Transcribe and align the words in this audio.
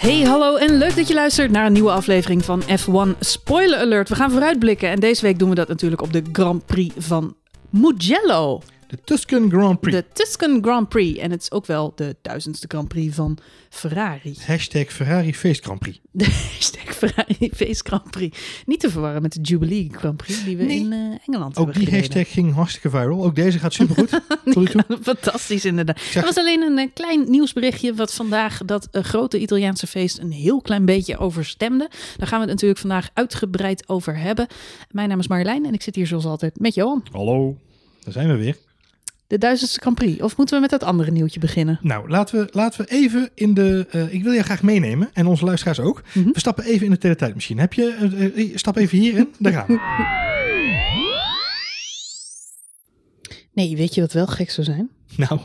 Hey, 0.00 0.22
hallo 0.22 0.56
en 0.56 0.78
leuk 0.78 0.96
dat 0.96 1.08
je 1.08 1.14
luistert 1.14 1.50
naar 1.50 1.66
een 1.66 1.72
nieuwe 1.72 1.90
aflevering 1.90 2.44
van 2.44 2.62
F1 2.62 3.18
Spoiler 3.18 3.78
Alert. 3.78 4.08
We 4.08 4.14
gaan 4.14 4.30
vooruitblikken 4.30 4.90
en 4.90 5.00
deze 5.00 5.22
week 5.22 5.38
doen 5.38 5.48
we 5.48 5.54
dat 5.54 5.68
natuurlijk 5.68 6.02
op 6.02 6.12
de 6.12 6.22
Grand 6.32 6.66
Prix 6.66 6.94
van 6.98 7.36
Mugello. 7.70 8.60
De 8.90 8.98
Tuscan 9.04 9.50
Grand 9.50 9.80
Prix. 9.80 9.96
De 9.96 10.04
Tuscan 10.12 10.62
Grand 10.62 10.88
Prix. 10.88 11.18
En 11.18 11.30
het 11.30 11.42
is 11.42 11.50
ook 11.52 11.66
wel 11.66 11.92
de 11.94 12.16
duizendste 12.22 12.66
Grand 12.68 12.88
Prix 12.88 13.14
van 13.14 13.38
Ferrari. 13.68 14.36
Hashtag 14.46 14.86
Ferrari 14.92 15.34
Feest 15.34 15.64
Grand 15.64 15.78
Prix. 15.78 16.00
De 16.10 16.24
hashtag 16.24 16.94
Ferrari 16.96 17.50
Face 17.54 17.80
Grand 17.84 18.10
Prix. 18.10 18.38
Niet 18.66 18.80
te 18.80 18.90
verwarren 18.90 19.22
met 19.22 19.32
de 19.32 19.40
Jubilee 19.40 19.88
Grand 19.92 20.16
Prix 20.16 20.44
die 20.44 20.56
we 20.56 20.64
Nee. 20.64 20.78
in 20.80 20.92
eh, 20.92 20.98
Engeland 20.98 21.50
Ook 21.50 21.64
hebben 21.64 21.74
die 21.74 21.84
gereden. 21.84 22.12
hashtag 22.14 22.32
ging 22.32 22.54
hartstikke 22.54 22.90
viral. 22.90 23.24
Ook 23.24 23.34
deze 23.34 23.58
gaat 23.58 23.72
supergoed. 23.72 24.20
Fantastisch 25.02 25.64
inderdaad. 25.64 26.00
Er 26.14 26.22
was 26.22 26.36
alleen 26.36 26.62
een 26.62 26.78
eh, 26.78 26.88
klein 26.94 27.30
nieuwsberichtje 27.30 27.94
wat 27.94 28.14
vandaag 28.14 28.60
dat 28.64 28.88
eh, 28.90 29.02
grote 29.02 29.38
Italiaanse 29.40 29.86
feest 29.86 30.18
een 30.18 30.32
heel 30.32 30.60
klein 30.60 30.84
beetje 30.84 31.18
overstemde. 31.18 31.90
Daar 32.16 32.26
gaan 32.28 32.38
we 32.40 32.44
het 32.44 32.54
natuurlijk 32.54 32.80
vandaag 32.80 33.08
uitgebreid 33.14 33.88
over 33.88 34.16
hebben. 34.18 34.46
Mijn 34.90 35.08
naam 35.08 35.18
is 35.18 35.28
Marjolein 35.28 35.66
en 35.66 35.72
ik 35.74 35.82
zit 35.82 35.94
hier 35.94 36.06
zoals 36.06 36.24
altijd 36.24 36.60
met 36.60 36.74
Johan. 36.74 37.02
Hallo. 37.12 37.56
Daar 38.04 38.12
zijn 38.12 38.28
we 38.28 38.36
weer. 38.36 38.56
De 39.30 39.38
duizendste 39.38 39.80
Grand 39.80 39.96
Prix. 39.96 40.22
Of 40.22 40.36
moeten 40.36 40.54
we 40.54 40.60
met 40.60 40.70
dat 40.70 40.82
andere 40.82 41.10
nieuwtje 41.10 41.40
beginnen? 41.40 41.78
Nou, 41.82 42.08
laten 42.08 42.38
we, 42.40 42.48
laten 42.52 42.80
we 42.84 42.90
even 42.90 43.30
in 43.34 43.54
de... 43.54 43.86
eh, 43.90 44.14
ik 44.14 44.22
wil 44.22 44.32
je 44.32 44.42
graag 44.42 44.62
meenemen. 44.62 45.10
En 45.12 45.26
onze 45.26 45.44
luisteraars 45.44 45.80
ook. 45.80 46.02
Mhm. 46.12 46.30
We 46.32 46.38
stappen 46.38 46.64
even 46.64 46.84
in 46.84 46.90
de 46.92 46.98
teletijdmachine. 46.98 47.60
Heb 47.60 47.72
je... 47.72 47.96
eh, 48.36 48.44
eh, 48.44 48.56
stap 48.56 48.76
even 48.76 48.98
hierin. 48.98 49.34
Daar 49.38 49.52
gaan 49.52 49.66
we. 49.66 49.78
Nee, 53.52 53.76
weet 53.76 53.94
je 53.94 54.00
wat 54.00 54.12
wel 54.12 54.26
gek 54.26 54.50
zou 54.50 54.66
zijn? 54.66 54.90
Nou, 55.16 55.40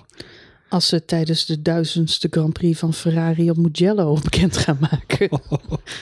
Als 0.76 0.88
ze 0.88 1.06
tijdens 1.06 1.46
de 1.46 1.62
duizendste 1.62 2.28
Grand 2.32 2.54
Prix 2.54 2.80
van 2.80 2.94
Ferrari 2.94 3.50
op 3.50 3.58
Mugello 3.58 4.18
bekend 4.24 4.58
gaan 4.58 4.78
maken. 4.80 5.30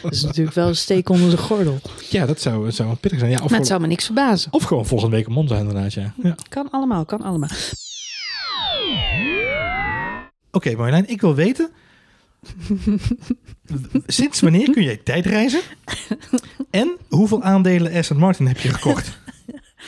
Dat 0.01 0.11
is 0.11 0.21
natuurlijk 0.23 0.55
wel 0.55 0.67
een 0.67 0.75
steek 0.75 1.09
onder 1.09 1.29
de 1.29 1.37
gordel. 1.37 1.79
ja, 2.09 2.25
dat 2.25 2.41
zou, 2.41 2.71
zou 2.71 2.87
wel 2.87 2.97
pittig 2.97 3.19
zijn. 3.19 3.31
Ja, 3.31 3.39
of, 3.43 3.49
Maar 3.49 3.59
het 3.59 3.67
zou 3.67 3.81
me 3.81 3.87
niks 3.87 4.05
verbazen. 4.05 4.53
of 4.53 4.63
gewoon 4.63 4.85
volgende 4.85 5.15
week 5.15 5.25
een 5.25 5.31
Monza 5.33 5.57
inderdaad, 5.57 5.93
ja. 5.93 6.13
ja. 6.23 6.35
Kan 6.49 6.69
allemaal, 6.71 7.05
kan 7.05 7.21
allemaal. 7.21 7.49
Oké, 10.51 10.75
Marjolein, 10.75 11.09
ik 11.09 11.21
wil 11.21 11.35
weten... 11.35 11.69
Sinds 14.07 14.39
wanneer 14.39 14.69
kun 14.71 14.83
jij 14.83 14.97
tijdreizen? 15.03 15.61
En 16.69 16.97
hoeveel 17.09 17.41
aandelen 17.43 17.93
Aston 17.93 18.17
Martin 18.17 18.47
heb 18.47 18.57
je 18.59 18.69
gekocht? 18.69 19.17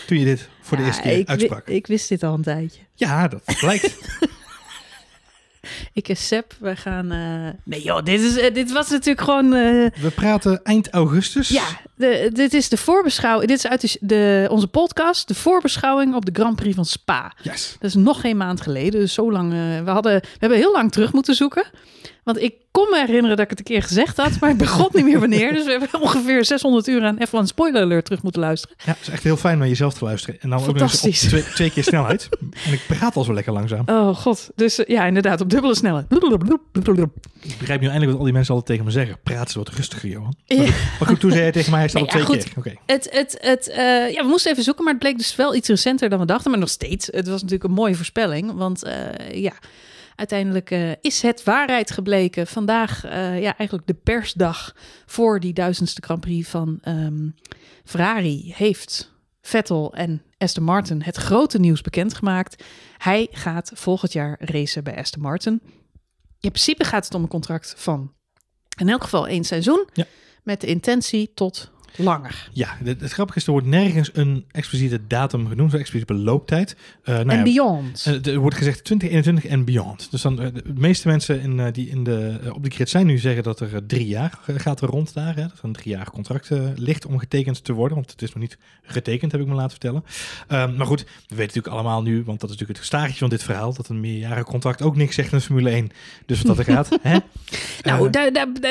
Toen 0.08 0.20
je 0.20 0.26
dit 0.26 0.50
voor 0.62 0.78
de 0.78 0.84
Ja, 0.84 0.90
eerste 0.90 1.02
keer 1.04 1.18
ik, 1.18 1.28
uitsprak. 1.28 1.68
ik 1.68 1.88
wist 1.88 2.10
dit 2.10 2.24
al 2.24 2.34
een 2.34 2.42
tijdje. 2.42 2.80
Ja, 2.94 3.28
dat 3.28 3.42
blijkt. 3.60 3.98
Ik 5.94 6.10
en 6.10 6.18
Seb, 6.18 6.54
we 6.60 6.76
gaan... 6.76 7.12
eh, 7.12 7.50
Nee 7.64 7.82
joh, 7.82 8.04
dit, 8.04 8.22
is, 8.22 8.38
eh, 8.38 8.54
dit 8.54 8.72
was 8.72 8.90
natuurlijk 8.90 9.22
gewoon... 9.26 9.46
eh, 9.54 10.02
We 10.02 10.12
praten 10.16 10.64
eind 10.64 10.90
augustus. 10.90 11.50
Ja, 11.50 11.64
de, 11.96 12.30
dit 12.34 12.54
is 12.54 12.70
de 12.70 12.78
voorbeschouwing. 12.78 13.50
Dit 13.50 13.58
is 13.58 13.68
uit 13.68 13.82
de, 13.82 13.98
de- 14.02 14.48
onze 14.50 14.68
podcast, 14.68 15.28
de 15.28 15.36
voorbeschouwing 15.36 16.16
op 16.16 16.26
de 16.26 16.32
Grand 16.42 16.56
Prix 16.56 16.76
van 16.76 16.86
Spa. 16.86 17.34
Yes. 17.42 17.76
Dat 17.80 17.90
is 17.90 17.96
nog 17.96 18.22
geen 18.22 18.38
maand 18.38 18.62
geleden, 18.62 19.00
dus 19.00 19.14
zo 19.14 19.32
lang... 19.32 19.52
we, 19.84 19.92
hadden, 19.92 20.14
we 20.22 20.28
hebben 20.40 20.58
heel 20.58 20.72
lang 20.72 20.92
terug 20.92 21.14
moeten 21.14 21.36
zoeken. 21.36 21.66
Want 22.24 22.42
ik 22.42 22.54
kon 22.76 22.88
me 22.90 23.00
herinneren 23.00 23.38
dat 23.38 23.40
ik 23.40 23.50
het 23.50 23.60
een 23.60 23.66
keer 23.66 23.82
gezegd 23.84 24.18
had, 24.18 24.40
maar 24.40 24.50
ik 24.50 24.58
begon 24.58 24.90
niet 24.92 25.06
meer 25.06 25.20
wanneer. 25.20 25.54
Dus 25.54 25.66
we 25.66 25.72
hebben 25.72 26.02
ongeveer 26.02 26.46
600 26.46 26.88
uur 26.88 27.04
aan 27.04 27.18
F1 27.28 27.44
Spoiler 27.44 27.82
Alert 27.82 28.06
terug 28.06 28.24
moeten 28.24 28.42
luisteren. 28.42 28.76
Ja, 28.86 28.92
het 28.92 29.02
is 29.02 29.10
echt 29.10 29.24
heel 29.24 29.38
fijn 29.38 29.58
naar 29.58 29.68
jezelf 29.68 29.94
te 29.94 30.04
luisteren. 30.04 30.42
En 30.42 30.50
dan 30.50 30.60
ook 30.60 30.80
nog 30.80 30.94
op 30.94 31.12
twee, 31.12 31.44
twee 31.44 31.72
keer 31.72 31.84
snelheid. 31.84 32.30
En 32.66 32.74
ik 32.74 32.82
praat 32.88 33.16
al 33.16 33.24
zo 33.24 33.34
lekker 33.34 33.54
langzaam. 33.54 33.84
Oh 33.86 34.16
god, 34.16 34.50
dus 34.56 34.84
eh, 34.84 34.96
ja, 34.96 35.06
inderdaad, 35.06 35.42
op 35.42 35.50
dubbele 35.50 35.76
snelheid. 35.76 36.06
Ik 37.42 37.58
begrijp 37.58 37.82
nu 37.82 37.88
eindelijk 37.88 38.12
wat 38.12 38.18
al 38.18 38.24
die 38.24 38.34
mensen 38.34 38.54
altijd 38.54 38.66
tegen 38.66 38.86
me 38.86 38.92
zeggen. 38.92 39.18
Praat 39.24 39.52
ze 39.52 39.58
wat 39.58 39.70
rustiger, 39.70 40.10
Johan. 40.10 40.36
Ja. 40.46 40.62
Maar 41.00 41.08
goed, 41.08 41.20
toen 41.20 41.32
zei 41.32 41.42
hij 41.44 41.52
tegen 41.52 41.72
mij, 41.72 41.80
hij 41.80 41.90
staat 41.90 42.02
Nee, 42.02 42.12
op 42.12 42.18
ja, 42.18 42.26
twee 42.26 42.40
goed. 42.40 42.54
keer. 42.54 42.58
Oké. 42.58 42.94
Het, 42.94 43.08
het, 43.12 43.38
het, 43.42 43.70
eh, 43.70 44.14
ja, 44.14 44.22
we 44.24 44.28
moesten 44.28 44.52
even 44.52 44.64
zoeken, 44.64 44.84
maar 44.84 44.94
het 44.94 45.02
bleek 45.02 45.18
dus 45.18 45.36
wel 45.36 45.56
iets 45.56 45.68
recenter 45.68 46.10
dan 46.10 46.20
we 46.20 46.26
dachten. 46.26 46.52
Maar 46.52 46.60
nog 46.60 46.70
steeds, 46.70 47.08
het 47.12 47.28
was 47.28 47.42
natuurlijk 47.42 47.64
een 47.64 47.76
mooie 47.76 47.96
voorspelling. 47.96 48.54
Want 48.54 48.84
eh, 48.84 49.42
ja, 49.42 49.54
uiteindelijk 50.16 50.72
eh, 50.72 50.92
is 51.02 51.22
het 51.22 51.44
waarheid 51.44 51.92
gebleken. 51.92 52.48
Vandaag, 52.48 53.04
eh, 53.04 53.42
ja, 53.42 53.58
eigenlijk 53.58 53.88
de 53.88 53.94
persdag 53.94 54.76
voor 55.06 55.40
die 55.40 55.54
duizendste 55.54 56.02
Grand 56.02 56.22
Prix 56.22 56.50
van 56.50 56.78
ehm, 56.82 57.30
Ferrari... 57.84 58.54
heeft 58.56 59.14
Vettel 59.42 59.94
en 59.94 60.24
Aston 60.38 60.64
Martin 60.64 61.02
het 61.02 61.16
grote 61.16 61.60
nieuws 61.60 61.82
bekendgemaakt. 61.82 62.64
Hij 62.98 63.28
gaat 63.32 63.72
volgend 63.74 64.12
jaar 64.14 64.38
racen 64.40 64.84
bij 64.84 64.98
Aston 64.98 65.22
Martin. 65.22 65.62
In 66.40 66.52
principe 66.52 66.84
gaat 66.84 67.06
het 67.06 67.14
om 67.14 67.22
een 67.22 67.28
contract 67.28 67.74
van 67.78 68.14
in 68.78 68.90
elk 68.90 69.04
geval 69.04 69.28
één 69.28 69.44
seizoen... 69.44 69.88
Ja. 69.94 70.06
met 70.44 70.62
de 70.62 70.68
intentie 70.68 71.32
tot 71.34 71.72
langer. 71.98 72.50
Ja, 72.52 72.78
het, 72.84 73.02
het 73.02 73.12
grappige 73.12 73.38
is, 73.38 73.46
er 73.46 73.52
wordt 73.52 73.68
nergens 73.68 74.10
een 74.14 74.46
expliciete 74.52 75.08
datum 75.08 75.48
genoemd. 75.48 75.74
Een 75.74 75.80
expliciete 75.80 76.14
belooptijd. 76.14 76.76
Eh, 77.04 77.14
nou 77.14 77.30
en 77.30 77.38
ja, 77.38 77.44
beyond. 77.44 78.06
Eh, 78.06 78.34
Er 78.34 78.40
wordt 78.40 78.56
gezegd 78.56 78.84
2021 78.84 79.46
en 79.52 79.66
beyond. 79.66 80.12
Dus 80.12 80.22
dan, 80.22 80.42
eh, 80.42 80.54
de 80.54 80.74
meeste 80.74 81.08
mensen 81.08 81.42
in, 81.42 81.72
die 81.72 81.90
in 81.90 82.04
de, 82.04 82.40
op 82.54 82.64
de 82.64 82.70
grid 82.70 82.90
zijn 82.90 83.06
nu 83.06 83.18
zeggen 83.18 83.44
dat 83.44 83.60
er 83.60 83.86
drie 83.86 84.08
jaar 84.08 84.40
gaat 84.48 84.82
er 84.82 84.90
rond 84.90 85.14
daar. 85.14 85.36
Hè, 85.36 85.42
dat 85.42 85.58
er 85.58 85.64
een 85.64 85.74
drie 85.74 85.96
jaar 85.96 86.12
contract 86.12 86.50
ligt 86.76 87.06
om 87.06 87.20
getekend 87.20 87.64
te 87.64 87.74
worden. 87.74 87.98
Want 87.98 88.12
het 88.12 88.22
is 88.22 88.34
nog 88.34 88.42
niet 88.42 88.58
getekend, 88.84 89.32
heb 89.32 89.42
ik 89.42 89.48
me 89.48 89.54
laten 89.54 89.72
vertellen. 89.72 90.04
Ehm, 90.48 90.76
maar 90.76 90.88
goed, 90.88 91.02
we 91.02 91.36
weten 91.36 91.38
natuurlijk 91.46 91.74
allemaal 91.74 92.02
nu, 92.02 92.24
want 92.24 92.40
dat 92.40 92.50
is 92.50 92.58
natuurlijk 92.58 92.80
het 92.80 92.90
gestaartje 92.90 93.18
van 93.18 93.30
dit 93.30 93.44
verhaal, 93.44 93.74
dat 93.74 93.90
een 93.90 94.00
meerjarig 94.00 94.44
contract 94.44 94.82
ook 94.82 94.96
niks 94.96 95.16
zegt 95.16 95.32
in 95.32 95.42
Formule 95.42 95.70
1. 95.70 95.90
Dus 96.26 96.42
wat 96.42 96.56
dat 96.56 96.68
er 96.68 96.74
gaat. 96.74 96.90
hè? 97.02 97.18
Nou, 97.84 98.10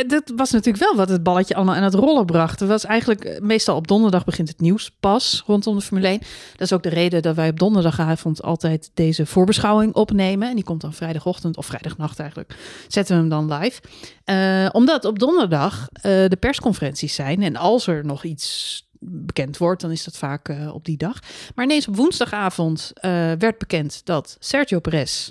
dat 0.07 0.33
was 0.37 0.51
natuurlijk 0.51 0.85
wel 0.85 0.97
wat 0.97 1.09
het 1.09 1.23
balletje 1.23 1.55
allemaal 1.55 1.75
aan 1.75 1.83
het 1.83 1.95
rollen 1.95 2.27
bracht. 2.27 2.61
Er 2.61 2.67
was 2.67 2.85
eigenlijk, 2.85 3.14
eh, 3.21 3.41
meestal 3.41 3.77
op 3.77 3.89
donderdag 3.89 4.25
begint 4.25 4.49
het 4.49 4.61
nieuws 4.61 4.91
pas 5.01 5.43
rondom 5.47 5.77
de 5.77 5.83
Formule 5.83 6.09
1. 6.09 6.19
Dat 6.53 6.61
is 6.61 6.73
ook 6.73 6.83
de 6.83 6.89
reden 6.89 7.23
dat 7.23 7.37
wij 7.37 7.49
op 7.49 7.59
donderdagavond 7.59 8.43
altijd 8.43 8.91
deze 8.95 9.27
voorbeschouwing 9.27 9.95
opnemen. 9.95 10.49
En 10.49 10.55
die 10.55 10.65
komt 10.65 10.81
dan 10.81 10.93
vrijdagochtend 10.93 11.57
of 11.57 11.67
vrijdagnacht 11.67 12.19
eigenlijk. 12.19 12.57
Zetten 12.89 13.15
we 13.15 13.21
hem 13.21 13.49
dan 13.49 13.59
live. 13.59 13.81
Eh, 14.25 14.69
omdat 14.73 15.05
op 15.05 15.19
donderdag 15.19 15.89
eh, 15.93 16.03
de 16.03 16.37
persconferenties 16.41 17.15
zijn. 17.15 17.43
En 17.43 17.57
als 17.57 17.87
er 17.87 18.05
nog 18.05 18.25
iets 18.25 18.83
bekend 19.07 19.57
wordt, 19.59 19.81
dan 19.81 19.91
is 19.91 20.05
dat 20.05 20.17
vaak 20.17 20.55
op 20.73 20.85
die 20.85 20.97
dag. 20.97 21.19
Maar 21.55 21.65
ineens 21.65 21.89
op 21.89 21.97
woensdagavond 21.97 22.93
werd 23.39 23.59
bekend 23.59 24.01
dat 24.05 24.37
Sergio 24.41 24.81
Perez 24.81 25.31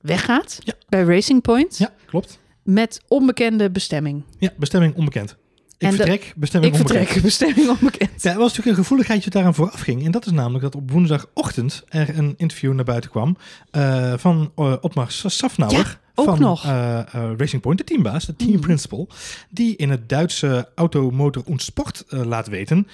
weggaat 0.00 0.58
Ja. 0.60 0.72
bij 0.88 1.02
Racing 1.02 1.42
Point 1.42 1.76
ja, 1.78 1.92
klopt. 2.06 2.38
met 2.62 3.00
onbekende 3.08 3.70
bestemming. 3.70 4.22
Ja, 4.38 4.50
bestemming 4.56 4.94
onbekend. 4.96 5.36
Ik 5.78 5.88
En 5.88 5.94
vertrek, 5.94 6.32
bestemming 6.36 6.74
Ik 6.74 6.80
onbekend. 6.80 7.04
vertrek, 7.06 7.22
bestemming 7.22 7.68
onbekend. 7.68 8.22
Ja, 8.22 8.30
er 8.32 8.38
was 8.38 8.48
natuurlijk 8.48 8.76
een 8.76 8.82
gevoeligheidje 8.82 9.30
daaraan 9.30 9.54
vooraf 9.54 9.80
ging. 9.80 10.04
En 10.04 10.10
dat 10.10 10.26
is 10.26 10.32
namelijk 10.32 10.62
dat 10.64 10.74
op 10.74 10.90
woensdagochtend 10.90 11.82
er 11.88 12.18
een 12.18 12.34
interview 12.36 12.72
naar 12.72 12.84
buiten 12.84 13.10
kwam 13.10 13.36
eh, 13.70 14.12
van 14.16 14.52
uh, 14.56 14.72
Otmar 14.80 15.10
Safnauer. 15.10 15.72
Ja, 15.72 15.84
ook 16.14 16.26
van 16.26 16.40
nog. 16.40 16.64
eh, 16.64 17.00
Racing 17.36 17.62
Point, 17.62 17.78
de 17.78 17.84
teambaas, 17.84 18.24
de 18.26 18.36
team 18.36 18.50
Mhm. 18.52 18.60
principal. 18.60 19.08
Die 19.50 19.76
in 19.76 19.90
het 19.90 20.08
Duitse 20.08 20.68
Auto, 20.74 21.10
Motor 21.10 21.42
und 21.46 21.62
Sport 21.62 22.04
laat 22.08 22.48
weten. 22.48 22.86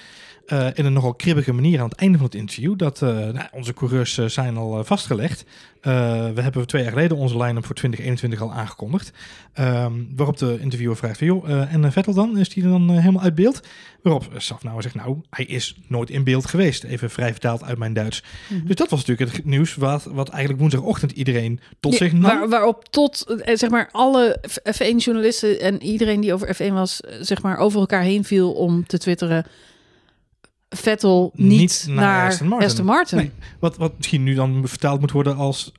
Eh, 0.45 0.67
in 0.73 0.85
een 0.85 0.93
nogal 0.93 1.13
kribbige 1.13 1.53
manier 1.53 1.79
aan 1.79 1.89
het 1.89 1.99
einde 1.99 2.17
van 2.17 2.25
het 2.25 2.35
interview. 2.35 2.77
Dat 2.77 3.01
eh, 3.01 3.09
nou, 3.09 3.47
onze 3.51 3.73
coureurs 3.73 4.17
eh, 4.17 4.25
zijn 4.25 4.57
al 4.57 4.83
vastgelegd. 4.83 5.45
We 5.81 6.41
hebben 6.41 6.67
twee 6.67 6.81
jaar 6.81 6.91
geleden 6.91 7.17
onze 7.17 7.37
line-up 7.37 7.65
voor 7.65 7.75
2021 7.75 8.41
al 8.41 8.53
aangekondigd. 8.53 9.11
Ehm, 9.53 9.93
waarop 10.15 10.37
de 10.37 10.57
interviewer 10.59 10.97
vraagt 10.97 11.17
van, 11.17 11.27
joh, 11.27 11.73
en 11.73 11.91
Vettel 11.91 12.13
dan? 12.13 12.37
Is 12.37 12.49
die 12.49 12.63
dan 12.63 12.89
helemaal 12.89 13.21
uit 13.21 13.35
beeld? 13.35 13.61
Waarop 14.01 14.29
Safnauer 14.37 14.81
zegt, 14.81 14.95
nou, 14.95 15.21
hij 15.29 15.45
is 15.45 15.75
nooit 15.87 16.09
in 16.09 16.23
beeld 16.23 16.45
geweest. 16.45 16.83
Even 16.83 17.09
vrij 17.09 17.31
vertaald 17.31 17.63
uit 17.63 17.77
mijn 17.77 17.93
Duits. 17.93 18.23
Mhm. 18.49 18.65
Dus 18.65 18.75
dat 18.75 18.89
was 18.89 19.05
natuurlijk 19.05 19.35
het 19.37 19.45
nieuws 19.45 19.75
wat, 19.75 20.03
wat 20.03 20.29
eigenlijk 20.29 20.59
woensdagochtend 20.59 21.11
iedereen 21.11 21.59
tot 21.79 21.91
Ja, 21.91 21.97
zich 21.97 22.13
nam. 22.13 22.21
waar, 22.21 22.49
waarop 22.49 22.85
tot, 22.89 23.41
zeg 23.53 23.69
maar, 23.69 23.89
alle 23.91 24.43
F1-journalisten 24.49 25.59
en 25.59 25.83
iedereen 25.83 26.21
die 26.21 26.33
over 26.33 26.55
F1 26.55 26.73
was, 26.73 26.99
zeg 27.19 27.41
maar, 27.41 27.57
over 27.57 27.79
elkaar 27.79 28.03
heen 28.03 28.23
viel 28.23 28.53
om 28.53 28.85
te 28.85 28.97
twitteren. 28.97 29.45
Vettel 30.75 31.31
niet, 31.35 31.59
Niet 31.59 31.83
naar 31.87 31.95
naar, 31.95 32.27
Aston 32.27 32.47
Martin. 32.47 32.67
Aston 32.67 32.85
Martin. 32.85 33.17
Nee. 33.17 33.31
Wat, 33.59 33.77
wat 33.77 33.93
misschien 33.97 34.23
nu 34.23 34.33
dan 34.33 34.61
vertaald 34.67 34.99
moet 34.99 35.11
worden 35.11 35.35
als 35.35 35.71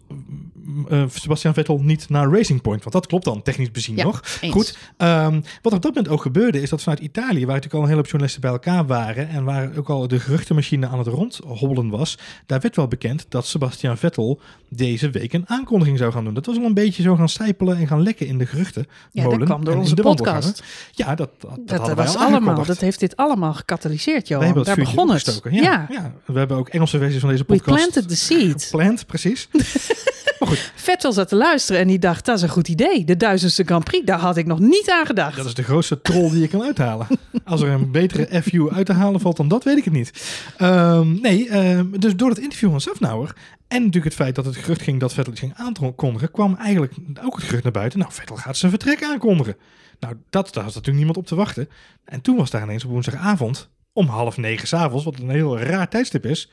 eh, 0.89 1.05
Sebastian 1.09 1.55
Vettel 1.55 1.79
niet 1.83 2.09
naar 2.09 2.29
Racing 2.31 2.63
Point. 2.63 2.81
Want 2.83 2.95
dat 2.95 3.07
klopt 3.07 3.25
dan 3.25 3.43
technisch 3.43 3.71
bezien 3.71 3.97
Ja, 3.97 4.05
nog. 4.05 4.23
eens. 4.41 4.53
Goed. 4.53 4.79
Ehm, 4.97 5.41
wat 5.63 5.73
op 5.73 5.83
dat 5.83 5.95
moment 5.95 6.09
ook 6.09 6.23
gebeurde 6.23 6.61
is 6.63 6.71
dat 6.71 6.83
vanuit 6.83 7.01
Italië, 7.01 7.39
waar 7.47 7.55
natuurlijk 7.55 7.75
al 7.75 7.81
een 7.81 7.87
hele 7.87 7.97
hoop 7.97 8.07
journalisten 8.07 8.41
bij 8.41 8.51
elkaar 8.51 8.87
waren 8.87 9.29
en 9.29 9.45
waar 9.45 9.77
ook 9.77 9.89
al 9.89 10.09
de 10.09 10.21
geruchtenmachine 10.21 10.87
aan 10.89 10.99
het 10.99 11.07
rondhobbelen 11.07 11.89
was, 11.89 12.19
daar 12.47 12.61
werd 12.61 12.77
wel 12.77 12.89
bekend 12.89 13.27
dat 13.29 13.47
Sebastian 13.47 13.97
Vettel 13.99 14.41
deze 14.69 15.11
week 15.11 15.33
een 15.33 15.49
aankondiging 15.49 15.99
zou 15.99 16.13
gaan 16.13 16.25
doen. 16.25 16.35
Dat 16.35 16.47
was 16.47 16.57
al 16.57 16.65
een 16.65 16.75
beetje 16.75 17.03
zo 17.03 17.17
gaan 17.17 17.29
sijpelen 17.29 17.77
en 17.77 17.87
gaan 17.87 18.03
lekken 18.03 18.27
in 18.27 18.39
de 18.39 18.47
geruchten. 18.47 18.87
Ja, 19.13 19.29
dat 19.29 19.45
kwam 19.45 19.65
door 19.65 19.77
onze 19.77 19.95
podcast. 19.95 20.63
Ja, 20.93 21.15
dat, 21.15 21.31
dat, 21.65 21.93
was 21.95 22.17
al 22.17 22.23
allemaal, 22.23 22.65
dat 22.65 22.79
heeft 22.79 23.01
dit 23.01 23.17
allemaal 23.17 23.55
gecatalyseerd. 23.55 24.29
Wij 24.29 24.45
hebben 24.45 24.65
Daar 24.65 24.75
vuurtje 24.75 24.95
begon 24.95 25.11
het. 25.11 25.19
opgestoken. 25.19 25.53
Ja, 25.53 25.87
ja. 25.91 26.13
We 26.27 26.39
hebben 26.39 26.57
ook 26.57 26.69
Engelse 26.69 26.99
versies 26.99 27.21
van 27.21 27.29
deze 27.31 27.45
We 27.47 27.55
podcast. 27.55 27.77
planted 27.77 28.09
the 28.09 28.17
seed. 28.17 28.69
Plant, 28.71 29.07
precies. 29.07 29.49
Maar 30.43 30.51
goed, 30.51 30.73
Vettel 30.75 31.13
zat 31.13 31.29
te 31.29 31.37
luisteren 31.37 31.81
en 31.81 31.89
die 31.89 31.99
dacht, 31.99 32.25
dat 32.25 32.37
is 32.37 32.43
een 32.43 32.49
goed 32.49 32.69
idee. 32.69 33.05
De 33.05 33.17
duizendste 33.17 33.65
Grand 33.65 33.85
Prix, 33.85 34.05
daar 34.05 34.19
had 34.19 34.37
ik 34.37 34.47
nog 34.47 34.59
niet 34.59 34.91
aan 34.91 35.07
gedacht. 35.07 35.37
dat 35.37 35.47
is 35.47 35.55
de 35.55 35.63
grootste 35.63 36.01
troll 36.01 36.31
die 36.31 36.41
je 36.41 36.49
kan 36.49 36.63
uithalen. 36.63 37.07
Als 37.45 37.61
er 37.61 37.69
een 37.69 37.91
betere 37.91 38.43
FU 38.43 38.71
uit 38.71 38.87
te 38.87 38.93
halen 38.93 39.21
valt 39.21 39.37
dan 39.37 39.49
dat, 39.49 39.65
weet 39.65 39.77
ik 39.77 39.85
het 39.85 39.93
niet. 39.93 40.13
Ehm, 40.57 41.21
nee, 41.21 41.49
ehm, 41.49 41.87
dus 41.91 42.17
door 42.17 42.29
het 42.29 42.39
interview 42.39 42.71
van 42.71 42.81
Safnauer 42.81 43.37
en 43.69 43.79
natuurlijk 43.79 44.05
het 44.05 44.15
feit 44.15 44.35
dat 44.35 44.45
het 44.45 44.57
gerucht 44.57 44.83
ging 44.83 45.01
dat 45.01 45.15
Vettel 45.15 45.33
iets 45.33 45.41
ging 45.41 45.55
aankondigen, 45.55 46.31
kwam 46.31 46.57
eigenlijk 46.57 46.95
ook 47.23 47.35
het 47.35 47.45
gerucht 47.45 47.63
naar 47.63 47.73
buiten. 47.73 47.99
Nou, 47.99 48.13
Vettel 48.13 48.37
gaat 48.37 48.57
zijn 48.57 48.71
vertrek 48.71 49.03
aankondigen. 49.03 49.57
Nou, 50.01 50.15
dat, 50.31 50.55
daar 50.55 50.65
was 50.65 50.75
natuurlijk 50.75 51.05
niemand 51.05 51.17
op 51.17 51.27
te 51.27 51.35
wachten. 51.35 51.69
En 52.05 52.21
toen 52.21 52.37
was 52.37 52.51
daar 52.51 52.63
ineens 52.63 52.85
op 52.85 52.91
woensdagavond, 52.91 53.69
om 53.93 54.07
half 54.07 54.37
negen 54.37 54.69
s'avonds, 54.69 55.05
wat 55.05 55.19
een 55.19 55.31
heel 55.31 55.59
raar 55.59 55.89
tijdstip 55.89 56.27
is, 56.27 56.51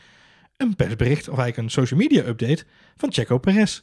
een 0.60 0.76
persbericht, 0.76 1.28
of 1.30 1.38
eigenlijk 1.38 1.58
een 1.58 1.70
social 1.84 2.00
media 2.00 2.24
update 2.26 2.64
van 2.98 3.12
Checo 3.14 3.38
Perez. 3.38 3.82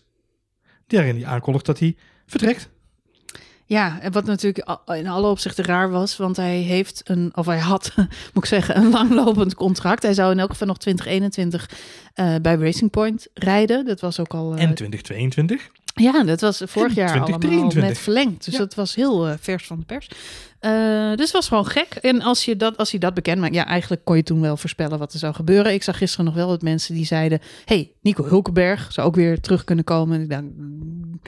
Daarin 0.86 1.14
die 1.14 1.26
aankondigt 1.26 1.66
dat 1.66 1.78
hij 1.78 1.96
vertrekt. 2.26 2.68
Ja, 3.68 4.00
en 4.00 4.12
wat 4.12 4.24
natuurlijk 4.24 4.78
in 4.86 5.06
alle 5.06 5.28
opzichten 5.28 5.64
raar 5.64 5.90
was, 5.90 6.16
want 6.16 6.36
hij 6.36 6.56
heeft 6.56 7.00
een, 7.04 7.30
of 7.36 7.46
hij 7.46 7.58
had, 7.58 7.92
moet 8.34 8.44
ik 8.44 8.44
zeggen, 8.44 8.76
een 8.76 8.90
langlopend 8.90 9.54
contract. 9.54 10.02
Hij 10.02 10.14
zou 10.14 10.32
in 10.32 10.38
elk 10.38 10.50
geval 10.50 10.66
nog 10.66 10.78
2021 10.78 11.70
eh, 12.14 12.34
bij 12.42 12.54
Racing 12.54 12.90
Point 12.90 13.26
rijden. 13.34 13.84
Dat 13.84 14.00
was 14.00 14.20
ook 14.20 14.34
al. 14.34 14.44
eh, 14.54 14.62
En 14.62 14.74
2022. 14.74 15.70
ja, 15.94 16.24
dat 16.24 16.40
was 16.40 16.62
vorig 16.66 16.88
en 16.88 16.94
jaar 16.94 17.08
allemaal 17.20 17.38
2023. 17.38 17.82
net 17.82 17.98
verlengd. 17.98 18.44
Dus 18.44 18.52
Ja. 18.54 18.58
dat 18.60 18.74
was 18.74 18.94
heel 18.94 19.26
eh, 19.28 19.34
vers 19.40 19.66
van 19.66 19.78
de 19.78 19.84
pers. 19.84 20.08
Eh, 20.66 21.08
dus 21.16 21.24
het 21.24 21.32
was 21.32 21.48
gewoon 21.48 21.66
gek. 21.66 21.94
En 21.94 22.22
als 22.22 22.44
je 22.44 22.56
dat, 22.56 22.76
als 22.76 22.90
hij 22.90 23.00
dat 23.00 23.14
bekend 23.14 23.40
maakt, 23.40 23.54
ja, 23.54 23.66
eigenlijk 23.66 24.04
kon 24.04 24.16
je 24.16 24.22
toen 24.22 24.40
wel 24.40 24.56
voorspellen 24.56 24.98
wat 24.98 25.12
er 25.12 25.18
zou 25.18 25.34
gebeuren. 25.34 25.72
Ik 25.72 25.82
zag 25.82 25.98
gisteren 25.98 26.24
nog 26.24 26.34
wel 26.34 26.48
wat 26.48 26.62
mensen 26.62 26.94
die 26.94 27.04
zeiden: 27.04 27.40
hey, 27.64 27.90
Nico 28.00 28.24
Hulkenberg 28.24 28.92
zou 28.92 29.06
ook 29.06 29.14
weer 29.14 29.40
terug 29.40 29.64
kunnen 29.64 29.84
komen. 29.84 30.16
En 30.16 30.22
ik 30.22 30.30
dacht, 30.30 30.42
mm, 30.42 31.20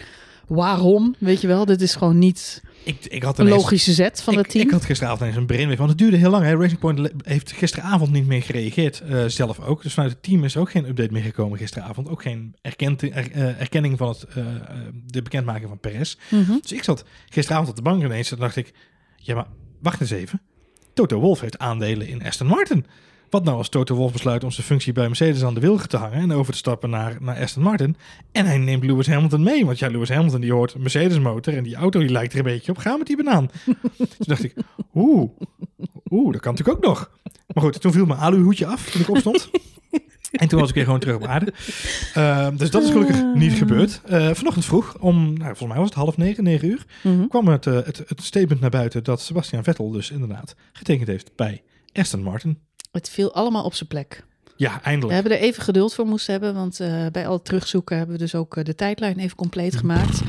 waarom? 0.47 1.15
Weet 1.19 1.41
je 1.41 1.47
wel, 1.47 1.65
dit 1.65 1.81
is 1.81 1.95
gewoon 1.95 2.19
niet 2.19 2.63
Ik, 2.85 3.05
ik 3.05 3.23
had 3.23 3.39
een 3.39 3.49
logische 3.49 3.93
zet 3.93 4.23
van 4.23 4.33
ik, 4.33 4.39
het 4.39 4.51
team. 4.51 4.65
Ik 4.65 4.71
had 4.71 4.85
gisteravond 4.85 5.21
ineens 5.21 5.37
een 5.37 5.47
brainwave, 5.47 5.79
want 5.79 5.91
het 5.91 5.99
duurde 5.99 6.17
heel 6.17 6.31
lang. 6.31 6.45
Hè. 6.45 6.57
Racing 6.57 6.79
Point 6.79 7.11
heeft 7.23 7.53
gisteravond 7.53 8.13
niet 8.13 8.27
meer 8.27 8.43
gereageerd, 8.43 9.01
eh, 9.01 9.25
zelf 9.25 9.61
ook. 9.61 9.83
Dus 9.83 9.95
vanuit 9.95 10.13
het 10.13 10.23
team 10.23 10.45
is 10.45 10.57
ook 10.57 10.71
geen 10.71 10.89
update 10.89 11.13
meer 11.13 11.23
gekomen 11.23 11.59
gisteravond. 11.59 12.09
Ook 12.09 12.23
geen 12.23 12.55
erkent, 12.63 13.03
er- 13.03 13.31
eh, 13.33 13.61
erkenning 13.61 13.99
van 13.99 14.09
het, 14.09 14.27
de 15.07 15.23
bekendmaking 15.23 15.69
van 15.69 15.79
Perez. 15.81 16.17
Mhm. 16.31 16.53
Dus 16.63 16.73
ik 16.73 16.85
zat 16.85 17.05
gisteravond 17.29 17.69
op 17.69 17.77
de 17.77 17.83
bank 17.83 18.03
ineens 18.05 18.31
en 18.33 18.39
dacht 18.39 18.57
ik... 18.57 18.73
Ja, 19.29 19.35
maar 19.35 19.47
wacht 19.83 20.01
eens 20.01 20.11
even. 20.11 20.41
Toto 20.95 21.21
Wolff 21.21 21.41
heeft 21.41 21.59
aandelen 21.59 22.09
in 22.09 22.25
Aston 22.25 22.47
Martin. 22.47 22.87
Wat 23.31 23.45
nou 23.45 23.57
als 23.57 23.69
Toto 23.69 23.95
Wolff 23.95 24.13
besluit 24.13 24.45
om 24.45 24.51
zijn 24.51 24.67
functie 24.67 24.93
bij 24.93 25.07
Mercedes 25.07 25.45
aan 25.45 25.55
de 25.55 25.61
wilgen 25.61 25.89
te 25.89 25.97
hangen... 25.97 26.19
en 26.19 26.33
over 26.33 26.53
te 26.53 26.59
stappen 26.59 26.91
naar, 26.91 27.17
naar 27.21 27.41
Aston 27.41 27.63
Martin... 27.63 27.97
en 28.33 28.47
hij 28.47 28.59
neemt 28.59 28.85
Lewis 28.85 29.07
Hamilton 29.07 29.43
mee. 29.43 29.67
Want 29.67 29.79
ja, 29.79 29.89
Lewis 29.89 30.09
Hamilton 30.09 30.41
die 30.41 30.53
hoort 30.53 30.79
Mercedes 30.79 31.19
motor... 31.19 31.57
en 31.57 31.63
die 31.63 31.75
auto 31.75 32.01
die 32.01 32.09
lijkt 32.09 32.33
er 32.33 32.39
een 32.39 32.45
beetje 32.45 32.73
op. 32.73 32.79
Ga 32.79 32.97
met 32.97 33.07
die 33.07 33.17
banaan. 33.17 33.51
Toen 33.97 34.09
dacht 34.19 34.45
ik, 34.45 34.55
oeh, 34.95 35.31
oeh, 36.11 36.33
dat 36.33 36.41
kan 36.41 36.55
natuurlijk 36.55 36.79
ook 36.79 36.85
nog. 36.85 37.11
Maar 37.55 37.65
goed, 37.65 37.81
toen 37.81 37.93
viel 37.93 38.07
mijn 38.07 38.21
aluhoedje 38.21 38.67
af 38.67 38.91
toen 38.91 39.01
ik 39.01 39.11
opstond. 39.11 39.51
En 40.31 40.49
toen 40.49 40.61
was 40.61 40.69
ik 40.69 40.75
weer 40.75 40.85
gewoon 40.85 41.01
terug 41.01 41.17
op 41.17 41.25
aarde. 41.27 41.53
Ehm, 42.15 42.57
dus 42.57 42.71
dat 42.71 42.83
is 42.83 42.91
gelukkig 42.91 43.23
niet 43.35 43.53
gebeurd. 43.53 44.01
Eh, 44.05 44.31
vanochtend 44.35 44.65
vroeg, 44.65 44.97
om, 45.01 45.17
nou, 45.25 45.39
volgens 45.45 45.69
mij 45.69 45.77
was 45.77 45.87
het 45.89 45.95
half 45.95 46.17
negen, 46.17 46.45
negen 46.45 46.69
uur, 46.69 46.85
Mhm. 47.03 47.27
kwam 47.27 47.49
het, 47.49 47.67
eh, 47.67 47.75
het, 47.75 48.03
het 48.07 48.23
statement 48.23 48.61
naar 48.61 48.71
buiten 48.71 49.05
dat 49.05 49.21
Sebastian 49.21 49.65
Vettel 49.65 49.91
dus 49.91 50.11
inderdaad 50.11 50.55
getekend 50.73 51.09
heeft 51.09 51.31
bij 51.37 51.63
Aston 51.93 52.23
Martin. 52.23 52.59
Het 52.93 53.09
viel 53.11 53.35
allemaal 53.35 53.65
op 53.65 53.75
zijn 53.75 53.89
plek. 53.89 54.27
Ja, 54.57 54.75
We 54.75 54.81
eindelijk. 54.83 55.15
hebben 55.15 55.33
er 55.33 55.39
even 55.45 55.63
geduld 55.63 55.95
voor 55.95 56.07
moesten 56.07 56.33
hebben, 56.33 56.55
want 56.55 56.81
eh, 56.81 57.07
bij 57.13 57.27
al 57.27 57.33
het 57.33 57.45
terugzoeken 57.45 57.97
hebben 57.97 58.15
we 58.17 58.23
dus 58.23 58.35
ook 58.35 58.65
de 58.65 58.75
tijdlijn 58.75 59.19
even 59.19 59.37
compleet 59.37 59.77
gemaakt. 59.77 60.21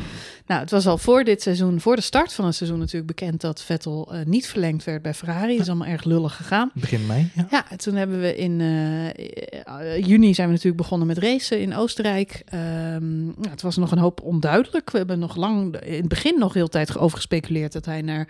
Nou, 0.50 0.62
het 0.62 0.72
was 0.72 0.88
al 0.88 0.98
voor 0.98 1.24
dit 1.24 1.42
seizoen, 1.42 1.82
voor 1.82 1.96
de 1.96 2.02
start 2.02 2.34
van 2.34 2.46
het 2.46 2.56
seizoen 2.56 2.80
natuurlijk 2.80 3.08
bekend 3.08 3.42
dat 3.42 3.62
Vettel 3.62 4.14
eh, 4.14 4.26
niet 4.26 4.48
verlengd 4.48 4.84
werd 4.84 5.02
bij 5.02 5.14
Ferrari. 5.14 5.52
Dat 5.52 5.62
is 5.62 5.68
allemaal 5.68 5.88
erg 5.88 6.04
lullig 6.04 6.36
gegaan. 6.36 6.72
Begin 6.74 7.06
mei. 7.06 7.32
Ja. 7.36 7.48
Ja, 7.52 7.76
toen 7.76 7.96
hebben 7.96 8.20
we 8.22 8.36
in 8.36 8.62
eh, 8.62 9.08
eh, 9.08 10.06
juni 10.06 10.34
zijn 10.34 10.48
we 10.48 10.54
natuurlijk 10.54 10.82
begonnen 10.82 11.08
met 11.08 11.18
racen 11.18 11.62
in 11.62 11.76
Oostenrijk. 11.76 12.42
Ehm, 12.46 13.24
nou, 13.26 13.50
het 13.50 13.62
was 13.62 13.78
nog 13.78 13.92
een 13.92 13.98
hoop 13.98 14.22
onduidelijk. 14.22 14.92
We 14.92 14.98
hebben 14.98 15.20
nog 15.20 15.36
lang 15.36 15.80
in 15.80 15.98
het 16.00 16.08
begin 16.08 16.40
nog 16.40 16.54
heel 16.54 16.68
tijd 16.68 16.98
over 16.98 17.18
gespeculeerd 17.18 17.72
dat 17.72 17.86
hij 17.86 18.02
naar 18.02 18.28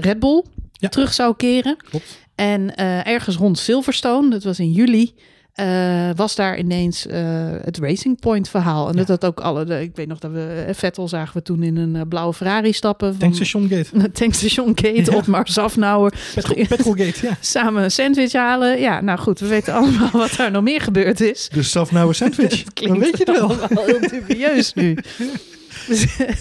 Red 0.00 0.18
Bull 0.18 0.44
Ja. 0.72 0.88
terug 0.88 1.12
zou 1.12 1.36
keren. 1.36 1.76
Klopt. 1.76 2.18
En 2.34 2.76
ergens 3.04 3.36
rond 3.36 3.58
Silverstone, 3.58 4.30
dat 4.30 4.42
was 4.42 4.58
in 4.58 4.72
juli, 4.72 5.14
eh, 5.54 6.10
was 6.16 6.34
daar 6.34 6.58
ineens 6.58 7.06
eh, 7.06 7.22
het 7.62 7.78
Racing 7.78 8.20
Point 8.20 8.48
verhaal. 8.48 8.86
En 8.88 8.92
Ja. 8.92 8.98
dat 8.98 9.08
had 9.08 9.24
ook 9.24 9.40
alle, 9.40 9.64
de- 9.64 9.80
ik 9.82 9.90
weet 9.96 10.06
nog 10.08 10.18
dat 10.18 10.30
we 10.30 10.64
eh, 10.68 10.74
Vettel 10.74 11.08
zagen 11.08 11.34
we 11.36 11.42
toen 11.42 11.62
in 11.62 11.76
een 11.76 12.08
blauwe 12.08 12.34
Ferrari 12.34 12.72
stappen. 12.72 13.16
Tankstation 13.18 13.68
Gate. 13.68 14.10
Tankstation 14.12 14.66
Gate, 14.74 15.10
Ja. 15.10 15.16
op 15.16 15.26
Mars 15.26 15.52
Safnauer. 15.52 16.12
Petrol, 16.34 16.66
Petrolgate, 16.66 17.26
ja. 17.26 17.36
Samen 17.60 17.82
een 17.82 17.90
sandwich 17.90 18.32
halen. 18.32 18.80
Ja, 18.80 19.00
nou 19.00 19.18
goed, 19.18 19.40
we 19.40 19.46
weten 19.46 19.74
allemaal 19.74 20.10
wat 20.12 20.34
daar 20.36 20.50
nog 20.50 20.62
meer 20.62 20.80
gebeurd 20.80 21.20
is. 21.20 21.48
De 21.52 21.62
Safnauer 21.62 22.14
sandwich. 22.14 22.62
Dan 22.74 22.98
weet 22.98 23.18
je 23.18 23.24
het 23.24 23.38
wel. 23.38 23.56
heel 23.86 24.00
dubieus 24.00 24.74
nu. 24.74 24.96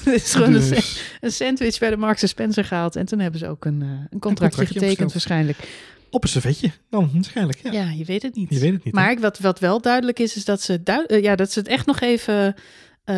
Dus 0.03 0.33
gewoon 0.33 0.53
een, 0.53 0.69
Dus, 0.69 1.01
een 1.21 1.31
sandwich 1.31 1.79
bij 1.79 1.89
de 1.89 1.97
Marks 1.97 2.27
Spencer 2.27 2.63
gehaald. 2.65 2.95
En 2.95 3.05
toen 3.05 3.19
hebben 3.19 3.39
ze 3.39 3.47
ook 3.47 3.65
een, 3.65 3.81
een 3.81 4.19
contractje 4.19 4.19
contractje 4.19 4.79
getekend 4.79 5.13
waarschijnlijk. 5.13 5.57
Op 6.09 6.23
een 6.23 6.29
servetje. 6.29 6.71
Dan 6.89 7.09
waarschijnlijk, 7.13 7.59
ja. 7.63 7.71
Ja. 7.71 7.89
je 7.89 8.05
weet 8.05 8.21
het 8.21 8.35
niet. 8.35 8.49
Je 8.49 8.59
weet 8.59 8.73
het 8.73 8.83
niet. 8.83 8.93
Maar 8.93 9.19
wat, 9.19 9.39
wat 9.39 9.59
wel 9.59 9.81
duidelijk 9.81 10.19
is, 10.19 10.35
is 10.35 10.45
dat 10.45 10.61
ze, 10.61 10.81
eh, 10.83 11.21
ja, 11.23 11.35
dat 11.35 11.51
ze 11.51 11.59
het 11.59 11.67
echt 11.67 11.85
nog 11.85 11.99
even 11.99 12.55
eh, 13.03 13.15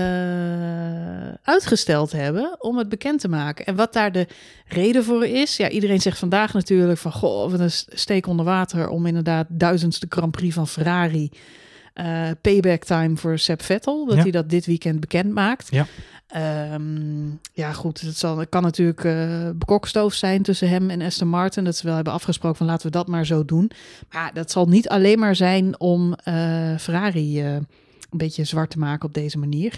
uitgesteld 1.44 2.12
hebben 2.12 2.56
om 2.60 2.78
het 2.78 2.90
bekend 2.90 3.20
te 3.20 3.28
maken. 3.28 3.66
En 3.66 3.76
wat 3.76 3.94
daar 3.94 4.12
de 4.12 4.28
reden 4.66 5.04
voor 5.04 5.26
is, 5.26 5.58
ja, 5.58 5.70
iedereen 5.70 6.02
zegt 6.02 6.20
vandaag 6.20 6.54
natuurlijk 6.54 7.00
van, 7.00 7.12
goh, 7.12 7.52
wat 7.52 7.60
een 7.60 7.72
steek 7.72 8.28
onder 8.28 8.46
water 8.46 8.90
om 8.90 9.06
inderdaad 9.06 9.48
duizendste 9.50 10.06
Grand 10.10 10.32
Prix 10.32 10.54
van 10.54 10.68
Ferrari. 10.68 11.32
Eh, 11.94 12.30
payback 12.42 12.84
time 12.84 13.18
voor 13.18 13.40
Seb 13.40 13.62
Vettel, 13.62 14.06
dat 14.06 14.16
Ja. 14.16 14.22
hij 14.22 14.32
dat 14.32 14.50
dit 14.50 14.66
weekend 14.66 15.00
bekend 15.00 15.34
maakt. 15.34 15.68
Ja. 15.72 15.86
Ehm, 16.28 17.28
ja, 17.54 17.72
goed, 17.74 18.02
het, 18.02 18.18
zal, 18.18 18.38
het 18.38 18.50
kan 18.50 18.64
natuurlijk 18.64 19.04
eh 19.04 19.50
bekokstoof 19.56 20.14
zijn 20.14 20.42
tussen 20.42 20.70
hem 20.70 20.90
en 20.90 21.02
Aston 21.02 21.28
Martin. 21.28 21.64
Dat 21.64 21.76
ze 21.76 21.86
wel 21.86 21.96
hebben 21.96 22.14
afgesproken 22.14 22.58
van 22.58 22.66
laten 22.68 22.86
we 22.86 22.92
dat 22.92 23.08
maar 23.08 23.26
zo 23.26 23.46
doen. 23.46 23.72
Maar 24.12 24.32
dat 24.34 24.52
zal 24.52 24.66
niet 24.68 24.90
alleen 24.90 25.20
maar 25.20 25.36
zijn 25.36 25.80
om 25.80 26.14
eh, 26.14 26.78
Ferrari 26.78 27.42
een 27.46 27.68
beetje 28.10 28.44
zwart 28.44 28.70
te 28.70 28.80
maken 28.80 29.08
op 29.08 29.14
deze 29.14 29.38
manier. 29.38 29.78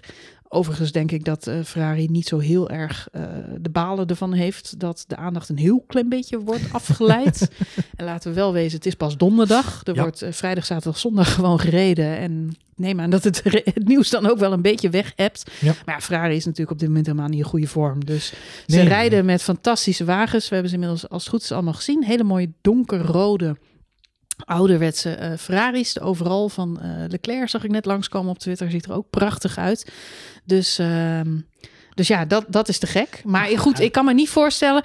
Overigens 0.54 0.92
denk 0.92 1.12
ik 1.12 1.26
dat 1.26 1.48
eh, 1.48 1.56
Ferrari 1.64 2.08
niet 2.08 2.28
zo 2.28 2.40
heel 2.40 2.70
erg 2.70 3.08
eh, 3.12 3.22
de 3.60 3.70
balen 3.70 4.08
ervan 4.08 4.34
heeft 4.34 4.80
dat 4.80 5.04
de 5.08 5.16
aandacht 5.16 5.50
een 5.50 5.58
heel 5.58 5.84
klein 5.88 6.10
beetje 6.10 6.40
wordt 6.40 6.64
afgeleid. 6.72 7.50
en 7.96 8.06
laten 8.06 8.30
we 8.30 8.36
wel 8.36 8.54
wezen, 8.54 8.78
het 8.78 8.86
is 8.86 8.96
pas 8.96 9.18
donderdag. 9.18 9.82
Er 9.84 9.96
Ja. 9.96 10.02
wordt 10.02 10.22
eh, 10.22 10.32
vrijdag, 10.32 10.66
zaterdag, 10.66 11.00
zondag 11.00 11.34
gewoon 11.36 11.60
gereden. 11.60 12.18
En 12.18 12.58
neem 12.76 13.00
aan 13.00 13.10
dat 13.10 13.24
het, 13.24 13.44
het 13.74 13.88
nieuws 13.88 14.10
dan 14.10 14.26
ook 14.30 14.38
wel 14.38 14.52
een 14.54 14.62
beetje 14.62 14.90
weg 14.90 15.14
hebt. 15.16 15.52
Ja. 15.60 15.74
Maar 15.86 15.96
ja, 15.96 16.02
Ferrari 16.02 16.36
is 16.36 16.46
natuurlijk 16.46 16.72
op 16.72 16.80
dit 16.80 16.88
moment 16.88 17.06
helemaal 17.06 17.28
niet 17.30 17.40
in 17.40 17.46
goede 17.46 17.68
vorm. 17.68 18.06
Dus 18.06 18.34
ze 18.68 18.76
Nee, 18.76 18.88
rijden 18.88 19.26
met 19.26 19.42
fantastische 19.44 20.06
wagens. 20.06 20.44
We 20.48 20.54
hebben 20.54 20.70
ze 20.70 20.76
inmiddels 20.76 21.10
als 21.10 21.22
het 21.24 21.32
goed 21.32 21.42
is 21.44 21.52
allemaal 21.52 21.74
gezien. 21.74 22.04
Hele 22.04 22.24
mooie 22.24 22.52
donkerrode 22.62 23.58
ouderwetse 24.38 25.10
eh 25.10 25.38
Ferraris. 25.38 25.94
De 25.94 26.00
overal 26.00 26.50
van 26.50 26.82
eh, 26.82 26.90
Leclerc 27.08 27.50
zag 27.50 27.64
ik 27.64 27.72
net 27.72 27.86
langskomen 27.86 28.32
op 28.32 28.40
Twitter. 28.40 28.72
Ziet 28.72 28.86
er 28.86 28.94
ook 28.94 29.10
prachtig 29.10 29.58
uit. 29.58 29.92
Dus, 30.44 30.80
ehm, 30.80 31.38
dus 31.94 32.08
ja, 32.08 32.26
dat, 32.26 32.46
dat 32.48 32.70
is 32.70 32.78
te 32.78 32.88
gek. 32.88 33.22
Maar 33.26 33.48
goed, 33.58 33.80
ik 33.80 33.92
kan 33.92 34.06
me 34.06 34.14
niet 34.14 34.30
voorstellen 34.30 34.84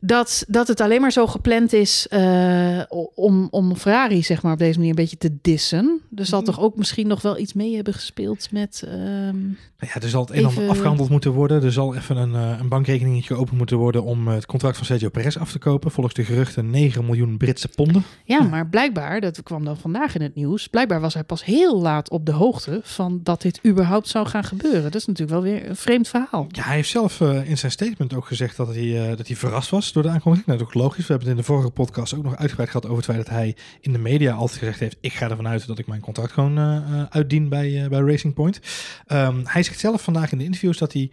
dat, 0.00 0.44
dat 0.48 0.68
het 0.68 0.80
alleen 0.80 1.00
maar 1.00 1.12
zo 1.12 1.26
gepland 1.26 1.72
is 1.72 2.06
eh, 2.08 2.82
om, 3.14 3.48
om 3.50 3.76
Ferrari 3.76 4.22
zeg 4.22 4.42
maar, 4.42 4.52
op 4.52 4.58
deze 4.58 4.78
manier 4.78 4.90
een 4.90 4.96
beetje 4.96 5.18
te 5.18 5.36
dissen. 5.42 5.99
Er 6.16 6.26
zal 6.26 6.40
Mhm. 6.40 6.50
toch 6.50 6.60
ook 6.60 6.76
misschien 6.76 7.06
nog 7.06 7.22
wel 7.22 7.38
iets 7.38 7.52
mee 7.52 7.74
hebben 7.74 7.94
gespeeld 7.94 8.52
met... 8.52 8.82
ehm, 8.86 9.38
Nou 9.80 9.92
ja, 9.94 10.00
er 10.00 10.08
zal 10.08 10.20
het 10.20 10.30
een 10.30 10.36
en 10.36 10.44
ander 10.44 10.68
afgehandeld 10.68 11.08
moeten 11.10 11.32
worden. 11.32 11.62
Er 11.62 11.72
zal 11.72 11.94
even 11.94 12.16
een, 12.16 12.34
eh, 12.34 12.58
een 12.60 12.68
bankrekeningetje 12.68 13.34
open 13.34 13.56
moeten 13.56 13.76
worden 13.76 14.04
om 14.04 14.28
eh, 14.28 14.34
het 14.34 14.46
contract 14.46 14.76
van 14.76 14.86
Sergio 14.86 15.08
Perez 15.08 15.36
af 15.36 15.52
te 15.52 15.58
kopen. 15.58 15.90
Volgens 15.90 16.14
de 16.14 16.24
geruchten 16.24 16.70
9 16.70 17.04
miljoen 17.04 17.36
Britse 17.36 17.68
ponden. 17.68 18.02
Ja, 18.24 18.38
Ja. 18.38 18.42
maar 18.48 18.68
blijkbaar, 18.68 19.20
dat 19.20 19.42
kwam 19.42 19.64
dan 19.64 19.76
vandaag 19.76 20.14
in 20.14 20.22
het 20.22 20.34
nieuws, 20.34 20.66
blijkbaar 20.68 21.00
was 21.00 21.14
hij 21.14 21.24
pas 21.24 21.44
heel 21.44 21.80
laat 21.80 22.10
op 22.10 22.26
de 22.26 22.32
hoogte 22.32 22.80
van 22.84 23.20
dat 23.22 23.42
dit 23.42 23.60
überhaupt 23.66 24.08
zou 24.08 24.26
gaan 24.26 24.44
gebeuren. 24.44 24.82
Dat 24.82 24.94
is 24.94 25.06
natuurlijk 25.06 25.40
wel 25.42 25.52
weer 25.52 25.68
een 25.68 25.76
vreemd 25.76 26.08
verhaal. 26.08 26.46
Ja, 26.48 26.62
hij 26.62 26.74
heeft 26.74 26.88
zelf 26.90 27.20
eh, 27.20 27.48
in 27.50 27.58
zijn 27.58 27.72
statement 27.72 28.14
ook 28.14 28.26
gezegd 28.26 28.56
dat 28.56 28.66
hij, 28.74 29.10
eh, 29.10 29.16
dat 29.16 29.26
hij 29.26 29.36
verrast 29.36 29.70
was 29.70 29.92
door 29.92 30.02
de 30.02 30.08
aankondiging. 30.08 30.46
Nou, 30.46 30.58
dat 30.58 30.68
is 30.68 30.74
ook 30.74 30.82
logisch. 30.82 31.06
We 31.06 31.12
hebben 31.12 31.28
het 31.28 31.36
in 31.38 31.42
de 31.42 31.48
vorige 31.52 31.70
podcast 31.70 32.14
ook 32.14 32.22
nog 32.24 32.36
uitgebreid 32.36 32.70
gehad 32.70 32.84
over 32.84 32.96
het 32.96 33.04
feit 33.06 33.18
dat 33.18 33.28
hij 33.34 33.56
in 33.80 33.92
de 33.92 33.98
media 33.98 34.32
altijd 34.34 34.58
gezegd 34.58 34.80
heeft: 34.80 34.96
Ik 35.00 35.12
ga 35.12 35.30
ervan 35.30 35.48
uit 35.48 35.66
dat 35.66 35.78
ik 35.78 35.86
mijn 35.86 35.99
zijn 36.00 36.14
contract 36.14 36.32
gewoon 36.32 36.58
uh, 36.58 37.02
uitdient 37.08 37.48
bij, 37.48 37.86
bij 37.88 38.00
Racing 38.00 38.34
Point. 38.34 38.60
Um, 39.08 39.40
hij 39.44 39.62
zegt 39.62 39.78
zelf 39.78 40.02
vandaag 40.02 40.32
in 40.32 40.38
de 40.38 40.44
interviews 40.44 40.78
dat 40.78 40.92
hij 40.92 41.10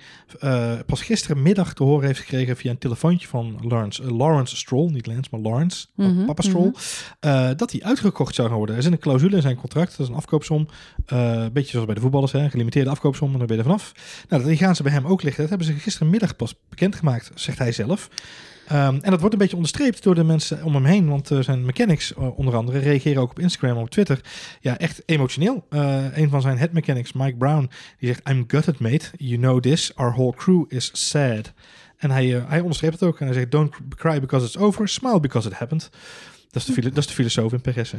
pas 0.86 1.02
gisterenmiddag 1.02 1.74
te 1.74 1.84
horen 1.84 2.06
heeft 2.06 2.20
gekregen 2.20 2.58
via 2.58 2.72
een 2.72 2.78
telefoontje 2.78 3.28
van 3.28 3.60
Lawrence, 3.62 4.14
Lawrence 4.14 4.56
Stroll, 4.56 4.92
niet 4.92 5.08
Lance, 5.08 5.30
maar 5.32 5.40
Lawrence, 5.40 5.88
mm 5.96 6.26
Papa 6.26 6.42
Stroll, 6.42 6.72
mhm. 7.22 7.56
dat 7.56 7.72
hij 7.72 7.84
uitgekocht 7.84 8.36
zou 8.36 8.50
worden. 8.50 8.76
Er 8.76 8.84
zit 8.84 8.92
een 8.92 9.00
clausule 9.00 9.36
in 9.36 9.42
zijn 9.42 9.56
contract, 9.56 9.92
dat 9.92 10.00
is 10.00 10.08
een 10.08 10.16
afkoopsom, 10.16 10.68
een 11.06 11.54
beetje 11.54 11.72
zoals 11.72 11.86
bij 11.86 11.96
de 11.96 12.02
voetballers, 12.02 12.32
hè, 12.32 12.50
gelimiteerde 12.50 12.90
afkoopsom, 12.90 13.32
en 13.32 13.38
dan 13.38 13.48
ben 13.48 13.56
je 13.56 13.64
er 13.64 13.70
vanaf. 13.70 13.92
Nou, 14.30 14.44
die 14.44 14.58
gaan 14.58 14.76
ze 14.76 14.84
bij 14.84 14.92
hem 14.92 15.06
ook 15.06 15.24
liggen. 15.24 15.42
Dat 15.42 15.50
hebben 15.50 15.68
ze 15.68 15.74
gisterenmiddag 15.74 16.36
pas 16.36 16.56
bekendgemaakt, 16.70 17.32
zegt 17.36 17.58
hij 17.58 17.72
zelf. 17.72 18.10
Um, 18.72 18.78
en 18.78 19.12
dat 19.12 19.20
wordt 19.20 19.34
een 19.34 19.40
beetje 19.40 19.56
onderstreept 19.56 20.04
door 20.04 20.16
de 20.16 20.24
mensen 20.24 20.64
om 20.64 20.74
hem 20.74 20.86
heen. 20.86 21.10
Want 21.10 21.32
uh, 21.32 21.40
zijn 21.40 21.66
mechanics, 21.66 22.12
uh, 22.12 22.38
onder 22.38 22.56
andere, 22.56 22.80
reageren 22.80 23.22
ook 23.22 23.30
op 23.30 23.40
Instagram 23.40 23.78
en 23.78 23.82
op 23.82 23.90
Twitter. 23.90 24.22
Ja, 24.62 24.78
echt 24.78 25.04
emotioneel. 25.06 25.66
Uh, 25.70 26.18
een 26.18 26.30
van 26.30 26.42
zijn 26.42 26.58
head 26.58 26.72
mechanics, 26.72 27.14
Mike 27.14 27.38
Brown, 27.38 27.70
die 28.00 28.08
zegt: 28.08 28.30
I'm 28.30 28.44
gutted, 28.48 28.80
mate. 28.80 29.06
You 29.18 29.38
know 29.38 29.60
this. 29.60 29.96
Our 29.96 30.12
whole 30.12 30.34
crew 30.36 30.66
is 30.68 31.10
sad. 31.10 31.54
En 31.98 32.12
hij, 32.12 32.44
hij 32.48 32.60
onderstreept 32.60 33.00
het 33.00 33.10
ook. 33.10 33.20
En 33.20 33.26
hij 33.26 33.36
zegt: 33.36 33.52
Don't 33.52 33.76
cry 33.96 34.20
because 34.20 34.46
it's 34.46 34.58
over. 34.58 34.88
Smile 34.88 35.20
because 35.20 35.48
it 35.48 35.54
happened. 35.54 35.90
Dat 36.66 36.78
is 36.78 36.84
de, 36.84 36.90
dat 36.90 36.98
is 36.98 37.08
de 37.08 37.14
filosoof 37.14 37.54
in 37.54 37.62
Perez. 37.62 37.92
Hè? 37.92 37.98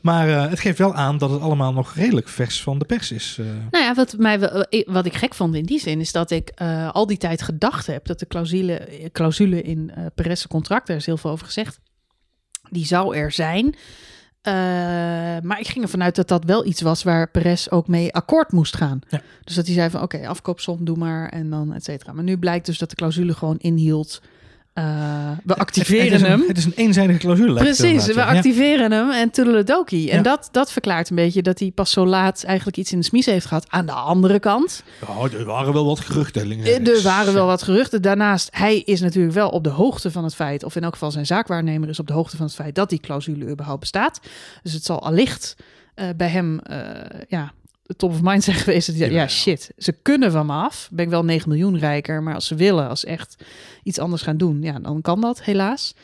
Maar 0.00 0.28
uh, 0.28 0.48
het 0.48 0.60
geeft 0.60 0.78
wel 0.78 0.94
aan 0.94 1.18
dat 1.18 1.30
het 1.30 1.40
allemaal 1.40 1.72
nog 1.72 1.94
redelijk 1.94 2.28
vers 2.28 2.62
van 2.62 2.78
de 2.78 2.84
pers 2.84 3.12
is. 3.12 3.36
Uh. 3.40 3.46
Nou 3.70 3.84
ja, 3.84 3.94
wat, 3.94 4.14
mij, 4.18 4.38
wat 4.86 5.06
ik 5.06 5.14
gek 5.14 5.34
vond 5.34 5.54
in 5.54 5.64
die 5.64 5.80
zin 5.80 6.00
is 6.00 6.12
dat 6.12 6.30
ik 6.30 6.52
uh, 6.62 6.90
al 6.90 7.06
die 7.06 7.16
tijd 7.16 7.42
gedacht 7.42 7.86
heb 7.86 8.06
dat 8.06 8.18
de 8.18 8.26
clausule, 8.26 9.08
clausule 9.12 9.62
in 9.62 9.92
uh, 9.98 10.06
Perez' 10.14 10.46
contract, 10.46 10.86
daar 10.86 10.96
is 10.96 11.06
heel 11.06 11.16
veel 11.16 11.30
over 11.30 11.46
gezegd, 11.46 11.78
die 12.70 12.86
zou 12.86 13.16
er 13.16 13.32
zijn. 13.32 13.74
maar 15.42 15.60
ik 15.60 15.68
ging 15.68 15.84
ervan 15.84 16.02
uit 16.02 16.16
dat 16.16 16.28
dat 16.28 16.44
wel 16.44 16.66
iets 16.66 16.80
was 16.80 17.02
waar 17.02 17.30
Perez 17.30 17.68
ook 17.68 17.88
mee 17.88 18.12
akkoord 18.12 18.52
moest 18.52 18.76
gaan. 18.76 18.98
Ja. 19.08 19.20
Dus 19.44 19.54
dat 19.54 19.66
hij 19.66 19.74
zei 19.74 19.90
van 19.90 20.02
oké, 20.02 20.16
okay, 20.16 20.28
afkoopsom 20.28 20.84
doe 20.84 20.96
maar 20.96 21.28
en 21.28 21.50
dan 21.50 21.72
et 21.72 21.84
cetera. 21.84 22.12
Maar 22.12 22.24
nu 22.24 22.38
blijkt 22.38 22.66
dus 22.66 22.78
dat 22.78 22.90
de 22.90 22.96
clausule 22.96 23.34
gewoon 23.34 23.58
inhield 23.58 24.20
uh, 24.78 25.30
we 25.44 25.56
activeren 25.56 26.12
het, 26.12 26.20
hem. 26.20 26.44
Het 26.46 26.58
is 26.58 26.64
een 26.64 26.72
eenzijdige 26.74 27.18
clausule. 27.18 27.60
Precies, 27.60 28.06
we 28.06 28.24
activeren 28.24 28.92
hem 28.92 29.10
en 29.10 29.30
toedeledokie. 29.30 30.10
En 30.10 30.22
dat, 30.22 30.48
dat 30.52 30.72
verklaart 30.72 31.10
een 31.10 31.16
beetje 31.16 31.42
dat 31.42 31.58
hij 31.58 31.70
pas 31.70 31.90
zo 31.90 32.06
laat 32.06 32.44
eigenlijk 32.44 32.76
iets 32.76 32.92
in 32.92 32.98
de 32.98 33.04
smies 33.04 33.26
heeft 33.26 33.46
gehad. 33.46 33.66
Aan 33.68 33.86
de 33.86 33.92
andere 33.92 34.38
kant... 34.38 34.82
Ja, 35.00 35.38
er 35.38 35.44
waren 35.44 35.72
wel 35.72 35.84
wat 35.84 36.00
geruchten. 36.00 36.50
Eh, 36.50 36.88
er 36.88 37.02
waren 37.02 37.34
wel 37.34 37.46
wat 37.46 37.62
geruchten. 37.62 38.02
Daarnaast, 38.02 38.48
hij 38.52 38.78
is 38.78 39.00
natuurlijk 39.00 39.34
wel 39.34 39.48
op 39.48 39.64
de 39.64 39.70
hoogte 39.70 40.10
van 40.10 40.24
het 40.24 40.34
feit... 40.34 40.64
of 40.64 40.76
in 40.76 40.82
elk 40.82 40.92
geval 40.92 41.10
zijn 41.10 41.26
zaakwaarnemer 41.26 41.88
is 41.88 41.98
op 41.98 42.06
de 42.06 42.12
hoogte 42.12 42.36
van 42.36 42.46
het 42.46 42.54
feit... 42.54 42.74
dat 42.74 42.88
die 42.88 43.00
clausule 43.00 43.48
überhaupt 43.48 43.80
bestaat. 43.80 44.20
Dus 44.62 44.72
het 44.72 44.84
zal 44.84 45.02
allicht 45.02 45.56
uh, 45.96 46.06
bij 46.16 46.28
hem 46.28 46.60
uh, 46.70 46.78
ja, 47.28 47.52
top 47.96 48.10
of 48.10 48.22
mind 48.22 48.44
zijn 48.44 48.56
geweest. 48.64 48.86
Dat 48.86 48.96
ja, 48.96 49.06
ja, 49.06 49.28
shit, 49.28 49.70
ze 49.78 49.92
kunnen 49.92 50.32
van 50.32 50.46
me 50.46 50.52
af. 50.52 50.88
Ben 50.92 51.04
ik 51.04 51.10
wel 51.10 51.24
9 51.24 51.48
miljoen 51.48 51.78
rijker, 51.78 52.22
maar 52.22 52.34
als 52.34 52.46
ze 52.46 52.54
willen, 52.54 52.88
als 52.88 53.00
ze 53.00 53.06
echt 53.06 53.44
iets 53.82 53.98
anders 53.98 54.22
gaan 54.22 54.36
doen, 54.36 54.62
ja, 54.62 54.78
dan 54.78 55.00
kan 55.00 55.20
dat 55.20 55.42
helaas. 55.42 55.94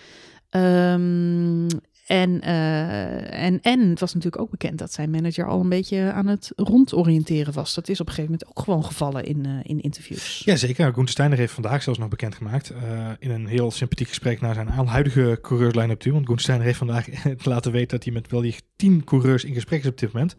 Um, 0.50 1.66
en, 2.10 2.40
uh, 2.44 3.44
en, 3.44 3.60
en 3.62 3.88
het 3.88 4.00
was 4.00 4.14
natuurlijk 4.14 4.42
ook 4.42 4.50
bekend 4.50 4.78
dat 4.78 4.92
zijn 4.92 5.10
manager 5.10 5.46
al 5.46 5.60
een 5.60 5.68
beetje 5.68 6.12
aan 6.12 6.26
het 6.26 6.52
rondoriënteren 6.56 7.52
was. 7.52 7.74
Dat 7.74 7.88
is 7.88 8.00
op 8.00 8.06
een 8.06 8.14
gegeven 8.14 8.32
moment 8.32 8.50
ook 8.50 8.64
gewoon 8.64 8.84
gevallen 8.84 9.24
in, 9.24 9.46
uh, 9.46 9.52
in 9.62 9.80
interviews. 9.80 10.42
Ja, 10.44 10.56
zeker. 10.56 10.84
Gunther 10.84 11.08
Steiner 11.08 11.38
heeft 11.38 11.52
vandaag 11.52 11.82
zelfs 11.82 11.98
nog 11.98 12.08
bekendgemaakt. 12.08 12.72
Uh, 12.72 13.08
in 13.18 13.30
een 13.30 13.46
heel 13.46 13.70
sympathiek 13.70 14.08
gesprek 14.08 14.40
naar 14.40 14.54
zijn 14.54 14.68
huidige 14.68 15.38
coureurslijn 15.42 15.90
op 15.90 16.00
toe. 16.00 16.12
Want 16.12 16.26
Gunther 16.26 16.42
Steiner 16.42 16.66
heeft 16.66 16.78
vandaag 16.78 17.06
laten 17.44 17.72
weten 17.72 17.88
dat 17.88 18.04
hij 18.04 18.12
met 18.12 18.30
wel 18.30 18.40
die 18.40 18.56
tien 18.76 19.04
coureurs 19.04 19.44
in 19.44 19.54
gesprek 19.54 19.80
is 19.80 19.88
op 19.88 19.98
dit 19.98 20.12
moment. 20.12 20.36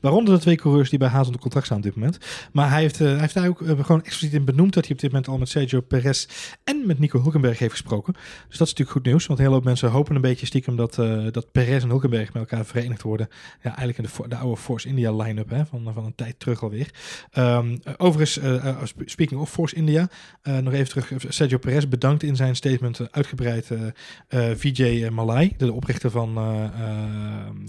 Waaronder 0.00 0.34
de 0.34 0.40
twee 0.40 0.56
coureurs 0.56 0.90
die 0.90 0.98
bij 0.98 1.08
Haas 1.08 1.26
onder 1.26 1.40
contract 1.40 1.66
staan 1.66 1.78
op 1.78 1.82
dit 1.82 1.94
moment. 1.94 2.18
Maar 2.52 2.70
hij 2.70 2.80
heeft, 2.80 2.98
hij 2.98 3.18
heeft 3.18 3.34
daar 3.34 3.48
ook 3.48 3.58
gewoon 3.58 4.02
expliciet 4.04 4.34
in 4.34 4.44
benoemd 4.44 4.74
dat 4.74 4.84
hij 4.84 4.92
op 4.92 5.00
dit 5.00 5.10
moment 5.10 5.28
al 5.28 5.38
met 5.38 5.48
Sergio 5.48 5.80
Perez 5.80 6.26
en 6.64 6.86
met 6.86 6.98
Nico 6.98 7.22
Hulkenberg 7.22 7.58
heeft 7.58 7.70
gesproken. 7.70 8.12
Dus 8.12 8.58
dat 8.58 8.66
is 8.66 8.74
natuurlijk 8.74 8.90
goed 8.90 9.04
nieuws. 9.04 9.26
Want 9.26 9.38
een 9.38 9.44
hele 9.44 9.56
hoop 9.56 9.64
mensen 9.64 9.90
hopen 9.90 10.14
een 10.14 10.20
beetje 10.20 10.46
stiekem 10.46 10.76
dat 10.76 10.98
uh, 11.14 11.32
dat 11.32 11.52
Perez 11.52 11.82
en 11.82 11.88
Hulkenberg 11.88 12.32
met 12.32 12.42
elkaar 12.42 12.64
verenigd 12.64 13.02
worden. 13.02 13.28
Ja, 13.62 13.76
eigenlijk 13.76 13.98
in 13.98 14.04
de, 14.04 14.28
de 14.28 14.36
oude 14.36 14.60
Force 14.60 14.88
India 14.88 15.12
line-up 15.12 15.66
van, 15.68 15.90
van 15.94 16.04
een 16.04 16.14
tijd 16.14 16.38
terug 16.38 16.62
alweer. 16.62 16.90
Um, 17.38 17.80
overigens, 17.96 18.38
uh, 18.38 18.76
speaking 19.04 19.40
of 19.40 19.50
Force 19.50 19.74
India, 19.74 20.08
nog 20.42 20.72
even 20.72 20.88
terug. 20.88 21.24
Sergio 21.28 21.58
Perez 21.58 21.84
bedankt 21.84 22.22
in 22.22 22.36
zijn 22.36 22.56
statement 22.56 23.12
uitgebreid 23.12 23.70
Vijay 24.54 25.10
Malai, 25.10 25.54
de 25.56 25.72
oprichter 25.72 26.10
van 26.10 26.38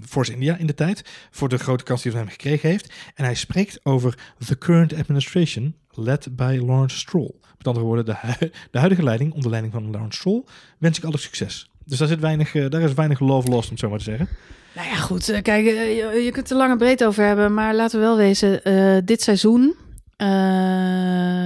Force 0.06 0.32
India 0.32 0.56
in 0.56 0.66
de 0.66 0.74
tijd, 0.74 1.04
voor 1.30 1.48
de 1.48 1.58
grote 1.58 1.84
kans 1.84 2.02
die 2.02 2.12
hij 2.12 2.20
hem 2.20 2.30
gekregen 2.30 2.68
heeft. 2.68 2.92
En 3.14 3.24
hij 3.24 3.34
spreekt 3.34 3.80
over 3.82 4.18
the 4.46 4.58
current 4.58 4.94
administration 4.94 5.74
led 5.90 6.36
by 6.36 6.58
Lawrence 6.62 6.96
Stroll. 6.96 7.34
Met 7.56 7.66
andere 7.66 7.86
woorden, 7.86 8.04
de, 8.04 8.16
de 8.70 8.78
huidige 8.78 9.02
leiding, 9.02 9.32
onder 9.32 9.50
leiding 9.50 9.74
van 9.74 9.90
Lawrence 9.90 10.18
Stroll, 10.18 10.44
wens 10.78 10.98
ik 10.98 11.04
alle 11.04 11.18
succes. 11.18 11.70
Dus 11.86 11.98
daar, 11.98 12.08
zit 12.08 12.20
weinig, 12.20 12.54
uh, 12.54 12.70
daar 12.70 12.80
is 12.80 12.94
weinig 12.94 13.20
love 13.20 13.48
lost, 13.48 13.64
om 13.64 13.70
het 13.70 13.80
zo 13.80 13.88
maar 13.88 13.98
te 13.98 14.04
zeggen. 14.04 14.28
Nou 14.74 14.88
ja, 14.88 14.94
goed. 14.94 15.30
Uh, 15.30 15.42
kijk, 15.42 15.64
uh, 15.64 15.96
je, 15.96 16.22
je, 16.24 16.30
kunt 16.30 16.50
er 16.50 16.56
lang 16.56 16.70
en 16.70 16.78
breed 16.78 17.04
over 17.04 17.24
hebben. 17.24 17.54
Maar 17.54 17.74
laten 17.74 17.98
we 17.98 18.04
wel 18.04 18.16
wezen, 18.16 18.60
dit 19.04 19.22
seizoen 19.22 19.74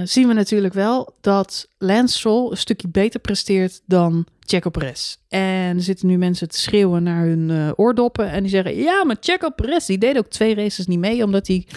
zien 0.03 0.27
we 0.27 0.33
natuurlijk 0.33 0.73
wel 0.73 1.13
dat 1.21 1.67
Lance 1.77 2.17
Stroll 2.17 2.51
een 2.51 2.57
stukje 2.57 2.87
beter 2.87 3.19
presteert 3.19 3.81
dan 3.85 4.25
Checo 4.39 4.69
Perez. 4.69 5.15
En 5.29 5.77
er 5.77 5.81
zitten 5.81 6.07
nu 6.07 6.17
mensen 6.17 6.49
te 6.49 6.57
schreeuwen 6.57 7.03
naar 7.03 7.25
hun 7.25 7.73
oordoppen. 7.75 8.29
En 8.29 8.41
die 8.41 8.51
zeggen, 8.51 8.75
ja, 8.75 9.05
maar 9.05 9.17
Checo 9.19 9.49
Perez, 9.49 9.85
die 9.85 9.97
deed 9.97 10.17
ook 10.17 10.27
twee 10.27 10.55
races 10.55 10.87
niet 10.87 10.99
mee 10.99 11.23
omdat 11.23 11.47
hij 11.47 11.67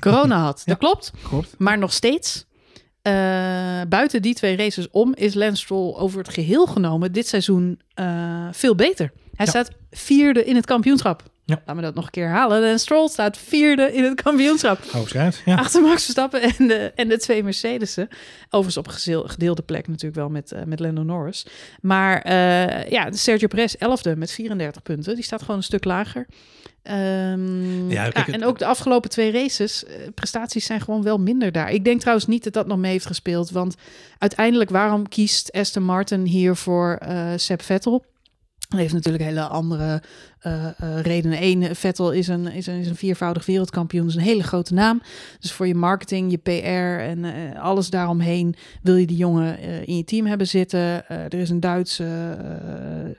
corona 0.00 0.42
had. 0.42 0.62
Dat 0.66 0.78
klopt. 0.78 1.12
klopt. 1.28 1.54
Maar 1.58 1.78
nog 1.78 1.92
steeds 1.92 2.44
uh, 3.06 3.80
buiten 3.88 4.22
die 4.22 4.34
twee 4.34 4.56
races 4.56 4.90
om 4.90 5.14
is 5.14 5.34
Lance 5.34 5.62
Stroll 5.62 5.94
over 5.94 6.18
het 6.18 6.28
geheel 6.28 6.66
genomen 6.66 7.12
dit 7.12 7.26
seizoen 7.26 7.80
uh, 8.00 8.48
veel 8.52 8.74
beter. 8.74 9.12
Hij 9.34 9.46
ja. 9.46 9.50
staat 9.50 9.70
vierde 9.90 10.44
in 10.44 10.54
het 10.54 10.66
kampioenschap. 10.66 11.22
Ja. 11.44 11.62
Laat 11.66 11.76
me 11.76 11.82
dat 11.82 11.94
nog 11.94 12.04
een 12.04 12.10
keer 12.10 12.28
halen. 12.28 12.60
Lance 12.60 12.78
Stroll 12.78 13.08
staat 13.08 13.36
vierde 13.36 13.92
in 13.92 14.04
het 14.04 14.22
kampioenschap. 14.22 14.78
Schijnt, 15.06 15.42
ja. 15.44 15.54
Achter 15.54 15.82
Max 15.82 16.02
Verstappen 16.02 16.42
en 16.42 16.66
de, 16.66 16.92
en 16.94 17.08
de 17.08 17.18
twee 17.18 17.42
Mercedes'en. 17.42 18.08
Overigens 18.50 18.76
op 18.76 18.88
gedeelde 19.28 19.62
plek 19.62 19.88
natuurlijk 19.88 20.16
wel 20.16 20.28
met, 20.28 20.52
uh, 20.52 20.62
met 20.62 20.80
Lando 20.80 21.02
Norris. 21.02 21.46
Maar 21.80 22.32
ja, 22.90 23.12
Sergio 23.12 23.46
Perez 23.46 23.74
11e 23.74 24.18
met 24.18 24.30
34 24.32 24.82
punten. 24.82 25.14
Die 25.14 25.24
staat 25.24 25.40
gewoon 25.40 25.56
een 25.56 25.62
stuk 25.62 25.84
lager. 25.84 26.26
Um, 26.90 27.90
ja, 27.90 28.04
ja, 28.04 28.26
en 28.26 28.44
ook 28.44 28.58
de 28.58 28.66
afgelopen 28.66 29.10
twee 29.10 29.32
races, 29.32 29.84
uh, 29.84 29.90
prestaties 30.14 30.66
zijn 30.66 30.80
gewoon 30.80 31.02
wel 31.02 31.18
minder 31.18 31.52
daar. 31.52 31.70
Ik 31.70 31.84
denk 31.84 32.00
trouwens 32.00 32.26
niet 32.26 32.44
dat 32.44 32.52
dat 32.52 32.66
nog 32.66 32.78
mee 32.78 32.92
heeft 32.92 33.06
gespeeld. 33.06 33.50
Want 33.50 33.74
uiteindelijk, 34.18 34.70
waarom 34.70 35.08
kiest 35.08 35.52
Aston 35.52 35.82
Martin 35.82 36.24
hier 36.24 36.56
voor 36.56 36.98
uh, 37.08 37.32
Seb 37.36 37.62
Vettel? 37.62 38.04
Dat 38.68 38.80
heeft 38.80 38.92
natuurlijk 38.92 39.24
hele 39.24 39.40
andere 39.40 40.02
uh, 40.46 40.64
uh, 40.82 41.00
redenen. 41.00 41.42
Eén, 41.42 41.76
Vettel 41.76 42.12
is 42.12 42.28
een, 42.28 42.46
is, 42.46 42.66
een, 42.66 42.78
is 42.78 42.88
een 42.88 42.96
viervoudig 42.96 43.46
wereldkampioen, 43.46 44.06
is 44.06 44.14
een 44.14 44.20
hele 44.20 44.42
grote 44.42 44.74
naam. 44.74 45.02
Dus 45.40 45.52
voor 45.52 45.66
je 45.66 45.74
marketing, 45.74 46.30
je 46.30 46.38
PR 46.38 47.00
en 47.00 47.24
uh, 47.24 47.62
alles 47.62 47.90
daaromheen 47.90 48.54
wil 48.82 48.96
je 48.96 49.06
die 49.06 49.16
jongen 49.16 49.58
in 49.86 49.96
je 49.96 50.04
team 50.04 50.26
hebben 50.26 50.46
zitten. 50.46 51.08
er 51.08 51.34
is 51.34 51.50
een 51.50 51.60
Duitse 51.60 52.36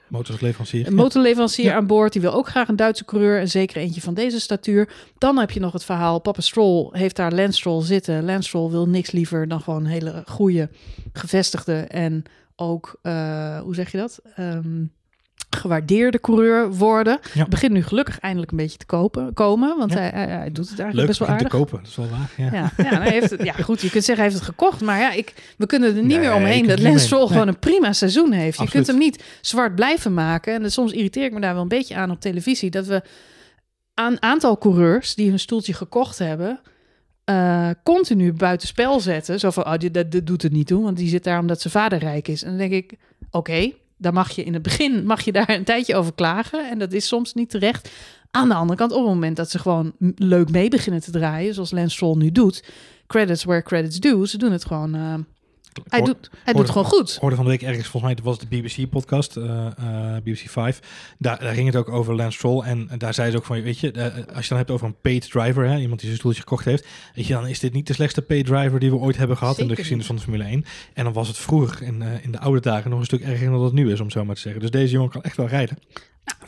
motorleverancier, 0.07 0.93
motorleverancier 0.93 1.65
ja. 1.65 1.75
aan 1.75 1.87
boord. 1.87 2.13
Die 2.13 2.21
wil 2.21 2.33
ook 2.33 2.47
graag 2.47 2.67
een 2.67 2.75
Duitse 2.75 3.05
coureur 3.05 3.39
en 3.39 3.49
zeker 3.49 3.77
eentje 3.77 4.01
van 4.01 4.13
deze 4.13 4.39
statuur. 4.39 4.89
Dan 5.17 5.37
heb 5.37 5.51
je 5.51 5.59
nog 5.59 5.73
het 5.73 5.83
verhaal, 5.83 6.19
Papa 6.19 6.41
Stroll 6.41 6.89
heeft 6.91 7.15
daar 7.15 7.33
Lance 7.33 7.57
Stroll 7.57 7.83
zitten. 7.83 8.25
Lance 8.25 8.47
Stroll 8.47 8.71
wil 8.71 8.87
niks 8.87 9.11
liever 9.11 9.47
dan 9.47 9.61
gewoon 9.61 9.85
een 9.85 9.91
hele 9.91 10.23
goede, 10.25 10.69
gevestigde 11.13 11.73
en 11.79 12.23
ook, 12.55 12.99
hoe 13.63 13.75
zeg 13.75 13.91
je 13.91 13.97
dat? 13.97 14.19
Um, 14.39 14.91
gewaardeerde 15.55 16.21
coureur 16.21 16.73
worden. 16.73 17.19
Ja. 17.33 17.45
Begint 17.45 17.71
nu 17.71 17.83
gelukkig 17.83 18.19
eindelijk 18.19 18.51
een 18.51 18.57
beetje 18.57 18.77
te 18.77 18.85
kopen, 18.85 19.33
komen, 19.33 19.77
want 19.77 19.91
ja. 19.93 19.97
hij, 19.97 20.09
hij, 20.13 20.27
hij, 20.27 20.51
doet 20.51 20.69
het 20.69 20.79
eigenlijk 20.79 20.95
Leuk 20.95 21.07
best 21.07 21.19
wel 21.19 21.27
aardig. 21.27 21.47
te 21.47 21.57
kopen, 21.57 21.77
dat 21.77 21.87
is 21.87 21.95
wel 21.95 22.09
waar. 22.09 22.31
Ja, 22.37 22.49
ja, 22.53 22.71
ja, 22.91 23.01
hij 23.01 23.11
heeft 23.11 23.29
het, 23.29 23.43
ja 23.43 23.53
goed, 23.53 23.81
je 23.81 23.89
kunt 23.89 24.03
zeggen 24.03 24.23
hij 24.23 24.33
heeft 24.33 24.45
het 24.45 24.55
gekocht, 24.55 24.81
maar 24.81 24.99
ja, 24.99 25.11
ik, 25.11 25.33
we 25.57 25.65
kunnen 25.65 25.89
er 25.89 25.95
niet 25.95 26.05
nee, 26.05 26.19
meer 26.19 26.33
omheen 26.33 26.67
dat 26.67 26.79
Lance 26.79 27.05
Stroll 27.05 27.19
nee. 27.19 27.31
gewoon 27.31 27.47
een 27.47 27.59
prima 27.59 27.93
seizoen 27.93 28.31
heeft. 28.31 28.59
Absoluut. 28.59 28.71
Je 28.71 28.77
kunt 28.77 28.87
hem 28.87 28.97
niet 28.97 29.23
zwart 29.41 29.75
blijven 29.75 30.13
maken 30.13 30.63
en 30.63 30.71
soms 30.71 30.91
irriteer 30.91 31.25
ik 31.25 31.33
me 31.33 31.39
daar 31.39 31.53
wel 31.53 31.61
een 31.61 31.67
beetje 31.67 31.95
aan 31.95 32.11
op 32.11 32.21
televisie, 32.21 32.69
dat 32.69 32.85
we 32.85 33.01
een 33.95 34.21
aantal 34.21 34.57
coureurs 34.57 35.15
die 35.15 35.29
hun 35.29 35.39
stoeltje 35.39 35.73
gekocht 35.73 36.17
hebben, 36.17 36.59
uh, 37.29 37.69
continu 37.83 38.33
buitenspel 38.33 38.99
zetten. 38.99 39.39
Zo 39.39 39.49
van, 39.49 39.65
oh, 39.65 39.73
dat, 39.91 40.11
dat 40.11 40.25
doet 40.25 40.41
het 40.41 40.51
niet 40.51 40.67
toe, 40.67 40.83
want 40.83 40.97
die 40.97 41.09
zit 41.09 41.23
daar 41.23 41.39
omdat 41.39 41.61
zijn 41.61 41.73
vader 41.73 41.99
rijk 41.99 42.27
is. 42.27 42.43
En 42.43 42.49
dan 42.49 42.57
denk 42.57 42.71
ik, 42.71 42.91
oké, 42.91 43.37
okay, 43.37 43.75
daar 43.97 44.13
mag 44.13 44.31
je 44.31 44.43
in 44.43 44.53
het 44.53 44.61
begin 44.61 45.05
mag 45.05 45.21
je 45.21 45.31
daar 45.31 45.49
een 45.49 45.63
tijdje 45.63 45.95
over 45.95 46.13
klagen. 46.13 46.69
En 46.69 46.79
dat 46.79 46.93
is 46.93 47.07
soms 47.07 47.33
niet 47.33 47.49
terecht. 47.49 47.89
Aan 48.31 48.47
de 48.47 48.55
andere 48.55 48.79
kant, 48.79 48.91
op 48.91 48.97
het 48.97 49.07
moment 49.07 49.35
dat 49.35 49.51
ze 49.51 49.59
gewoon 49.59 49.93
leuk 50.15 50.49
mee 50.49 50.69
beginnen 50.69 51.01
te 51.01 51.11
draaien, 51.11 51.53
zoals 51.53 51.71
Lance 51.71 51.95
Stroll 51.95 52.17
nu 52.17 52.31
doet, 52.31 52.63
credits 53.07 53.43
where 53.43 53.63
credits 53.63 53.99
due, 53.99 54.27
ze 54.27 54.37
doen 54.37 54.51
het 54.51 54.65
gewoon 54.65 54.95
uh, 54.95 55.13
Hij 55.83 55.99
hoor- 55.99 56.07
doet, 56.07 56.29
hij 56.43 56.53
doet 56.53 56.61
het 56.61 56.71
gewoon 56.71 56.87
goed. 56.87 57.17
hoorde 57.21 57.35
van 57.35 57.45
de 57.45 57.51
week 57.51 57.61
ergens, 57.61 57.87
volgens 57.87 58.13
mij 58.13 58.23
was 58.23 58.37
het 58.39 58.49
de 58.49 58.57
BBC-podcast, 58.57 59.37
BBC 60.23 60.49
5. 60.49 60.79
Daar, 61.17 61.39
daar 61.39 61.53
ging 61.53 61.67
het 61.67 61.75
ook 61.75 61.89
over 61.89 62.15
Lance 62.15 62.37
Stroll. 62.37 62.61
En 62.63 62.89
daar 62.97 63.13
zei 63.13 63.31
ze 63.31 63.37
ook 63.37 63.45
van, 63.45 63.61
weet 63.61 63.79
je, 63.79 63.91
eh, 63.91 64.35
als 64.35 64.43
je 64.43 64.49
dan 64.49 64.57
hebt 64.57 64.71
over 64.71 64.87
een 64.87 64.99
paid 65.01 65.31
driver, 65.31 65.67
hè, 65.67 65.77
iemand 65.79 65.99
die 65.99 66.07
zijn 66.07 66.19
stoeltje 66.19 66.41
gekocht 66.41 66.65
heeft, 66.65 66.87
weet 67.15 67.27
je, 67.27 67.33
dan 67.33 67.47
is 67.47 67.59
dit 67.59 67.73
niet 67.73 67.87
de 67.87 67.93
slechtste 67.93 68.21
paid 68.21 68.45
driver 68.45 68.79
die 68.79 68.89
we 68.89 68.95
ooit 68.97 69.17
hebben 69.17 69.37
gehad 69.37 69.57
in 69.59 69.67
de 69.67 69.75
geschiedenis 69.75 70.05
van 70.07 70.15
de 70.15 70.21
Formule 70.21 70.43
1. 70.43 70.65
En 70.93 71.03
dan 71.03 71.13
was 71.13 71.27
het 71.27 71.37
vroeger, 71.37 71.81
in, 71.81 72.01
eh, 72.01 72.23
in 72.23 72.31
de 72.31 72.39
oude 72.39 72.61
dagen, 72.61 72.89
nog 72.89 72.99
een 72.99 73.05
stuk 73.05 73.21
erger 73.21 73.49
dan 73.49 73.63
het 73.63 73.73
nu 73.73 73.91
is, 73.91 73.99
om 73.99 74.09
zo 74.09 74.25
maar 74.25 74.35
te 74.35 74.41
zeggen. 74.41 74.61
Dus 74.61 74.71
deze 74.71 74.93
jongen 74.93 75.09
kan 75.09 75.21
echt 75.23 75.37
wel 75.37 75.47
rijden. 75.47 75.77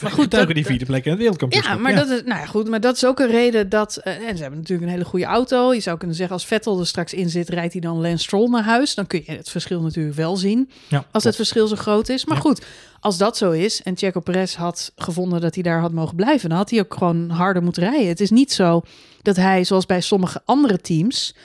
Maar 0.01 0.11
goed, 0.11 0.53
die 0.53 0.65
vierde 0.65 0.85
plek 0.85 1.03
in 1.05 1.09
het 1.11 1.19
wereldkampioenschap. 1.19 1.75
Ja, 1.75 1.81
maar 1.81 1.95
dat 1.95 2.09
is, 2.09 2.21
nou 2.25 2.39
ja, 2.39 2.45
goed, 2.45 2.67
maar 2.69 2.81
dat 2.81 2.95
is 2.95 3.05
ook 3.05 3.19
een 3.19 3.27
reden 3.29 3.69
dat. 3.69 3.97
eh, 3.97 4.13
en 4.13 4.35
ze 4.35 4.41
hebben 4.41 4.59
natuurlijk 4.59 4.87
een 4.87 4.93
hele 4.93 5.05
goede 5.05 5.25
auto. 5.25 5.73
Je 5.73 5.79
zou 5.79 5.97
kunnen 5.97 6.15
zeggen, 6.15 6.35
als 6.35 6.45
Vettel 6.45 6.79
er 6.79 6.87
straks 6.87 7.13
in 7.13 7.29
zit, 7.29 7.49
rijdt 7.49 7.71
hij 7.73 7.81
dan 7.81 8.01
Lance 8.01 8.23
Stroll 8.23 8.49
naar 8.49 8.63
huis. 8.63 8.95
Dan 8.95 9.07
kun 9.07 9.21
je 9.25 9.31
het 9.31 9.49
verschil 9.49 9.81
natuurlijk 9.81 10.15
wel 10.15 10.37
zien. 10.37 10.69
Ja, 10.87 11.05
Als 11.11 11.23
het 11.23 11.35
verschil 11.35 11.67
zo 11.67 11.75
groot 11.75 12.09
is. 12.09 12.25
Maar 12.25 12.35
Ja. 12.35 12.41
goed, 12.41 12.65
als 12.99 13.17
dat 13.17 13.37
zo 13.37 13.51
is 13.51 13.81
en 13.83 13.97
Checo 13.97 14.19
Perez 14.19 14.55
had 14.55 14.91
gevonden 14.95 15.41
dat 15.41 15.53
hij 15.53 15.63
daar 15.63 15.79
had 15.81 15.91
mogen 15.91 16.15
blijven, 16.15 16.49
dan 16.49 16.57
had 16.57 16.69
hij 16.69 16.79
ook 16.79 16.93
gewoon 16.93 17.29
harder 17.29 17.63
moeten 17.63 17.83
rijden. 17.83 18.07
Het 18.07 18.19
is 18.21 18.29
niet 18.29 18.51
zo 18.51 18.81
dat 19.21 19.35
hij, 19.35 19.63
zoals 19.63 19.85
bij 19.85 20.01
sommige 20.01 20.41
andere 20.45 20.81
teams, 20.81 21.35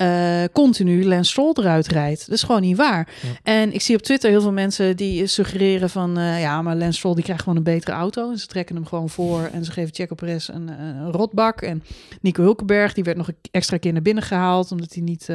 eh, 0.00 0.44
continu 0.52 1.04
Lance 1.04 1.30
Stroll 1.30 1.52
eruit 1.54 1.86
rijdt. 1.88 2.26
Dat 2.26 2.34
is 2.34 2.42
gewoon 2.42 2.60
niet 2.60 2.76
waar. 2.76 3.08
Ja. 3.22 3.28
En 3.42 3.72
ik 3.72 3.80
zie 3.80 3.96
op 3.96 4.02
Twitter 4.02 4.30
heel 4.30 4.40
veel 4.40 4.52
mensen 4.52 4.96
die 4.96 5.26
suggereren 5.26 5.90
van... 5.90 6.18
eh, 6.18 6.40
ja, 6.40 6.62
maar 6.62 6.76
Lance 6.76 6.98
Stroll 6.98 7.14
die 7.14 7.24
krijgt 7.24 7.42
gewoon 7.42 7.58
een 7.58 7.64
betere 7.64 7.96
auto. 7.96 8.30
En 8.30 8.38
ze 8.38 8.46
trekken 8.46 8.74
hem 8.74 8.86
gewoon 8.86 9.08
voor 9.08 9.48
en 9.52 9.64
ze 9.64 9.72
geven 9.72 9.94
Checo 9.94 10.14
Perez 10.14 10.48
een, 10.48 10.68
eh, 10.68 10.74
een 10.78 11.12
rotbak. 11.12 11.60
En 11.60 11.82
Nico 12.20 12.42
Hulkenberg, 12.42 12.92
die 12.92 13.04
werd 13.04 13.16
nog 13.16 13.28
een 13.28 13.36
extra 13.50 13.76
keer 13.76 13.92
naar 13.92 14.02
binnen 14.02 14.22
gehaald... 14.22 14.72
omdat 14.72 14.94
hij 14.94 15.02
niet 15.02 15.28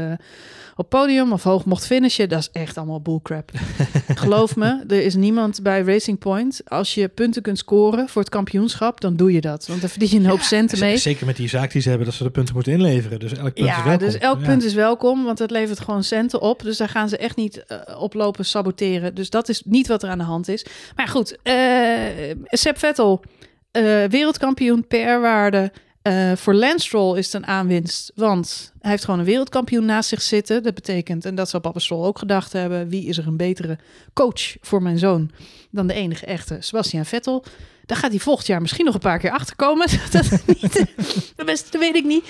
op 0.77 0.89
podium 0.89 1.32
of 1.32 1.44
hoog 1.44 1.65
mocht 1.65 1.86
finishen. 1.86 2.29
Dat 2.29 2.39
is 2.39 2.50
echt 2.51 2.77
allemaal 2.77 3.01
bullcrap. 3.01 3.51
Geloof 4.15 4.55
me, 4.55 4.84
er 4.88 5.01
is 5.01 5.15
niemand 5.15 5.60
bij 5.63 5.82
Racing 5.82 6.17
Point. 6.20 6.62
Als 6.65 6.94
je 6.94 7.08
punten 7.08 7.41
kunt 7.41 7.58
scoren 7.58 8.10
voor 8.10 8.22
het 8.22 8.32
kampioenschap, 8.32 9.01
dan 9.01 9.15
doe 9.15 9.32
je 9.32 9.41
dat. 9.41 9.67
Want 9.67 9.82
dan 9.82 9.89
verdien 9.89 10.10
je 10.10 10.15
een 10.17 10.25
hoop 10.25 10.39
centen 10.41 10.79
mee. 10.79 10.98
Zeker 10.98 11.25
met 11.25 11.36
die 11.36 11.50
zaak 11.50 11.72
die 11.72 11.82
ze 11.82 11.89
hebben, 11.89 12.08
dat 12.08 12.15
ze 12.15 12.24
de 12.24 12.29
punten 12.29 12.53
moeten 12.53 12.74
inleveren. 12.74 13.20
Dus 13.20 13.32
elk 13.34 13.53
punt 13.53 13.58
is 13.58 13.65
Ja, 13.65 13.84
welkom. 13.84 14.05
dus 14.08 14.17
elk 14.17 14.39
Ja. 14.39 14.46
punt 14.46 14.63
is 14.63 14.74
welkom, 14.74 15.24
want 15.24 15.39
het 15.39 15.51
levert 15.51 15.79
gewoon 15.79 16.03
centen 16.03 16.41
op. 16.41 16.62
Dus 16.63 16.77
daar 16.77 16.89
gaan 16.89 17.10
ze 17.10 17.17
echt 17.17 17.36
niet 17.36 17.63
eh, 17.65 17.77
oplopen 18.01 18.46
saboteren. 18.46 19.15
Dus 19.15 19.29
dat 19.29 19.50
is 19.50 19.62
niet 19.65 19.88
wat 19.88 20.03
er 20.03 20.10
aan 20.10 20.17
de 20.17 20.24
hand 20.24 20.48
is. 20.48 20.65
Maar 20.96 21.08
goed, 21.08 21.38
eh 21.44 21.55
Seb 22.46 22.77
Vettel, 22.77 23.24
eh, 23.72 23.84
wereldkampioen 24.03 24.88
PR-waarde. 24.88 25.72
Eh, 26.06 26.36
voor 26.36 26.54
Lance 26.54 27.18
is 27.18 27.26
het 27.26 27.34
een 27.34 27.48
aanwinst, 27.48 28.12
want 28.16 28.74
hij 28.80 28.92
heeft 28.92 29.04
gewoon 29.04 29.20
een 29.20 29.26
wereldkampioen 29.26 29.86
naast 29.86 30.10
zich 30.10 30.22
zitten. 30.22 30.64
Dat 30.64 30.74
betekent, 30.74 31.26
en 31.26 31.36
dat 31.36 31.50
zal 31.50 31.60
papa 31.60 31.80
Stroll 31.80 32.06
ook 32.06 32.20
gedacht 32.20 32.54
hebben, 32.54 32.90
wie 32.90 33.06
is 33.06 33.18
er 33.18 33.28
een 33.28 33.38
betere 33.38 33.78
coach 34.14 34.56
voor 34.62 34.82
mijn 34.82 34.98
zoon 34.98 35.32
dan 35.72 35.88
de 35.88 35.94
enige 35.94 36.26
echte 36.26 36.58
Sebastian 36.60 37.06
Vettel. 37.06 37.44
Daar 37.86 37.98
gaat 37.98 38.12
hij 38.12 38.20
volgend 38.20 38.48
jaar 38.48 38.62
misschien 38.62 38.86
nog 38.86 38.94
een 38.94 39.00
paar 39.00 39.20
keer 39.20 39.32
achterkomen. 39.32 39.88
dat, 40.12 40.30
niet, 40.46 40.86
dat, 41.36 41.46
best, 41.46 41.72
dat 41.72 41.82
weet 41.82 41.96
ik 41.96 42.06
niet. 42.06 42.24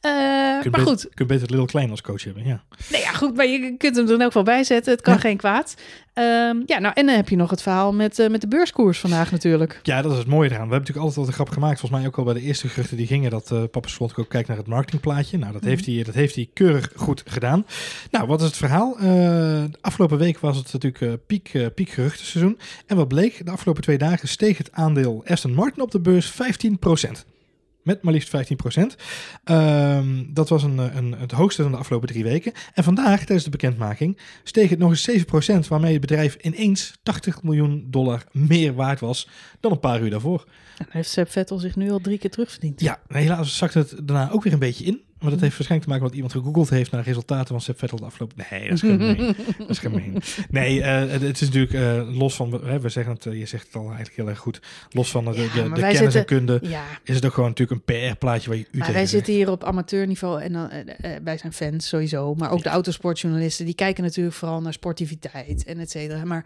Eh, 0.00 0.10
maar 0.12 0.62
beter- 0.62 0.80
goed, 0.80 1.00
Je 1.02 1.08
kunt 1.14 1.28
beter 1.28 1.48
Little 1.50 1.66
Klein 1.66 1.90
als 1.90 2.00
coach 2.02 2.24
hebben, 2.24 2.44
ja. 2.46 2.62
nou 2.90 3.02
ja, 3.02 3.12
goed, 3.12 3.36
maar 3.36 3.46
je 3.46 3.74
kunt 3.76 3.96
hem 3.96 4.06
er 4.06 4.12
in 4.12 4.18
elk 4.20 4.26
geval 4.26 4.42
bij 4.42 4.64
zetten. 4.64 4.92
Het 4.92 5.02
kan 5.02 5.14
Ja. 5.14 5.20
geen 5.20 5.36
kwaad. 5.36 5.74
Ehm, 6.14 6.56
ja, 6.66 6.78
nou, 6.78 6.94
en 6.94 7.06
dan 7.06 7.14
heb 7.14 7.28
je 7.28 7.36
nog 7.36 7.50
het 7.50 7.62
verhaal 7.62 7.92
met, 7.92 8.18
eh, 8.18 8.28
met 8.28 8.40
de 8.40 8.48
beurskoers 8.48 8.98
vandaag 8.98 9.30
natuurlijk. 9.30 9.80
Ja, 9.82 10.02
dat 10.02 10.12
is 10.12 10.18
het 10.18 10.26
mooie 10.26 10.48
eraan. 10.48 10.68
We 10.68 10.72
hebben 10.74 10.78
natuurlijk 10.78 11.06
altijd 11.06 11.18
al 11.18 11.24
de 11.30 11.32
grap 11.32 11.48
gemaakt. 11.48 11.80
Volgens 11.80 12.00
mij 12.00 12.10
ook 12.10 12.18
al 12.18 12.24
bij 12.24 12.34
de 12.34 12.40
eerste 12.40 12.68
geruchten 12.68 12.96
die 12.96 13.06
gingen. 13.06 13.30
Dat 13.30 13.50
eh 13.50 13.62
Papa 13.70 13.88
Slot 13.88 14.16
ook 14.16 14.28
kijkt 14.28 14.48
naar 14.48 14.56
het 14.56 14.66
marketingplaatje. 14.66 15.38
Nou, 15.38 15.52
dat, 15.52 15.64
heeft 15.64 15.86
hij, 15.86 16.02
dat 16.02 16.14
heeft 16.14 16.34
hij 16.34 16.48
keurig 16.54 16.90
goed 16.96 17.22
gedaan. 17.26 17.66
Nou, 18.10 18.26
wat 18.26 18.40
is 18.40 18.46
het 18.46 18.56
verhaal? 18.56 18.96
De 19.00 19.78
afgelopen 19.80 20.18
week 20.18 20.38
was 20.38 20.56
het 20.56 20.72
natuurlijk 20.72 21.26
piek, 21.26 21.52
piekgeruchtenseizoen. 21.74 22.58
En 22.86 22.96
wat 22.96 23.08
bleek? 23.08 23.44
De 23.44 23.50
afgelopen 23.50 23.82
twee 23.82 23.98
dagen 23.98 24.28
steeg 24.28 24.58
het 24.58 24.72
aandeel 24.72 24.99
Aston 25.06 25.54
Martin 25.54 25.82
op 25.82 25.90
de 25.90 26.00
beurs 26.00 26.32
15%. 26.32 27.24
Met 27.82 28.02
maar 28.02 28.12
liefst 28.12 28.28
15%. 28.28 28.96
Ehm, 29.44 30.24
dat 30.32 30.48
was 30.48 30.62
een, 30.62 30.78
eh, 30.78 30.94
een, 30.94 31.12
het 31.12 31.30
hoogste 31.30 31.62
van 31.62 31.70
de 31.70 31.78
afgelopen 31.78 32.08
drie 32.08 32.24
weken. 32.24 32.52
En 32.74 32.84
vandaag, 32.84 33.18
tijdens 33.18 33.44
de 33.44 33.50
bekendmaking, 33.50 34.18
steeg 34.44 34.70
het 34.70 34.78
nog 34.78 34.90
eens 34.90 35.02
7%. 35.02 35.68
Waarmee 35.68 35.92
het 35.92 36.00
bedrijf 36.00 36.34
ineens 36.34 36.98
80 37.02 37.42
miljoen 37.42 37.86
dollar 37.86 38.24
meer 38.32 38.74
waard 38.74 39.00
was 39.00 39.28
dan 39.60 39.72
een 39.72 39.80
paar 39.80 40.02
uur 40.02 40.10
daarvoor. 40.10 40.44
En 40.78 40.86
heeft 40.90 41.10
Seb 41.10 41.30
Vettel 41.30 41.58
zich 41.58 41.76
nu 41.76 41.90
al 41.90 42.00
drie 42.00 42.18
keer 42.18 42.30
terugverdiend. 42.30 42.80
Ja, 42.80 43.00
helaas 43.06 43.56
zakte 43.56 43.78
het 43.78 43.90
daarna 44.02 44.30
ook 44.30 44.42
weer 44.42 44.52
een 44.52 44.58
beetje 44.58 44.84
in. 44.84 45.02
Maar 45.20 45.30
dat 45.30 45.40
heeft 45.40 45.56
waarschijnlijk 45.56 45.82
te 45.82 45.88
maken 45.88 46.04
met 46.04 46.14
iemand 46.14 46.32
gegoogeld 46.32 46.70
heeft 46.70 46.90
naar 46.90 47.04
resultaten 47.04 47.46
van 47.46 47.60
Sepp 47.60 47.78
Vettel 47.78 47.98
de 47.98 48.04
afgelopen... 48.04 48.44
Nee, 48.50 48.68
dat 48.68 48.72
is 48.72 48.80
gemeen. 48.80 49.16
dat 49.58 49.68
is 49.68 49.78
gemeen. 49.78 50.22
Nee, 50.50 50.82
eh, 50.82 51.10
het, 51.10 51.40
is 51.40 51.50
natuurlijk 51.50 51.72
eh, 51.72 52.18
los 52.18 52.34
van... 52.34 52.60
Hè, 52.64 52.80
we 52.80 52.88
zeggen 52.88 53.12
het, 53.12 53.26
eh, 53.26 53.38
je 53.38 53.46
zegt 53.46 53.66
het 53.66 53.76
al 53.76 53.86
eigenlijk 53.86 54.16
heel 54.16 54.28
erg 54.28 54.38
goed. 54.38 54.60
Los 54.90 55.10
van 55.10 55.24
de, 55.24 55.30
Ja, 55.30 55.36
de, 55.36 55.68
de 55.68 55.80
kennis 55.80 55.98
zitten- 55.98 56.20
en 56.20 56.26
kunde... 56.26 56.58
Ja, 56.62 56.84
is 57.04 57.14
het 57.14 57.24
ook 57.24 57.32
gewoon 57.32 57.48
natuurlijk 57.48 57.80
een 57.88 58.12
PR-plaatje 58.12 58.48
waar 58.48 58.58
je 58.58 58.66
u 58.72 58.78
maar 58.78 58.92
wij 58.92 59.06
zitten 59.06 59.32
hier 59.32 59.50
op 59.50 59.64
amateurniveau 59.64 60.42
en 60.42 60.52
dan, 60.52 60.70
wij 61.24 61.38
zijn 61.38 61.52
fans 61.52 61.88
sowieso. 61.88 62.34
Maar 62.34 62.50
ook 62.50 62.62
de 62.62 62.68
autosportjournalisten, 62.68 63.64
die 63.64 63.74
kijken 63.74 64.04
natuurlijk 64.04 64.36
vooral 64.36 64.60
naar 64.60 64.72
sportiviteit 64.72 65.64
en 65.64 65.78
et 65.78 65.90
cetera. 65.90 66.24
Maar 66.24 66.44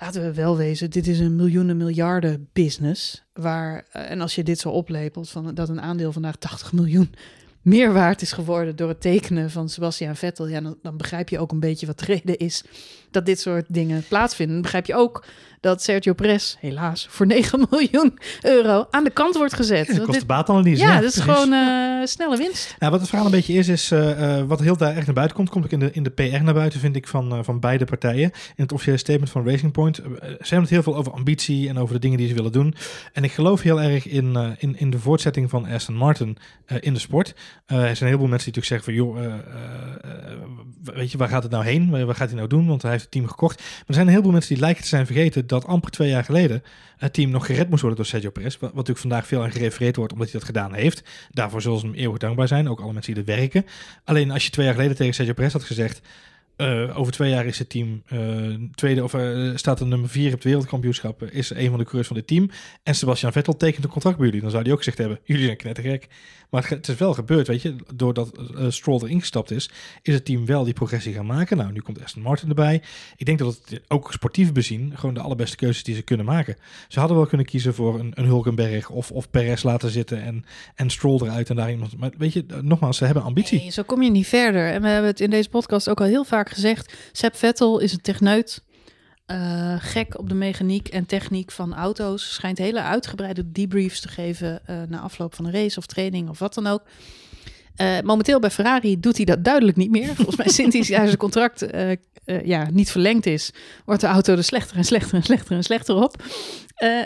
laten 0.00 0.22
we 0.22 0.34
wel 0.34 0.56
wezen, 0.56 0.90
dit 0.90 1.06
is 1.06 1.18
een 1.18 1.36
miljoenen 1.36 1.76
miljarden 1.76 2.48
business. 2.52 3.22
Waar, 3.32 3.84
en 3.92 4.20
als 4.20 4.34
je 4.34 4.42
dit 4.42 4.58
zo 4.58 4.68
oplepelt, 4.68 5.30
van, 5.30 5.54
dat 5.54 5.68
een 5.68 5.80
aandeel 5.80 6.12
vandaag 6.12 6.36
80 6.36 6.72
miljoen 6.72 7.14
meer 7.62 7.92
waard 7.92 8.22
is 8.22 8.32
geworden 8.32 8.76
door 8.76 8.88
het 8.88 9.00
tekenen 9.00 9.50
van 9.50 9.68
Sebastian 9.68 10.16
Vettel, 10.16 10.48
ja, 10.48 10.60
dan, 10.60 10.78
dan 10.82 10.96
begrijp 10.96 11.28
je 11.28 11.38
ook 11.38 11.52
een 11.52 11.60
beetje 11.60 11.86
wat 11.86 11.98
de 11.98 12.04
reden 12.04 12.36
is 12.36 12.64
dat 13.10 13.26
dit 13.26 13.40
soort 13.40 13.64
dingen 13.68 14.04
plaatsvinden. 14.08 14.62
Begrijp 14.62 14.86
je 14.86 14.94
ook 14.94 15.24
dat 15.60 15.82
Sergio 15.82 16.12
Perez, 16.12 16.56
helaas, 16.58 17.06
voor 17.10 17.26
9 17.36 17.66
miljoen 17.70 18.18
euro 18.42 18.86
aan 18.90 19.04
de 19.04 19.10
kant 19.10 19.36
wordt 19.36 19.54
gezet. 19.54 19.78
Ja, 19.78 19.84
Want 19.86 19.96
dit- 19.98 20.06
kostenbaatanalyse. 20.06 20.82
ja, 20.82 20.94
dat 21.00 21.02
is 21.02 21.18
precies. 21.18 21.32
gewoon 21.32 21.52
eh, 21.52 22.06
snelle 22.06 22.36
winst. 22.36 22.76
Nou, 22.78 22.90
wat 22.92 23.00
het 23.00 23.08
verhaal 23.08 23.26
een 23.26 23.32
beetje 23.32 23.52
is, 23.54 23.68
is 23.68 23.90
eh, 23.90 24.38
eh, 24.38 24.46
wat 24.46 24.60
heel 24.60 24.76
daar 24.76 24.96
echt 24.96 25.06
naar 25.06 25.14
buiten 25.14 25.36
komt, 25.36 25.48
komt 25.48 25.64
ook 25.64 25.70
in 25.70 25.78
de, 25.78 25.90
in 25.92 26.02
de 26.02 26.10
PR 26.10 26.42
naar 26.42 26.54
buiten, 26.54 26.80
vind 26.80 26.96
ik, 26.96 27.06
van, 27.08 27.44
van 27.44 27.60
beide 27.60 27.84
partijen. 27.84 28.22
In 28.56 28.62
het 28.62 28.72
officiële 28.72 28.96
statement 28.96 29.30
van 29.30 29.48
Racing 29.48 29.72
Point. 29.72 29.96
ze 29.96 30.02
hebben 30.38 30.60
het 30.60 30.68
heel 30.70 30.82
veel 30.82 30.96
over 30.96 31.12
ambitie 31.12 31.68
en 31.68 31.78
over 31.78 31.94
de 31.94 32.00
dingen 32.00 32.18
die 32.18 32.28
ze 32.28 32.34
willen 32.34 32.52
doen. 32.52 32.74
En 33.12 33.24
ik 33.24 33.32
geloof 33.32 33.62
heel 33.62 33.80
erg 33.80 34.06
in, 34.06 34.54
in, 34.58 34.78
in 34.78 34.90
de 34.90 34.98
voortzetting 34.98 35.50
van 35.50 35.66
Aston 35.66 35.94
Martin 35.94 36.36
in 36.80 36.92
de 36.94 37.00
sport. 37.00 37.28
Er 37.66 37.76
zijn 37.76 37.88
een 37.90 38.06
heleboel 38.06 38.26
mensen 38.28 38.52
die 38.52 38.62
natuurlijk 38.62 38.66
zeggen 38.66 38.84
van, 38.84 38.94
joh, 38.94 39.34
weet 40.82 41.12
je, 41.12 41.18
waar 41.18 41.28
gaat 41.28 41.42
het 41.42 41.52
nou 41.52 41.64
heen? 41.64 41.90
Waar 42.06 42.14
gaat 42.14 42.28
hij 42.28 42.36
nou 42.36 42.48
doen? 42.48 42.66
Want 42.66 42.82
hij 42.82 42.99
het 43.02 43.10
team 43.10 43.28
gekocht. 43.28 43.58
Maar 43.58 43.84
er 43.86 43.94
zijn 43.94 44.06
een 44.06 44.12
heleboel 44.12 44.32
mensen 44.32 44.54
die 44.54 44.62
lijken 44.62 44.82
te 44.82 44.88
zijn 44.88 45.06
vergeten 45.06 45.46
dat 45.46 45.64
amper 45.64 45.90
twee 45.90 46.08
jaar 46.08 46.24
geleden 46.24 46.62
het 46.96 47.12
team 47.12 47.30
nog 47.30 47.46
gered 47.46 47.68
moest 47.68 47.80
worden 47.80 47.98
door 47.98 48.06
Sergio 48.06 48.30
Perez. 48.30 48.52
Wat, 48.52 48.60
wat 48.60 48.74
natuurlijk 48.74 48.98
vandaag 48.98 49.26
veel 49.26 49.42
aan 49.42 49.52
gerefereerd 49.52 49.96
wordt, 49.96 50.12
omdat 50.12 50.30
hij 50.30 50.38
dat 50.38 50.48
gedaan 50.48 50.74
heeft. 50.74 51.02
Daarvoor 51.30 51.62
zullen 51.62 51.78
ze 51.78 51.86
hem 51.86 51.94
eeuwig 51.94 52.18
dankbaar 52.18 52.48
zijn. 52.48 52.68
Ook 52.68 52.80
alle 52.80 52.92
mensen 52.92 53.14
die 53.14 53.22
er 53.22 53.36
werken. 53.36 53.66
Alleen 54.04 54.30
als 54.30 54.44
je 54.44 54.50
twee 54.50 54.66
jaar 54.66 54.74
geleden 54.74 54.96
tegen 54.96 55.14
Sergio 55.14 55.34
Perez 55.34 55.52
had 55.52 55.64
gezegd... 55.64 56.00
eh, 56.60 56.98
over 56.98 57.12
twee 57.12 57.30
jaar 57.30 57.46
is 57.46 57.58
het 57.58 57.68
team 57.68 58.02
eh, 58.06 58.20
tweede 58.74 59.04
of 59.04 59.14
eh, 59.14 59.50
staat 59.54 59.80
er 59.80 59.86
nummer 59.86 60.08
vier 60.08 60.26
op 60.26 60.32
het 60.32 60.44
wereldkampioenschap. 60.44 61.22
Is 61.22 61.50
een 61.50 61.68
van 61.68 61.78
de 61.78 61.84
coureurs 61.84 62.06
van 62.06 62.16
dit 62.16 62.26
team. 62.26 62.50
En 62.82 62.94
Sebastian 62.94 63.32
Vettel 63.32 63.56
tekent 63.56 63.84
een 63.84 63.90
contract 63.90 64.16
bij 64.16 64.26
jullie. 64.26 64.40
Dan 64.40 64.50
zou 64.50 64.62
hij 64.62 64.72
ook 64.72 64.78
gezegd 64.78 64.98
hebben: 64.98 65.18
jullie 65.24 65.44
zijn 65.44 65.56
knettergek. 65.56 66.08
Maar 66.50 66.68
het, 66.68 66.88
is 66.88 66.96
wel 66.96 67.14
gebeurd, 67.14 67.46
weet 67.46 67.62
je. 67.62 67.76
Doordat 67.94 68.32
Stroll 68.68 69.00
erin 69.02 69.20
gestapt 69.20 69.50
is, 69.50 69.70
is 70.02 70.14
het 70.14 70.24
team 70.24 70.46
wel 70.46 70.64
die 70.64 70.72
progressie 70.72 71.14
gaan 71.14 71.26
maken. 71.26 71.56
Nou, 71.56 71.72
nu 71.72 71.80
komt 71.80 72.02
Aston 72.04 72.22
Martin 72.22 72.48
erbij. 72.48 72.82
Ik 73.16 73.26
denk 73.26 73.38
dat 73.38 73.60
het 73.64 73.80
ook 73.88 74.12
sportief 74.12 74.52
bezien 74.52 74.92
gewoon 74.94 75.14
de 75.14 75.20
allerbeste 75.20 75.56
keuzes 75.56 75.82
die 75.82 75.94
ze 75.94 76.02
kunnen 76.02 76.26
maken. 76.26 76.56
Ze 76.88 76.98
hadden 76.98 77.16
wel 77.16 77.26
kunnen 77.26 77.46
kiezen 77.46 77.74
voor 77.74 77.98
een, 77.98 78.12
een 78.14 78.24
Hulkenberg 78.24 78.90
of, 78.90 79.10
of 79.10 79.30
Perez 79.30 79.62
laten 79.62 79.90
zitten 79.90 80.22
en, 80.22 80.44
en 80.74 80.90
Stroll 80.90 81.20
eruit 81.22 81.50
en 81.50 81.56
daar 81.56 81.70
iemand. 81.70 81.96
Maar 81.96 82.10
weet 82.18 82.32
je, 82.32 82.44
nogmaals, 82.62 82.96
ze 82.96 83.04
hebben 83.04 83.22
ambitie. 83.22 83.72
Zo 83.72 83.82
kom 83.82 84.02
je 84.02 84.10
niet 84.10 84.26
verder. 84.26 84.72
En 84.72 84.82
we 84.82 84.88
hebben 84.88 85.10
het 85.10 85.20
in 85.20 85.30
deze 85.30 85.48
podcast 85.48 85.88
ook 85.88 86.00
al 86.00 86.06
heel 86.06 86.24
vaak 86.24 86.49
gezegd. 86.52 86.94
Seb 87.12 87.36
Vettel 87.36 87.78
is 87.78 87.92
een 87.92 88.00
techneut. 88.00 88.62
eh, 89.26 89.74
gek 89.78 90.18
op 90.18 90.28
de 90.28 90.34
mechaniek 90.34 90.88
en 90.88 91.06
techniek 91.06 91.50
van 91.50 91.74
auto's. 91.74 92.34
Schijnt 92.34 92.58
hele 92.58 92.82
uitgebreide 92.82 93.52
debriefs 93.52 94.00
te 94.00 94.08
geven 94.08 94.66
eh, 94.66 94.76
na 94.88 95.00
afloop 95.00 95.34
van 95.34 95.44
een 95.44 95.52
race 95.52 95.78
of 95.78 95.86
training 95.86 96.28
of 96.28 96.38
wat 96.38 96.54
dan 96.54 96.66
ook. 96.66 96.82
Eh, 97.76 98.00
momenteel 98.04 98.38
bij 98.38 98.50
Ferrari 98.50 99.00
doet 99.00 99.16
hij 99.16 99.24
dat 99.24 99.44
duidelijk 99.44 99.76
niet 99.76 99.90
meer. 99.90 100.14
Volgens 100.14 100.36
mij 100.36 100.48
sinds 100.48 100.74
hij 100.74 101.06
zijn 101.06 101.16
contract 101.16 101.62
eh, 101.62 101.90
eh, 101.90 101.96
ja, 102.44 102.68
niet 102.70 102.90
verlengd 102.90 103.26
is, 103.26 103.50
wordt 103.84 104.00
de 104.00 104.06
auto 104.06 104.36
er 104.36 104.44
slechter 104.44 104.76
en 104.76 104.84
slechter 104.84 105.14
en 105.14 105.22
slechter 105.22 105.56
en 105.56 105.62
slechter 105.62 105.94
op. 105.94 106.22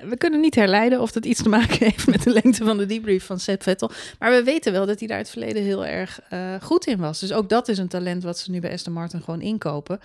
We 0.09 0.15
kunnen 0.19 0.41
niet 0.41 0.55
herleiden 0.55 1.01
of 1.01 1.13
dat 1.13 1.25
iets 1.25 1.43
te 1.43 1.49
maken 1.49 1.79
heeft 1.87 2.07
met 2.07 2.23
de 2.23 2.31
lengte 2.31 2.65
van 2.65 2.79
de 2.79 2.87
debrief 2.87 3.25
van 3.25 3.41
Seb 3.41 3.63
Vettel. 3.63 3.91
Maar 4.19 4.31
we 4.31 4.43
weten 4.43 4.73
wel 4.73 4.87
dat 4.87 4.99
hij 4.99 5.09
daar 5.09 5.19
het 5.19 5.31
verleden 5.31 5.63
heel 5.63 5.87
erg 5.87 6.21
goed 6.61 6.87
in 6.87 6.99
was. 6.99 7.21
Dus 7.21 7.33
ook 7.33 7.49
dat 7.49 7.69
is 7.69 7.79
een 7.79 7.89
talent 7.89 8.23
wat 8.23 8.39
ze 8.39 8.51
nu 8.51 8.61
bij 8.61 8.73
Aston 8.73 8.93
Martin 8.93 9.23
gewoon 9.23 9.41
inkopen. 9.41 10.01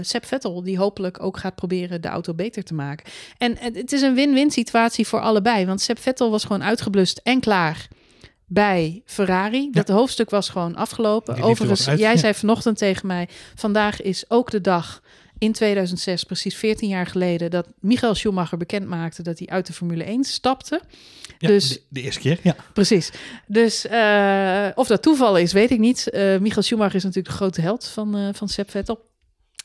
Seb 0.00 0.26
Vettel, 0.26 0.62
die 0.62 0.78
hopelijk 0.78 1.22
ook 1.22 1.38
gaat 1.38 1.54
proberen 1.54 2.00
de 2.00 2.08
auto 2.08 2.34
beter 2.34 2.62
te 2.62 2.74
maken. 2.74 3.06
En 3.38 3.56
het 3.58 3.92
is 3.92 4.02
een 4.02 4.14
win-win 4.14 4.50
situatie 4.50 5.06
voor 5.06 5.20
allebei. 5.20 5.66
Want 5.66 5.80
Seb 5.80 5.98
Vettel 5.98 6.30
was 6.30 6.44
gewoon 6.44 6.64
uitgeblust 6.64 7.20
en 7.24 7.40
klaar 7.40 7.88
bij 8.52 9.02
Ferrari. 9.04 9.68
Dat 9.70 9.88
hoofdstuk 9.88 10.30
was 10.30 10.48
gewoon 10.48 10.76
afgelopen. 10.76 11.42
Overigens, 11.42 11.88
uit, 11.88 11.98
jij 11.98 12.12
ja. 12.12 12.18
zei 12.26 12.34
vanochtend 12.34 12.78
tegen 12.78 13.06
mij... 13.06 13.28
vandaag 13.54 14.02
is 14.02 14.24
ook 14.28 14.50
de 14.50 14.60
dag 14.60 15.02
in 15.38 15.52
2006, 15.52 16.24
precies 16.24 16.56
14 16.56 16.88
jaar 16.88 17.06
geleden... 17.06 17.50
dat 17.50 17.66
Michael 17.80 18.14
Schumacher 18.14 18.58
bekend 18.58 18.86
maakte 18.86 19.22
dat 19.22 19.38
hij 19.38 19.48
uit 19.48 19.66
de 19.66 19.72
Formule 19.72 20.04
1 20.04 20.24
stapte. 20.24 20.80
Ja, 21.38 21.48
dus- 21.48 21.68
de, 21.68 21.82
de 21.88 22.00
eerste 22.02 22.20
keer, 22.20 22.38
ja. 22.42 22.56
Precies. 22.72 23.10
Dus 23.46 23.86
eh, 23.86 24.68
of 24.74 24.86
dat 24.86 25.02
toeval 25.02 25.36
is, 25.36 25.52
weet 25.52 25.70
ik 25.70 25.78
niet. 25.78 26.10
Eh 26.10 26.38
Michael 26.38 26.62
Schumacher 26.62 26.94
is 26.94 27.04
natuurlijk 27.04 27.34
de 27.34 27.40
grote 27.40 27.60
held 27.60 27.86
van, 27.86 28.16
eh 28.16 28.28
van 28.32 28.48
Sepp 28.48 28.70
Vettel. 28.70 29.09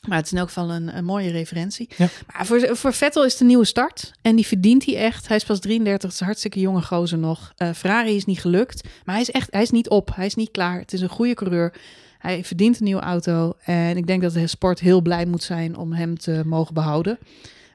Maar 0.06 0.16
het 0.16 0.26
is 0.26 0.32
in 0.32 0.38
elk 0.38 0.46
geval 0.48 0.70
een, 0.70 0.96
een 0.96 1.04
mooie 1.04 1.30
referentie. 1.30 1.88
Ja. 1.96 2.08
Maar 2.32 2.46
voor, 2.46 2.76
voor 2.76 2.92
Vettel 2.92 3.24
is 3.24 3.32
het 3.32 3.40
een 3.40 3.46
nieuwe 3.46 3.64
start. 3.64 4.12
En 4.22 4.36
die 4.36 4.46
verdient 4.46 4.84
hij 4.84 4.96
echt. 4.96 5.28
Hij 5.28 5.36
is 5.36 5.44
pas 5.44 5.60
33, 5.60 6.02
het 6.02 6.12
is 6.12 6.20
een 6.20 6.26
hartstikke 6.26 6.60
jonge 6.60 6.82
gozer 6.82 7.18
nog. 7.18 7.52
Eh, 7.56 7.70
Ferrari 7.72 8.16
is 8.16 8.24
niet 8.24 8.40
gelukt. 8.40 8.88
Maar 9.04 9.14
hij 9.14 9.24
is 9.24 9.30
echt, 9.30 9.48
hij 9.50 9.62
is 9.62 9.70
niet 9.70 9.88
op. 9.88 10.14
Hij 10.14 10.26
is 10.26 10.34
niet 10.34 10.50
klaar. 10.50 10.78
Het 10.78 10.92
is 10.92 11.00
een 11.00 11.08
goede 11.08 11.34
coureur. 11.34 11.72
Hij 12.18 12.44
verdient 12.44 12.78
een 12.78 12.84
nieuwe 12.84 13.02
auto. 13.02 13.56
En 13.64 13.96
ik 13.96 14.06
denk 14.06 14.22
dat 14.22 14.32
de 14.32 14.46
sport 14.46 14.80
heel 14.80 15.00
blij 15.00 15.26
moet 15.26 15.42
zijn 15.42 15.76
om 15.76 15.92
hem 15.92 16.18
te 16.18 16.42
mogen 16.44 16.74
behouden. 16.74 17.18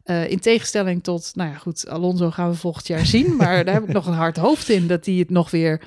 Eh, 0.04 0.30
in 0.30 0.40
tegenstelling 0.40 1.04
tot, 1.04 1.32
nou 1.34 1.50
ja, 1.50 1.56
goed, 1.56 1.88
Alonso 1.88 2.32
gaan 2.32 2.50
we 2.50 2.56
volgend 2.56 2.88
jaar 2.88 3.06
zien. 3.06 3.36
Maar 3.36 3.64
daar 3.66 3.74
heb 3.74 3.84
ik 3.84 3.94
nog 3.94 4.08
een 4.08 4.14
hard 4.14 4.38
hoofd 4.38 4.70
in 4.70 4.88
dat 4.88 5.06
hij 5.06 5.16
het 5.16 5.30
nog 5.30 5.52
weer 5.52 5.82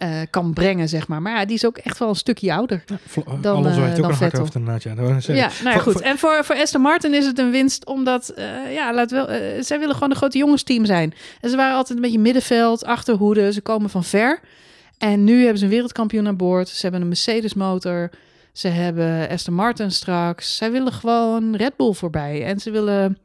eh, 0.00 0.20
kan 0.30 0.52
brengen, 0.52 0.88
zeg 0.88 1.08
maar. 1.08 1.22
Maar 1.22 1.38
ja, 1.38 1.44
die 1.44 1.54
is 1.54 1.66
ook 1.66 1.78
echt 1.78 1.98
wel 1.98 2.08
een 2.08 2.14
stukje 2.14 2.52
ouder. 2.54 2.82
ja 2.86 2.98
Vlo- 3.06 3.38
Dan, 3.40 3.56
Alonso 3.56 3.80
eh, 3.80 3.84
heeft 3.86 3.90
ook 3.98 3.98
een 3.98 4.04
hard 4.04 4.16
Vettel. 4.16 4.38
hoofd 4.40 4.54
inderdaad, 4.54 4.82
ja. 4.82 4.90
Ja, 5.34 5.50
nou 5.62 5.76
ja, 5.76 5.82
goed. 5.82 5.92
voor- 5.92 6.02
En 6.02 6.18
voor, 6.18 6.44
voor 6.44 6.56
Aston 6.56 6.80
Martin 6.80 7.14
is 7.14 7.26
het 7.26 7.38
een 7.38 7.50
winst, 7.50 7.86
omdat, 7.86 8.28
eh, 8.28 8.72
ja, 8.74 8.94
laat 8.94 9.10
wel, 9.10 9.28
eh, 9.28 9.62
zij 9.62 9.78
willen 9.78 9.94
gewoon 9.94 10.10
een 10.10 10.16
grote 10.16 10.38
jongensteam 10.38 10.84
zijn. 10.84 11.14
En 11.40 11.50
ze 11.50 11.56
waren 11.56 11.76
altijd 11.76 11.96
een 11.98 12.02
beetje 12.04 12.18
middenveld, 12.18 12.84
achterhoede, 12.84 13.52
ze 13.52 13.60
komen 13.60 13.90
van 13.90 14.04
ver. 14.04 14.40
En 14.98 15.24
nu 15.24 15.38
hebben 15.40 15.58
ze 15.58 15.64
een 15.64 15.70
wereldkampioen 15.70 16.26
aan 16.26 16.36
boord. 16.36 16.68
Ze 16.68 16.80
hebben 16.82 17.00
een 17.00 17.08
Mercedes 17.08 17.54
motor. 17.54 18.10
Ze 18.52 18.68
hebben 18.68 19.28
Aston 19.28 19.54
Martin 19.54 19.90
straks. 19.90 20.56
Zij 20.56 20.70
willen 20.70 20.92
gewoon 20.92 21.56
Red 21.56 21.76
Bull 21.76 21.92
voorbij. 21.92 22.44
En 22.44 22.58
ze 22.60 22.70
willen 22.70 23.18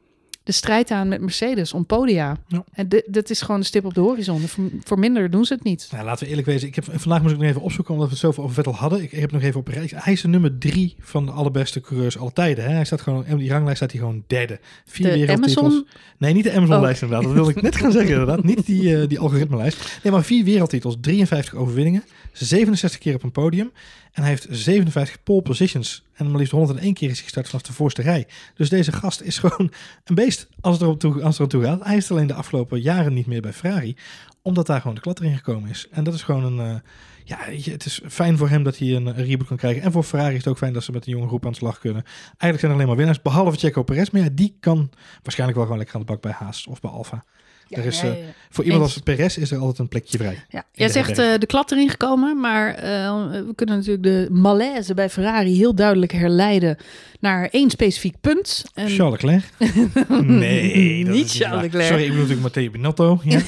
de 0.46 0.52
strijd 0.52 0.92
aan 0.92 1.08
met 1.08 1.22
Mercedes 1.22 1.74
om 1.74 1.86
podia. 1.86 2.38
Ja. 2.48 2.64
En 2.72 2.90
dit, 2.90 3.04
dit 3.08 3.30
is 3.30 3.42
gewoon 3.42 3.60
de 3.60 3.66
stip 3.66 3.86
op 3.86 3.94
de 3.94 4.00
horizon. 4.00 4.40
Voor, 4.40 4.70
voor 4.84 5.00
minder 5.00 5.30
doen 5.30 5.46
ze 5.46 5.54
het 5.54 5.64
niet. 5.64 5.88
Nou, 5.92 6.06
laten 6.06 6.24
we 6.24 6.30
eerlijk 6.30 6.48
wezen. 6.48 6.68
Ik 6.68 6.76
heb, 6.76 6.86
vandaag 6.92 7.22
moest 7.22 7.34
ik 7.34 7.40
nog 7.40 7.50
even 7.50 7.62
opzoeken, 7.62 7.94
omdat 7.94 8.10
we 8.10 8.14
het 8.14 8.24
zoveel 8.24 8.44
over 8.44 8.56
Vettel 8.56 8.76
hadden. 8.76 9.02
Ik, 9.04 9.12
ik 9.12 9.20
heb 9.20 9.32
nog 9.32 9.42
even 9.42 9.60
op 9.60 9.68
een 9.68 9.74
rij. 9.74 9.90
Hij 9.96 10.14
is 10.14 10.22
de 10.22 10.28
nummer 10.28 10.58
drie 10.58 10.96
van 11.00 11.26
de 11.26 11.32
allerbeste 11.32 11.82
coureurs 11.82 12.18
aller 12.18 12.34
tijden. 12.34 12.64
Hè? 12.64 12.74
Hij 12.74 12.86
staat 12.86 13.02
gewoon, 13.02 13.26
in 13.26 13.38
die 13.38 13.50
ranglijst 13.50 13.78
staat 13.78 13.92
hij 13.92 14.00
gewoon 14.00 14.24
derde. 14.28 14.60
Vier 14.86 15.08
De 15.08 15.14
wereldtitels. 15.14 15.58
Amazon, 15.58 15.88
Nee, 16.18 16.34
niet 16.34 16.44
de 16.44 16.54
Amazon-lijst 16.54 17.02
inderdaad. 17.02 17.26
Dat 17.26 17.36
wilde 17.36 17.52
ik 17.52 17.62
net 17.62 17.76
gaan 17.76 17.92
zeggen 17.92 18.12
inderdaad. 18.12 18.44
Niet 18.44 18.66
die, 18.66 19.02
eh, 19.02 19.08
die 19.08 19.20
algoritme-lijst. 19.20 20.00
Nee, 20.04 20.14
maar 20.14 20.24
vier 20.24 20.44
wereldtitels, 20.44 20.98
53 21.02 21.56
overwinningen, 21.56 22.04
67 22.32 23.00
keer 23.00 23.16
op 23.16 23.24
een 23.24 23.32
podium. 23.32 23.72
En 24.16 24.22
hij 24.22 24.30
heeft 24.30 24.48
57 24.50 25.24
pole 25.24 25.42
positions. 25.42 26.06
En 26.14 26.30
maar 26.30 26.38
liefst 26.38 26.54
101 26.54 26.94
keer 26.94 27.10
is 27.10 27.16
hij 27.16 27.24
gestart 27.24 27.48
vanaf 27.48 27.62
de 27.62 27.74
voorste 27.74 28.02
rij. 28.02 28.28
Dus 28.56 28.70
deze 28.70 28.92
gast 28.92 29.22
is 29.22 29.38
gewoon 29.44 29.72
een 30.04 30.16
beest 30.16 30.48
als 30.62 30.74
het 30.74 30.84
erop 30.84 31.00
toe, 31.00 31.24
als 31.24 31.38
het 31.38 31.54
erop 31.54 31.66
gaat. 31.66 31.84
Hij 31.84 31.98
is 31.98 32.12
alleen 32.12 32.28
de 32.28 32.34
afgelopen 32.34 32.82
jaren 32.82 33.14
niet 33.14 33.26
meer 33.26 33.42
bij 33.42 33.54
Ferrari. 33.54 33.96
Omdat 34.42 34.66
daar 34.68 34.82
gewoon 34.82 34.96
de 34.96 35.02
klad 35.02 35.20
erin 35.20 35.36
gekomen 35.36 35.70
is. 35.70 35.88
En 35.92 36.04
dat 36.04 36.14
is 36.14 36.24
gewoon 36.24 36.44
een... 36.44 36.60
eh, 36.60 36.80
ja, 37.24 37.38
het 37.72 37.86
is 37.86 38.02
fijn 38.08 38.38
voor 38.38 38.50
hem 38.50 38.64
dat 38.64 38.78
hij 38.78 38.96
een, 38.96 39.06
een 39.06 39.26
reboot 39.26 39.48
kan 39.48 39.58
krijgen. 39.58 39.82
En 39.82 39.92
voor 39.92 40.04
Ferrari 40.04 40.32
is 40.32 40.38
het 40.38 40.48
ook 40.48 40.58
fijn 40.58 40.74
dat 40.74 40.84
ze 40.84 40.92
met 40.92 41.06
een 41.06 41.12
jonge 41.12 41.28
groep 41.28 41.46
aan 41.46 41.52
de 41.52 41.58
slag 41.58 41.80
kunnen. 41.80 42.04
Eigenlijk 42.26 42.60
zijn 42.60 42.72
er 42.72 42.78
alleen 42.78 42.88
maar 42.88 42.98
winnaars, 42.98 43.22
behalve 43.22 43.58
Checo 43.58 43.84
Perez. 43.84 44.10
Maar 44.10 44.22
ja, 44.22 44.30
die 44.32 44.58
kan 44.60 44.90
waarschijnlijk 45.24 45.58
wel 45.58 45.64
gewoon 45.64 45.78
lekker 45.78 45.96
aan 45.96 46.06
de 46.06 46.12
bak 46.12 46.22
bij 46.22 46.32
Haas 46.32 46.68
of 46.68 46.82
bij 46.82 46.92
Alfa. 46.92 47.24
Ja, 47.68 47.78
er 47.78 47.86
is, 47.86 48.02
ja, 48.02 48.08
eh, 48.08 48.18
ja. 48.18 48.34
Voor 48.50 48.64
iemand 48.64 48.84
Eens. 48.84 48.94
als 48.94 49.04
Perez 49.04 49.38
is 49.38 49.52
er 49.52 49.58
altijd 49.58 49.80
een 49.80 49.88
plekje 49.88 50.18
vrij. 50.18 50.44
Ja, 50.50 50.64
jij 50.72 50.88
de 50.88 50.94
zegt 50.94 51.18
eh, 51.18 51.38
de 51.38 51.46
klad 51.46 51.72
erin 51.72 51.90
gekomen, 51.90 52.40
maar 52.40 52.76
eh, 52.76 52.84
we 53.32 53.54
kunnen 53.56 53.76
natuurlijk 53.76 54.04
de 54.04 54.28
malaise 54.32 54.94
bij 54.94 55.10
Ferrari 55.10 55.56
heel 55.56 55.76
duidelijk 55.76 56.12
herleiden 56.12 56.78
naar 57.20 57.50
één 57.52 57.70
specifiek 57.70 58.16
punt. 58.22 58.66
En 58.74 58.90
Charles 58.90 59.22
Leclerc? 59.22 59.44
nee, 60.24 61.06
dat 61.06 61.14
Niet 61.14 61.26
is 61.26 61.38
Charles. 61.38 61.62
Leclerc. 61.62 61.86
Sorry, 61.86 62.04
ik 62.04 62.10
bedoel 62.10 62.22
natuurlijk 62.24 62.42
Matteo 62.42 62.70
Binotto. 62.70 63.20
Ja? 63.24 63.42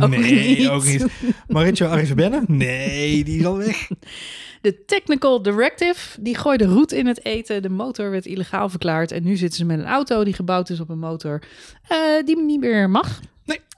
Ook 0.00 0.08
nee, 0.08 0.58
niet. 0.58 0.68
ook 0.68 0.84
niet. 0.84 1.06
Maurizio 1.48 1.86
Arrivabene? 1.86 2.42
Nee, 2.46 3.24
die 3.24 3.38
is 3.38 3.44
al 3.44 3.56
weg. 3.56 3.88
De 4.60 4.84
Technical 4.84 5.42
Directive, 5.42 6.20
die 6.20 6.36
gooide 6.36 6.64
roet 6.64 6.92
in 6.92 7.06
het 7.06 7.24
eten. 7.24 7.62
De 7.62 7.68
motor 7.68 8.10
werd 8.10 8.26
illegaal 8.26 8.68
verklaard. 8.68 9.12
En 9.12 9.22
nu 9.22 9.36
zitten 9.36 9.58
ze 9.58 9.64
met 9.64 9.78
een 9.78 9.86
auto 9.86 10.24
die 10.24 10.34
gebouwd 10.34 10.70
is 10.70 10.80
op 10.80 10.88
een 10.88 10.98
motor 10.98 11.42
eh, 11.88 11.98
die 12.24 12.42
niet 12.42 12.60
meer 12.60 12.90
mag. 12.90 13.20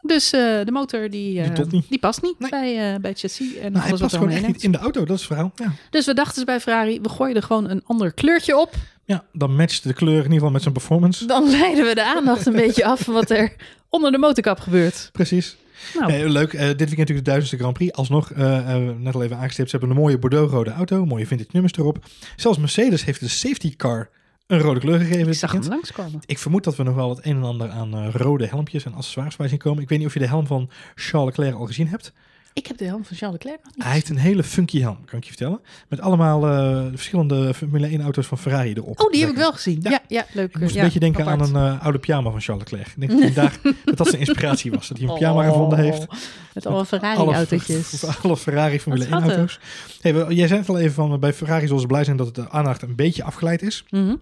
Dus 0.07 0.33
eh, 0.33 0.41
de 0.41 0.71
motor 0.73 1.11
die, 1.11 1.41
eh, 1.41 1.55
Die 1.55 1.65
niet. 1.71 1.87
die 1.89 1.99
past 1.99 2.23
niet 2.23 2.39
Nee. 2.39 2.51
bij, 2.51 2.95
eh, 2.95 3.01
bij 3.01 3.11
het 3.11 3.19
chassis 3.21 3.55
en 3.57 3.73
Nou, 3.73 3.89
hij 3.89 3.99
past 3.99 4.15
gewoon 4.15 4.31
echt 4.31 4.47
niet 4.47 4.63
in 4.63 4.73
de 4.73 4.79
auto, 4.79 5.05
dat 5.05 5.15
is 5.17 5.23
het 5.23 5.27
verhaal. 5.33 5.53
Ja. 5.57 5.73
Dus 5.91 6.07
we 6.07 6.15
dachten 6.15 6.39
ze 6.39 6.45
bij 6.45 6.61
Ferrari, 6.61 7.01
we 7.03 7.09
gooien 7.09 7.37
er 7.37 7.43
gewoon 7.43 7.71
een 7.71 7.83
ander 7.87 8.13
kleurtje 8.13 8.57
op. 8.59 8.75
ja, 9.05 9.25
dan 9.33 9.57
matcht 9.57 9.83
de 9.83 9.93
kleur 9.93 10.17
in 10.17 10.23
ieder 10.23 10.35
geval 10.35 10.51
met 10.51 10.63
zijn 10.63 10.75
performance. 10.75 11.27
Dan 11.27 11.51
leiden 11.51 11.85
we 11.85 11.95
de 11.95 12.05
aandacht 12.05 12.47
een 12.47 12.53
beetje 12.53 12.85
af 12.85 13.01
van 13.01 13.15
wat 13.15 13.31
er 13.31 13.53
onder 13.89 14.13
de 14.13 14.19
motorkap 14.19 14.61
gebeurt. 14.61 15.09
Precies. 15.13 15.57
Nou, 15.99 16.13
Eh, 16.13 16.29
leuk, 16.31 16.53
eh, 16.53 16.61
dit 16.61 16.77
weekend 16.79 16.89
natuurlijk 16.99 17.09
de 17.27 17.31
duizendste 17.31 17.57
Grand 17.57 17.75
Prix. 17.75 17.93
Alsnog, 17.93 18.31
eh, 18.33 18.75
eh, 18.75 18.97
net 18.99 19.15
al 19.15 19.23
even 19.23 19.37
aangestipt, 19.37 19.71
ze 19.71 19.77
hebben 19.77 19.97
een 19.97 20.03
mooie 20.03 20.19
Bordeaux-rode 20.19 20.71
auto. 20.71 21.05
Mooie 21.07 21.27
vintage 21.27 21.51
nummers 21.53 21.73
erop. 21.77 21.99
Zelfs 22.37 22.59
Mercedes 22.59 23.05
heeft 23.05 23.21
de 23.21 23.29
safety 23.29 23.77
car 23.77 24.09
een 24.47 24.59
rode 24.59 24.81
kleur 24.81 24.99
gegeven 24.99 25.29
ik 25.29 25.35
zag 25.35 25.53
hem 25.53 25.63
langskomen. 25.69 26.21
Ik 26.27 26.39
vermoed 26.39 26.65
dat 26.65 26.77
we 26.77 26.83
nog 26.83 26.95
wel 26.95 27.09
het 27.09 27.27
een 27.27 27.37
en 27.37 27.43
ander 27.43 27.71
aan 27.71 27.95
eh, 27.95 28.15
rode 28.15 28.47
helmpjes 28.47 28.85
en 28.85 28.95
accessoires 28.95 29.37
bij 29.37 29.49
zien 29.49 29.59
komen. 29.59 29.83
Ik 29.83 29.89
weet 29.89 29.99
niet 29.99 30.07
of 30.07 30.15
je 30.15 30.21
de 30.21 30.27
helm 30.27 30.47
van 30.47 30.71
Charles 30.95 31.37
Leclerc 31.37 31.59
al 31.59 31.67
gezien 31.67 31.89
hebt. 31.89 32.13
Ik 32.55 32.67
heb 32.67 32.77
de 32.79 32.85
helm 32.85 33.05
van 33.05 33.17
Charles 33.17 33.43
Leclerc 33.43 33.65
nog 33.65 33.75
niet. 33.75 33.85
Hij 33.85 33.93
heeft 33.93 34.09
een 34.09 34.17
hele 34.17 34.43
funky 34.43 34.81
helm, 34.81 34.99
kan 35.05 35.19
ik 35.19 35.25
je 35.25 35.31
vertellen. 35.31 35.61
Met 35.89 36.01
allemaal 36.01 36.47
eh, 36.47 36.87
verschillende 36.91 37.55
Formule 37.55 37.87
1 37.87 38.01
auto's 38.01 38.27
van 38.27 38.39
Ferrari 38.39 38.73
erop. 38.73 39.01
Oh, 39.01 39.11
die 39.11 39.21
heb 39.21 39.31
ik 39.31 39.37
wel 39.37 39.53
gezien. 39.53 39.79
Ja. 39.83 39.91
Ja, 39.91 40.01
ja, 40.09 40.27
leuk. 40.33 40.55
Ik 40.55 40.61
moest 40.61 40.73
ja, 40.73 40.79
een 40.79 40.85
beetje 40.85 41.01
denken 41.01 41.27
apart. 41.27 41.41
aan 41.41 41.57
een 41.57 41.75
eh, 41.79 41.83
oude 41.83 41.99
pyjama 41.99 42.31
van 42.31 42.41
Charles 42.41 42.71
Leclerc. 42.71 42.87
Ik 42.97 43.09
denk 43.09 43.11
dat, 43.11 43.21
hij 43.21 43.33
daar, 43.43 43.75
dat 43.85 43.97
dat 43.97 44.09
zijn 44.09 44.21
inspiratie 44.21 44.71
was. 44.71 44.89
Dat 44.89 44.99
hij 44.99 45.09
een 45.09 45.15
pyjama 45.15 45.41
Oh, 45.41 45.49
gevonden 45.49 45.79
heeft. 45.79 46.07
Met 46.55 46.67
alle 46.67 46.77
alle, 46.77 46.87
Ferrari-autootjes. 46.87 48.05
alle 48.23 48.37
Ferrari 48.37 48.81
Formule 48.81 49.09
Wat 49.09 49.21
1 49.21 49.31
auto's. 49.31 49.61
Hey, 50.01 50.13
jij 50.29 50.47
zei 50.47 50.61
het 50.61 50.69
al 50.69 50.79
even 50.79 50.95
van, 50.95 51.21
bij 51.21 51.33
Ferrari 51.33 51.67
zullen 51.67 51.81
ze 51.81 51.87
blij 51.87 52.05
zijn 52.05 52.17
dat 52.17 52.27
het 52.27 52.35
de 52.35 52.51
aandacht 52.51 52.83
een 52.83 52.95
beetje 52.95 53.25
afgeleid 53.25 53.63
is. 53.63 53.85
Ehm, 53.91 54.15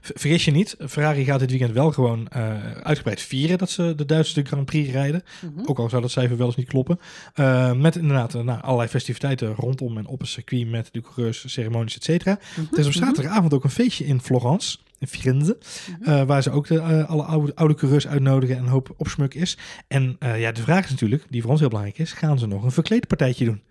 v- 0.00 0.10
vergis 0.14 0.44
je 0.44 0.50
niet, 0.50 0.76
Ferrari 0.88 1.24
gaat 1.24 1.40
dit 1.40 1.50
weekend 1.50 1.72
wel 1.72 1.92
gewoon 1.92 2.28
eh, 2.28 2.70
uitgebreid 2.82 3.20
vieren 3.20 3.58
dat 3.58 3.70
ze 3.70 3.92
de 3.96 4.04
Duitse 4.06 4.42
Grand 4.44 4.64
Prix 4.64 4.90
rijden. 4.90 5.22
Mhm. 5.54 5.66
Ook 5.68 5.78
al 5.78 5.88
zou 5.88 6.02
dat 6.02 6.10
cijfer 6.10 6.36
wel 6.36 6.46
eens 6.46 6.56
niet 6.56 6.68
kloppen. 6.68 6.98
Eh, 7.34 7.72
met 7.72 7.96
inderdaad 7.96 8.34
eh, 8.34 8.42
nou, 8.42 8.62
allerlei 8.62 8.88
festiviteiten 8.88 9.54
rondom 9.54 9.98
en 9.98 10.06
op 10.06 10.20
het 10.20 10.28
circuit 10.28 10.68
met 10.70 10.88
de 10.92 11.00
coureurs, 11.00 11.52
ceremonies, 11.52 11.96
et 11.96 12.04
cetera. 12.04 12.38
Er 12.72 12.78
is 12.78 12.86
op 12.86 12.94
Mhm. 12.94 13.04
zaterdagavond 13.04 13.54
ook 13.54 13.64
een 13.64 13.70
feestje 13.70 14.04
in 14.04 14.20
Florence, 14.20 14.78
in 14.98 15.06
Firenze. 15.06 15.58
Mhm. 16.00 16.10
eh, 16.10 16.22
waar 16.24 16.42
ze 16.42 16.50
ook 16.50 16.66
de, 16.66 17.04
alle 17.06 17.22
oude, 17.22 17.54
oude 17.54 17.74
coureurs 17.74 18.06
uitnodigen 18.06 18.56
en 18.56 18.62
een 18.62 18.68
hoop 18.68 18.94
opsmuk 18.96 19.34
is. 19.34 19.56
En 19.88 20.16
ja, 20.36 20.52
de 20.52 20.62
vraag 20.62 20.84
is 20.84 20.90
natuurlijk, 20.90 21.24
die 21.30 21.40
voor 21.42 21.50
ons 21.50 21.60
heel 21.60 21.68
belangrijk 21.68 21.98
is, 21.98 22.12
gaan 22.12 22.38
ze 22.38 22.46
nog 22.46 22.62
een 22.64 22.70
verkleedpartijtje 22.72 23.44
doen? 23.44 23.62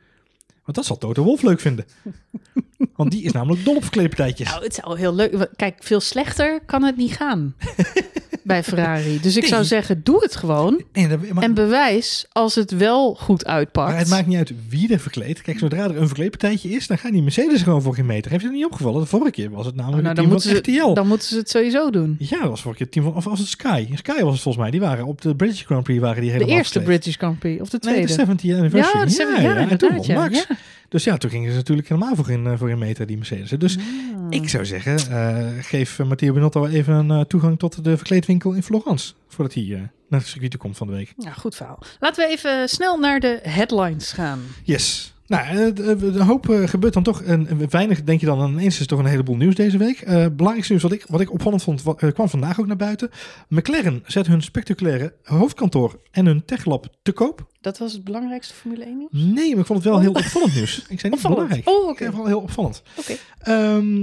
Want 0.65 0.77
dat 0.77 0.85
zal 0.85 0.97
Toto 0.97 1.23
Wolf 1.23 1.41
leuk 1.41 1.59
vinden. 1.59 1.85
Want 2.95 3.11
die 3.11 3.23
is 3.23 3.31
namelijk 3.31 3.65
dol 3.65 3.75
op 3.75 3.81
verkleedpartijtjes. 3.83 4.49
Nou, 4.49 4.63
het 4.63 4.75
zou 4.75 4.97
heel 4.97 5.15
leuk... 5.15 5.49
Kijk, 5.55 5.75
veel 5.79 5.99
slechter 5.99 6.59
kan 6.65 6.83
het 6.83 6.97
niet 6.97 7.11
gaan 7.13 7.55
bij 8.43 8.63
Ferrari. 8.63 9.19
Dus 9.21 9.35
ik 9.35 9.41
Nee. 9.41 9.49
zou 9.51 9.63
zeggen, 9.63 10.01
doe 10.03 10.21
het 10.21 10.35
gewoon. 10.35 10.83
Nee, 10.93 11.07
dat- 11.07 11.29
maar, 11.31 11.43
En 11.43 11.53
bewijs 11.53 12.25
als 12.31 12.55
het 12.55 12.71
wel 12.71 13.15
goed 13.15 13.45
uitpakt. 13.45 13.89
maar 13.89 13.99
het 13.99 14.09
maakt 14.09 14.27
niet 14.27 14.37
uit 14.37 14.53
wie 14.69 14.93
er 14.93 14.99
verkleedt. 14.99 15.41
Kijk, 15.41 15.59
zodra 15.59 15.83
er 15.83 15.97
een 15.97 16.05
verkleedpartijtje 16.07 16.69
is, 16.69 16.87
dan 16.87 16.97
gaan 16.97 17.11
die 17.11 17.21
Mercedes 17.21 17.61
gewoon 17.61 17.81
voor 17.81 17.95
geen 17.95 18.05
meter. 18.05 18.31
Heeft 18.31 18.43
je 18.43 18.47
dat 18.49 18.57
niet 18.57 18.65
opgevallen? 18.65 19.01
De 19.01 19.07
vorige 19.07 19.31
keer 19.31 19.49
was 19.49 19.65
het 19.65 19.75
Oh, 19.75 19.79
namelijk 19.79 20.03
nou, 20.03 20.15
het 20.15 20.29
dan, 20.29 20.39
team 20.41 20.53
moeten 20.53 20.63
van 20.63 20.73
ze, 20.73 20.81
RTL. 20.89 20.93
dan 20.93 21.07
moeten 21.07 21.27
ze 21.27 21.37
het 21.37 21.49
sowieso 21.49 21.89
doen. 21.89 22.15
Ja, 22.19 22.39
dat 22.39 22.49
was 22.49 22.61
vorige 22.61 22.77
keer 22.83 22.85
het 22.85 22.91
team 22.91 23.05
van, 23.05 23.15
of 23.15 23.23
was 23.23 23.39
het 23.39 23.47
Sky? 23.47 23.87
Sky 23.95 24.21
was 24.21 24.33
het 24.33 24.41
volgens 24.41 24.63
mij. 24.63 24.71
Die 24.71 24.79
waren 24.79 25.05
op 25.05 25.21
de 25.21 25.35
British 25.35 25.63
Grand 25.65 25.83
Prix 25.83 25.99
waren 26.01 26.21
die 26.21 26.25
De 26.25 26.31
helemaal 26.31 26.55
eerste 26.57 26.73
verkleed. 26.73 26.99
British 26.99 27.17
Grand 27.17 27.39
Prix. 27.39 27.61
Of 27.61 27.69
de 27.69 27.77
Nee, 27.81 27.93
tweede. 28.05 28.07
de 28.07 28.13
70th 28.13 28.55
anniversary. 28.57 28.99
ja, 28.99 29.05
de 29.05 29.11
seven- 29.11 29.41
ja, 29.41 29.55
en 29.55 29.77
toen 29.77 29.89
inderdaad. 29.89 30.05
won 30.07 30.15
Ja, 30.15 30.21
Max. 30.21 30.45
Dus 30.89 31.03
ja, 31.03 31.17
toen 31.17 31.29
gingen 31.29 31.49
ze 31.51 31.55
natuurlijk 31.57 31.87
helemaal 31.87 32.15
voor 32.15 32.29
in, 32.29 32.47
eh, 32.47 32.57
voor 32.57 32.69
in 32.69 32.77
meter, 32.77 33.05
die 33.05 33.17
Mercedes. 33.17 33.49
Dus 33.49 33.77
Ah. 33.77 33.83
ik 34.29 34.49
zou 34.49 34.65
zeggen, 34.65 34.97
eh, 34.97 35.63
geef 35.63 35.99
Matteo 35.99 36.33
Binotto 36.33 36.65
even 36.65 36.93
een 36.93 37.11
eh, 37.11 37.19
toegang 37.21 37.59
tot 37.59 37.83
de 37.83 37.97
verkleedwinkel 37.97 38.53
in 38.53 38.63
Florence. 38.63 39.13
Voordat 39.27 39.53
hij 39.53 39.89
naar 40.09 40.19
het 40.19 40.29
circuit 40.29 40.57
komt 40.57 40.77
van 40.77 40.87
de 40.87 40.93
week. 40.93 41.13
Ja, 41.17 41.31
goed 41.31 41.55
verhaal. 41.55 41.79
Laten 41.99 42.25
we 42.27 42.31
even 42.31 42.69
snel 42.69 42.97
naar 42.97 43.19
de 43.19 43.39
headlines 43.43 44.11
gaan. 44.11 44.39
Yes. 44.63 45.13
Nou, 45.31 45.45
eh, 45.47 45.75
de, 45.75 46.11
de 46.11 46.23
hoop 46.23 46.49
eh, 46.49 46.67
gebeurt 46.67 46.93
dan 46.93 47.03
toch. 47.03 47.21
En 47.21 47.69
weinig 47.69 48.03
denk 48.03 48.19
je 48.19 48.25
dan. 48.25 48.51
Ineens 48.51 48.73
is 48.73 48.79
er 48.79 48.87
toch 48.87 48.99
een 48.99 49.05
heleboel 49.05 49.35
nieuws 49.35 49.55
deze 49.55 49.77
week. 49.77 49.99
Eh 50.01 50.25
belangrijkste 50.31 50.71
nieuws 50.71 50.83
wat 50.83 50.91
ik, 50.91 51.05
wat 51.07 51.21
ik 51.21 51.31
opvallend 51.31 51.63
vond, 51.63 51.83
wa- 51.83 51.93
eh, 51.97 52.11
kwam 52.11 52.29
vandaag 52.29 52.59
ook 52.59 52.67
naar 52.67 52.75
buiten. 52.75 53.09
McLaren 53.49 54.03
zet 54.05 54.27
hun 54.27 54.41
spectaculaire 54.41 55.13
hoofdkantoor 55.23 55.99
en 56.11 56.25
hun 56.25 56.45
techlab 56.45 56.87
te 57.01 57.11
koop. 57.11 57.49
Dat 57.61 57.77
was 57.77 57.93
het 57.93 58.03
belangrijkste 58.03 58.53
Formule 58.53 58.83
1 58.85 58.97
nieuws? 58.97 59.09
Nee, 59.11 59.49
maar 59.51 59.59
ik 59.59 59.65
vond 59.65 59.83
het 59.83 59.87
wel 59.87 59.99
heel 59.99 60.11
opvallend 60.11 60.55
nieuws. 60.55 60.85
Ik 60.89 60.99
zei 60.99 61.13
niet 61.13 61.25
Opvallend. 61.25 61.47
belangrijk. 61.49 61.69
Oh, 61.69 61.89
Ik 61.89 62.01
oké. 62.07 62.15
wel 62.17 62.25
heel 62.25 62.39
opvallend. 62.41 62.81
Oké. 62.99 63.13
Ehm, 63.39 63.95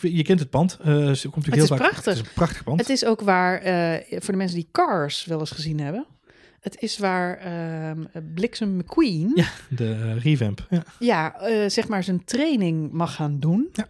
je 0.00 0.22
kent 0.22 0.40
het 0.40 0.50
pand. 0.50 0.78
Eh, 0.84 1.12
ze 1.12 1.28
komt 1.28 1.44
Het 1.46 1.54
heel 1.54 1.62
is 1.62 1.68
vaak- 1.68 1.78
prachtig. 1.78 2.04
Het 2.04 2.14
is 2.14 2.20
een 2.20 2.34
prachtig 2.34 2.64
pand. 2.64 2.80
Het 2.80 2.88
is 2.88 3.04
ook 3.04 3.20
waar, 3.20 3.58
eh, 3.60 4.20
voor 4.20 4.32
de 4.32 4.38
mensen 4.38 4.56
die 4.56 4.68
Cars 4.72 5.24
wel 5.24 5.38
eens 5.40 5.50
gezien 5.50 5.80
hebben. 5.80 6.06
Het 6.60 6.76
is 6.80 6.98
waar 6.98 7.38
ehm 7.38 8.04
Bliksem 8.34 8.76
McQueen 8.76 9.32
Ja, 9.34 9.46
de 9.68 9.90
eh, 9.92 10.22
revamp. 10.22 10.66
Ja, 10.70 10.82
ja, 10.98 11.34
eh, 11.40 11.68
zeg 11.70 11.88
maar 11.88 12.04
zijn 12.04 12.24
training 12.24 12.92
mag 12.92 13.14
gaan 13.14 13.40
doen. 13.40 13.68
dat 13.72 13.86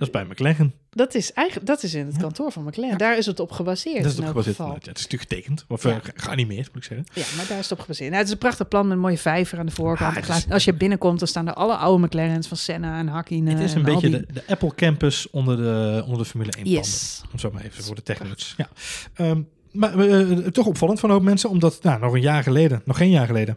is 0.00 0.10
bij 0.10 0.24
McLaren. 0.24 0.72
Dat 0.94 1.14
is 1.14 1.32
eigenlijk 1.32 1.66
dat 1.66 1.82
is 1.82 1.94
in 1.94 2.06
het 2.06 2.16
kantoor 2.16 2.52
van 2.52 2.64
McLaren. 2.64 2.98
Daar 2.98 3.18
is 3.18 3.26
het 3.26 3.40
op 3.40 3.50
gebaseerd. 3.52 4.02
Dat 4.02 4.12
is 4.12 4.18
in 4.18 4.28
op 4.28 4.34
elk 4.34 4.44
gebaseerd. 4.44 4.68
Ja, 4.84 4.90
het 4.90 4.98
is 4.98 5.02
natuurlijk 5.02 5.30
getekend. 5.30 5.64
Of 5.68 5.82
Ja. 5.82 5.90
eh, 5.90 5.96
ge- 6.02 6.12
geanimeerd, 6.14 6.66
moet 6.66 6.76
ik 6.76 6.84
zeggen. 6.84 7.06
Ja, 7.12 7.24
maar 7.36 7.46
daar 7.48 7.58
is 7.58 7.62
het 7.68 7.72
op 7.72 7.80
gebaseerd. 7.80 8.08
Nou, 8.08 8.18
het 8.20 8.26
is 8.26 8.32
een 8.32 8.38
prachtig 8.40 8.68
plan 8.68 8.86
met 8.86 8.96
een 8.96 9.02
mooie 9.02 9.18
vijver 9.18 9.58
aan 9.58 9.66
de 9.66 9.72
voorkant. 9.72 10.16
Ah, 10.16 10.22
het 10.26 10.36
is- 10.46 10.52
Als 10.52 10.64
je 10.64 10.74
binnenkomt, 10.74 11.18
dan 11.18 11.28
staan 11.28 11.48
er 11.48 11.54
alle 11.54 11.76
oude 11.76 12.04
McLaren's 12.06 12.46
van 12.46 12.56
Senna 12.56 12.98
en 12.98 13.06
Hakkinen. 13.08 13.54
het 13.56 13.62
is 13.64 13.74
een 13.74 13.82
beetje 13.82 14.10
de, 14.10 14.26
de 14.32 14.42
Apple 14.46 14.74
Campus 14.74 15.30
onder 15.30 15.56
de, 15.56 16.02
onder 16.04 16.18
de 16.18 16.24
Formule 16.24 16.52
1 16.52 16.62
panden. 16.64 16.82
Yes. 16.82 17.22
Om 17.32 17.38
zo 17.38 17.50
maar 17.52 17.62
even 17.64 17.84
voor 17.84 17.94
de 17.94 18.02
technuts. 18.02 18.54
Ja. 18.56 18.68
Ehm, 19.14 19.42
maar 19.72 19.98
eh, 19.98 20.30
toch 20.36 20.66
opvallend 20.66 21.00
van 21.00 21.08
een 21.08 21.14
hoop 21.14 21.24
mensen, 21.24 21.50
omdat 21.50 21.78
nou, 21.82 22.00
nog 22.00 22.14
een 22.14 22.20
jaar 22.20 22.42
geleden, 22.42 22.82
nog 22.84 22.96
geen 22.96 23.10
jaar 23.10 23.26
geleden, 23.26 23.56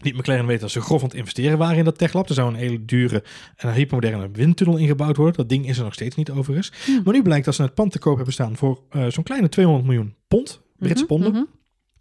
liet 0.00 0.16
McLaren 0.16 0.46
weten 0.46 0.60
dat 0.62 0.70
ze 0.70 0.80
grof 0.80 1.00
aan 1.02 1.08
het 1.08 1.16
investeren 1.16 1.58
waren 1.58 1.76
in 1.78 1.84
dat 1.84 1.98
techlab. 1.98 2.28
Er 2.28 2.34
zou 2.34 2.48
een 2.48 2.58
hele 2.58 2.84
dure 2.84 3.22
en 3.56 3.72
hypermoderne 3.72 4.28
windtunnel 4.32 4.76
ingebouwd 4.76 5.16
worden. 5.16 5.36
Dat 5.36 5.48
ding 5.48 5.68
is 5.68 5.78
er 5.78 5.84
nog 5.84 5.94
steeds 5.94 6.16
niet 6.16 6.30
overigens. 6.30 6.72
Hm. 6.84 7.02
Maar 7.04 7.14
nu 7.14 7.22
blijkt 7.22 7.44
dat 7.44 7.54
ze 7.54 7.62
het 7.62 7.74
pand 7.74 7.92
te 7.92 7.98
koop 7.98 8.14
hebben 8.16 8.32
staan 8.34 8.56
voor 8.56 8.80
eh, 8.90 9.06
zo'n 9.08 9.24
kleine 9.24 9.48
200 9.48 9.86
miljoen 9.86 10.14
pond, 10.28 10.60
Britse 10.78 11.04
Mhm, 11.04 11.06
ponden. 11.06 11.32
mhm. 11.32 11.42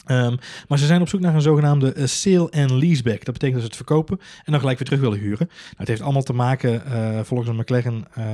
Ehm, 0.07 0.35
maar 0.67 0.77
ze 0.77 0.85
zijn 0.85 1.01
op 1.01 1.09
zoek 1.09 1.19
naar 1.19 1.35
een 1.35 1.41
zogenaamde 1.41 1.93
eh, 1.93 2.05
sale 2.05 2.51
and 2.51 2.71
leaseback. 2.71 3.25
Dat 3.25 3.33
betekent 3.33 3.53
dat 3.53 3.61
ze 3.61 3.67
het 3.67 3.75
verkopen 3.75 4.19
en 4.43 4.51
dan 4.51 4.59
gelijk 4.59 4.77
weer 4.77 4.87
terug 4.87 5.03
willen 5.03 5.19
huren. 5.19 5.47
Nou, 5.47 5.75
het 5.77 5.87
heeft 5.87 6.01
allemaal 6.01 6.23
te 6.23 6.33
maken, 6.33 6.85
eh, 6.85 7.19
volgens 7.23 7.49
een 7.49 7.55
McLaren 7.55 8.05
eh 8.13 8.25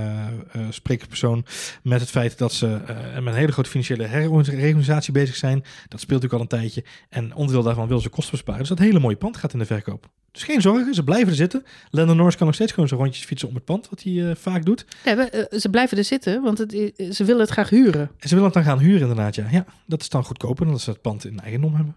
eh, 0.51 0.61
spreekpersoon, 0.69 1.45
met 1.83 1.99
het 1.99 2.09
feit 2.09 2.37
dat 2.37 2.53
ze 2.53 2.67
met 3.13 3.25
een 3.25 3.39
hele 3.39 3.51
grote 3.51 3.69
financiële 3.69 4.03
herorganisatie 4.03 5.13
bezig 5.13 5.35
zijn. 5.35 5.63
Dat 5.87 5.99
speelt 5.99 6.21
natuurlijk 6.21 6.33
al 6.33 6.39
een 6.39 6.61
tijdje. 6.61 6.83
En 7.09 7.35
onderdeel 7.35 7.63
daarvan 7.63 7.87
willen 7.87 8.01
ze 8.01 8.09
kosten 8.09 8.31
besparen. 8.31 8.59
Dus 8.59 8.69
dat 8.69 8.79
hele 8.79 8.99
mooie 8.99 9.15
pand 9.15 9.37
gaat 9.37 9.53
in 9.53 9.59
de 9.59 9.65
verkoop. 9.65 10.09
Dus 10.33 10.43
geen 10.43 10.61
zorgen, 10.61 10.93
ze 10.93 11.03
blijven 11.03 11.27
er 11.29 11.35
zitten. 11.35 11.63
Lando 11.89 12.13
Norris 12.13 12.35
kan 12.37 12.45
nog 12.45 12.55
steeds 12.55 12.71
gewoon 12.71 12.87
zijn 12.87 12.99
rondjes 12.99 13.25
fietsen 13.25 13.47
om 13.47 13.55
het 13.55 13.65
pand, 13.65 13.89
wat 13.89 14.03
hij 14.03 14.29
eh, 14.29 14.35
vaak 14.35 14.65
doet. 14.65 14.85
We- 15.03 15.11
eh, 15.11 15.59
ze 15.59 15.69
blijven 15.69 15.97
er 15.97 16.03
zitten, 16.03 16.41
want 16.41 16.57
het, 16.57 16.71
ze 17.15 17.23
willen 17.23 17.41
het 17.41 17.49
graag 17.49 17.69
huren. 17.69 18.01
En 18.19 18.27
ze 18.29 18.35
willen 18.35 18.43
het 18.43 18.53
dan 18.53 18.63
gaan 18.63 18.79
huren 18.79 19.01
inderdaad, 19.01 19.35
ja. 19.35 19.47
Ja, 19.51 19.65
dat 19.85 20.01
is 20.01 20.09
dan 20.09 20.23
goedkoper 20.23 20.63
dan 20.63 20.73
dat 20.73 20.81
ze 20.83 20.89
het 20.89 21.01
pand 21.01 21.25
in 21.25 21.39
eigendom 21.39 21.75
hebben. 21.75 21.95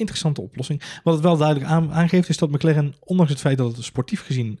Interessante 0.00 0.40
oplossing. 0.40 0.82
Wat 1.04 1.14
het 1.14 1.22
wel 1.22 1.36
duidelijk 1.36 1.70
aan, 1.70 1.92
aangeeft 1.92 2.28
is 2.28 2.36
dat 2.36 2.50
McLaren, 2.50 2.94
ondanks 3.00 3.32
het 3.32 3.40
feit 3.40 3.58
dat 3.58 3.76
het 3.76 3.84
sportief 3.84 4.24
gezien 4.24 4.58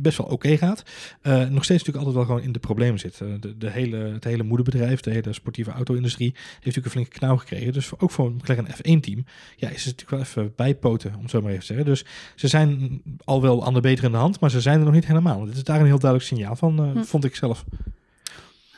best 0.00 0.18
wel 0.18 0.26
oké 0.26 0.56
gaat, 0.56 0.82
eh, 1.22 1.32
nog 1.32 1.64
steeds 1.64 1.84
natuurlijk 1.84 1.96
altijd 1.96 2.14
wel 2.14 2.24
gewoon 2.24 2.42
in 2.42 2.52
de 2.52 2.58
problemen 2.58 2.98
zit. 2.98 3.20
Eh, 3.20 3.28
de, 3.40 3.56
de 3.58 3.70
hele, 3.70 3.96
het 3.96 4.24
hele 4.24 4.42
moederbedrijf, 4.42 5.00
de 5.00 5.10
hele 5.10 5.32
sportieve 5.32 5.70
auto-industrie, 5.70 6.30
heeft 6.34 6.54
natuurlijk 6.54 6.84
een 6.86 6.90
flinke 6.92 7.10
knauw 7.18 7.36
gekregen. 7.36 7.72
Dus 7.72 7.86
voor- 7.86 7.98
ook 8.00 8.10
voor 8.10 8.26
een 8.26 8.34
McLaren 8.34 8.66
F1-team 8.66 9.24
ja, 9.56 9.68
is 9.68 9.84
het 9.84 9.96
natuurlijk 9.96 10.10
wel 10.10 10.20
even 10.20 10.52
bijpoten, 10.56 11.14
om 11.18 11.28
zo 11.28 11.40
maar 11.40 11.48
even 11.50 11.60
te 11.60 11.66
zeggen. 11.66 11.84
Dus 11.86 12.04
ze 12.34 12.48
zijn 12.48 13.02
al 13.24 13.42
wel 13.42 13.64
aan 13.66 13.74
de 13.74 13.80
betere 13.80 14.06
in 14.06 14.12
de 14.12 14.18
hand, 14.18 14.40
maar 14.40 14.50
ze 14.50 14.60
zijn 14.60 14.78
er 14.78 14.84
nog 14.84 14.94
niet 14.94 15.06
helemaal. 15.06 15.44
Dit 15.44 15.56
is 15.56 15.64
daar 15.64 15.80
een 15.80 15.86
heel 15.86 15.98
duidelijk 15.98 16.30
signaal 16.30 16.56
van, 16.56 16.78
eh, 16.78 16.90
Hm. 16.92 17.02
vond 17.02 17.24
ik 17.24 17.36
zelf. 17.36 17.64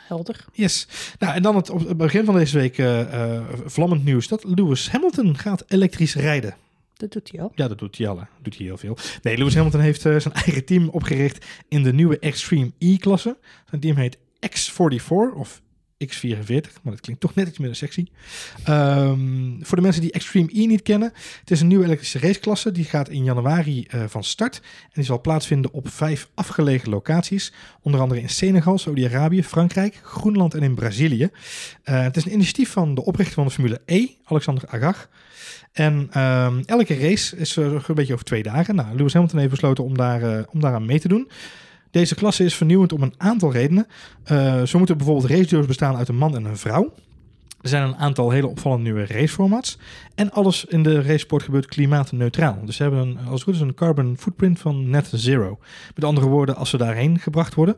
Helder. 0.08 0.44
Yes. 0.52 0.88
Nou, 1.18 1.34
en 1.34 1.42
dan 1.42 1.56
het, 1.56 1.70
op 1.70 1.88
het 1.88 1.96
begin 1.96 2.24
van 2.24 2.34
deze 2.34 2.58
week 2.58 2.78
eh, 2.78 3.40
vlammend 3.64 4.04
nieuws 4.04 4.28
dat 4.28 4.44
Lewis 4.44 4.90
Hamilton 4.90 5.38
gaat 5.38 5.64
elektrisch 5.66 6.14
rijden. 6.14 6.56
Dat 6.96 7.12
doet 7.12 7.30
hij 7.30 7.40
al. 7.40 7.52
Ja, 7.54 7.68
dat 7.68 7.78
doet 7.78 7.98
hij 7.98 8.08
al. 8.08 8.18
hè. 8.18 8.24
Doet 8.42 8.56
hij 8.56 8.66
heel 8.66 8.76
veel. 8.76 8.96
Nee, 9.22 9.36
Lewis 9.38 9.54
Hamilton 9.54 9.80
heeft 9.80 10.06
eh, 10.06 10.18
zijn 10.18 10.34
eigen 10.44 10.64
team 10.64 10.88
opgericht 10.88 11.46
in 11.68 11.82
de 11.82 11.92
nieuwe 11.92 12.18
Extreme 12.18 12.72
E-klasse. 12.78 13.36
Zijn 13.68 13.80
team 13.80 13.96
heet 13.96 14.18
X44 14.46 15.36
of 15.36 15.60
X44, 16.06 16.82
maar 16.82 16.92
dat 16.92 17.00
klinkt 17.00 17.20
toch 17.20 17.34
net 17.34 17.48
iets 17.48 17.58
minder 17.58 17.76
sexy. 17.76 18.06
Ehm, 18.64 19.60
voor 19.60 19.76
de 19.76 19.82
mensen 19.82 20.02
die 20.02 20.12
Extreme 20.12 20.48
E 20.52 20.66
niet 20.66 20.82
kennen, 20.82 21.12
het 21.40 21.50
is 21.50 21.60
een 21.60 21.66
nieuwe 21.66 21.84
elektrische 21.84 22.18
raceklasse. 22.18 22.72
Die 22.72 22.84
gaat 22.84 23.08
in 23.08 23.24
januari 23.24 23.86
eh, 23.88 24.04
van 24.06 24.24
start. 24.24 24.56
En 24.82 24.90
die 24.94 25.04
zal 25.04 25.20
plaatsvinden 25.20 25.72
op 25.72 25.88
vijf 25.88 26.28
afgelegen 26.34 26.90
locaties. 26.90 27.52
Onder 27.82 28.00
andere 28.00 28.20
in 28.20 28.28
Senegal, 28.28 28.78
Saudi-Arabië, 28.78 29.44
Frankrijk, 29.44 30.00
Groenland 30.02 30.54
en 30.54 30.62
in 30.62 30.74
Brazilië. 30.74 31.30
Eh, 31.82 32.02
het 32.02 32.16
is 32.16 32.24
een 32.24 32.32
initiatief 32.32 32.70
van 32.70 32.94
de 32.94 33.04
oprichter 33.04 33.34
van 33.34 33.44
de 33.44 33.50
Formule 33.50 33.80
E, 33.86 34.06
Alexander 34.24 34.64
Agag. 34.66 35.08
En 35.72 36.08
ehm, 36.10 36.62
elke 36.64 36.98
race 36.98 37.36
is 37.36 37.56
eh, 37.56 37.64
een 37.64 37.94
beetje 37.94 38.12
over 38.12 38.24
twee 38.24 38.42
dagen. 38.42 38.74
Nou, 38.74 38.96
Lewis 38.96 39.12
Hamilton 39.12 39.38
heeft 39.38 39.50
besloten 39.50 39.84
om, 39.84 39.96
daar, 39.96 40.46
om 40.50 40.60
daaraan 40.60 40.86
mee 40.86 41.00
te 41.00 41.08
doen. 41.08 41.30
Deze 41.90 42.14
klasse 42.14 42.44
is 42.44 42.54
vernieuwend 42.54 42.92
om 42.92 43.02
een 43.02 43.14
aantal 43.16 43.52
redenen. 43.52 43.86
Eh, 44.24 44.62
zo 44.62 44.78
moeten 44.78 44.96
bijvoorbeeld 44.96 45.30
raceduo's 45.30 45.66
bestaan 45.66 45.96
uit 45.96 46.08
een 46.08 46.16
man 46.16 46.36
en 46.36 46.44
een 46.44 46.56
vrouw. 46.56 46.92
Er 47.60 47.68
zijn 47.68 47.82
een 47.82 47.96
aantal 47.96 48.30
hele 48.30 48.46
opvallende 48.46 48.84
nieuwe 48.84 49.06
raceformats. 49.06 49.78
En 50.14 50.30
alles 50.32 50.64
in 50.64 50.82
de 50.82 51.02
racesport 51.02 51.42
gebeurt 51.42 51.66
klimaatneutraal. 51.66 52.58
Dus 52.64 52.76
ze 52.76 52.82
hebben 52.82 53.00
een, 53.00 53.18
als 53.18 53.30
het 53.30 53.42
goed 53.42 53.54
is 53.54 53.60
een 53.60 53.74
carbon 53.74 54.16
footprint 54.18 54.58
van 54.58 54.90
net 54.90 55.10
zero. 55.14 55.58
Met 55.94 56.04
andere 56.04 56.26
woorden, 56.26 56.56
als 56.56 56.70
ze 56.70 56.76
daarheen 56.76 57.18
gebracht 57.18 57.54
worden, 57.54 57.76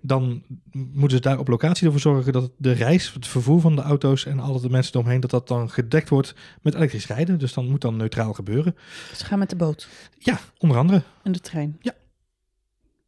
dan 0.00 0.42
moeten 0.72 1.16
ze 1.16 1.22
daar 1.22 1.38
op 1.38 1.48
locatie 1.48 1.84
ervoor 1.86 2.00
zorgen 2.00 2.32
dat 2.32 2.50
de 2.56 2.72
reis, 2.72 3.12
het 3.12 3.26
vervoer 3.26 3.60
van 3.60 3.76
de 3.76 3.82
auto's 3.82 4.26
en 4.26 4.40
alle 4.40 4.60
de 4.60 4.70
mensen 4.70 4.94
eromheen, 4.94 5.20
dat 5.20 5.30
dat 5.30 5.48
dan 5.48 5.70
gedekt 5.70 6.08
wordt 6.08 6.34
met 6.62 6.74
elektrisch 6.74 7.06
rijden. 7.06 7.38
Dus 7.38 7.52
dan 7.52 7.68
moet 7.70 7.80
dan 7.80 7.96
neutraal 7.96 8.32
gebeuren. 8.32 8.76
Ze 9.16 9.24
gaan 9.24 9.38
met 9.38 9.50
de 9.50 9.56
boot 9.56 9.88
Ja, 10.18 10.38
onder 10.58 10.76
andere. 10.76 11.02
en 11.22 11.32
de 11.32 11.40
trein. 11.40 11.78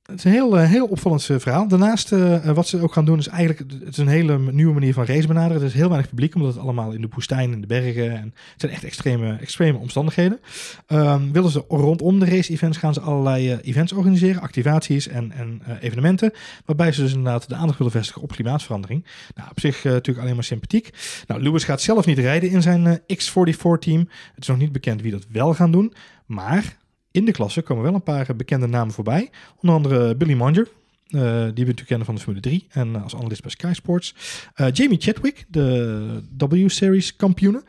Het 0.06 0.18
is 0.18 0.24
een 0.24 0.30
heel, 0.30 0.58
eh, 0.58 0.68
heel 0.68 0.86
opvallend 0.86 1.30
eh, 1.30 1.38
verhaal. 1.38 1.68
Daarnaast, 1.68 2.12
eh, 2.12 2.50
wat 2.50 2.68
ze 2.68 2.80
ook 2.80 2.92
gaan 2.92 3.04
doen, 3.04 3.18
is 3.18 3.28
eigenlijk 3.28 3.72
het 3.80 3.88
is 3.88 3.96
een 3.96 4.08
hele 4.08 4.38
nieuwe 4.38 4.72
manier 4.72 4.94
van 4.94 5.04
race 5.04 5.26
benaderen. 5.26 5.60
Er 5.60 5.66
is 5.66 5.74
heel 5.74 5.88
weinig 5.88 6.08
publiek, 6.08 6.34
omdat 6.34 6.52
het 6.52 6.62
allemaal 6.62 6.92
in 6.92 7.00
de 7.00 7.08
woestijn, 7.10 7.52
in 7.52 7.60
de 7.60 7.66
bergen. 7.66 8.10
En 8.10 8.34
het 8.52 8.60
zijn 8.60 8.72
echt 8.72 8.84
extreme, 8.84 9.36
extreme 9.36 9.78
omstandigheden. 9.78 10.40
Ehm, 10.86 11.30
willen 11.32 11.50
ze 11.50 11.64
rondom 11.68 12.18
de 12.18 12.26
race-events 12.26 12.78
gaan 12.78 12.94
ze 12.94 13.00
allerlei 13.00 13.52
events 13.62 13.92
organiseren, 13.92 14.42
activaties 14.42 15.08
en, 15.08 15.32
en 15.32 15.62
evenementen. 15.80 16.32
Waarbij 16.64 16.92
ze 16.92 17.00
dus 17.00 17.12
inderdaad 17.14 17.48
de 17.48 17.54
aandacht 17.54 17.78
willen 17.78 17.92
vestigen 17.92 18.22
op 18.22 18.32
klimaatverandering. 18.32 19.04
Nou, 19.34 19.50
op 19.50 19.60
zich 19.60 19.84
natuurlijk 19.84 20.18
alleen 20.18 20.34
maar 20.34 20.44
sympathiek. 20.44 20.90
Nou, 21.26 21.42
Lewis 21.42 21.64
gaat 21.64 21.80
zelf 21.80 22.06
niet 22.06 22.18
rijden 22.18 22.50
in 22.50 22.62
zijn 22.62 22.86
eh, 22.86 23.16
X44-team. 23.16 24.00
Het 24.34 24.42
is 24.42 24.48
nog 24.48 24.58
niet 24.58 24.72
bekend 24.72 25.02
wie 25.02 25.12
dat 25.12 25.26
wel 25.30 25.54
gaan 25.54 25.70
doen. 25.70 25.92
Maar 26.26 26.76
in 27.16 27.24
de 27.24 27.32
klasse 27.32 27.62
komen 27.62 27.82
wel 27.84 27.94
een 27.94 28.02
paar 28.02 28.36
bekende 28.36 28.66
namen 28.66 28.94
voorbij. 28.94 29.30
Onder 29.60 29.76
andere 29.76 30.16
Billy 30.16 30.34
Monger, 30.34 30.68
eh, 31.06 31.20
die 31.20 31.20
we 31.20 31.50
natuurlijk 31.50 31.86
kennen 31.86 32.06
van 32.06 32.14
de 32.14 32.20
Formule 32.20 32.42
3 32.42 32.66
en 32.70 32.94
eh, 32.94 33.02
als 33.02 33.16
analist 33.16 33.42
bij 33.42 33.50
Sky 33.50 33.72
Sports. 33.72 34.14
Eh, 34.54 34.72
Jamie 34.72 35.00
Chadwick, 35.00 35.44
de 35.48 36.22
W-Series 36.36 37.16
kampioene. 37.16 37.64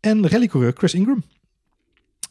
En 0.00 0.28
rallycoureur 0.28 0.72
Chris 0.76 0.94
Ingram. 0.94 1.22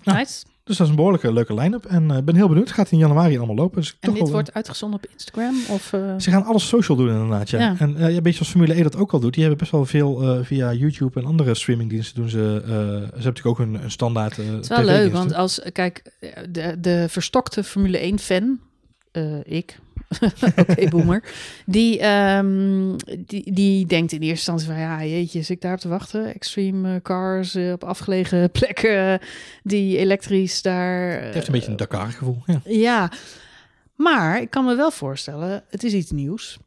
Nou, 0.04 0.18
Nice. 0.18 0.46
Dus 0.64 0.78
dat 0.78 0.86
is 0.86 0.90
een 0.90 0.96
behoorlijke 0.96 1.34
leuke 1.34 1.54
line-up. 1.54 1.86
En 1.86 2.12
eh, 2.12 2.18
ik 2.18 2.26
ben 2.26 2.36
heel 2.36 2.48
benieuwd. 2.48 2.68
Het 2.68 2.76
gaat 2.76 2.92
in 2.92 2.98
januari 2.98 3.38
allemaal 3.38 3.56
lopen. 3.56 3.82
Dus 3.82 3.90
En 3.90 3.98
toch 4.00 4.14
dit 4.14 4.24
wel, 4.24 4.32
wordt 4.32 4.54
uitgezonden 4.54 5.00
op 5.04 5.12
Instagram? 5.12 5.56
Of, 5.68 5.94
eh, 5.94 6.14
Ze 6.18 6.32
gaan 6.32 6.44
alles 6.44 6.68
social 6.68 6.98
doen 6.98 7.10
inderdaad, 7.10 7.50
ja. 7.50 7.60
Ja. 7.60 7.76
En 7.80 7.96
ja, 7.98 8.08
een 8.08 8.14
beetje 8.16 8.32
zoals 8.32 8.50
Formule 8.50 8.80
E 8.80 8.84
dat 8.84 8.96
ook 8.96 9.14
al 9.14 9.20
doet. 9.20 9.34
Die 9.34 9.42
hebben 9.42 9.60
best 9.60 9.72
wel 9.72 9.86
veel 9.86 10.44
via 10.44 10.74
YouTube 10.74 11.20
en 11.20 11.26
andere 11.26 11.56
streamingdiensten 11.56 12.16
doen 12.16 12.30
ze... 12.30 12.62
ze 12.66 12.72
hebben 12.72 13.10
natuurlijk 13.12 13.46
ook 13.46 13.60
een, 13.60 13.84
een 13.84 13.92
standaard 13.92 14.36
Het 14.36 14.62
is 14.62 14.68
wel 14.68 14.84
leuk, 14.84 15.12
want 15.12 15.34
als, 15.34 15.62
kijk, 15.72 16.04
de, 16.50 16.78
de 16.80 17.06
verstokte 17.10 17.64
Formule 17.64 17.98
1 17.98 18.20
fan, 18.20 18.60
eh, 19.12 19.46
ik, 19.46 19.80
oké, 20.62 20.90
boomer, 20.90 21.24
die, 21.66 22.00
ehm, 22.00 22.98
die, 23.26 23.52
die 23.54 23.86
denkt 23.86 24.12
in 24.12 24.22
eerste 24.22 24.52
instantie 24.52 24.68
van, 24.68 24.78
ja, 24.78 25.04
jeetje, 25.04 25.42
zit 25.42 25.56
ik 25.56 25.62
daar 25.62 25.74
op 25.74 25.80
te 25.80 25.88
wachten? 25.88 26.34
Extreme 26.34 26.96
eh, 26.96 27.02
cars 27.02 27.56
eh, 27.56 27.72
op 27.72 27.84
afgelegen 27.84 28.52
plekken, 28.60 29.20
die 29.64 29.98
elektrisch 29.98 30.62
daar... 30.62 31.24
Het 31.24 31.34
heeft 31.34 31.48
een 31.48 31.54
beetje 31.54 31.72
een 31.72 31.78
Dakar 31.78 32.12
gevoel. 32.12 32.44
Ja. 32.46 32.62
Ja, 32.64 33.12
maar 33.96 34.42
ik 34.42 34.50
kan 34.50 34.66
me 34.66 34.76
wel 34.76 34.92
voorstellen, 34.92 35.64
het 35.70 35.84
is 35.84 35.94
iets 35.94 36.12
nieuws. 36.12 36.60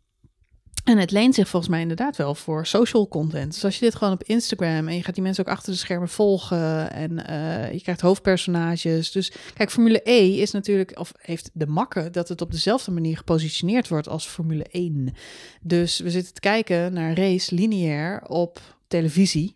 En 0.84 0.98
het 0.98 1.10
leent 1.10 1.34
zich 1.34 1.48
volgens 1.48 1.70
mij 1.70 1.80
inderdaad 1.80 2.16
wel 2.16 2.34
voor 2.34 2.66
social 2.66 3.08
content. 3.08 3.52
Dus 3.52 3.64
als 3.64 3.74
je 3.74 3.84
dit 3.84 3.94
gewoon 3.94 4.12
op 4.12 4.22
Instagram 4.22 4.88
en 4.88 4.94
je 4.94 5.02
gaat 5.02 5.14
die 5.14 5.22
mensen 5.22 5.46
ook 5.46 5.52
achter 5.52 5.72
de 5.72 5.78
schermen 5.78 6.08
volgen 6.08 6.92
en 6.92 7.26
eh, 7.26 7.72
je 7.72 7.80
krijgt 7.80 8.00
hoofdpersonages. 8.00 9.12
Dus 9.12 9.32
kijk, 9.54 9.70
Formule 9.70 10.00
E 10.04 10.40
is 10.40 10.50
natuurlijk, 10.50 10.98
of 10.98 11.12
heeft 11.18 11.50
de 11.52 11.66
makke 11.66 12.10
dat 12.10 12.28
het 12.28 12.40
op 12.40 12.50
dezelfde 12.50 12.90
manier 12.90 13.16
gepositioneerd 13.16 13.88
wordt 13.88 14.08
als 14.08 14.26
Formule 14.26 14.66
1. 14.70 15.14
Dus 15.60 15.98
we 15.98 16.10
zitten 16.10 16.34
te 16.34 16.40
kijken 16.40 16.92
naar 16.92 17.16
race 17.16 17.54
lineair 17.54 18.22
op 18.26 18.60
televisie. 18.88 19.52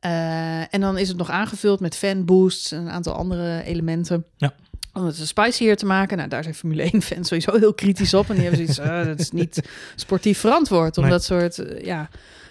Eh, 0.00 0.74
en 0.74 0.80
dan 0.80 0.98
is 0.98 1.08
het 1.08 1.16
nog 1.16 1.30
aangevuld 1.30 1.80
met 1.80 1.96
fanboosts 1.96 2.72
en 2.72 2.80
een 2.80 2.90
aantal 2.90 3.14
andere 3.14 3.62
elementen. 3.62 4.24
Ja. 4.36 4.54
Om 4.92 5.04
het 5.04 5.16
spicier 5.16 5.76
te 5.76 5.86
maken. 5.86 6.16
Nou, 6.16 6.28
daar 6.28 6.42
zijn 6.42 6.54
Formule 6.54 6.90
1-fans 6.96 7.28
sowieso 7.28 7.58
heel 7.58 7.74
kritisch 7.74 8.14
op. 8.14 8.28
En 8.28 8.34
die 8.34 8.44
hebben 8.44 8.60
zoiets, 8.74 8.78
eh, 8.90 9.04
dat 9.04 9.18
is 9.20 9.30
niet 9.30 9.62
sportief 9.96 10.38
verantwoord 10.38 10.96
om 10.96 11.02
Nee. 11.02 11.12
dat 11.12 11.24
soort 11.24 11.58
eh, 11.58 11.84
ja, 11.84 12.08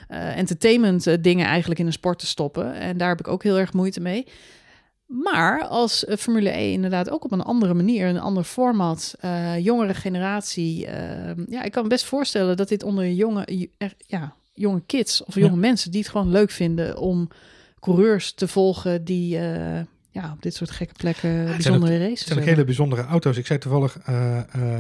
eh, 0.07 0.37
entertainment 0.37 1.07
eh, 1.07 1.15
dingen 1.21 1.45
eigenlijk 1.45 1.79
in 1.79 1.85
een 1.85 1.91
sport 1.93 2.19
te 2.19 2.25
stoppen. 2.27 2.73
En 2.73 2.97
daar 2.97 3.09
heb 3.09 3.19
ik 3.19 3.27
ook 3.27 3.43
heel 3.43 3.57
erg 3.59 3.73
moeite 3.73 3.99
mee. 3.99 4.27
Maar 5.05 5.63
als 5.67 6.05
Formule 6.19 6.49
E 6.57 6.71
inderdaad 6.71 7.09
ook 7.09 7.23
op 7.23 7.31
een 7.31 7.41
andere 7.41 7.73
manier, 7.73 8.07
een 8.07 8.19
ander 8.19 8.43
format, 8.43 9.15
jongere 9.59 9.93
generatie. 9.93 10.85
eh, 10.87 11.35
ja, 11.47 11.63
ik 11.63 11.71
kan 11.71 11.83
me 11.83 11.89
best 11.89 12.05
voorstellen 12.05 12.57
dat 12.57 12.67
dit 12.67 12.83
onder 12.83 13.11
jonge, 13.11 13.69
ja, 14.07 14.33
jonge 14.53 14.81
kids 14.85 15.23
of 15.23 15.35
jonge 15.35 15.49
Ja. 15.49 15.55
mensen 15.55 15.91
die 15.91 16.01
het 16.01 16.09
gewoon 16.09 16.31
leuk 16.31 16.51
vinden 16.51 16.97
om 16.97 17.27
coureurs 17.79 18.33
te 18.33 18.47
volgen 18.47 19.03
die 19.03 19.39
ja, 20.21 20.31
op 20.31 20.41
dit 20.41 20.55
soort 20.55 20.71
gekke 20.71 20.93
plekken 20.97 21.29
het 21.29 21.47
zijn 21.47 21.55
bijzondere 21.55 21.91
Het 21.91 22.01
races 22.01 22.19
zijn 22.19 22.29
ook 22.31 22.35
hebben. 22.35 22.53
hele 22.53 22.63
bijzondere 22.65 23.03
auto's. 23.03 23.37
Ik 23.37 23.45
zei 23.45 23.59
toevallig, 23.59 23.97
eh 24.05 24.37
eh, 24.37 24.73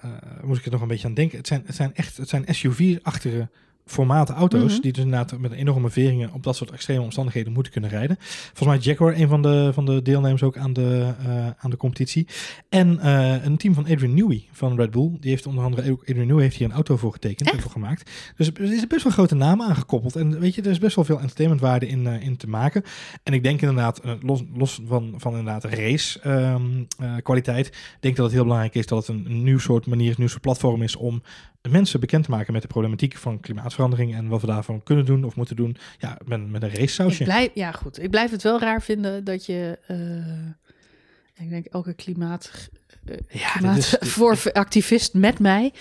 eh, 0.00 0.10
moest 0.42 0.58
ik 0.58 0.64
er 0.66 0.72
nog 0.72 0.80
een 0.80 0.88
beetje 0.88 1.06
aan 1.06 1.14
denken. 1.14 1.38
Het 1.38 1.46
zijn, 1.46 1.62
het 1.66 1.74
zijn 1.74 1.94
echt 1.94 2.16
het 2.16 2.28
zijn 2.28 2.44
SUV-achtige 2.48 3.48
formaten 3.86 4.34
auto's. 4.34 4.72
Mhm. 4.72 4.80
Die 4.80 4.92
dus 4.92 5.04
inderdaad 5.04 5.38
met 5.38 5.52
enorme 5.52 5.90
veringen 5.90 6.32
op 6.32 6.42
dat 6.42 6.56
soort 6.56 6.70
extreme 6.70 7.02
omstandigheden 7.02 7.52
moeten 7.52 7.72
kunnen 7.72 7.90
rijden. 7.90 8.16
Volgens 8.52 8.68
mij 8.68 8.78
Jaguar 8.78 9.14
een 9.14 9.28
van 9.28 9.42
de, 9.42 9.70
van 9.72 9.86
de 9.86 10.02
deelnemers 10.02 10.42
ook 10.42 10.56
aan 10.56 10.72
de, 10.72 11.14
eh, 11.24 11.46
aan 11.58 11.70
de 11.70 11.76
competitie. 11.76 12.26
En 12.68 12.98
eh, 12.98 13.44
een 13.44 13.56
team 13.56 13.74
van 13.74 13.86
Adrian 13.86 14.14
Newey 14.14 14.44
van 14.52 14.76
Red 14.76 14.90
Bull. 14.90 15.10
Die 15.20 15.30
heeft 15.30 15.46
onder 15.46 15.64
andere, 15.64 15.90
ook 15.90 16.00
Adrian 16.00 16.26
Newey 16.26 16.42
heeft 16.42 16.56
hier 16.56 16.66
een 16.66 16.74
auto 16.74 16.96
voor 16.96 17.12
getekend 17.12 17.50
en 17.50 17.60
voor 17.60 17.70
gemaakt. 17.70 18.10
Dus 18.36 18.46
er 18.46 18.72
is 18.72 18.86
best 18.86 19.02
wel 19.02 19.12
grote 19.12 19.34
namen 19.34 19.66
aangekoppeld. 19.66 20.16
En 20.16 20.40
weet 20.40 20.54
je, 20.54 20.62
er 20.62 20.70
is 20.70 20.78
best 20.78 20.96
wel 20.96 21.04
veel 21.04 21.20
entertainmentwaarde 21.20 21.88
in, 21.88 22.06
eh, 22.06 22.22
in 22.22 22.36
te 22.36 22.48
maken. 22.48 22.82
En 23.22 23.32
ik 23.32 23.42
denk 23.42 23.60
inderdaad, 23.60 24.00
los, 24.20 24.42
los 24.54 24.80
van, 24.86 25.14
van 25.16 25.36
inderdaad 25.36 25.64
race 25.64 26.20
ehm, 26.20 26.84
eh, 26.98 27.14
kwaliteit, 27.22 27.72
denk 28.00 28.16
dat 28.16 28.24
het 28.24 28.34
heel 28.34 28.42
belangrijk 28.42 28.74
is 28.74 28.86
dat 28.86 29.06
het 29.06 29.16
een, 29.16 29.24
een 29.26 29.42
nieuw 29.42 29.58
soort 29.58 29.86
manier, 29.86 30.08
een 30.08 30.14
nieuw 30.18 30.28
soort 30.28 30.42
platform 30.42 30.82
is 30.82 30.96
om 30.96 31.22
mensen 31.70 32.00
bekend 32.00 32.24
te 32.24 32.30
maken 32.30 32.52
met 32.52 32.62
de 32.62 32.68
problematiek 32.68 33.16
van 33.16 33.40
klimaatverandering 33.40 34.14
en 34.14 34.28
wat 34.28 34.40
we 34.40 34.46
daarvan 34.46 34.82
kunnen 34.82 35.04
doen 35.04 35.24
of 35.24 35.36
moeten 35.36 35.56
doen. 35.56 35.76
Ja, 35.98 36.18
met, 36.24 36.50
met 36.50 36.62
een 36.62 36.74
race 36.74 37.02
Ik 37.18 37.24
blijf, 37.24 37.50
ja, 37.54 37.72
goed. 37.72 38.02
Ik 38.02 38.10
blijf 38.10 38.30
het 38.30 38.42
wel 38.42 38.60
raar 38.60 38.82
vinden 38.82 39.24
dat 39.24 39.46
je. 39.46 39.78
eh, 39.86 41.44
ik 41.44 41.50
denk 41.50 41.66
elke 41.66 41.94
klimaat. 41.94 42.70
Ja, 43.28 43.60
is- 43.76 43.96
voor 44.00 44.36
met 45.14 45.38
mij. 45.38 45.72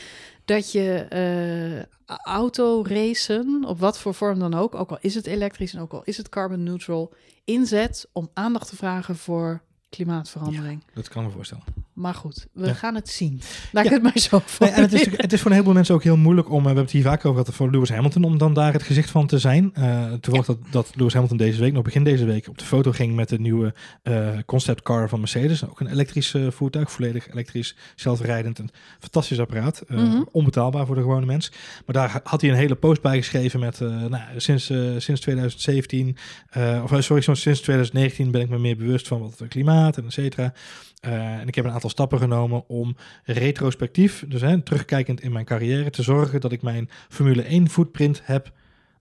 Dat 0.46 0.72
je 0.72 0.94
eh 1.10 1.89
autoracen, 2.24 3.63
op 3.65 3.80
wat 3.80 4.00
voor 4.00 4.13
vorm 4.13 4.39
dan 4.39 4.54
ook, 4.54 4.76
ook 4.76 4.89
al 4.89 4.98
is 5.02 5.15
het 5.15 5.26
elektrisch 5.26 5.74
en 5.74 5.82
ook 5.82 5.91
al 5.94 6.04
is 6.04 6.17
het 6.17 6.30
carbon 6.30 6.63
neutral, 6.63 7.13
inzet 7.46 8.10
om 8.12 8.30
aandacht 8.34 8.70
te 8.70 8.76
vragen 8.76 9.15
voor 9.15 9.62
klimaatverandering. 9.89 10.84
Dat 10.94 11.08
kan 11.08 11.24
me 11.24 11.30
voorstellen. 11.30 11.63
Maar 11.93 12.13
goed, 12.13 12.47
we 12.54 12.65
Ja. 12.65 12.73
gaan 12.73 12.95
het 12.95 13.10
zien. 13.10 13.41
Laat 13.71 13.84
Ja. 13.84 13.89
ik 13.89 13.95
het 13.95 14.04
maar 14.04 14.19
zo 14.19 14.41
Nee, 14.60 14.69
en 14.69 14.82
het, 14.82 14.93
is, 14.93 15.08
het 15.17 15.34
is 15.34 15.38
voor 15.39 15.47
een 15.49 15.56
heleboel 15.56 15.75
mensen 15.75 15.95
ook 15.95 16.04
heel 16.04 16.17
moeilijk 16.17 16.47
om, 16.49 16.56
eh, 16.56 16.60
we 16.62 16.65
hebben 16.65 16.84
het 16.84 16.93
hier 16.93 17.04
vaak 17.04 17.25
over 17.25 17.39
gehad, 17.39 17.56
voor 17.56 17.71
Lewis 17.71 17.89
Hamilton, 17.89 18.23
om 18.23 18.38
dan 18.38 18.54
daar 18.54 18.73
het 18.73 18.84
gezicht 18.84 19.10
van 19.10 19.27
te 19.27 19.39
zijn. 19.39 19.71
Eh 19.73 20.13
toevallig 20.13 20.45
dat, 20.45 20.58
dat 20.71 20.91
Lewis 20.95 21.13
Hamilton 21.13 21.38
deze 21.38 21.60
week, 21.60 21.73
nog 21.73 21.84
begin 21.84 22.04
deze 22.04 22.25
week, 22.25 22.47
op 22.47 22.58
de 22.58 22.65
foto 22.65 22.91
ging 22.91 23.15
met 23.15 23.30
de 23.30 23.39
nieuwe 23.39 23.73
eh 24.04 24.30
concept 24.45 24.82
car 24.82 25.10
van 25.10 25.19
Mercedes. 25.19 25.65
Ook 25.69 25.80
een 25.80 25.88
elektrisch 25.88 26.36
voertuig, 26.49 26.91
volledig 26.91 27.30
elektrisch, 27.32 27.75
zelfrijdend. 27.95 28.60
Een 28.60 28.69
fantastisch 28.99 29.39
apparaat. 29.39 29.84
Mhm. 29.88 30.21
Onbetaalbaar 30.32 30.86
voor 30.86 30.95
de 30.95 31.01
gewone 31.01 31.25
mens. 31.25 31.51
Maar 31.86 31.95
daar 31.95 32.19
had 32.23 32.41
hij 32.41 32.49
een 32.49 32.56
hele 32.56 32.75
post 32.75 33.01
bij 33.01 33.17
geschreven 33.17 33.60
met, 33.60 33.80
nou, 33.80 34.21
sinds, 34.38 34.65
sinds 34.97 35.21
2017, 35.21 36.17
eh, 36.49 36.82
of 36.84 37.04
sorry, 37.04 37.21
sinds 37.36 37.62
2019 37.62 38.32
ben 38.32 38.41
ik 38.41 38.49
me 38.49 38.58
meer 38.60 38.77
bewust 38.77 39.08
van 39.08 39.19
wat 39.19 39.39
het 39.39 39.47
klimaat 39.47 39.97
en 39.97 40.06
et 40.06 40.13
cetera. 40.13 40.54
Eh, 41.02 41.40
en 41.40 41.48
ik 41.48 41.56
heb 41.56 41.66
een 41.66 41.72
aantal 41.72 41.90
stappen 41.90 42.20
genomen 42.20 42.68
om 42.68 42.96
retrospectief, 43.24 44.26
dus 44.28 44.42
hè, 44.42 44.62
terugkijkend 44.62 45.22
in 45.22 45.32
mijn 45.32 45.46
carrière, 45.46 45.90
te 45.90 46.04
zorgen 46.04 46.42
dat 46.42 46.52
ik 46.52 46.62
mijn 46.62 46.90
Formule 47.10 47.42
1 47.42 47.70
footprint 47.70 48.22
heb 48.24 48.52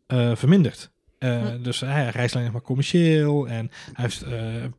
eh, 0.07 0.37
verminderd. 0.37 0.91
Eh, 1.21 1.39
Hm. 1.41 1.63
Dus 1.63 1.81
hij 1.81 2.09
reist 2.09 2.33
alleen 2.35 2.45
nog 2.45 2.55
maar 2.55 2.63
commercieel 2.63 3.49
en 3.49 3.71
hij 3.93 4.05
heeft, 4.05 4.23
eh, 4.23 4.33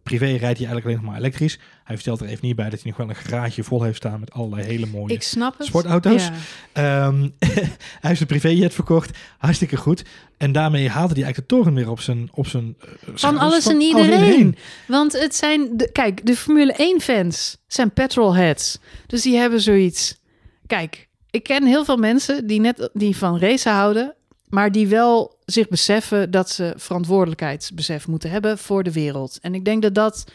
privé 0.04 0.26
rijdt 0.26 0.40
hij 0.42 0.48
eigenlijk 0.68 0.86
alleen 0.86 0.98
nog 0.98 1.06
maar 1.06 1.18
elektrisch. 1.18 1.60
Hij 1.84 1.96
vertelt 1.96 2.20
er 2.22 2.28
even 2.28 2.46
niet 2.46 2.56
bij 2.56 2.70
dat 2.70 2.82
hij 2.82 2.90
nog 2.90 2.98
wel 2.98 3.10
een 3.10 3.16
garage 3.16 3.64
vol 3.64 3.84
heeft 3.84 3.98
staan 3.98 4.20
met 4.20 4.32
allerlei 4.32 4.68
hele 4.68 4.86
mooie 4.86 5.14
Ik 5.14 5.22
snap 5.24 5.58
het. 5.58 5.68
sportauto's. 5.68 6.30
Ja. 6.74 7.08
Ehm, 7.08 7.22
hij 8.02 8.10
heeft 8.10 8.22
een 8.22 8.28
privéjet 8.28 8.74
verkocht, 8.74 9.18
hartstikke 9.38 9.78
goed. 9.78 10.04
En 10.38 10.52
daarmee 10.52 10.90
haalde 10.90 11.14
hij 11.14 11.24
eigenlijk 11.24 11.50
de 11.50 11.56
toren 11.56 11.74
weer 11.74 11.90
op 11.90 12.00
zijn... 12.00 12.30
Op 12.34 12.48
zijn 12.48 12.76
eh, 12.80 12.88
Van 13.14 13.38
alles 13.38 13.68
en 13.68 13.82
iedereen. 13.82 14.56
Want 14.88 15.14
het 15.20 15.36
zijn, 15.36 15.78
de, 15.78 15.92
kijk, 15.92 16.26
de 16.26 16.36
Formule 16.36 16.74
1 16.74 17.02
fans 17.02 17.58
zijn 17.68 17.92
petrolheads. 17.94 18.80
Dus 19.08 19.22
die 19.22 19.38
hebben 19.38 19.62
zoiets. 19.62 20.20
Kijk, 20.68 21.08
ik 21.30 21.44
ken 21.44 21.66
heel 21.66 21.86
veel 21.86 21.98
mensen 21.98 22.48
die 22.48 22.60
net 22.60 22.90
die 22.94 23.18
van 23.18 23.40
racen 23.40 23.72
houden, 23.74 24.16
maar 24.52 24.72
die 24.72 24.88
wel 24.88 25.38
zich 25.46 25.68
beseffen 25.68 26.32
dat 26.32 26.50
ze 26.50 26.74
verantwoordelijkheidsbesef 26.78 28.08
moeten 28.08 28.30
hebben 28.30 28.58
voor 28.58 28.84
de 28.84 28.92
wereld. 28.92 29.40
En 29.42 29.56
ik 29.56 29.66
denk 29.66 29.82
dat 29.82 29.96
dat 29.96 30.26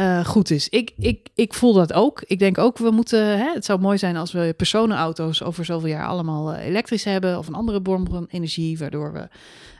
eh, 0.00 0.24
goed 0.24 0.50
is. 0.50 0.68
Ik, 0.68 0.92
ik, 0.98 1.28
ik 1.34 1.54
voel 1.54 1.72
dat 1.72 1.92
ook. 1.92 2.22
Ik 2.26 2.38
denk 2.38 2.58
ook, 2.58 2.78
we 2.78 2.90
moeten. 2.90 3.38
Hè, 3.38 3.52
het 3.54 3.64
zou 3.64 3.80
mooi 3.80 3.98
zijn 3.98 4.16
als 4.16 4.32
we 4.32 4.54
personenauto's 4.56 5.42
over 5.42 5.64
zoveel 5.64 5.88
jaar 5.88 6.06
allemaal 6.06 6.52
eh, 6.52 6.66
elektrisch 6.66 7.04
hebben 7.04 7.38
of 7.38 7.46
een 7.46 7.54
andere 7.54 7.82
bron 7.82 8.08
van 8.10 8.26
energie, 8.30 8.78
waardoor 8.78 9.12
we 9.12 9.28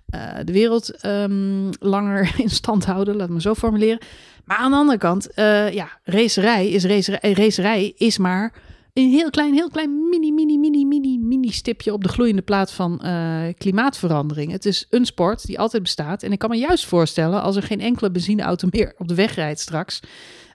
eh, 0.06 0.38
de 0.44 0.52
wereld 0.52 0.90
ehm, 0.90 1.70
langer 1.78 2.34
in 2.42 2.50
stand 2.50 2.84
houden, 2.84 3.16
laat 3.16 3.28
me 3.28 3.40
zo 3.40 3.54
formuleren. 3.54 3.98
Maar 4.44 4.56
aan 4.56 4.70
de 4.70 4.76
andere 4.76 4.98
kant, 4.98 5.28
ja, 5.72 5.88
racerij 6.04 6.68
is 6.68 7.08
racerij 7.20 7.92
is 7.96 8.18
maar 8.18 8.52
een 8.92 9.10
heel 9.10 9.30
klein, 9.30 9.54
heel 9.54 9.68
klein 9.68 10.08
mini, 10.08 10.32
mini, 10.32 10.58
mini, 10.58 10.84
mini, 10.84 11.18
mini 11.18 11.50
stipje 11.50 11.92
op 11.92 12.02
de 12.02 12.08
gloeiende 12.08 12.42
plaat 12.42 12.72
van 12.72 13.00
eh, 13.00 13.42
klimaatverandering. 13.58 14.52
Het 14.52 14.66
is 14.66 14.86
een 14.90 15.04
sport 15.04 15.46
die 15.46 15.58
altijd 15.58 15.82
bestaat. 15.82 16.22
En 16.22 16.32
ik 16.32 16.38
kan 16.38 16.50
me 16.50 16.56
juist 16.56 16.86
voorstellen, 16.86 17.42
als 17.42 17.56
er 17.56 17.62
geen 17.62 17.80
enkele 17.80 18.10
benzineauto 18.10 18.68
meer 18.72 18.94
op 18.98 19.08
de 19.08 19.14
weg 19.14 19.34
rijdt 19.34 19.60
straks, 19.60 20.00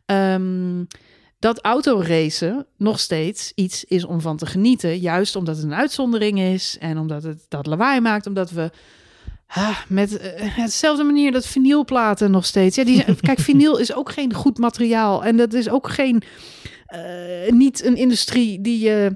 ehm, 0.05 0.83
dat 1.39 1.61
autoracen 1.61 2.65
nog 2.77 2.99
steeds 2.99 3.51
iets 3.55 3.83
is 3.83 4.05
om 4.05 4.21
van 4.21 4.37
te 4.37 4.45
genieten. 4.45 4.99
Juist 4.99 5.35
omdat 5.35 5.55
het 5.55 5.65
een 5.65 5.73
uitzondering 5.73 6.39
is 6.39 6.77
en 6.79 6.97
omdat 6.97 7.23
het 7.23 7.45
dat 7.49 7.65
lawaai 7.65 7.99
maakt, 7.99 8.27
omdat 8.27 8.51
we 8.51 8.71
Ah, 9.47 9.77
met 9.87 10.17
eh, 10.17 10.55
hetzelfde 10.55 11.03
manier 11.03 11.31
dat 11.31 11.47
vinylplaten 11.47 12.31
nog 12.31 12.45
steeds. 12.45 12.75
Ja, 12.75 12.83
die 12.83 13.03
zijn, 13.03 13.19
kijk, 13.27 13.39
vinyl 13.39 13.77
is 13.77 13.93
ook 13.93 14.11
geen 14.11 14.33
goed 14.33 14.57
materiaal. 14.57 15.23
En 15.23 15.37
dat 15.37 15.53
is 15.53 15.69
ook 15.69 15.89
geen. 15.89 16.23
Eh, 16.95 17.51
niet 17.51 17.83
een 17.83 17.95
industrie 17.95 18.61
die 18.61 18.79
je. 18.79 19.15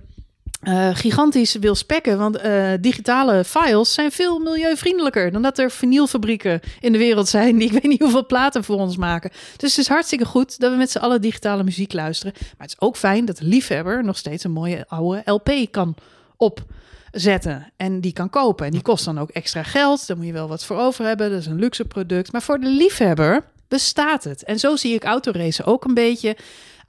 eh, 0.60 0.89
gigantisch 0.94 1.56
wil 1.56 1.76
spekken, 1.76 2.18
want 2.18 2.38
eh, 2.38 2.72
digitale 2.80 3.44
files 3.44 3.94
zijn 3.94 4.12
veel 4.12 4.39
milieuvriendelijker 4.39 5.32
dan 5.32 5.42
dat 5.42 5.58
er 5.58 5.72
vinylfabrieken 5.72 6.60
in 6.80 6.92
de 6.92 6.98
wereld 6.98 7.28
zijn 7.28 7.58
die 7.58 7.68
ik 7.68 7.74
weet 7.74 7.84
niet 7.92 8.02
hoeveel 8.02 8.26
platen 8.26 8.63
voor 8.63 8.76
ons 8.78 8.98
maken. 8.98 9.32
Dus 9.58 9.70
het 9.70 9.80
is 9.80 9.88
hartstikke 9.88 10.26
goed 10.26 10.60
dat 10.60 10.72
we 10.72 10.78
met 10.78 10.92
z'n 10.92 10.98
allen 10.98 11.22
digitale 11.22 11.63
muziek 11.63 11.94
luisteren. 11.94 12.34
Maar 12.38 12.68
het 12.68 12.70
is 12.70 12.82
ook 12.88 12.98
fijn 12.98 13.26
dat 13.26 13.38
de 13.38 13.46
liefhebber 13.46 14.04
nog 14.04 14.18
steeds 14.18 14.44
een 14.44 14.52
mooie 14.52 14.86
oude 14.88 15.22
LP 15.26 15.52
kan 15.72 15.96
opzetten 16.38 17.72
en 17.78 18.02
die 18.02 18.13
kan 18.13 18.30
kopen. 18.30 18.65
En 18.65 18.72
die 18.72 18.82
kost 18.82 19.06
dan 19.06 19.20
ook 19.20 19.30
extra 19.30 19.63
geld. 19.63 20.08
Daar 20.08 20.18
moet 20.18 20.26
je 20.26 20.34
wel 20.34 20.48
wat 20.48 20.65
voor 20.65 20.78
over 20.78 21.06
hebben. 21.06 21.30
Dat 21.30 21.39
is 21.39 21.46
een 21.46 21.60
luxe 21.60 21.86
product. 21.86 22.32
Maar 22.32 22.42
voor 22.42 22.60
de 22.60 22.70
liefhebber 22.70 23.44
bestaat 23.68 24.24
het. 24.24 24.44
En 24.44 24.60
zo 24.60 24.76
zie 24.76 24.94
ik 24.94 25.04
autoracen 25.04 25.65
ook 25.65 25.86
een 25.86 25.94
beetje. 25.94 26.38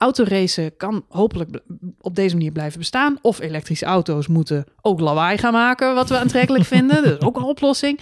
Autoracen 0.01 0.77
kan 0.77 1.05
hopelijk 1.09 1.59
op 2.01 2.15
deze 2.15 2.35
manier 2.35 2.51
blijven 2.51 2.79
bestaan. 2.79 3.17
Of 3.21 3.39
elektrische 3.39 3.85
auto's 3.85 4.27
moeten 4.27 4.65
ook 4.81 4.99
lawaai 4.99 5.37
gaan 5.37 5.53
maken, 5.53 5.95
wat 5.95 6.09
we 6.09 6.17
aantrekkelijk 6.17 6.63
vinden. 6.75 7.03
Dat 7.03 7.21
is 7.21 7.27
ook 7.27 7.35
een 7.35 7.43
oplossing. 7.43 7.99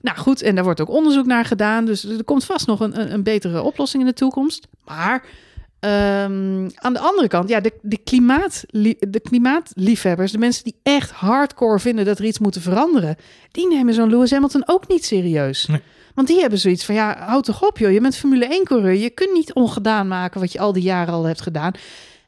Nou 0.00 0.18
goed, 0.18 0.42
en 0.42 0.54
daar 0.54 0.64
wordt 0.64 0.80
ook 0.80 0.90
onderzoek 0.90 1.26
naar 1.26 1.44
gedaan. 1.44 1.84
Dus 1.84 2.04
er 2.04 2.24
komt 2.24 2.44
vast 2.44 2.66
nog 2.66 2.80
een, 2.80 3.00
een, 3.00 3.12
een 3.12 3.22
betere 3.22 3.62
oplossing 3.62 4.02
in 4.02 4.08
de 4.08 4.14
toekomst. 4.14 4.66
Maar 4.84 5.24
ehm, 5.80 6.68
aan 6.74 6.92
de 6.92 6.98
andere 6.98 7.28
kant, 7.28 7.48
ja, 7.48 7.60
de, 7.60 7.72
de, 7.82 7.96
klimaat, 7.98 8.64
de 8.98 9.20
klimaatliefhebbers, 9.22 10.32
de 10.32 10.38
mensen 10.38 10.64
die 10.64 10.76
echt 10.82 11.10
hardcore 11.10 11.78
vinden 11.78 12.04
dat 12.04 12.18
er 12.18 12.24
iets 12.24 12.38
moet 12.38 12.56
veranderen, 12.60 13.16
die 13.50 13.68
nemen 13.68 13.94
zo'n 13.94 14.10
Lewis 14.10 14.30
Hamilton 14.30 14.62
ook 14.68 14.88
niet 14.88 15.04
serieus. 15.04 15.66
Nee. 15.66 15.80
Want 16.14 16.28
die 16.28 16.40
hebben 16.40 16.58
zoiets 16.58 16.84
van, 16.84 16.94
ja, 16.94 17.16
houd 17.18 17.44
toch 17.44 17.66
op 17.66 17.78
joh, 17.78 17.92
je 17.92 18.00
bent 18.00 18.16
Formule 18.16 18.60
1-coureur. 18.62 18.94
Je 18.94 19.10
kunt 19.10 19.32
niet 19.32 19.52
ongedaan 19.52 20.08
maken 20.08 20.40
wat 20.40 20.52
je 20.52 20.58
al 20.58 20.72
die 20.72 20.82
jaren 20.82 21.14
al 21.14 21.24
hebt 21.24 21.40
gedaan. 21.40 21.72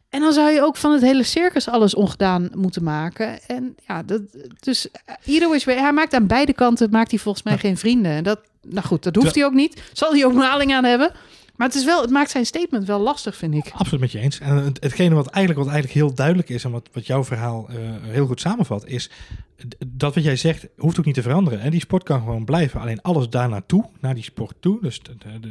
En 0.08 0.20
dan 0.20 0.32
zou 0.32 0.50
je 0.50 0.62
ook 0.62 0.76
van 0.76 0.92
het 0.92 1.02
hele 1.02 1.22
circus 1.22 1.68
alles 1.68 1.94
ongedaan 1.94 2.50
moeten 2.54 2.82
maken. 2.82 3.38
En 3.46 3.76
ja, 3.86 4.02
dat, 4.02 4.20
dus 4.60 4.90
eh, 4.90 5.14
either 5.24 5.48
way, 5.48 5.76
hij 5.76 5.92
maakt 5.92 6.14
aan 6.14 6.26
beide 6.26 6.52
kanten, 6.52 6.90
maakt 6.90 7.10
hij 7.10 7.20
volgens 7.20 7.44
mij 7.44 7.52
Ja. 7.52 7.58
geen 7.58 7.76
vrienden. 7.76 8.12
En 8.12 8.22
dat, 8.24 8.40
nou 8.62 8.86
goed, 8.86 9.02
dat 9.02 9.14
hoeft 9.14 9.34
hij 9.34 9.44
ook 9.44 9.52
niet. 9.52 9.82
Zal 9.92 10.12
hij 10.12 10.24
ook 10.24 10.32
maling 10.32 10.72
aan 10.74 10.84
hebben. 10.84 11.12
Maar 11.58 11.66
het, 11.66 11.76
is 11.76 11.84
wel, 11.84 12.00
het 12.00 12.10
maakt 12.10 12.30
zijn 12.30 12.46
statement 12.46 12.86
wel 12.86 13.00
lastig, 13.00 13.36
vind 13.36 13.54
ik. 13.54 13.70
Absoluut 13.74 14.00
met 14.00 14.12
je 14.12 14.18
eens. 14.18 14.38
En 14.38 14.56
het, 14.56 14.82
hetgene 14.82 15.14
wat 15.14 15.26
eigenlijk, 15.26 15.64
wat 15.64 15.74
eigenlijk 15.74 16.04
heel 16.04 16.14
duidelijk 16.14 16.48
is 16.48 16.64
en 16.64 16.70
wat, 16.70 16.88
wat 16.92 17.06
jouw 17.06 17.24
verhaal 17.24 17.68
eh, 17.68 17.76
heel 18.02 18.26
goed 18.26 18.40
samenvat, 18.40 18.86
is 18.86 19.10
dat 19.86 20.14
wat 20.14 20.24
jij 20.24 20.36
zegt 20.36 20.66
hoeft 20.76 20.98
ook 20.98 21.04
niet 21.04 21.14
te 21.14 21.22
veranderen. 21.22 21.60
En 21.60 21.70
die 21.70 21.80
sport 21.80 22.02
kan 22.02 22.18
gewoon 22.20 22.44
blijven. 22.44 22.80
Alleen 22.80 23.02
alles 23.02 23.28
daar 23.28 23.48
naartoe, 23.48 23.84
naar 24.00 24.14
die 24.14 24.22
sport 24.24 24.54
toe. 24.60 24.78
Dus 24.82 25.00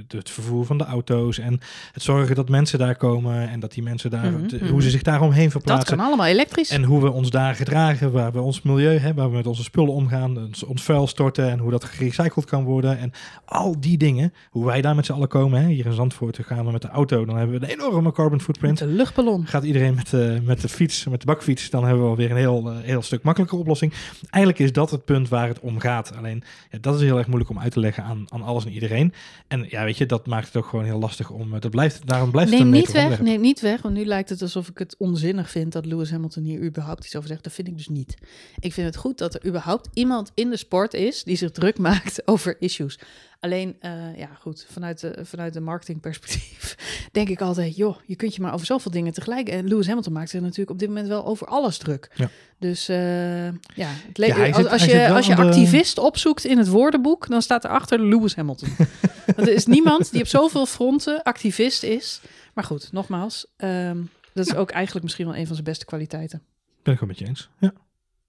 het 0.08 0.30
vervoer 0.30 0.66
van 0.66 0.78
de 0.78 0.84
auto's 0.86 1.40
en 1.40 1.60
het 1.94 2.04
zorgen 2.04 2.36
dat 2.36 2.50
mensen 2.50 2.80
daar 2.80 2.96
komen 2.96 3.50
en 3.50 3.60
dat 3.60 3.74
die 3.74 3.84
mensen 3.84 4.10
daar, 4.10 4.32
Mhm, 4.32 4.44
mhm. 4.56 4.68
hoe 4.68 4.82
ze 4.82 4.90
zich 4.90 5.02
daaromheen 5.02 5.44
Dat 5.44 5.52
verplaatsen. 5.52 5.98
kan 5.98 6.06
allemaal 6.06 6.26
elektrisch. 6.26 6.70
En 6.70 6.84
hoe 6.84 7.02
we 7.02 7.12
ons 7.12 7.30
daar 7.30 7.56
gedragen, 7.56 8.12
waar 8.12 8.32
we 8.32 8.42
ons 8.42 8.62
milieu 8.62 8.98
hebben, 8.98 9.16
waar 9.24 9.30
we 9.32 9.38
met 9.38 9.48
onze 9.48 9.64
spullen 9.64 9.94
omgaan, 9.94 10.38
ons, 10.38 10.64
ons 10.64 10.84
vuil 10.84 11.08
storten 11.08 11.50
en 11.52 11.60
hoe 11.60 11.72
dat 11.72 11.84
gerecycled 11.84 12.46
kan 12.46 12.64
worden. 12.64 12.98
En 13.00 13.12
al 13.46 13.80
die 13.80 13.98
dingen, 13.98 14.34
hoe 14.50 14.66
wij 14.66 14.82
daar 14.82 14.96
met 14.96 15.06
z'n 15.06 15.12
allen 15.14 15.28
komen. 15.28 15.62
Hè. 15.62 15.68
Hier 15.70 15.86
in 15.86 15.94
Zandvoort 15.94 16.40
gaan 16.42 16.66
we 16.66 16.72
met 16.72 16.82
de 16.82 16.88
auto, 16.90 17.26
dan 17.26 17.38
hebben 17.38 17.60
we 17.60 17.66
een 17.66 17.72
enorme 17.80 18.12
carbon 18.12 18.34
Met 18.36 18.42
footprint. 18.46 18.78
de 18.78 18.86
luchtballon. 18.88 19.46
Gaat 19.48 19.64
iedereen 19.64 19.96
met 19.96 20.10
de, 20.10 20.40
met 20.44 20.62
de 20.62 20.70
fiets, 20.70 21.06
met 21.06 21.20
de 21.20 21.26
bakfiets, 21.26 21.70
dan 21.70 21.84
hebben 21.86 22.04
we 22.04 22.10
alweer 22.10 22.32
een 22.32 22.38
heel, 22.38 22.70
eh, 22.70 22.76
heel 22.82 23.02
stuk 23.02 23.24
makkelijke 23.24 23.56
oplossing. 23.56 23.94
Eigenlijk 24.30 24.64
is 24.64 24.72
dat 24.72 24.92
het 24.92 25.06
punt 25.06 25.30
waar 25.30 25.48
het 25.48 25.60
om 25.60 25.80
gaat. 25.80 26.16
Alleen, 26.16 26.44
ja, 26.72 26.78
dat 26.82 26.96
is 26.96 27.02
heel 27.02 27.18
erg 27.18 27.28
moeilijk 27.28 27.50
om 27.50 27.60
uit 27.60 27.72
te 27.72 27.80
leggen 27.80 28.04
aan, 28.04 28.26
aan 28.30 28.42
alles 28.42 28.66
en 28.66 28.72
iedereen. 28.72 29.14
En 29.48 29.66
ja, 29.70 29.84
weet 29.84 29.98
je, 29.98 30.06
dat 30.06 30.28
maakt 30.28 30.46
het 30.46 30.56
ook 30.56 30.66
gewoon 30.66 30.86
heel 30.86 31.00
lastig 31.00 31.30
om... 31.30 31.54
eh, 31.54 31.62
Dat 31.62 31.72
blijft, 31.72 32.08
daarom 32.08 32.32
blijft 32.32 32.50
het 32.50 32.60
Neem 32.60 32.68
een 32.68 32.74
niet 32.80 32.92
weg, 32.92 33.22
neem 33.22 33.42
niet 33.42 33.60
weg, 33.60 33.82
want 33.82 33.96
nu 33.96 34.06
lijkt 34.06 34.30
het 34.30 34.42
alsof 34.42 34.68
ik 34.68 34.78
het 34.78 34.96
onzinnig 34.98 35.50
vind 35.50 35.72
dat 35.72 35.86
Lewis 35.86 36.12
Hamilton 36.12 36.44
hier 36.44 36.62
überhaupt 36.64 37.06
iets 37.06 37.16
over 37.16 37.30
zegt. 37.30 37.44
Dat 37.44 37.54
vind 37.54 37.68
ik 37.68 37.78
dus 37.78 37.88
niet. 37.88 38.18
Ik 38.60 38.74
vind 38.74 38.88
het 38.88 38.96
goed 38.96 39.18
dat 39.18 39.34
er 39.34 39.46
überhaupt 39.46 39.90
iemand 39.94 40.32
in 40.34 40.50
de 40.50 40.58
sport 40.58 40.94
is 40.94 41.24
die 41.24 41.36
zich 41.36 41.52
druk 41.52 41.78
maakt 41.78 42.22
over 42.28 42.56
issues. 42.60 43.00
Alleen, 43.40 43.76
eh, 43.80 44.18
ja 44.18 44.30
goed, 44.40 44.66
vanuit 44.70 45.00
de, 45.00 45.20
vanuit 45.24 45.54
de 45.54 45.60
marketingperspectief 45.60 46.76
denk 47.12 47.30
ik 47.30 47.42
altijd, 47.42 47.76
joh, 47.76 47.98
je 48.06 48.16
kunt 48.16 48.36
je 48.36 48.42
maar 48.42 48.54
over 48.54 48.66
zoveel 48.66 48.92
dingen 48.92 49.14
tegelijk. 49.14 49.50
En 49.50 49.68
Lewis 49.68 49.88
Hamilton 49.88 50.14
maakt 50.14 50.30
zich 50.30 50.42
natuurlijk 50.42 50.70
op 50.70 50.80
dit 50.80 50.88
moment 50.88 51.08
wel 51.08 51.26
over 51.26 51.48
alles 51.48 51.78
druk. 51.78 52.12
Ja. 52.16 52.30
Dus 52.60 52.88
eh, 52.90 53.46
ja, 53.52 53.54
het 53.76 54.18
Ja, 54.18 54.46
als, 54.50 54.86
je, 54.86 55.10
als 55.10 55.26
je 55.26 55.36
de- 55.36 55.42
activist 55.42 55.98
opzoekt 55.98 56.46
in 56.46 56.58
het 56.58 56.68
woordenboek, 56.68 57.28
dan 57.28 57.42
staat 57.42 57.64
erachter 57.64 58.00
Lewis 58.08 58.36
Hamilton. 58.36 58.70
Want 59.36 59.48
er 59.48 59.54
is 59.54 59.66
niemand 59.66 60.12
die 60.12 60.22
op 60.22 60.28
zoveel 60.28 60.66
fronten 60.66 61.24
activist 61.24 61.84
is. 61.84 62.22
Maar 62.54 62.64
goed, 62.64 62.90
nogmaals, 62.92 63.46
ehm, 63.58 63.98
dat 64.34 64.48
is 64.48 64.56
ook 64.56 64.70
eigenlijk 64.72 65.04
misschien 65.04 65.26
wel 65.26 65.36
een 65.36 65.46
van 65.46 65.54
zijn 65.56 65.68
beste 65.68 65.86
kwaliteiten. 65.86 66.42
Ben 66.84 66.94
ik 66.94 67.00
wel 67.00 67.10
met 67.10 67.20
je 67.20 67.26
eens. 67.28 67.50
Ja. 67.60 67.74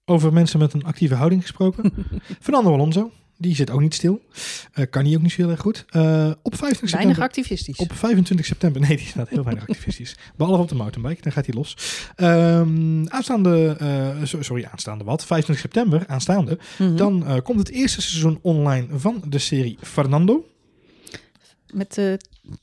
Over 0.05 0.33
mensen 0.33 0.59
met 0.59 0.73
een 0.73 0.83
actieve 0.83 1.15
houding 1.15 1.41
gesproken. 1.41 1.93
Fernando 2.41 2.73
Alonso, 2.73 3.11
die 3.39 3.55
zit 3.55 3.69
ook 3.69 3.81
niet 3.81 3.93
stil. 3.93 4.21
Eh, 4.73 4.85
kan 4.89 5.05
hij 5.05 5.15
ook 5.15 5.21
niet 5.21 5.31
zo 5.31 5.41
heel 5.41 5.51
erg 5.51 5.59
goed. 5.59 5.85
Eh, 5.89 6.31
op 6.41 6.55
25 6.55 6.91
Weinig 6.91 7.19
activistisch. 7.19 7.77
Op 7.77 7.93
25 7.93 8.45
september, 8.45 8.81
nee, 8.87 8.97
die 8.97 9.05
staat 9.05 9.29
heel 9.29 9.43
weinig 9.43 9.67
activistisch. 9.67 10.15
Behalve 10.35 10.61
op 10.61 10.69
de 10.69 10.75
mountainbike, 10.75 11.21
dan 11.21 11.31
gaat 11.31 11.45
hij 11.45 11.55
los. 11.55 11.77
Ehm, 12.15 13.07
aanstaande, 13.07 13.75
eh, 13.79 14.23
so- 14.23 14.41
sorry, 14.41 14.67
aanstaande 14.71 15.03
wat? 15.03 15.25
25 15.25 15.59
september, 15.71 16.07
aanstaande. 16.07 16.59
Mhm. 16.77 16.95
Dan 16.95 17.41
komt 17.43 17.59
het 17.59 17.69
eerste 17.69 18.01
seizoen 18.01 18.39
online 18.41 18.87
van 18.91 19.23
de 19.27 19.39
serie 19.39 19.77
Fernando. 19.81 20.45
Met 21.73 21.93
de 21.93 22.19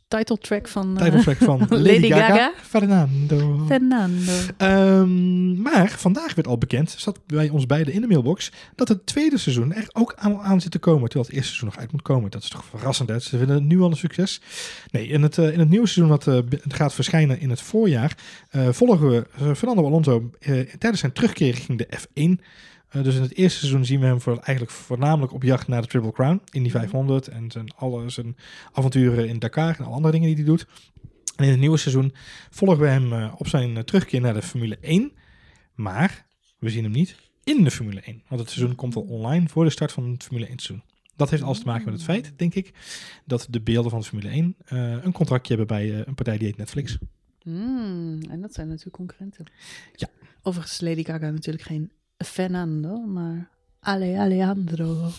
title 0.08 0.38
track 0.38 0.68
van 0.68 0.98
eh, 0.98 1.04
Titletrack 1.04 1.36
van 1.36 1.58
Lady, 1.70 1.82
Lady 1.82 2.08
Gaga. 2.08 2.26
Gaga. 2.26 2.52
Fernando. 2.62 3.64
Fernando. 3.66 4.32
Ehm, 4.56 5.62
maar 5.62 5.88
vandaag 5.88 6.34
werd 6.34 6.48
al 6.48 6.58
bekend, 6.58 6.94
zat 6.98 7.20
bij 7.26 7.48
ons 7.48 7.66
beiden 7.66 7.94
in 7.94 8.00
de 8.00 8.06
mailbox, 8.06 8.52
dat 8.74 8.88
het 8.88 9.06
tweede 9.06 9.38
seizoen 9.38 9.72
er 9.72 9.88
ook 9.92 10.14
aan, 10.16 10.40
aan 10.40 10.60
zit 10.60 10.70
te 10.70 10.78
komen. 10.78 11.08
Terwijl 11.08 11.24
het 11.24 11.34
eerste 11.34 11.48
seizoen 11.48 11.68
nog 11.68 11.78
uit 11.78 11.92
moet 11.92 12.02
komen. 12.02 12.30
Dat 12.30 12.42
is 12.42 12.48
toch 12.48 12.64
verrassend. 12.64 13.08
Hè? 13.08 13.18
Ze 13.18 13.38
vinden 13.38 13.56
het 13.56 13.64
nu 13.64 13.80
al 13.80 13.90
een 13.90 13.96
succes. 13.96 14.40
Nee, 14.90 15.06
in 15.06 15.22
het, 15.22 15.38
eh, 15.38 15.52
in 15.52 15.58
het 15.58 15.68
nieuwe 15.68 15.86
seizoen 15.86 16.18
dat 16.18 16.26
eh, 16.26 16.58
gaat 16.68 16.94
verschijnen 16.94 17.40
in 17.40 17.50
het 17.50 17.60
voorjaar, 17.60 18.16
volgen 18.70 19.10
we 19.10 19.26
Fernando 19.54 19.84
Alonso 19.86 20.30
tijdens 20.78 21.00
zijn 21.00 21.12
terugkeer 21.12 21.50
richting 21.50 21.78
de 21.78 21.88
F1. 21.98 22.40
Eh, 22.88 23.02
dus 23.02 23.14
in 23.14 23.22
het 23.22 23.34
eerste 23.34 23.58
seizoen 23.58 23.84
zien 23.84 24.00
we 24.00 24.06
hem 24.06 24.20
voor, 24.20 24.38
eigenlijk 24.38 24.70
voornamelijk 24.70 25.32
op 25.32 25.42
jacht 25.42 25.68
naar 25.68 25.82
de 25.82 25.88
Triple 25.88 26.12
Crown. 26.12 26.40
In 26.50 26.62
die 26.62 26.72
500 26.72 27.28
en 27.28 27.50
zijn, 27.50 27.74
alle 27.76 28.10
zijn 28.10 28.36
avonturen 28.72 29.28
in 29.28 29.38
Dakar 29.38 29.78
en 29.78 29.84
alle 29.84 29.94
andere 29.94 30.12
dingen 30.12 30.28
die 30.28 30.36
hij 30.36 30.44
doet. 30.44 30.66
En 31.36 31.44
in 31.44 31.50
het 31.50 31.60
nieuwe 31.60 31.76
seizoen 31.76 32.14
volgen 32.50 32.78
we 32.78 32.86
hem 32.86 33.12
eh, 33.12 33.34
op 33.36 33.48
zijn 33.48 33.76
eh, 33.76 33.82
terugkeer 33.82 34.20
naar 34.20 34.34
de 34.34 34.42
Formule 34.42 34.78
1. 34.80 35.12
Maar 35.74 36.26
we 36.58 36.70
zien 36.70 36.82
hem 36.82 36.92
niet 36.92 37.16
in 37.44 37.64
de 37.64 37.70
Formule 37.70 38.00
1. 38.00 38.22
Want 38.28 38.40
het 38.40 38.50
seizoen 38.50 38.74
komt 38.74 38.96
al 38.96 39.02
online 39.02 39.48
voor 39.48 39.64
de 39.64 39.70
start 39.70 39.92
van 39.92 40.10
het 40.10 40.24
Formule 40.24 40.46
1 40.46 40.58
seizoen. 40.58 40.86
Dat 41.16 41.30
heeft 41.30 41.42
alles 41.42 41.58
te 41.58 41.66
maken 41.66 41.84
met 41.84 41.94
het 41.94 42.02
feit, 42.02 42.32
denk 42.36 42.54
ik, 42.54 42.72
dat 43.24 43.46
de 43.50 43.60
beelden 43.60 43.90
van 43.90 44.00
de 44.00 44.06
Formule 44.06 44.28
1 44.28 44.56
eh, 44.64 45.04
een 45.04 45.12
contractje 45.12 45.56
hebben 45.56 45.76
bij 45.76 46.06
een 46.06 46.14
partij 46.14 46.38
die 46.38 46.46
heet 46.46 46.56
Netflix. 46.56 46.98
Mm, 47.42 48.22
en 48.30 48.40
dat 48.40 48.54
zijn 48.54 48.68
natuurlijk 48.68 48.96
concurrenten. 48.96 49.46
Ja. 49.94 50.08
Overigens 50.42 50.80
Lady 50.80 51.04
Gaga 51.04 51.30
natuurlijk 51.30 51.64
geen 51.64 51.90
Fernando, 52.24 52.96
maar 52.98 53.48
Ale 53.80 54.18
Alejandro. 54.18 55.10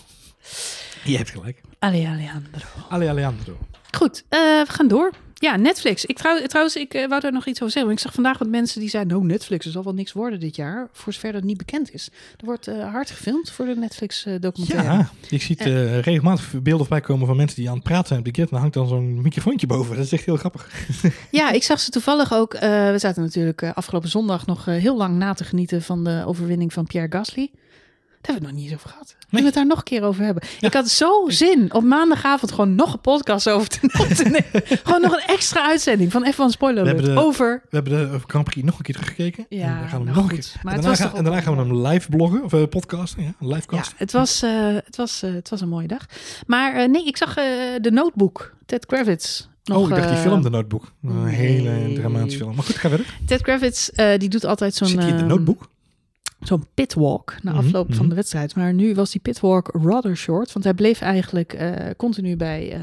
Je 1.04 1.16
hebt 1.16 1.30
gelijk. 1.30 1.60
Ale 1.78 2.08
Alejandro. 2.08 2.66
Ale 2.88 3.08
Alejandro. 3.08 3.58
Goed, 3.96 4.24
eh, 4.28 4.38
we 4.40 4.64
gaan 4.68 4.88
door. 4.88 5.10
Ja, 5.40 5.56
Netflix. 5.56 6.04
Ik 6.04 6.16
trouw, 6.16 6.46
trouwens, 6.46 6.76
ik 6.76 6.94
eh, 6.94 7.08
wou 7.08 7.20
daar 7.20 7.32
nog 7.32 7.46
iets 7.46 7.58
over 7.62 7.72
zeggen. 7.72 7.86
want 7.86 7.98
Ik 7.98 8.06
zag 8.06 8.14
vandaag 8.14 8.38
wat 8.38 8.48
mensen 8.48 8.80
die 8.80 8.88
zeiden... 8.88 9.12
nou, 9.12 9.26
Netflix, 9.26 9.66
er 9.66 9.72
zal 9.72 9.84
wel 9.84 9.94
niks 9.94 10.12
worden 10.12 10.40
dit 10.40 10.56
jaar. 10.56 10.88
Voor 10.92 11.12
zover 11.12 11.32
dat 11.32 11.42
niet 11.42 11.56
bekend 11.56 11.94
is. 11.94 12.10
Er 12.38 12.44
wordt 12.44 12.66
eh, 12.66 12.90
hard 12.90 13.10
gefilmd 13.10 13.50
voor 13.50 13.66
de 13.66 13.76
Netflix-documentaire. 13.76 14.88
Ja, 14.88 15.10
je 15.28 15.38
ziet 15.38 15.60
eh, 15.60 16.00
regelmatig 16.00 16.50
beelden 16.50 16.86
voorbij 16.86 17.00
komen 17.00 17.26
van 17.26 17.36
mensen 17.36 17.56
die 17.56 17.68
aan 17.68 17.74
het 17.74 17.84
praten 17.84 18.06
zijn 18.06 18.18
op 18.18 18.24
de 18.24 18.30
grid. 18.32 18.44
En 18.44 18.50
dan 18.50 18.60
hangt 18.60 18.74
dan 18.74 18.88
zo'n 18.88 19.22
microfoontje 19.22 19.66
boven. 19.66 19.96
Dat 19.96 20.04
is 20.04 20.12
echt 20.12 20.24
heel 20.24 20.36
grappig. 20.36 20.68
Ja, 21.30 21.50
ik 21.50 21.62
zag 21.62 21.80
ze 21.80 21.90
toevallig 21.90 22.32
ook. 22.34 22.54
eh, 22.54 22.90
we 22.90 22.98
zaten 22.98 23.22
natuurlijk 23.22 23.62
eh, 23.62 23.70
afgelopen 23.74 24.08
zondag 24.08 24.46
nog 24.46 24.66
eh, 24.66 24.74
heel 24.74 24.96
lang 24.96 25.16
na 25.16 25.32
te 25.34 25.44
genieten 25.44 25.82
van 25.82 26.04
de 26.04 26.22
overwinning 26.26 26.72
van 26.72 26.86
Pierre 26.86 27.10
Gasly. 27.10 27.50
Hebben 28.28 28.48
we 28.48 28.54
het 28.54 28.56
nog 28.56 28.62
niet 28.62 28.64
eens 28.64 28.74
over 28.74 28.90
gehad. 28.90 29.16
We 29.30 29.42
het 29.42 29.54
daar 29.54 29.66
nog 29.66 29.78
een 29.78 29.84
keer 29.84 30.02
over 30.02 30.24
hebben? 30.24 30.42
Ik 30.60 30.72
had 30.72 30.88
zo 30.88 31.24
zin 31.28 31.74
om 31.74 31.88
maandagavond 31.88 32.50
gewoon 32.52 32.74
nog 32.74 32.92
een 32.92 33.00
podcast 33.00 33.48
over 33.48 33.68
te, 33.68 33.78
op 33.82 34.08
nemen. 34.24 34.42
gewoon 34.82 35.00
nog 35.00 35.12
een 35.12 35.34
extra 35.34 35.66
uitzending 35.66 36.12
van 36.12 36.32
F1 36.32 36.36
Spoiler 36.46 36.96
We 36.96 37.02
de- 37.02 37.16
over... 37.16 37.62
We 37.70 37.76
hebben 37.76 37.92
de 38.10 38.18
Grand 38.26 38.44
Prix 38.44 38.66
nog 38.66 38.76
een 38.78 38.84
keer 38.84 38.94
teruggekeken. 38.94 39.46
Ja, 39.48 39.62
en 39.62 39.68
gaan 39.68 39.82
we 39.84 39.90
hem 39.90 40.04
nou 40.04 40.14
nog 40.16 40.16
een 40.16 40.30
goed. 40.30 40.50
keer. 40.52 40.60
Maar 40.62 40.74
en 40.74 40.80
daarna, 40.80 41.14
en 41.14 41.24
daarna 41.24 41.40
gaan 41.40 41.56
we 41.56 41.62
hem 41.62 41.86
live 41.86 42.08
bloggen. 42.08 42.44
Of 42.44 42.52
eh, 42.52 42.62
podcasten. 42.68 43.22
Ja, 43.22 43.32
een 43.40 43.62
Ja, 43.70 43.82
het 43.96 44.12
was, 44.12 44.42
eh, 44.42 44.50
het, 44.84 44.96
was, 44.96 45.22
eh, 45.22 45.32
het 45.32 45.48
was 45.48 45.60
een 45.60 45.68
mooie 45.68 45.86
dag. 45.88 46.06
Maar 46.46 46.74
eh, 46.74 46.88
nee, 46.88 47.04
ik 47.06 47.16
zag 47.16 47.36
eh, 47.36 47.44
de 47.80 47.90
Notebook. 47.90 48.54
Ted 48.66 48.86
Kravitz. 48.86 49.46
Nog, 49.64 49.78
oh, 49.78 49.88
ik 49.88 49.94
dacht 49.94 50.08
die 50.08 50.16
eh, 50.16 50.22
film 50.22 50.42
The 50.42 50.50
Notebook. 50.50 50.92
Een 51.02 51.24
nee. 51.24 51.34
hele 51.34 51.92
dramatische 51.92 52.38
film. 52.38 52.54
Maar 52.54 52.64
goed, 52.64 52.76
ga 52.76 52.88
verder. 52.88 53.06
Ted 53.26 53.42
Kravitz, 53.42 53.88
eh, 53.88 54.18
die 54.18 54.28
doet 54.28 54.44
altijd 54.44 54.74
zo'n... 54.74 54.88
Zit 54.88 54.98
hij 54.98 55.08
in 55.08 55.14
de 55.14 55.20
ehm, 55.20 55.28
Notebook? 55.28 55.68
Zo'n 56.48 56.66
pitwalk 56.74 57.34
na 57.42 57.50
Mhm, 57.52 57.60
afloop 57.60 57.88
mhm. 57.88 57.96
van 57.96 58.08
de 58.08 58.14
wedstrijd. 58.14 58.54
Maar 58.54 58.74
nu 58.74 58.94
was 58.94 59.10
die 59.10 59.20
pitwalk 59.20 59.70
rather 59.82 60.16
short, 60.16 60.52
want 60.52 60.64
hij 60.64 60.74
bleef 60.74 61.00
eigenlijk 61.00 61.52
eh, 61.52 61.90
continu 61.96 62.36
bij 62.36 62.80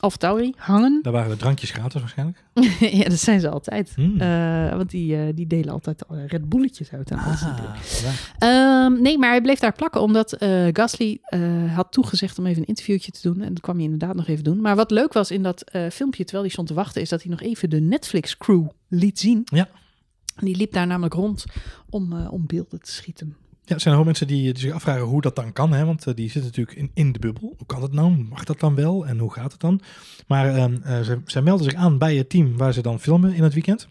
Alfa 0.00 0.16
Tauri 0.16 0.52
hangen. 0.56 0.98
Daar 1.02 1.12
waren 1.12 1.30
de 1.30 1.36
drankjes 1.36 1.70
gratis 1.70 2.00
waarschijnlijk. 2.00 2.44
ja, 3.00 3.04
dat 3.04 3.18
zijn 3.18 3.40
ze 3.40 3.48
altijd. 3.48 3.92
Hmm. 3.94 4.20
Eh, 4.20 4.76
want 4.76 4.90
die, 4.90 5.16
eh, 5.16 5.22
die 5.34 5.46
delen 5.46 5.72
altijd 5.72 6.04
Red 6.26 6.48
Bulletjes 6.48 6.92
uit 6.92 7.12
aan 7.12 7.18
Ah. 7.18 7.42
Ehm, 8.38 9.02
nee, 9.02 9.18
maar 9.18 9.30
hij 9.30 9.40
bleef 9.40 9.58
daar 9.58 9.72
plakken 9.72 10.00
omdat 10.00 10.36
Gasly 10.72 11.20
had 11.74 11.92
toegezegd 11.92 12.38
om 12.38 12.46
even 12.46 12.62
een 12.62 12.68
interviewtje 12.68 13.10
te 13.12 13.20
doen. 13.22 13.40
En 13.42 13.48
dat 13.48 13.60
kwam 13.60 13.74
hij 13.74 13.84
inderdaad 13.84 14.14
nog 14.14 14.28
even 14.28 14.44
doen. 14.44 14.60
Maar 14.60 14.76
wat 14.76 14.90
leuk 14.90 15.12
was 15.12 15.30
in 15.30 15.42
dat 15.42 15.64
filmpje, 15.90 16.22
terwijl 16.22 16.42
hij 16.42 16.52
stond 16.52 16.68
te 16.68 16.74
wachten, 16.74 17.02
is 17.02 17.08
dat 17.08 17.22
hij 17.22 17.30
nog 17.30 17.40
even 17.40 17.70
de 17.70 17.80
Netflix 17.80 18.36
crew 18.36 18.66
liet 18.88 19.18
zien. 19.18 19.42
Ja. 19.44 19.68
Die 20.36 20.56
liep 20.56 20.72
daar 20.72 20.86
namelijk 20.86 21.14
rond 21.14 21.44
om, 21.90 22.12
eh, 22.12 22.32
om 22.32 22.46
beelden 22.46 22.80
te 22.80 22.92
schieten. 22.92 23.36
Ja, 23.64 23.74
er 23.74 23.80
zijn 23.80 23.96
nog 23.96 24.04
mensen 24.04 24.26
die, 24.26 24.58
zich 24.58 24.72
afvragen 24.72 25.02
hoe 25.02 25.20
dat 25.20 25.36
dan 25.36 25.52
kan. 25.52 25.72
Hè? 25.72 25.84
Want 25.84 26.06
eh, 26.06 26.14
die 26.14 26.30
zitten 26.30 26.50
natuurlijk 26.50 26.76
in, 26.76 26.90
in 26.94 27.12
de 27.12 27.18
bubbel. 27.18 27.54
Hoe 27.56 27.66
kan 27.66 27.80
dat 27.80 27.92
nou? 27.92 28.16
Mag 28.16 28.44
dat 28.44 28.60
dan 28.60 28.74
wel? 28.74 29.06
En 29.06 29.18
hoe 29.18 29.32
gaat 29.32 29.52
het 29.52 29.60
dan? 29.60 29.80
Maar 30.26 30.54
eh, 30.54 31.00
ze, 31.00 31.20
ze 31.26 31.40
melden 31.40 31.64
zich 31.64 31.74
aan 31.74 31.98
bij 31.98 32.16
het 32.16 32.28
team 32.28 32.56
waar 32.56 32.72
ze 32.72 32.82
dan 32.82 33.00
filmen 33.00 33.34
in 33.34 33.42
het 33.42 33.54
weekend. 33.54 33.88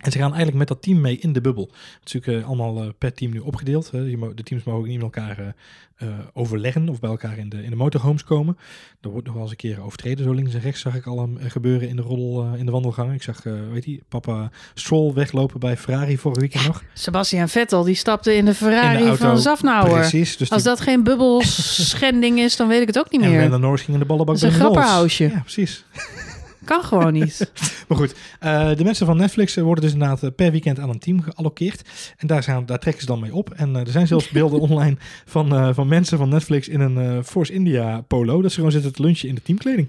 En 0.00 0.10
ze 0.12 0.18
gaan 0.18 0.28
eigenlijk 0.28 0.58
met 0.58 0.68
dat 0.68 0.82
team 0.82 1.00
mee 1.00 1.18
in 1.18 1.32
de 1.32 1.40
bubbel. 1.40 1.64
Het 1.72 2.08
is 2.08 2.12
natuurlijk 2.12 2.42
eh, 2.42 2.48
allemaal 2.48 2.82
eh, 2.82 2.88
per 2.98 3.12
team 3.14 3.32
nu 3.32 3.38
opgedeeld. 3.38 3.90
De 3.90 4.42
teams 4.42 4.64
mogen 4.64 4.80
ook 4.80 4.86
niet 4.86 5.02
met 5.02 5.02
elkaar 5.16 5.54
eh, 5.96 6.08
overleggen 6.32 6.88
of 6.88 7.00
bij 7.00 7.10
elkaar 7.10 7.38
in 7.38 7.48
de, 7.48 7.62
in 7.62 7.70
de 7.70 7.76
motorhomes 7.76 8.24
komen. 8.24 8.56
Er 9.00 9.08
wordt 9.10 9.24
nog 9.24 9.34
wel 9.34 9.42
eens 9.42 9.50
een 9.52 9.56
keer 9.56 9.82
overtreden. 9.82 10.24
Zo 10.24 10.32
links 10.32 10.54
en 10.54 10.60
rechts 10.60 10.80
zag 10.80 10.94
ik 10.94 11.06
al 11.06 11.28
eh, 11.40 11.50
gebeuren 11.50 11.88
in 11.88 11.96
de 11.96 12.02
roddel 12.02 12.54
in 12.56 12.66
de 12.66 12.72
wandelgang. 12.72 13.14
Ik 13.14 13.22
zag, 13.22 13.42
weet 13.72 13.84
je, 13.84 14.00
papa 14.08 14.50
Stroll 14.74 15.12
weglopen 15.12 15.60
bij 15.60 15.76
Ferrari 15.76 16.18
vorige 16.18 16.40
weekend 16.40 16.66
nog. 16.66 16.82
Sebastian 16.94 17.48
Vettel, 17.48 17.82
die 17.84 17.94
stapte 17.94 18.34
in 18.34 18.44
de 18.44 18.50
In 18.50 18.56
Ferrari 18.56 19.04
de 19.04 19.16
van 19.16 19.38
Zafnauer. 19.38 19.90
Precies. 19.98 20.36
Dus 20.36 20.50
Als 20.50 20.62
die- 20.62 20.70
dat 20.70 20.80
geen 20.80 21.02
bubbelschending 21.04 22.38
is, 22.38 22.56
dan 22.56 22.68
weet 22.68 22.80
ik 22.80 22.86
het 22.86 22.98
ook 22.98 23.10
niet 23.10 23.20
en 23.22 23.30
meer. 23.30 23.40
Lando 23.40 23.58
Norris 23.58 23.80
ging 23.82 23.92
in 23.92 23.98
de 24.02 24.08
ballenbak 24.08 24.38
Dat 24.38 24.50
is 24.50 24.58
bij 24.58 24.66
een. 24.66 25.30
Ja, 25.32 25.40
precies. 25.40 25.84
Kan 26.64 26.82
gewoon 26.82 27.12
niet. 27.12 27.50
Maar 27.88 27.98
goed, 27.98 28.14
eh, 28.40 28.76
de 28.76 28.84
mensen 28.84 29.06
van 29.06 29.16
Netflix 29.16 29.56
eh, 29.56 29.64
worden 29.64 29.84
dus 29.84 29.92
inderdaad 29.92 30.22
eh, 30.22 30.30
per 30.36 30.50
weekend 30.50 30.78
aan 30.78 30.88
een 30.88 30.98
team 30.98 31.22
geallockeerd. 31.22 31.82
En 32.16 32.26
daar, 32.26 32.42
zijn, 32.42 32.66
daar 32.66 32.78
trekken 32.78 33.02
ze 33.02 33.08
dan 33.08 33.20
mee 33.20 33.34
op. 33.34 33.50
En 33.50 33.76
er 33.76 33.90
zijn 33.90 34.06
zelfs 34.06 34.28
beelden 34.28 34.60
online 34.68 34.96
van, 35.24 35.74
van 35.74 35.88
mensen 35.88 36.18
van 36.18 36.28
Netflix 36.28 36.68
in 36.68 36.80
een 36.80 37.24
Force 37.24 37.52
India 37.52 38.00
polo. 38.00 38.42
Dat 38.42 38.50
ze 38.50 38.56
gewoon 38.56 38.72
zitten 38.72 38.92
te 38.92 39.02
lunchen 39.02 39.28
in 39.28 39.34
de 39.34 39.42
teamkleding. 39.42 39.88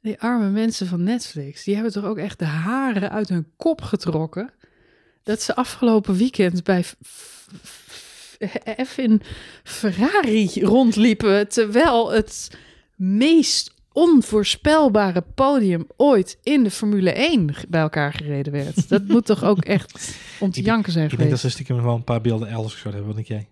Die 0.00 0.20
arme 0.20 0.50
mensen 0.50 0.86
van 0.86 1.02
Netflix, 1.02 1.64
die 1.64 1.74
hebben 1.74 1.92
toch 1.92 2.04
ook 2.04 2.18
echt 2.18 2.38
de 2.38 2.44
haren 2.44 3.10
uit 3.10 3.28
hun 3.28 3.46
kop 3.56 3.82
getrokken. 3.82 4.50
Dat 5.22 5.42
ze 5.42 5.54
afgelopen 5.54 6.16
weekend 6.16 6.64
bij 6.64 6.84
F 8.84 8.98
in 8.98 9.22
Ferrari 9.62 10.50
rondliepen. 10.60 11.48
Terwijl 11.48 12.12
het 12.12 12.50
meest 12.96 13.73
onvoorspelbare 13.94 15.24
podium 15.34 15.86
ooit 15.96 16.38
in 16.42 16.62
de 16.62 16.70
Formule 16.70 17.12
1 17.12 17.54
bij 17.68 17.80
elkaar 17.80 18.12
gereden 18.12 18.52
werd. 18.52 18.88
Dat 18.88 19.08
moet 19.12 19.26
toch 19.26 19.44
ook 19.44 19.64
echt 19.64 20.16
om 20.40 20.50
te 20.50 20.58
Ik- 20.60 20.66
janken 20.66 20.92
zijn 20.92 21.10
Ik 21.10 21.18
denk 21.18 21.30
dat 21.30 21.38
ze 21.38 21.50
stiekem 21.50 21.82
wel 21.82 21.94
een 21.94 22.04
paar 22.04 22.20
beelden 22.20 22.48
elders 22.48 22.72
geschoten 22.72 22.98
hebben. 22.98 23.16
Wat 23.16 23.26
denk 23.26 23.40
jij? 23.40 23.48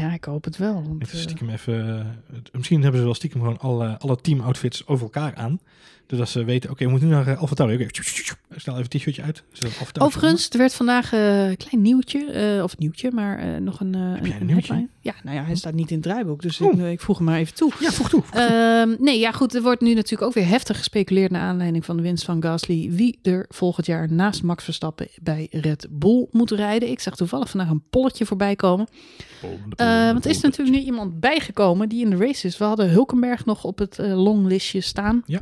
Ja, 0.00 0.12
ik 0.12 0.24
hoop 0.24 0.44
het 0.44 0.56
wel. 0.56 0.74
Want, 0.74 1.10
eh, 1.12 1.18
stiekem 1.20 1.48
even, 1.50 1.98
eh, 2.32 2.38
misschien 2.52 2.82
hebben 2.82 3.00
ze 3.00 3.06
wel 3.06 3.14
stiekem 3.14 3.40
gewoon 3.40 3.58
alle, 3.58 3.98
alle 3.98 4.16
teamoutfits 4.16 4.86
over 4.86 5.04
elkaar 5.04 5.34
aan. 5.34 5.60
Dus 6.12 6.20
dat 6.20 6.30
ze 6.30 6.44
weten, 6.44 6.70
oké, 6.70 6.84
we 6.84 6.90
moeten 6.90 7.08
nu 7.08 7.14
naar 7.14 7.28
uh, 7.28 7.40
Alfa 7.40 7.54
Tauri. 7.54 7.74
Oké, 7.74 7.88
snel 8.56 8.74
even 8.78 8.78
een 8.78 8.98
t-shirtje 8.98 9.22
uit. 9.22 9.42
Overigens, 9.98 10.48
er 10.48 10.58
werd 10.58 10.74
vandaag 10.74 11.12
eh, 11.12 11.48
een 11.48 11.56
klein 11.56 11.82
nieuwtje, 11.82 12.24
eh, 12.24 12.62
of 12.62 12.78
nieuwtje, 12.78 13.10
maar 13.12 13.38
eh, 13.38 13.60
nog 13.60 13.80
een, 13.80 13.94
eh, 13.94 14.00
jij 14.00 14.10
een 14.10 14.40
een 14.40 14.46
nieuwtje? 14.46 14.72
headline. 14.72 14.88
Ja, 15.00 15.14
nou 15.22 15.36
ja, 15.36 15.44
hij 15.44 15.54
staat 15.54 15.74
niet 15.74 15.88
in 15.90 15.94
het 15.96 16.04
draaiboek, 16.04 16.42
dus 16.42 16.60
Oh. 16.60 16.78
ik, 16.78 16.92
ik 16.92 17.00
vroeg 17.00 17.16
hem 17.16 17.26
maar 17.26 17.38
even 17.38 17.54
toe. 17.54 17.72
Ja, 17.80 17.90
voeg 17.90 18.08
toe. 18.08 18.22
Ehm, 18.32 18.94
nee, 18.98 19.18
ja 19.18 19.32
goed, 19.32 19.54
er 19.54 19.62
wordt 19.62 19.80
nu 19.80 19.94
natuurlijk 19.94 20.22
ook 20.22 20.34
weer 20.34 20.46
heftig 20.46 20.76
gespeculeerd 20.76 21.30
naar 21.30 21.42
aanleiding 21.42 21.84
van 21.84 21.96
de 21.96 22.02
winst 22.02 22.24
van 22.24 22.42
Gasly. 22.42 22.90
Wie 22.90 23.18
er 23.22 23.46
volgend 23.48 23.86
jaar 23.86 24.12
naast 24.12 24.42
Max 24.42 24.64
Verstappen 24.64 25.08
bij 25.22 25.46
Red 25.50 25.86
Bull 25.90 26.26
moet 26.30 26.50
rijden. 26.50 26.90
Ik 26.90 27.00
zag 27.00 27.16
toevallig 27.16 27.50
vandaag 27.50 27.70
een 27.70 27.82
polletje 27.90 28.26
voorbij 28.26 28.56
komen. 28.56 28.86
Eh, 29.76 29.86
want 30.12 30.24
er 30.24 30.30
is 30.30 30.40
natuurlijk 30.40 30.76
nu 30.78 30.82
iemand 30.84 31.20
bijgekomen 31.20 31.88
die 31.88 32.04
in 32.04 32.10
de 32.10 32.16
race 32.16 32.46
is. 32.46 32.58
We 32.58 32.64
hadden 32.64 32.90
Hulkenberg 32.90 33.44
nog 33.44 33.64
op 33.64 33.78
het 33.78 33.98
eh, 33.98 34.22
longlistje 34.22 34.80
staan. 34.80 35.22
Ja. 35.26 35.40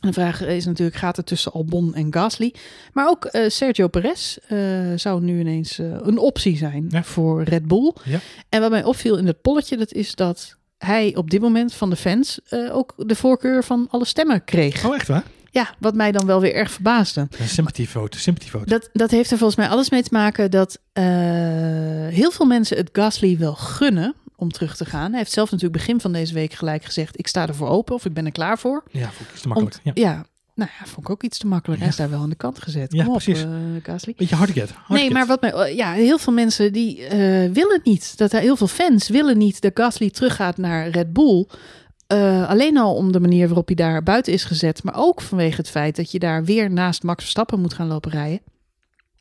De 0.00 0.12
vraag 0.12 0.42
is 0.46 0.64
natuurlijk, 0.66 0.96
gaat 0.96 1.16
het 1.16 1.26
tussen 1.26 1.52
Albon 1.52 1.94
en 1.94 2.12
Gasly? 2.12 2.54
Maar 2.92 3.08
ook 3.08 3.24
eh, 3.24 3.48
Sergio 3.48 3.88
Perez 3.88 4.36
eh, 4.36 4.58
zou 4.96 5.22
nu 5.22 5.40
ineens 5.40 5.78
eh, 5.78 5.86
een 6.02 6.18
optie 6.18 6.56
zijn 6.56 6.86
Ja. 6.88 7.02
voor 7.02 7.42
Red 7.42 7.66
Bull. 7.66 7.92
Ja. 8.04 8.18
En 8.48 8.60
wat 8.60 8.70
mij 8.70 8.84
opviel 8.84 9.16
in 9.16 9.26
het 9.26 9.40
polletje, 9.42 9.76
dat 9.76 9.92
is 9.92 10.14
dat 10.14 10.56
hij 10.78 11.16
op 11.16 11.30
dit 11.30 11.40
moment 11.40 11.74
van 11.74 11.90
de 11.90 11.96
fans 11.96 12.40
ook 12.72 12.94
de 12.96 13.14
voorkeur 13.14 13.64
van 13.64 13.86
alle 13.90 14.04
stemmen 14.04 14.44
kreeg. 14.44 14.84
Oh, 14.86 14.94
echt 14.94 15.08
waar? 15.08 15.24
Ja, 15.50 15.74
wat 15.78 15.94
mij 15.94 16.12
dan 16.12 16.26
wel 16.26 16.40
weer 16.40 16.54
erg 16.54 16.70
verbaasde. 16.70 17.28
Een 17.38 17.48
sympathiefoto, 17.48 18.18
sympathiefoto. 18.18 18.64
Dat, 18.64 18.88
dat 18.92 19.10
heeft 19.10 19.30
er 19.30 19.38
volgens 19.38 19.58
mij 19.58 19.68
alles 19.68 19.90
mee 19.90 20.02
te 20.02 20.08
maken 20.12 20.50
dat 20.50 20.78
heel 22.10 22.30
veel 22.30 22.46
mensen 22.46 22.76
het 22.76 22.88
Gasly 22.92 23.38
wel 23.38 23.54
gunnen 23.54 24.14
om 24.40 24.50
terug 24.52 24.76
te 24.76 24.84
gaan. 24.84 25.10
Hij 25.10 25.18
heeft 25.18 25.32
zelf 25.32 25.50
natuurlijk 25.50 25.78
begin 25.80 26.00
van 26.00 26.12
deze 26.12 26.34
week 26.34 26.52
gelijk 26.52 26.84
gezegd: 26.84 27.18
ik 27.18 27.26
sta 27.26 27.46
ervoor 27.48 27.68
open 27.68 27.94
of 27.94 28.04
ik 28.04 28.12
ben 28.12 28.26
er 28.26 28.32
klaar 28.32 28.58
voor. 28.58 28.84
Ja, 28.90 29.10
vond 29.10 29.28
ik 29.28 29.32
iets 29.34 29.42
te 29.42 29.48
makkelijk. 29.48 29.74
Om- 29.84 29.92
Ja. 29.94 30.08
ja, 30.08 30.24
nou 30.54 30.70
ja, 30.78 30.86
vond 30.86 31.06
ik 31.06 31.10
ook 31.10 31.22
iets 31.22 31.38
te 31.38 31.46
makkelijk. 31.46 31.80
Hij 31.80 31.88
is 31.90 31.96
daar 31.96 32.10
wel 32.10 32.20
aan 32.20 32.30
de 32.30 32.36
kant 32.36 32.62
gezet. 32.62 32.92
Ja, 32.92 33.04
Kom 33.04 33.14
op, 33.14 33.20
precies. 33.22 33.46
Gasly. 33.82 34.14
Beetje 34.16 34.34
hardget. 34.36 34.74
Nee, 34.88 35.10
maar 35.10 35.26
wat 35.26 35.40
mij, 35.40 35.54
oh, 35.54 35.74
ja, 35.74 35.92
heel 35.92 36.18
veel 36.18 36.32
mensen 36.32 36.72
die 36.72 37.04
eh, 37.06 37.18
willen 37.52 37.80
niet. 37.82 38.18
Dat 38.18 38.32
heel 38.32 38.56
veel 38.56 38.66
fans 38.66 39.08
willen 39.08 39.38
niet 39.38 39.60
dat 39.60 39.70
Gasly 39.74 40.10
teruggaat 40.10 40.56
naar 40.56 40.88
Red 40.88 41.12
Bull. 41.12 41.46
Eh, 42.06 42.48
alleen 42.48 42.76
al 42.78 42.94
om 42.94 43.12
de 43.12 43.20
manier 43.20 43.46
waarop 43.46 43.66
hij 43.66 43.76
daar 43.76 44.02
buiten 44.02 44.32
is 44.32 44.44
gezet, 44.44 44.82
maar 44.82 44.94
ook 44.96 45.20
vanwege 45.20 45.56
het 45.56 45.70
feit 45.70 45.96
dat 45.96 46.10
je 46.10 46.18
daar 46.18 46.44
weer 46.44 46.70
naast 46.70 47.02
Max 47.02 47.20
Verstappen 47.22 47.60
moet 47.60 47.74
gaan 47.74 47.86
lopen 47.86 48.10
rijden. 48.10 48.40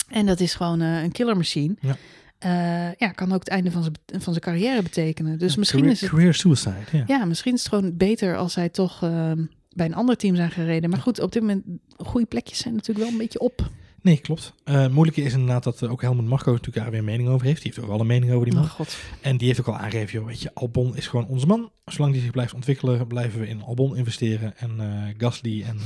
En 0.07 0.25
dat 0.25 0.39
is 0.39 0.53
gewoon 0.55 0.81
eh, 0.81 1.03
een 1.03 1.11
killer 1.11 1.37
machine. 1.37 1.75
Ja. 1.79 1.95
Eh, 2.39 2.93
ja, 2.97 3.11
kan 3.15 3.31
ook 3.31 3.39
het 3.39 3.49
einde 3.49 3.71
van 3.71 3.83
zijn, 3.83 3.95
van 4.05 4.33
zijn 4.33 4.39
carrière 4.39 4.81
betekenen. 4.81 5.37
Dus 5.39 5.53
Ja, 5.53 5.59
misschien 5.59 5.79
career, 5.79 5.95
is 5.95 6.01
het 6.01 6.09
Career 6.09 6.33
suicide, 6.33 6.75
ja. 6.91 7.03
ja, 7.07 7.25
misschien 7.25 7.53
is 7.53 7.63
het 7.63 7.73
gewoon 7.73 7.97
beter 7.97 8.37
als 8.37 8.55
hij 8.55 8.69
toch 8.69 9.03
ehm, 9.03 9.45
bij 9.69 9.85
een 9.85 9.95
ander 9.95 10.17
team 10.17 10.35
zijn 10.35 10.51
gereden. 10.51 10.89
Maar 10.89 10.99
goed, 10.99 11.19
op 11.21 11.31
dit 11.31 11.41
moment, 11.41 11.63
goede 11.97 12.25
plekjes 12.25 12.57
zijn 12.57 12.73
natuurlijk 12.73 13.05
wel 13.05 13.13
een 13.13 13.21
beetje 13.21 13.39
op. 13.39 13.69
Nee, 14.01 14.17
klopt. 14.17 14.53
Het 14.63 14.91
moeilijke 14.91 15.21
is 15.21 15.33
inderdaad 15.33 15.63
dat 15.63 15.81
eh, 15.81 15.91
ook 15.91 16.01
Helmut 16.01 16.25
Marko 16.25 16.51
natuurlijk 16.51 16.77
daar 16.77 16.89
weer 16.89 16.99
een 16.99 17.05
mening 17.05 17.29
over 17.29 17.45
heeft. 17.45 17.61
Die 17.61 17.71
heeft 17.71 17.83
ook 17.83 17.91
wel 17.91 17.99
een 17.99 18.07
mening 18.07 18.31
over 18.31 18.45
die 18.45 18.55
man. 18.55 18.63
Oh 18.63 18.69
god. 18.69 18.97
En 19.21 19.37
die 19.37 19.47
heeft 19.47 19.59
ook 19.59 19.67
al 19.67 19.77
aangegeven, 19.77 20.13
joh, 20.13 20.27
weet 20.27 20.41
je, 20.41 20.53
Albon 20.53 20.95
is 20.95 21.07
gewoon 21.07 21.27
onze 21.27 21.45
man. 21.45 21.71
Zolang 21.85 22.13
die 22.13 22.21
zich 22.21 22.31
blijft 22.31 22.53
ontwikkelen, 22.53 23.07
blijven 23.07 23.39
we 23.39 23.47
in 23.47 23.63
Albon 23.63 23.97
investeren. 23.97 24.57
En 24.57 24.79
Gasly 25.17 25.63
en, 25.63 25.79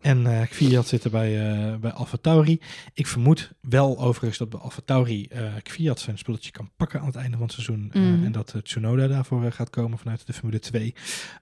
en 0.00 0.26
eh 0.26 0.48
Kvyat 0.48 0.86
zitten 0.86 1.10
bij, 1.10 1.50
eh 1.50 1.76
bij 1.76 1.90
Alfa 1.92 2.16
Tauri. 2.20 2.60
Ik 2.94 3.06
vermoed 3.06 3.52
wel 3.60 3.98
overigens 3.98 4.38
dat 4.38 4.48
bij 4.48 4.60
Alfa 4.60 4.80
Tauri 4.84 5.26
eh 5.26 5.42
Kvyat 5.62 6.00
zijn 6.00 6.18
spulletje 6.18 6.50
kan 6.50 6.70
pakken 6.76 7.00
aan 7.00 7.06
het 7.06 7.16
einde 7.16 7.32
van 7.36 7.42
het 7.46 7.52
seizoen. 7.52 7.90
eh, 7.92 8.02
Mhm. 8.02 8.24
en 8.24 8.32
dat 8.32 8.54
Tsunoda 8.62 9.06
daarvoor 9.06 9.52
gaat 9.52 9.70
komen 9.70 9.98
vanuit 9.98 10.26
de 10.26 10.32
Formule 10.32 10.58
2. 10.58 10.94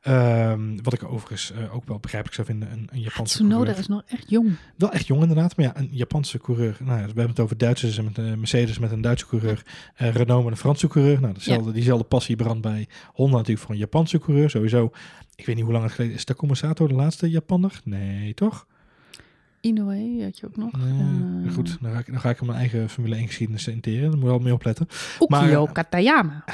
Ehm, 0.03 0.77
wat 0.83 0.93
ik 0.93 1.05
overigens 1.05 1.53
ook 1.73 1.85
wel 1.89 1.99
begrijpelijk 1.99 2.35
zou 2.35 2.47
vinden, 2.47 2.73
een, 2.73 2.89
een 2.93 3.01
Japanse 3.01 3.35
Tsunoda 3.35 3.55
coureur. 3.57 3.79
is 3.79 3.87
nog 3.89 4.03
echt 4.07 4.31
jong. 4.31 4.57
Wel 4.77 4.93
echt 4.93 5.07
jong 5.07 5.21
inderdaad, 5.23 5.57
maar 5.57 5.67
ja, 5.67 5.77
een 5.77 5.89
Japanse 5.93 6.39
coureur. 6.39 6.77
Nou, 6.81 6.99
we 6.99 7.05
hebben 7.07 7.29
het 7.29 7.41
over 7.41 7.59
Duitsers 7.59 7.99
en 7.99 8.05
met 8.05 8.17
Mercedes 8.39 8.79
met 8.79 8.91
een 8.93 9.01
Duitse 9.01 9.27
coureur, 9.27 9.63
Renault 9.97 10.43
met 10.45 10.53
een 10.53 10.59
Franse 10.59 10.89
coureur. 10.89 11.21
Nou, 11.21 11.35
dezelfde, 11.35 11.73
diezelfde 11.73 12.05
passie 12.05 12.37
brandt 12.37 12.63
bij 12.63 12.89
Honda 13.13 13.37
natuurlijk 13.37 13.61
voor 13.67 13.75
een 13.75 13.81
Japanse 13.81 14.19
coureur. 14.19 14.51
Sowieso, 14.51 14.91
ik 15.39 15.47
weet 15.47 15.55
niet 15.55 15.65
hoe 15.65 15.73
lang 15.73 15.85
het 15.85 15.95
geleden 15.95 16.17
is. 16.17 16.25
Takuma 16.25 16.55
Sato 16.55 16.87
de 16.87 16.95
laatste 16.95 17.31
Japanner? 17.31 17.81
Nee, 17.85 18.35
toch? 18.35 18.67
Inoue 19.69 20.23
had 20.25 20.39
je 20.39 20.47
ook 20.47 20.57
nog. 20.57 20.71
Eh, 20.73 21.53
goed, 21.55 21.79
dan 21.81 21.93
ga, 21.93 21.99
ik, 21.99 22.07
dan 22.07 22.21
ga 22.21 22.31
ik 22.31 22.41
mijn 22.43 22.59
eigen 22.59 22.89
Formule 22.89 23.15
1 23.17 23.27
geschiedenis 23.27 23.69
interen. 23.69 24.01
Daar 24.03 24.11
moet 24.11 24.21
je 24.21 24.27
wel 24.27 24.39
mee 24.39 24.53
opletten. 24.53 24.89
Ukio 25.21 25.63
Maar- 25.65 25.73
Katayama. 25.73 26.45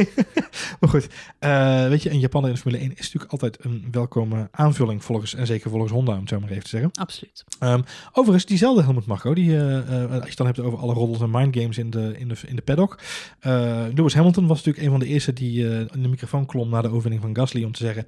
maar 0.80 0.90
goed, 0.90 1.06
eh, 1.38 1.88
weet 1.88 2.02
je, 2.02 2.10
een 2.10 2.18
Japanner 2.18 2.48
in 2.50 2.54
de 2.54 2.60
Formule 2.60 2.82
1 2.82 2.90
is 2.92 2.98
natuurlijk 3.04 3.32
altijd 3.32 3.64
een 3.64 3.88
welkome 3.90 4.48
aanvulling 4.50 5.04
volgens, 5.04 5.34
en 5.34 5.46
zeker 5.46 5.70
volgens 5.70 5.92
Honda, 5.92 6.12
om 6.12 6.20
het 6.20 6.28
zo 6.28 6.40
maar 6.40 6.50
even 6.50 6.62
te 6.62 6.68
zeggen. 6.68 6.90
Absoluut. 6.94 7.44
Ehm, 7.58 7.80
overigens, 8.12 8.44
diezelfde 8.46 8.82
Helmut 8.82 9.06
Marko, 9.06 9.34
die, 9.34 9.56
eh, 9.56 10.02
eh, 10.02 10.10
als 10.10 10.22
je 10.22 10.28
het 10.28 10.36
dan 10.36 10.46
hebt 10.46 10.58
over 10.60 10.78
alle 10.78 10.92
roddels 10.94 11.20
en 11.20 11.30
mindgames 11.30 11.78
in 11.78 11.90
de, 11.90 12.14
in 12.18 12.28
de, 12.28 12.36
in 12.46 12.56
de 12.56 12.62
paddock. 12.62 12.98
eh, 13.40 13.82
Lewis 13.94 14.14
Hamilton 14.14 14.46
was 14.46 14.56
natuurlijk 14.56 14.84
een 14.84 14.90
van 14.90 15.00
de 15.00 15.06
eerste 15.06 15.32
die 15.32 15.68
eh, 15.68 15.78
in 15.80 16.02
de 16.02 16.08
microfoon 16.08 16.46
klom 16.46 16.70
na 16.70 16.80
de 16.82 16.88
overwinning 16.88 17.22
van 17.22 17.36
Gasly 17.36 17.64
om 17.64 17.72
te 17.72 17.84
zeggen... 17.84 18.06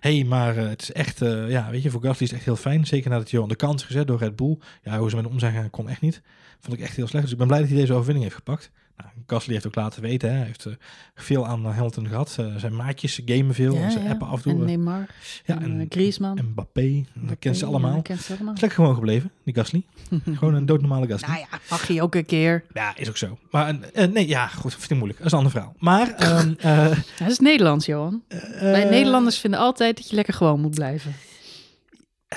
hey, 0.00 0.24
maar 0.24 0.56
eh, 0.56 0.68
het 0.68 0.82
is 0.82 0.92
echt, 0.92 1.22
eh, 1.22 1.50
ja, 1.50 1.70
weet 1.70 1.82
je, 1.82 1.90
voor 1.90 2.00
Gasly 2.00 2.22
is 2.22 2.30
het 2.30 2.36
echt 2.36 2.44
heel 2.44 2.56
fijn. 2.56 2.86
Zeker 2.86 3.10
nadat 3.10 3.30
hij 3.30 3.40
aan 3.40 3.48
de 3.48 3.56
kant 3.56 3.80
is 3.80 3.86
gezet 3.86 4.06
door 4.06 4.18
Red 4.18 4.36
Bull. 4.36 4.58
Ja, 4.82 4.98
hoe 4.98 5.08
ze 5.10 5.14
met 5.14 5.24
hem 5.24 5.34
om 5.34 5.40
zijn 5.40 5.52
gegaan, 5.52 5.70
kon 5.70 5.88
echt 5.88 6.00
niet. 6.00 6.22
Vond 6.60 6.76
ik 6.78 6.84
echt 6.84 6.96
heel 6.96 7.06
slecht. 7.06 7.24
Dus 7.24 7.32
ik 7.32 7.38
ben 7.38 7.46
blij 7.46 7.60
dat 7.60 7.68
hij 7.68 7.78
deze 7.78 7.92
overwinning 7.92 8.24
heeft 8.24 8.36
gepakt. 8.36 8.70
Nou, 9.02 9.12
Gasly 9.26 9.52
heeft 9.52 9.66
ook 9.66 9.74
laten 9.74 10.02
weten, 10.02 10.30
hè, 10.30 10.36
hij 10.36 10.46
heeft 10.46 10.66
eh, 10.66 10.72
veel 11.14 11.46
aan 11.46 11.64
eh, 11.64 11.74
Hamilton 11.74 12.06
gehad. 12.08 12.36
Eh, 12.38 12.54
zijn 12.56 12.76
maatjes, 12.76 13.14
ze 13.14 13.22
gamen 13.24 13.54
veel, 13.54 13.74
Ja, 13.74 13.90
ze 13.90 14.00
ja. 14.00 14.10
appen 14.10 14.26
af 14.26 14.36
en 14.36 14.42
toe. 14.42 14.60
En 14.60 14.66
Neymar. 14.66 15.06
ja, 15.44 15.60
en, 15.60 15.80
en, 15.80 15.86
Griezmann. 15.88 16.38
en 16.38 16.46
Mbappé, 16.50 17.04
dat 17.14 17.38
kennen 17.38 17.60
ze 17.60 17.66
allemaal. 17.66 17.94
Ja, 17.94 18.02
kent 18.02 18.20
ze 18.20 18.32
allemaal. 18.34 18.54
Is 18.54 18.60
lekker 18.60 18.78
gewoon 18.78 18.94
gebleven, 18.94 19.30
die 19.44 19.54
Gasly. 19.54 19.84
Gewoon 20.38 20.54
een 20.54 20.66
doodnormale 20.66 21.06
Gasly. 21.06 21.28
Nou 21.28 21.40
ja, 21.50 21.58
mag 21.70 21.88
je 21.88 22.02
ook 22.02 22.14
een 22.14 22.26
keer. 22.26 22.64
Ja, 22.72 22.96
is 22.96 23.08
ook 23.08 23.16
zo. 23.16 23.38
Maar 23.50 23.80
eh, 23.80 24.08
nee, 24.08 24.28
ja, 24.28 24.46
goed, 24.46 24.72
vind 24.74 24.90
ik 24.90 24.96
moeilijk. 24.96 25.18
Dat 25.18 25.26
is 25.26 25.32
een 25.32 25.38
ander 25.38 25.52
verhaal. 25.52 25.74
Maar, 25.78 26.14
eh, 26.14 26.86
Dat 27.18 27.30
is 27.30 27.38
Nederlands, 27.38 27.86
Johan. 27.86 28.22
Wij 28.60 28.84
Nederlanders 28.84 29.38
vinden 29.38 29.60
altijd 29.60 29.96
dat 29.96 30.08
je 30.08 30.14
lekker 30.14 30.34
gewoon 30.34 30.60
moet 30.60 30.74
blijven. 30.74 31.14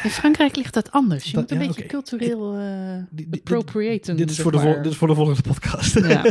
In 0.02 0.10
Frankrijk 0.10 0.56
ligt 0.56 0.74
dat 0.74 0.91
anders. 0.91 1.24
Je 1.24 1.32
Dat- 1.32 1.41
moet 1.41 1.52
een 1.52 1.60
ja, 1.60 1.68
beetje 1.68 1.86
cultureel 1.86 2.58
eh 2.58 3.28
appropriaten. 3.32 4.16
Dit 4.18 4.30
is, 4.30 4.39
voor 4.39 4.52
de 4.52 4.80
dit 4.82 4.91
is 4.91 4.98
voor 4.98 5.08
de 5.08 5.16
volgende 5.16 5.41
podcast. 5.41 6.00
Ja. 6.00 6.22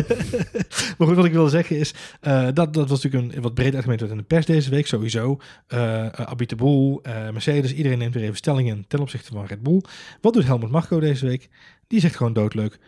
maar 0.99 1.07
goed, 1.07 1.17
wat 1.17 1.25
ik 1.25 1.33
wil 1.33 1.49
zeggen 1.49 1.77
is, 1.77 1.95
eh, 2.21 2.49
dat, 2.55 2.75
dat 2.75 2.89
was 2.89 3.03
natuurlijk 3.03 3.35
een 3.35 3.43
wat 3.43 3.55
breed 3.55 3.85
werd 3.85 4.01
in 4.01 4.17
de 4.17 4.23
pers 4.23 4.47
deze 4.47 4.71
week, 4.71 4.87
sowieso. 4.87 5.41
Uh, 5.69 6.07
Abit 6.07 6.57
Boel, 6.57 7.01
eh, 7.03 7.31
Mercedes, 7.31 7.75
iedereen 7.75 7.99
neemt 7.99 8.15
weer 8.15 8.23
even 8.23 8.37
stelling 8.37 8.69
in 8.69 8.85
ten 8.89 9.01
opzichte 9.01 9.33
van 9.33 9.47
Red 9.47 9.63
Bull. 9.63 9.83
Wat 10.21 10.33
doet 10.33 10.45
Helmut 10.45 10.71
Marko 10.71 11.01
deze 11.01 11.27
week? 11.27 11.49
Die 11.87 12.01
zegt 12.01 12.17
gewoon 12.17 12.33
doodleuk. 12.33 12.79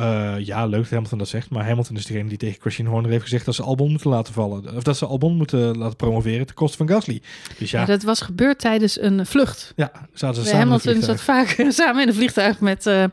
Eh, 0.00 0.46
ja, 0.46 0.66
leuk 0.66 0.80
dat 0.80 0.90
Hamilton 0.90 1.18
dat 1.18 1.28
zegt, 1.28 1.50
maar 1.50 1.66
Hamilton 1.66 1.96
is 1.96 2.06
degene 2.06 2.28
die 2.28 2.38
tegen 2.38 2.60
Christian 2.60 2.88
Horner 2.88 3.10
heeft 3.10 3.22
gezegd 3.22 3.44
dat 3.44 3.54
ze 3.54 3.62
Albon 3.62 3.90
moeten 3.90 4.10
laten 4.10 4.32
vallen. 4.34 4.76
Of 4.76 4.82
dat 4.82 4.96
ze 4.96 5.06
Albon 5.06 5.36
moeten 5.36 5.78
laten 5.78 5.96
promoveren 5.96 6.46
ten 6.46 6.54
koste 6.54 6.76
van 6.76 6.88
Gasly. 6.88 7.22
Dus 7.58 7.70
ja, 7.70 7.80
Ja, 7.80 7.86
dat 7.86 8.02
was 8.02 8.20
gebeurd 8.20 8.58
tijdens 8.58 9.00
een 9.00 9.26
vlucht. 9.26 9.72
ja 9.76 9.92
zaten 10.12 10.36
ze 10.36 10.50
Bij 10.50 10.60
samen 10.60 10.68
Hamilton 10.68 11.02
zat 11.02 11.20
vaak 11.20 11.64
samen 11.68 12.02
in 12.02 12.08
een 12.08 12.14
vliegtuig 12.14 12.60
met 12.60 12.86
eh 12.86 13.02
eh 13.02 13.10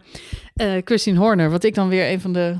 Christine 0.86 1.20
Horner. 1.20 1.50
Wat 1.50 1.64
ik 1.64 1.74
dan 1.76 1.90
weer 1.90 2.12
een 2.12 2.22
van 2.22 2.34
de 2.34 2.56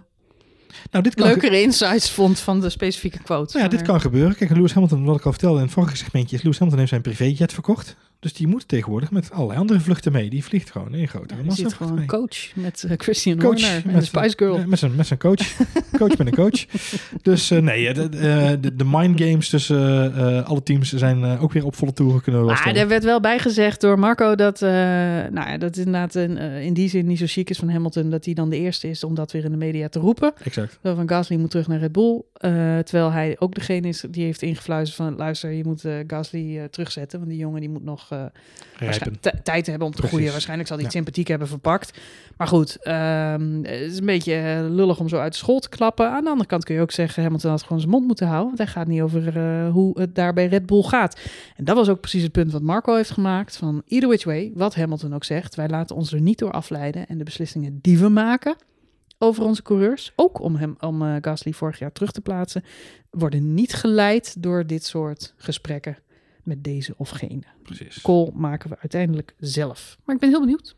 Nou, 0.92 1.04
dit 1.04 1.16
kan 1.16 1.28
leukere 1.28 1.62
insights 1.62 2.12
vond 2.12 2.40
van 2.40 2.60
de 2.62 2.70
specifieke 2.70 3.24
quote. 3.24 3.58
Nou 3.58 3.70
ja, 3.70 3.78
dit 3.78 3.88
kan 3.88 4.02
gebeuren. 4.02 4.36
Kijk, 4.36 4.50
Lewis 4.50 4.74
Hamilton, 4.74 5.04
wat 5.06 5.18
ik 5.18 5.26
al 5.26 5.32
vertelde 5.32 5.58
in 5.58 5.64
het 5.64 5.74
vorige 5.74 5.98
segmentje, 5.98 6.36
is 6.36 6.42
Lewis 6.42 6.60
Hamilton 6.60 6.80
heeft 6.80 6.90
zijn 6.90 7.16
privéjet 7.16 7.54
verkocht. 7.54 7.96
Dus 8.20 8.34
die 8.34 8.48
moet 8.48 8.68
tegenwoordig 8.68 9.12
met 9.12 9.32
allerlei 9.32 9.60
andere 9.60 9.80
vluchten 9.80 10.12
mee. 10.12 10.30
Die 10.30 10.44
vliegt 10.44 10.72
gewoon 10.72 10.94
in 10.94 11.08
grotere 11.08 11.40
Ja, 11.40 11.46
massa. 11.46 11.62
je 11.62 11.68
ziet 11.70 11.78
gewoon 11.78 11.98
een 11.98 12.08
coach 12.08 12.56
met 12.56 12.84
eh, 12.84 12.92
Christian 12.98 13.38
Coach 13.38 13.62
Horner 13.62 13.82
en 13.86 13.92
met 13.92 14.00
de 14.00 14.06
Spice 14.06 14.34
Girl. 14.38 14.64
Met 14.68 14.80
zijn, 14.80 14.96
met 14.96 15.08
zijn 15.08 15.20
coach. 15.20 15.56
coach 15.98 16.18
met 16.18 16.28
een 16.28 16.36
coach. 16.36 16.66
Dus 17.22 17.52
eh, 17.52 17.60
nee, 17.62 17.94
de, 17.94 18.10
de, 18.10 18.58
de, 18.62 18.76
de 18.76 18.86
mind 18.88 19.22
games 19.22 19.50
tussen 19.50 19.78
eh, 20.16 20.38
eh, 20.38 20.46
alle 20.46 20.64
teams 20.64 20.94
zijn 20.94 21.24
eh, 21.24 21.44
ook 21.44 21.52
weer 21.52 21.66
op 21.66 21.76
volle 21.76 21.94
toeren 21.94 22.22
kunnen 22.22 22.42
we 22.42 22.48
Maar 22.48 22.76
er 22.76 22.88
werd 22.88 23.04
wel 23.04 23.20
bijgezegd 23.20 23.82
door 23.82 24.00
Marco 24.00 24.36
dat, 24.36 24.62
eh, 24.62 24.70
nou 24.70 25.34
ja, 25.34 25.58
dat 25.58 25.76
het 25.76 25.86
inderdaad 25.86 26.16
in, 26.16 26.38
eh, 26.38 26.62
in 26.66 26.74
die 26.74 26.90
zin 26.90 27.06
niet 27.08 27.18
zo 27.20 27.26
chic 27.28 27.50
is 27.50 27.58
van 27.58 27.70
Hamilton 27.70 28.10
dat 28.10 28.26
hij 28.26 28.34
dan 28.34 28.50
de 28.50 28.58
eerste 28.58 28.90
is 28.90 29.04
om 29.04 29.16
dat 29.16 29.32
weer 29.32 29.46
in 29.46 29.52
de 29.52 29.58
media 29.58 29.88
te 29.90 30.00
roepen. 30.00 30.34
Exact. 30.44 30.80
Zo 30.84 30.96
van 30.96 31.10
Gasly 31.10 31.36
moet 31.38 31.50
terug 31.52 31.68
naar 31.68 31.80
Red 31.80 31.92
Bull. 31.92 32.22
eh, 32.34 32.52
terwijl 32.80 33.12
hij 33.12 33.36
ook 33.40 33.56
degene 33.56 33.88
is 33.88 34.04
die 34.10 34.24
heeft 34.24 34.42
ingefluisterd 34.42 34.96
van 35.08 35.16
luister, 35.16 35.52
je 35.52 35.64
moet 35.64 35.86
eh, 35.86 35.94
Gasly 36.08 36.58
eh, 36.58 36.64
terugzetten. 36.64 37.20
Want 37.20 37.32
die 37.32 37.40
jongen 37.40 37.60
die 37.60 37.70
moet 37.70 37.84
nog 37.84 38.07
eh, 38.12 38.90
t- 39.22 39.32
tijd 39.44 39.66
hebben 39.68 39.88
om 39.88 39.94
te 39.94 39.98
Precies. 39.98 40.16
groeien. 40.16 40.32
Waarschijnlijk 40.32 40.68
zal 40.68 40.78
hij 40.78 40.86
het 40.86 40.96
Ja. 40.96 41.00
sympathiek 41.00 41.28
hebben 41.28 41.48
verpakt. 41.48 41.98
Maar 42.38 42.48
goed, 42.48 42.78
ehm, 42.82 43.56
het 43.64 43.82
is 43.92 43.98
een 43.98 44.06
beetje 44.06 44.34
eh, 44.34 44.60
lullig 44.70 45.00
om 45.00 45.10
zo 45.10 45.18
uit 45.18 45.32
de 45.32 45.38
school 45.38 45.60
te 45.60 45.70
klappen. 45.70 46.10
Aan 46.12 46.24
de 46.24 46.30
andere 46.30 46.50
kant 46.50 46.64
kun 46.64 46.76
je 46.76 46.82
ook 46.82 46.92
zeggen, 46.92 47.24
Hamilton 47.24 47.52
had 47.52 47.64
gewoon 47.64 47.80
zijn 47.80 47.92
mond 47.92 48.08
moeten 48.08 48.28
houden. 48.28 48.46
Want 48.48 48.58
hij 48.58 48.68
gaat 48.68 48.88
niet 48.88 49.02
over 49.02 49.38
eh, 49.38 49.72
hoe 49.72 50.00
het 50.00 50.16
daar 50.16 50.34
bij 50.34 50.48
Red 50.48 50.66
Bull 50.66 50.82
gaat. 50.84 51.20
En 51.56 51.64
dat 51.64 51.76
was 51.76 51.90
ook 51.90 52.00
precies 52.00 52.24
het 52.24 52.32
punt 52.32 52.52
wat 52.52 52.62
Marco 52.62 52.96
heeft 52.96 53.12
gemaakt. 53.12 53.58
Van 53.58 53.82
either 53.88 54.08
which 54.10 54.24
way, 54.24 54.52
wat 54.56 54.76
Hamilton 54.76 55.16
ook 55.16 55.24
zegt. 55.24 55.56
Wij 55.56 55.68
laten 55.70 55.96
ons 55.96 56.14
er 56.14 56.22
niet 56.22 56.38
door 56.40 56.52
afleiden. 56.52 57.08
En 57.08 57.18
de 57.18 57.24
beslissingen 57.24 57.80
die 57.82 57.98
we 57.98 58.10
maken 58.10 58.56
over 59.20 59.44
onze 59.44 59.62
coureurs, 59.62 60.12
ook 60.16 60.40
om, 60.42 60.56
hem, 60.56 60.76
om 60.80 61.18
Gasly 61.22 61.52
vorig 61.52 61.80
jaar 61.80 61.92
terug 61.92 62.12
te 62.12 62.22
plaatsen, 62.22 62.64
worden 63.12 63.54
niet 63.54 63.74
geleid 63.74 64.42
door 64.44 64.66
dit 64.68 64.86
soort 64.86 65.34
gesprekken 65.38 65.98
met 66.48 66.64
deze 66.64 66.94
of 66.98 67.10
gene. 67.10 67.42
Precies. 67.64 68.02
Call 68.02 68.30
maken 68.34 68.70
we 68.70 68.78
uiteindelijk 68.80 69.34
zelf. 69.40 69.98
Maar 70.06 70.16
ik 70.16 70.22
ben 70.22 70.30
heel 70.30 70.40
benieuwd. 70.40 70.76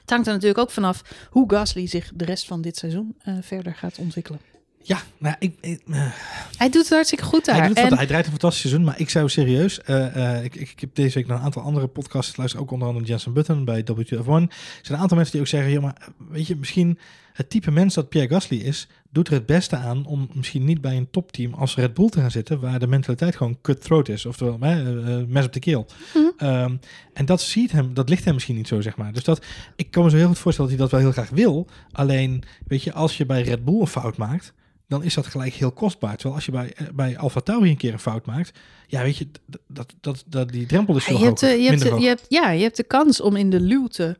Het 0.00 0.10
hangt 0.12 0.26
er 0.26 0.32
natuurlijk 0.32 0.60
ook 0.60 0.70
vanaf 0.70 1.26
hoe 1.30 1.50
Gasly 1.50 1.86
zich 1.86 2.10
de 2.14 2.24
rest 2.24 2.46
van 2.46 2.60
dit 2.62 2.76
seizoen 2.76 3.14
eh, 3.22 3.34
verder 3.40 3.74
gaat 3.74 3.98
ontwikkelen. 3.98 4.40
Ja, 4.82 4.98
nou, 5.18 5.36
ik, 5.38 5.54
ik, 5.60 5.80
eh, 5.90 6.12
Hij 6.56 6.68
doet 6.70 6.82
het 6.82 6.88
hartstikke 6.92 7.24
goed 7.24 7.44
daar. 7.44 7.56
hij, 7.58 7.66
doet 7.68 7.78
het, 7.78 7.90
En- 7.90 7.96
hij 7.96 8.06
draait 8.06 8.24
een 8.24 8.30
fantastisch 8.30 8.60
seizoen, 8.60 8.84
maar 8.84 9.00
ik 9.00 9.10
zou 9.10 9.28
serieus... 9.28 9.80
eh, 9.82 10.44
ik, 10.44 10.54
ik, 10.54 10.70
ik 10.70 10.80
heb 10.80 10.94
deze 10.94 11.14
week 11.18 11.26
naar 11.26 11.36
een 11.38 11.42
aantal 11.44 11.62
andere 11.62 11.86
podcasts 11.86 12.36
luister 12.36 12.60
ook 12.60 12.70
onder 12.70 12.88
andere 12.88 13.06
Jensen 13.06 13.32
Button 13.32 13.64
bij 13.64 13.82
WTF1. 13.82 13.88
Er 14.16 14.26
zijn 14.26 14.48
een 14.88 14.96
aantal 14.96 15.16
mensen 15.16 15.32
die 15.32 15.40
ook 15.40 15.46
zeggen, 15.46 15.70
ja, 15.70 15.80
maar 15.80 16.08
weet 16.28 16.46
je, 16.46 16.56
misschien 16.56 16.98
het 17.34 17.50
type 17.50 17.70
mens 17.70 17.94
dat 17.94 18.08
Pierre 18.08 18.34
Gasly 18.34 18.56
is, 18.56 18.88
doet 19.10 19.28
er 19.28 19.32
het 19.34 19.46
beste 19.46 19.76
aan 19.76 20.06
om 20.06 20.28
misschien 20.34 20.64
niet 20.64 20.80
bij 20.80 20.96
een 20.96 21.10
topteam 21.10 21.54
als 21.54 21.74
Red 21.74 21.94
Bull 21.94 22.08
te 22.08 22.20
gaan 22.20 22.30
zitten, 22.30 22.60
waar 22.60 22.78
de 22.78 22.86
mentaliteit 22.86 23.36
gewoon 23.36 23.58
cutthroat 23.62 24.08
is, 24.08 24.26
oftewel 24.26 24.56
eh, 24.60 25.18
eh, 25.18 25.26
mes 25.26 25.44
op 25.44 25.52
de 25.52 25.60
keel. 25.60 25.86
Mhm. 26.14 26.24
Ehm, 26.36 26.76
en 27.12 27.24
dat 27.26 27.40
ziet 27.40 27.72
hem, 27.72 27.94
dat 27.94 28.08
ligt 28.08 28.24
hem 28.24 28.34
misschien 28.34 28.56
niet 28.56 28.68
zo, 28.68 28.80
zeg 28.80 28.96
maar. 28.96 29.12
Dus 29.12 29.24
dat, 29.24 29.44
ik 29.76 29.90
kan 29.90 30.04
me 30.04 30.10
zo 30.10 30.16
heel 30.16 30.26
goed 30.26 30.38
voorstellen 30.38 30.70
dat 30.70 30.80
hij 30.80 30.88
dat 30.90 31.00
wel 31.00 31.12
heel 31.12 31.22
graag 31.22 31.36
wil. 31.36 31.66
Alleen, 31.92 32.42
weet 32.66 32.82
je, 32.82 32.92
als 32.92 33.16
je 33.16 33.26
bij 33.26 33.42
Red 33.42 33.64
Bull 33.64 33.80
een 33.80 33.86
fout 33.86 34.16
maakt, 34.16 34.52
dan 34.88 35.02
is 35.02 35.14
dat 35.14 35.26
gelijk 35.26 35.54
heel 35.54 35.72
kostbaar. 35.72 36.14
Terwijl 36.14 36.34
als 36.34 36.44
je 36.44 36.52
bij, 36.52 36.72
eh, 36.76 36.86
bij 36.94 37.18
Alfa 37.18 37.40
Tauri 37.40 37.70
een 37.70 37.76
keer 37.76 37.92
een 37.92 37.98
fout 37.98 38.26
maakt, 38.26 38.58
ja, 38.86 39.02
weet 39.02 39.16
je, 39.16 39.28
dat, 39.66 39.94
dat, 40.00 40.24
dat, 40.26 40.48
die 40.48 40.66
drempel 40.66 40.96
is 40.96 41.06
Ja, 41.06 41.10
veel 41.10 41.18
je 41.18 41.24
hebt, 41.24 41.40
hoger, 41.40 41.56
de- 41.56 41.62
je, 41.62 41.68
hebt, 41.70 42.00
je 42.02 42.06
hebt, 42.06 42.24
ja, 42.28 42.50
je 42.50 42.62
hebt 42.62 42.76
de 42.76 42.84
kans 42.84 43.20
om 43.20 43.36
in 43.36 43.50
de 43.50 43.60
luwte 43.60 44.16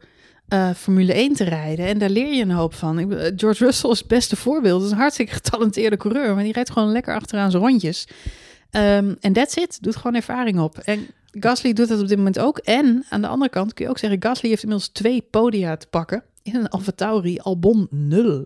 eh, 0.49 0.71
Formule 0.77 1.13
1 1.13 1.35
te 1.35 1.45
rijden. 1.45 1.87
En 1.87 1.99
daar 1.99 2.09
leer 2.11 2.35
je 2.35 2.43
een 2.43 2.51
hoop 2.51 2.75
van. 2.75 2.99
Ik, 2.99 3.33
George 3.37 3.65
Russell 3.65 3.91
is 3.91 3.99
het 3.99 4.09
beste 4.09 4.37
voorbeeld. 4.37 4.79
Dat 4.79 4.87
is 4.89 4.93
een 4.95 5.01
hartstikke 5.01 5.33
getalenteerde 5.35 5.97
coureur. 5.97 6.35
Maar 6.35 6.45
die 6.45 6.53
rijdt 6.53 6.71
gewoon 6.71 6.93
lekker 6.93 7.15
achteraan 7.15 7.51
zijn 7.51 7.63
rondjes. 7.63 8.07
Ehm, 8.71 9.15
En 9.21 9.33
that's 9.33 9.57
it. 9.57 9.79
Doet 9.83 9.97
gewoon 9.97 10.15
ervaring 10.15 10.59
op. 10.61 10.79
En 10.79 11.07
Gasly 11.31 11.73
doet 11.73 11.89
dat 11.89 12.01
op 12.01 12.09
dit 12.09 12.17
moment 12.17 12.39
ook. 12.39 12.59
En 12.59 13.05
aan 13.09 13.21
de 13.21 13.27
andere 13.27 13.51
kant 13.51 13.75
kun 13.75 13.85
je 13.85 13.91
ook 13.91 13.99
zeggen... 13.99 14.23
Gasly 14.23 14.49
heeft 14.49 14.63
inmiddels 14.63 14.91
twee 14.93 15.27
podia 15.31 15.77
te 15.77 15.87
pakken. 15.87 16.23
In 16.43 16.55
een 16.55 16.69
Alfa 16.69 16.93
Tauri 16.93 17.39
Albon 17.39 17.87
0. 17.91 18.45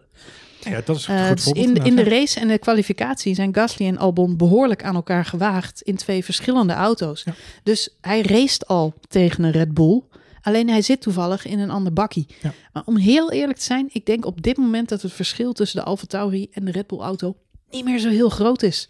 Ja, 0.60 0.80
dat 0.84 0.96
is 0.96 1.06
een 1.06 1.14
Eh, 1.14 1.26
goed 1.26 1.36
dus 1.36 1.44
voorbeeld. 1.44 1.66
in, 1.66 1.74
de, 1.74 1.80
in 1.80 1.96
de 1.96 2.02
race 2.04 2.40
en 2.40 2.48
de 2.48 2.58
kwalificatie 2.58 3.34
zijn 3.34 3.54
Gasly 3.54 3.86
en 3.86 3.98
Albon 3.98 4.36
behoorlijk 4.36 4.84
aan 4.84 4.94
elkaar 4.94 5.24
gewaagd 5.24 5.80
in 5.82 5.96
twee 5.96 6.24
verschillende 6.24 6.72
auto's. 6.72 7.22
Ja. 7.24 7.32
Dus 7.62 7.96
hij 8.00 8.20
raced 8.22 8.66
al 8.66 8.94
tegen 9.08 9.44
een 9.44 9.50
Red 9.50 9.74
Bull. 9.74 10.02
Alleen 10.48 10.68
hij 10.68 10.82
zit 10.82 11.00
toevallig 11.00 11.46
in 11.46 11.58
een 11.58 11.70
ander 11.70 11.92
bakkie. 11.92 12.26
Ja. 12.42 12.52
Maar 12.72 12.82
om 12.86 12.96
heel 12.96 13.32
eerlijk 13.32 13.58
te 13.58 13.64
zijn, 13.64 13.88
ik 13.92 14.06
denk 14.06 14.26
op 14.26 14.42
dit 14.42 14.56
moment 14.56 14.88
dat 14.88 15.02
het 15.02 15.12
verschil 15.12 15.52
tussen 15.52 15.80
de 15.80 15.86
Alfa 15.86 16.06
Tauri 16.06 16.48
en 16.52 16.64
de 16.64 16.70
Red 16.70 16.86
Bull 16.86 16.98
auto 16.98 17.36
niet 17.70 17.84
meer 17.84 17.98
zo 17.98 18.08
heel 18.08 18.28
groot 18.28 18.62
is. 18.62 18.88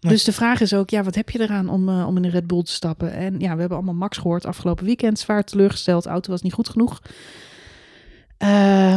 Nee. 0.00 0.12
Dus 0.12 0.24
de 0.24 0.32
vraag 0.32 0.60
is 0.60 0.74
ook, 0.74 0.90
ja, 0.90 1.02
wat 1.02 1.14
heb 1.14 1.30
je 1.30 1.40
eraan 1.40 1.68
om, 1.68 1.88
eh, 1.88 2.06
om 2.06 2.16
in 2.16 2.24
een 2.24 2.30
Red 2.30 2.46
Bull 2.46 2.62
te 2.62 2.72
stappen? 2.72 3.12
En 3.12 3.40
ja, 3.40 3.52
we 3.54 3.60
hebben 3.60 3.76
allemaal 3.76 3.94
Max 3.94 4.18
gehoord 4.18 4.46
afgelopen 4.46 4.84
weekend. 4.84 5.18
Zwaar 5.18 5.44
teleurgesteld, 5.44 6.02
de 6.02 6.08
auto 6.08 6.30
was 6.30 6.42
niet 6.42 6.52
goed 6.52 6.68
genoeg. 6.68 7.02
Eh, 8.36 8.94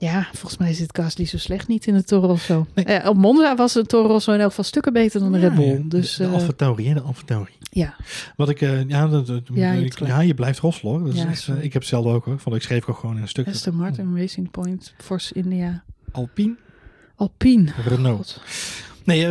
ja, 0.00 0.28
volgens 0.32 0.56
mij 0.56 0.72
zit 0.72 0.96
Gasly 0.98 1.24
zo 1.24 1.38
slecht 1.38 1.68
niet 1.68 1.86
in 1.86 1.94
de 1.94 2.04
Toro 2.04 2.26
Rosso. 2.26 2.66
Nee. 2.74 2.84
Eh, 2.84 3.08
op 3.08 3.16
Monza 3.16 3.56
was 3.56 3.72
de 3.72 3.86
Toro 3.86 4.08
Rosso 4.08 4.32
in 4.32 4.40
elk 4.40 4.48
geval 4.48 4.64
stukken 4.64 4.92
beter 4.92 5.20
dan 5.20 5.32
de 5.32 5.38
Ja, 5.38 5.48
Red 5.48 5.56
Bull. 5.56 5.82
Dus 5.88 6.14
de, 6.16 6.22
de 6.22 6.28
eh, 6.28 6.34
Alfa 6.34 6.52
Tauri, 6.56 6.88
hè, 6.88 6.94
de 6.94 7.00
Alfa 7.00 7.22
Tauri. 7.24 7.52
ja, 7.70 7.94
Wat 8.36 8.48
ik, 8.48 8.60
eh, 8.60 8.88
ja, 8.88 9.08
dat, 9.08 9.26
dat- 9.26 9.42
Ja, 9.54 9.70
je 9.72 9.76
ik- 9.76 9.82
hebt 9.84 9.96
gelijk. 9.96 10.14
ja, 10.14 10.20
je 10.20 10.34
blijft 10.34 10.58
rosselen 10.58 10.92
hoor. 10.92 11.04
Dat 11.04 11.14
is 11.14 11.22
Ja, 11.22 11.28
echt, 11.28 11.48
eh, 11.48 11.54
ik 11.56 11.72
heb 11.72 11.82
hetzelfde 11.82 12.10
ook 12.10 12.24
hoor. 12.24 12.38
Vond 12.38 12.56
ik 12.56 12.62
schreef 12.62 12.86
ook 12.88 12.98
gewoon 12.98 13.16
in 13.16 13.22
een 13.22 13.28
stuk. 13.28 13.46
Aston 13.48 13.74
Martin 13.76 14.16
Racing 14.16 14.50
Point, 14.50 14.94
Force 14.98 15.34
India, 15.34 15.82
Alpine, 16.12 16.54
Alpine. 17.16 17.70
Renault. 17.86 18.16
God. 18.16 18.40
Nee, 19.04 19.28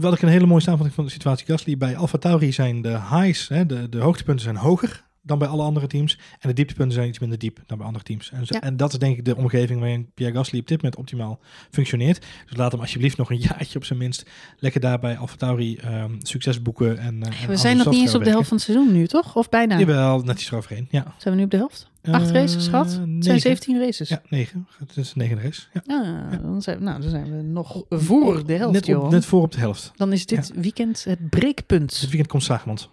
wat 0.00 0.12
ik 0.14 0.22
een 0.22 0.28
hele 0.28 0.46
mooie 0.46 0.60
samenvatting 0.60 0.94
van 0.94 1.04
de 1.04 1.10
situatie 1.10 1.46
Gasly. 1.46 1.76
Bij 1.76 1.96
Alfa 1.96 2.18
Tauri 2.18 2.52
zijn 2.52 2.82
de 2.82 2.98
highs, 3.10 3.48
hè, 3.48 3.66
de, 3.66 3.88
de 3.88 3.98
hoogtepunten 3.98 4.44
zijn 4.44 4.56
hoger 4.56 5.04
dan 5.22 5.38
bij 5.38 5.48
alle 5.48 5.62
andere 5.62 5.86
teams. 5.86 6.18
En 6.38 6.48
de 6.48 6.54
dieptepunten 6.54 6.94
zijn 6.94 7.08
iets 7.08 7.18
minder 7.18 7.38
diep 7.38 7.58
dan 7.66 7.76
bij 7.78 7.86
andere 7.86 8.04
teams. 8.04 8.30
En, 8.32 8.46
zo- 8.46 8.54
Ja. 8.54 8.60
en 8.60 8.76
dat 8.76 8.92
is 8.92 8.98
denk 8.98 9.16
ik 9.18 9.24
de 9.24 9.36
omgeving 9.36 9.80
waarin 9.80 10.10
Pierre 10.14 10.36
Gasly 10.36 10.58
op 10.58 10.66
dit 10.68 10.76
moment 10.82 11.00
optimaal 11.00 11.38
functioneert. 11.70 12.26
Dus 12.46 12.56
laat 12.56 12.72
hem 12.72 12.80
alsjeblieft 12.80 13.16
nog 13.16 13.30
een 13.30 13.38
jaartje 13.48 13.78
op 13.78 13.84
zijn 13.84 13.98
minst 13.98 14.30
lekker 14.58 14.80
daar 14.80 14.98
bij 14.98 15.16
Alfa 15.16 15.36
Tauri 15.36 15.76
ehm, 15.76 16.14
succes 16.22 16.62
boeken. 16.62 16.98
En, 16.98 17.22
eh, 17.22 17.44
We 17.46 17.56
zijn 17.56 17.76
nog 17.76 17.90
niet 17.90 18.00
eens 18.00 18.14
op 18.14 18.24
de 18.24 18.30
helft 18.30 18.48
van 18.48 18.56
het 18.56 18.66
seizoen 18.66 18.92
nu, 18.92 19.06
toch? 19.06 19.36
Of 19.36 19.48
bijna? 19.48 19.78
Jawel, 19.78 20.20
net 20.20 20.40
iets 20.40 20.50
eroverheen. 20.50 20.86
Ja. 20.90 21.14
Zijn 21.18 21.34
we 21.34 21.40
nu 21.40 21.44
op 21.46 21.50
de 21.50 21.56
helft? 21.56 21.88
Acht 22.02 22.26
Eh, 22.28 22.32
races 22.34 22.66
gehad? 22.68 22.84
Het 22.86 22.94
zijn 22.94 23.18
negen. 23.18 23.40
17 23.40 23.78
races. 23.80 24.08
Ja, 24.08 24.22
negen. 24.28 24.66
Het 24.78 24.96
is 24.96 25.12
de 25.12 25.18
negende 25.18 25.42
race. 25.42 25.62
Ja. 25.72 25.82
Ah, 25.86 26.42
dan, 26.42 26.62
zijn, 26.62 26.82
nou, 26.82 27.00
dan 27.00 27.10
zijn 27.10 27.36
we 27.36 27.42
nog 27.42 27.84
voor 27.88 28.46
de 28.46 28.52
helft, 28.52 28.86
net, 28.86 28.96
op, 28.96 29.10
net 29.10 29.24
voor 29.24 29.42
op 29.42 29.52
de 29.52 29.58
helft. 29.58 29.92
Dan 29.96 30.12
is 30.12 30.26
dit 30.26 30.52
weekend 30.54 31.04
het 31.04 31.28
breekpunt. 31.30 31.90
Dit 32.00 32.08
weekend 32.08 32.26
komt 32.26 32.42
Zaagmans. 32.42 32.88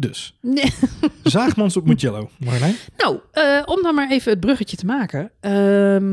Dus, 0.00 0.38
Nee. 0.40 0.72
Zaagmans 1.22 1.76
op 1.76 1.86
Mugello. 1.86 2.30
Marjolein? 2.38 2.74
Nou, 2.96 3.18
eh, 3.32 3.62
om 3.64 3.82
dan 3.82 3.94
maar 3.94 4.10
even 4.10 4.30
het 4.30 4.40
bruggetje 4.40 4.76
te 4.76 4.86
maken. 4.86 5.30
Ehm, 5.40 6.04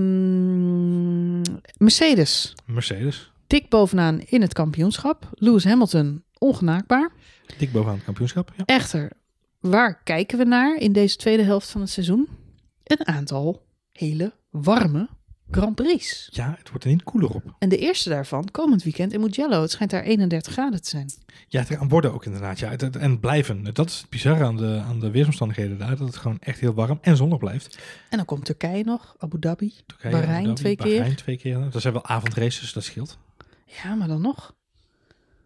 Mercedes, 1.77 2.53
Mercedes. 2.65 3.31
dik 3.47 3.69
bovenaan 3.69 4.19
in 4.19 4.41
het 4.41 4.53
kampioenschap. 4.53 5.29
Lewis 5.33 5.63
Hamilton, 5.63 6.23
ongenaakbaar. 6.37 7.11
Dik 7.57 7.71
bovenaan 7.71 7.95
het 7.95 8.05
kampioenschap. 8.05 8.51
Ja. 8.57 8.63
Echter, 8.65 9.11
waar 9.59 10.01
kijken 10.03 10.37
we 10.37 10.43
naar 10.43 10.77
in 10.77 10.91
deze 10.91 11.15
tweede 11.15 11.43
helft 11.43 11.69
van 11.69 11.81
het 11.81 11.89
seizoen? 11.89 12.27
Een 12.83 13.07
aantal 13.07 13.65
hele 13.91 14.33
warme 14.49 15.09
Grand 15.51 15.75
Prix. 15.75 16.29
ja, 16.31 16.55
het 16.57 16.69
wordt 16.69 16.83
er 16.83 16.89
niet 16.91 17.03
koeler 17.03 17.29
op. 17.29 17.43
En 17.59 17.69
de 17.69 17.77
eerste 17.77 18.09
daarvan 18.09 18.51
komend 18.51 18.83
weekend 18.83 19.13
in 19.13 19.19
Mugello. 19.21 19.61
Het 19.61 19.71
schijnt 19.71 19.91
daar 19.91 20.03
31 20.03 20.53
graden 20.53 20.81
te 20.81 20.89
zijn. 20.89 21.11
Ja, 21.47 21.59
het 21.59 21.75
aan 21.77 21.89
worden 21.89 22.13
ook 22.13 22.25
inderdaad. 22.25 22.59
Ja, 22.59 22.69
het- 22.69 22.95
en 22.95 23.19
blijven. 23.19 23.73
Dat 23.73 23.89
is 23.89 23.97
het 23.97 24.09
bizarre 24.09 24.43
aan 24.43 24.57
de, 24.57 24.81
aan 24.87 24.99
de 24.99 25.11
weersomstandigheden 25.11 25.77
daar. 25.77 25.97
Dat 25.97 26.07
het 26.07 26.17
gewoon 26.17 26.37
echt 26.39 26.59
heel 26.59 26.73
warm 26.73 26.97
en 27.01 27.17
zonnig 27.17 27.37
blijft. 27.37 27.77
En 28.09 28.17
dan 28.17 28.25
komt 28.25 28.45
Turkije 28.45 28.83
nog, 28.83 29.15
Abu 29.17 29.39
Dhabi. 29.39 29.73
Turkije, 29.85 30.11
Bahrein 30.11 30.35
Abu 30.35 30.43
Dhabi, 30.45 30.55
twee 30.59 30.75
keer. 30.75 30.97
Bahrein 30.97 31.15
twee 31.15 31.37
keer. 31.37 31.69
Dat 31.69 31.81
zijn 31.81 31.93
wel 31.93 32.05
avondraces, 32.05 32.73
dat 32.73 32.83
scheelt. 32.83 33.17
Ja, 33.83 33.95
maar 33.95 34.07
dan 34.07 34.21
nog. 34.21 34.55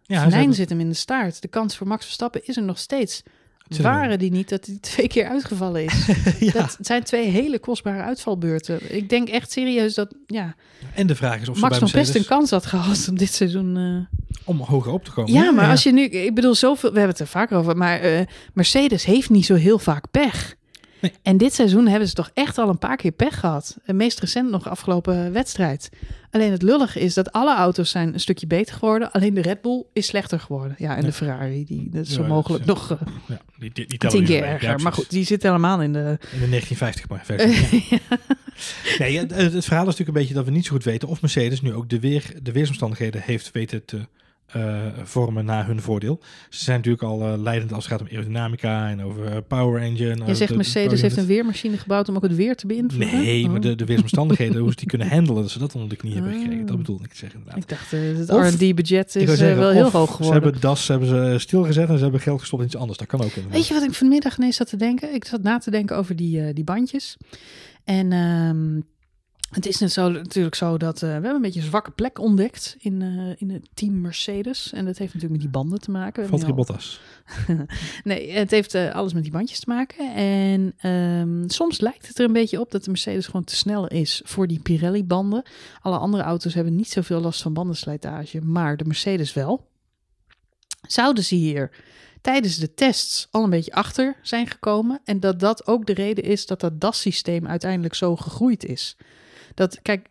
Ja, 0.02 0.52
zit 0.52 0.68
hem 0.68 0.80
in 0.80 0.88
de 0.88 0.94
staart. 0.94 1.42
De 1.42 1.48
kans 1.48 1.76
voor 1.76 1.86
Max 1.86 2.04
Verstappen 2.04 2.46
is 2.46 2.56
er 2.56 2.62
nog 2.62 2.78
steeds. 2.78 3.22
Waren 3.68 4.18
die 4.18 4.30
niet 4.30 4.48
dat 4.48 4.66
hij 4.66 4.78
twee 4.80 5.08
keer 5.08 5.28
uitgevallen 5.28 5.84
is? 5.84 6.06
ja. 6.38 6.52
Dat 6.52 6.78
zijn 6.80 7.02
twee 7.02 7.28
hele 7.28 7.58
kostbare 7.58 8.02
uitvalbeurten. 8.02 8.96
Ik 8.96 9.08
denk 9.08 9.28
echt 9.28 9.52
serieus 9.52 9.94
dat 9.94 10.14
ja, 10.26 10.54
En 10.94 11.06
de 11.06 11.14
vraag 11.14 11.40
is 11.40 11.48
of 11.48 11.54
ze 11.54 11.60
Max 11.60 11.72
bij 11.72 11.80
nog 11.80 11.92
best 11.92 12.14
een 12.14 12.24
kans 12.24 12.50
had 12.50 12.66
gehad 12.66 13.08
om 13.08 13.18
dit 13.18 13.32
seizoen... 13.32 13.76
eh, 13.76 14.20
om 14.44 14.60
hoger 14.60 14.92
op 14.92 15.04
te 15.04 15.10
komen. 15.10 15.32
Ja, 15.32 15.50
maar 15.50 15.70
als 15.70 15.82
je 15.82 15.92
nu... 15.92 16.04
Ik 16.04 16.34
bedoel, 16.34 16.54
zoveel... 16.54 16.92
We 16.92 16.98
hebben 16.98 17.16
het 17.16 17.26
er 17.26 17.32
vaker 17.32 17.56
over. 17.56 17.76
Maar 17.76 18.00
eh, 18.00 18.20
Mercedes 18.52 19.04
heeft 19.04 19.30
niet 19.30 19.46
zo 19.46 19.54
heel 19.54 19.78
vaak 19.78 20.04
pech. 20.10 20.54
Nee. 21.10 21.12
En 21.22 21.36
dit 21.36 21.54
seizoen 21.54 21.86
hebben 21.86 22.08
ze 22.08 22.14
toch 22.14 22.30
echt 22.34 22.58
al 22.58 22.68
een 22.68 22.78
paar 22.78 22.96
keer 22.96 23.10
pech 23.10 23.40
gehad. 23.40 23.76
En 23.84 23.96
meest 23.96 24.20
recent 24.20 24.50
nog 24.50 24.68
afgelopen 24.68 25.32
wedstrijd. 25.32 25.88
Alleen 26.30 26.50
het 26.50 26.62
lullige 26.62 27.00
is 27.00 27.14
dat 27.14 27.32
alle 27.32 27.54
auto's 27.54 27.90
zijn 27.90 28.12
een 28.14 28.20
stukje 28.20 28.46
beter 28.46 28.74
geworden. 28.74 29.12
Alleen 29.12 29.34
de 29.34 29.42
Red 29.42 29.60
Bull 29.60 29.84
is 29.92 30.06
slechter 30.06 30.40
geworden. 30.40 30.74
Ja, 30.78 30.90
en 30.90 31.00
Ja. 31.00 31.06
de 31.06 31.12
Ferrari, 31.12 31.64
die 31.64 31.88
dat 31.90 32.06
is 32.06 32.12
zo 32.12 32.24
mogelijk 32.24 32.64
nog 32.64 32.90
eh, 32.90 32.98
Ja, 33.26 33.40
die, 33.58 33.72
die, 33.72 33.98
tien 33.98 34.24
keer 34.24 34.42
erger. 34.44 34.80
Maar 34.80 34.92
goed, 34.92 35.10
die 35.10 35.24
zit 35.24 35.42
helemaal 35.42 35.82
in 35.82 35.92
de... 35.92 36.18
In 36.32 36.40
de 36.40 36.48
1950 36.48 37.08
maar 37.08 37.22
versie. 37.24 37.86
ja. 37.90 37.98
Nee, 38.98 39.18
het, 39.18 39.30
het 39.30 39.64
verhaal 39.64 39.82
is 39.82 39.96
natuurlijk 39.96 40.08
een 40.08 40.12
beetje 40.12 40.34
dat 40.34 40.44
we 40.44 40.50
niet 40.50 40.66
zo 40.66 40.72
goed 40.72 40.84
weten 40.84 41.08
of 41.08 41.20
Mercedes 41.20 41.60
nu 41.60 41.74
ook 41.74 41.88
de, 41.88 42.00
weer, 42.00 42.34
de 42.42 42.52
weersomstandigheden 42.52 43.22
heeft 43.24 43.50
weten 43.50 43.84
te 43.84 44.06
vormen 45.02 45.44
naar 45.44 45.66
hun 45.66 45.80
voordeel. 45.80 46.20
Ze 46.48 46.64
zijn 46.64 46.76
natuurlijk 46.76 47.02
al 47.04 47.22
eh, 47.22 47.38
leidend 47.42 47.72
als 47.72 47.84
het 47.84 47.92
gaat 47.92 48.00
om 48.02 48.06
aerodynamica 48.16 48.88
en 48.88 49.02
over 49.02 49.26
eh, 49.26 49.36
power 49.48 49.80
engine. 49.82 50.14
Je 50.16 50.24
eh, 50.24 50.34
zegt 50.34 50.50
de- 50.50 50.56
Mercedes 50.56 51.00
de- 51.00 51.06
heeft 51.06 51.16
een 51.16 51.26
weermachine 51.26 51.76
gebouwd 51.76 52.08
om 52.08 52.16
ook 52.16 52.22
het 52.22 52.34
weer 52.36 52.56
te 52.56 52.66
beïnvloeden? 52.66 53.18
Nee, 53.20 53.46
maar 53.46 53.56
Oh. 53.56 53.62
de, 53.62 53.74
de 53.74 53.84
weersomstandigheden, 53.84 54.60
hoe 54.62 54.70
ze 54.70 54.76
die 54.76 54.86
kunnen 54.86 55.08
handelen, 55.08 55.42
dat 55.42 55.50
ze 55.50 55.58
dat 55.58 55.74
onder 55.74 55.88
de 55.88 55.96
knie 55.96 56.14
hebben 56.14 56.32
gekregen. 56.32 56.60
Dat 56.60 56.70
Ah. 56.70 56.76
bedoelde 56.76 57.04
ik 57.04 57.10
te 57.10 57.16
zeggen 57.16 57.38
inderdaad. 57.38 57.62
Ik 57.62 57.68
dacht, 57.68 57.92
eh, 57.92 58.00
het 58.44 58.54
R&D-budget 58.54 59.16
is 59.16 59.22
eh, 59.22 59.34
zeggen, 59.36 59.58
wel 59.58 59.70
heel 59.70 59.90
hoog 59.90 60.08
Ze 60.10 60.16
geworden. 60.16 60.42
hebben 60.42 60.60
das 60.60 60.88
hebben 60.88 61.08
ze 61.08 61.34
stilgezet 61.38 61.88
en 61.88 61.96
ze 61.96 62.02
hebben 62.02 62.20
geld 62.20 62.40
gestopt 62.40 62.62
in 62.62 62.68
iets 62.68 62.76
anders. 62.76 62.98
Dat 62.98 63.08
kan 63.08 63.20
ook 63.20 63.26
inderdaad. 63.26 63.52
Weet 63.52 63.66
je 63.66 63.74
wat 63.74 63.82
ik 63.82 63.92
vanmiddag 63.92 64.38
ineens 64.38 64.56
zat 64.56 64.68
te 64.68 64.76
denken? 64.76 65.14
Ik 65.14 65.24
zat 65.24 65.42
na 65.42 65.58
te 65.58 65.70
denken 65.70 65.96
over 65.96 66.16
die, 66.16 66.40
eh, 66.46 66.54
die 66.54 66.64
bandjes. 66.64 67.16
En 67.84 68.12
ehm, 68.12 68.80
het 69.52 69.66
is 69.66 69.78
net 69.78 69.92
zo, 69.92 70.08
natuurlijk 70.10 70.54
zo 70.54 70.76
dat 70.76 70.94
eh, 70.94 71.00
we 71.00 71.06
hebben 71.06 71.34
een 71.34 71.40
beetje 71.42 71.60
een 71.60 71.66
zwakke 71.66 71.90
plek 71.90 72.18
ontdekt 72.18 72.76
in, 72.78 73.02
eh, 73.02 73.34
in 73.48 73.50
het 73.50 73.68
team 73.74 74.00
Mercedes. 74.00 74.72
En 74.72 74.84
dat 74.84 74.98
heeft 74.98 75.14
natuurlijk 75.14 75.40
met 75.42 75.52
die 75.52 75.60
banden 75.60 75.80
te 75.80 75.90
maken. 75.90 76.28
Valtteri 76.28 76.52
nu 76.52 76.58
al- 76.58 76.64
Bottas. 76.64 77.00
Nee, 78.04 78.30
het 78.32 78.50
heeft 78.50 78.74
eh, 78.74 78.94
alles 78.94 79.12
met 79.12 79.22
die 79.22 79.32
bandjes 79.32 79.60
te 79.60 79.68
maken. 79.70 80.14
En 80.14 80.74
ehm, 80.78 81.48
soms 81.48 81.80
lijkt 81.80 82.08
het 82.08 82.18
er 82.18 82.24
een 82.24 82.32
beetje 82.32 82.60
op 82.60 82.70
dat 82.70 82.84
de 82.84 82.90
Mercedes 82.90 83.26
gewoon 83.26 83.44
te 83.44 83.56
snel 83.56 83.86
is 83.88 84.22
voor 84.24 84.46
die 84.46 84.60
Pirelli-banden. 84.60 85.42
Alle 85.80 85.98
andere 85.98 86.22
auto's 86.22 86.54
hebben 86.54 86.76
niet 86.76 86.90
zoveel 86.90 87.20
last 87.20 87.42
van 87.42 87.52
bandenslijtage, 87.52 88.40
maar 88.40 88.76
de 88.76 88.84
Mercedes 88.84 89.32
wel. 89.32 89.70
Zouden 90.88 91.24
ze 91.24 91.34
hier 91.34 91.70
tijdens 92.20 92.56
de 92.56 92.74
tests 92.74 93.28
al 93.30 93.44
een 93.44 93.50
beetje 93.50 93.72
achter 93.72 94.16
zijn 94.22 94.46
gekomen 94.46 95.00
en 95.04 95.20
dat 95.20 95.40
dat 95.40 95.66
ook 95.66 95.86
de 95.86 95.94
reden 95.94 96.24
is 96.24 96.46
dat 96.46 96.60
dat 96.60 96.80
DAS-systeem 96.80 97.46
uiteindelijk 97.46 97.94
zo 97.94 98.16
gegroeid 98.16 98.64
is. 98.64 98.96
Dat, 99.54 99.82
kijk, 99.82 100.08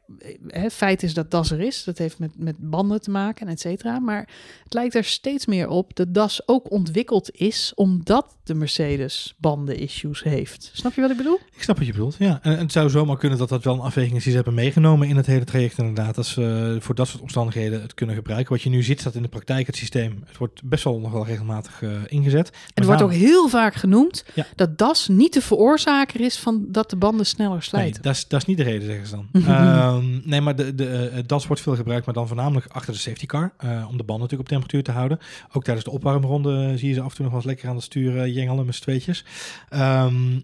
het 0.47 0.73
feit 0.73 1.03
is 1.03 1.13
dat 1.13 1.31
DAS 1.31 1.51
er 1.51 1.59
is. 1.59 1.83
Dat 1.83 1.97
heeft 1.97 2.19
met, 2.19 2.31
met 2.37 2.55
banden 2.57 3.01
te 3.01 3.11
maken 3.11 3.47
en 3.47 3.53
et 3.53 3.59
cetera. 3.59 3.99
Maar 3.99 4.29
het 4.63 4.73
lijkt 4.73 4.95
er 4.95 5.03
steeds 5.03 5.45
meer 5.45 5.67
op 5.67 5.95
dat 5.95 6.13
DAS 6.13 6.41
ook 6.45 6.71
ontwikkeld 6.71 7.31
is 7.31 7.71
omdat 7.75 8.35
de 8.43 8.53
Mercedes 8.53 9.35
banden-issues 9.37 10.23
heeft. 10.23 10.71
Snap 10.73 10.93
je 10.93 11.01
wat 11.01 11.11
ik 11.11 11.17
bedoel? 11.17 11.39
Ik 11.55 11.63
snap 11.63 11.77
wat 11.77 11.85
je 11.85 11.91
bedoelt, 11.91 12.15
ja. 12.19 12.39
En, 12.41 12.57
het 12.57 12.71
zou 12.71 12.89
zomaar 12.89 13.17
kunnen 13.17 13.37
dat 13.37 13.49
dat 13.49 13.63
wel 13.63 13.73
een 13.73 13.79
afweging 13.79 14.15
is 14.15 14.23
die 14.23 14.31
ze 14.31 14.37
hebben 14.37 14.53
meegenomen 14.53 15.07
in 15.07 15.15
het 15.15 15.25
hele 15.25 15.45
traject 15.45 15.77
inderdaad. 15.77 16.15
Dat 16.15 16.25
ze 16.25 16.77
voor 16.79 16.95
dat 16.95 17.07
soort 17.07 17.21
omstandigheden 17.21 17.81
het 17.81 17.93
kunnen 17.93 18.15
gebruiken. 18.15 18.53
Wat 18.53 18.61
je 18.61 18.69
nu 18.69 18.83
ziet 18.83 18.99
staat 18.99 19.15
in 19.15 19.21
de 19.21 19.27
praktijk 19.27 19.67
het 19.67 19.75
systeem. 19.75 20.23
Het 20.25 20.37
wordt 20.37 20.63
best 20.63 20.83
wel 20.83 20.99
nog 20.99 21.11
wel 21.11 21.25
regelmatig 21.25 21.81
uh, 21.81 21.91
ingezet. 22.07 22.49
En 22.49 22.57
er 22.73 22.85
wordt 22.85 23.01
ook 23.01 23.13
heel 23.13 23.49
vaak 23.49 23.75
genoemd 23.75 24.25
dat 24.55 24.77
DAS 24.77 25.07
niet 25.07 25.33
de 25.33 25.41
veroorzaker 25.41 26.21
is 26.21 26.37
van 26.37 26.65
dat 26.67 26.89
de 26.89 26.95
banden 26.95 27.25
sneller 27.25 27.63
slijten. 27.63 27.91
Nee, 27.91 28.01
dat 28.01 28.15
is, 28.15 28.27
dat 28.27 28.41
is 28.41 28.47
niet 28.47 28.57
de 28.57 28.63
reden, 28.63 28.87
zeggen 28.87 29.07
ze 29.07 29.15
dan. 29.15 29.29
Ehm, 29.31 30.19
nee, 30.23 30.41
maar 30.41 30.55
de, 30.55 30.75
de, 30.75 31.23
DAS 31.25 31.47
wordt 31.47 31.61
veel 31.61 31.75
gebruikt, 31.75 32.05
maar 32.05 32.15
dan 32.15 32.27
voornamelijk 32.27 32.65
achter 32.65 32.93
de 32.93 32.99
safety 32.99 33.25
car. 33.25 33.53
Uh, 33.63 33.69
om 33.89 33.97
de 33.97 34.03
banden 34.03 34.19
natuurlijk 34.19 34.39
op 34.39 34.47
temperatuur 34.47 34.83
te 34.83 34.91
houden. 34.91 35.19
Ook 35.51 35.63
tijdens 35.63 35.85
de 35.85 35.91
opwarmronde 35.91 36.77
zie 36.77 36.87
je 36.87 36.93
ze 36.93 37.01
af 37.01 37.09
en 37.09 37.15
toe 37.15 37.23
nog 37.23 37.33
wel 37.33 37.41
eens 37.41 37.49
lekker 37.49 37.69
aan 37.69 37.75
het 37.75 37.83
sturen 37.83 38.31
jengelen 38.31 38.65
met 38.65 38.81
tweetjes. 38.81 39.25
Um, 39.73 40.43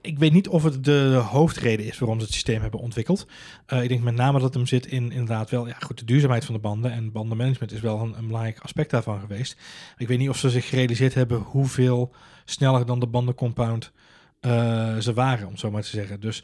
ik 0.00 0.18
weet 0.18 0.32
niet 0.32 0.48
of 0.48 0.62
het 0.62 0.84
de 0.84 1.22
hoofdreden 1.28 1.86
is 1.86 1.98
waarom 1.98 2.18
ze 2.18 2.24
het 2.24 2.34
systeem 2.34 2.60
hebben 2.60 2.80
ontwikkeld. 2.80 3.26
ik 3.66 3.88
denk 3.88 4.02
met 4.02 4.14
name 4.14 4.32
dat 4.32 4.42
het 4.42 4.54
hem 4.54 4.66
zit 4.66 4.86
in 4.86 5.10
inderdaad 5.12 5.50
wel, 5.50 5.66
ja 5.66 5.76
goed, 5.80 5.98
de 5.98 6.04
duurzaamheid 6.04 6.44
van 6.44 6.54
de 6.54 6.60
banden. 6.60 6.92
En 6.92 7.12
bandenmanagement 7.12 7.72
is 7.72 7.80
wel 7.80 8.00
een, 8.00 8.14
een 8.18 8.26
belangrijk 8.26 8.58
aspect 8.58 8.90
daarvan 8.90 9.20
geweest. 9.20 9.56
Ik 9.96 10.08
weet 10.08 10.18
niet 10.18 10.28
of 10.28 10.38
ze 10.38 10.50
zich 10.50 10.68
gerealiseerd 10.68 11.14
hebben 11.14 11.38
hoeveel 11.38 12.14
sneller 12.44 12.86
dan 12.86 13.00
de 13.00 13.06
bandencompound 13.06 13.92
uh, 14.40 14.96
ze 14.96 15.12
waren, 15.14 15.46
om 15.46 15.56
zo 15.56 15.70
maar 15.70 15.82
te 15.82 15.88
zeggen. 15.88 16.20
Dus 16.20 16.42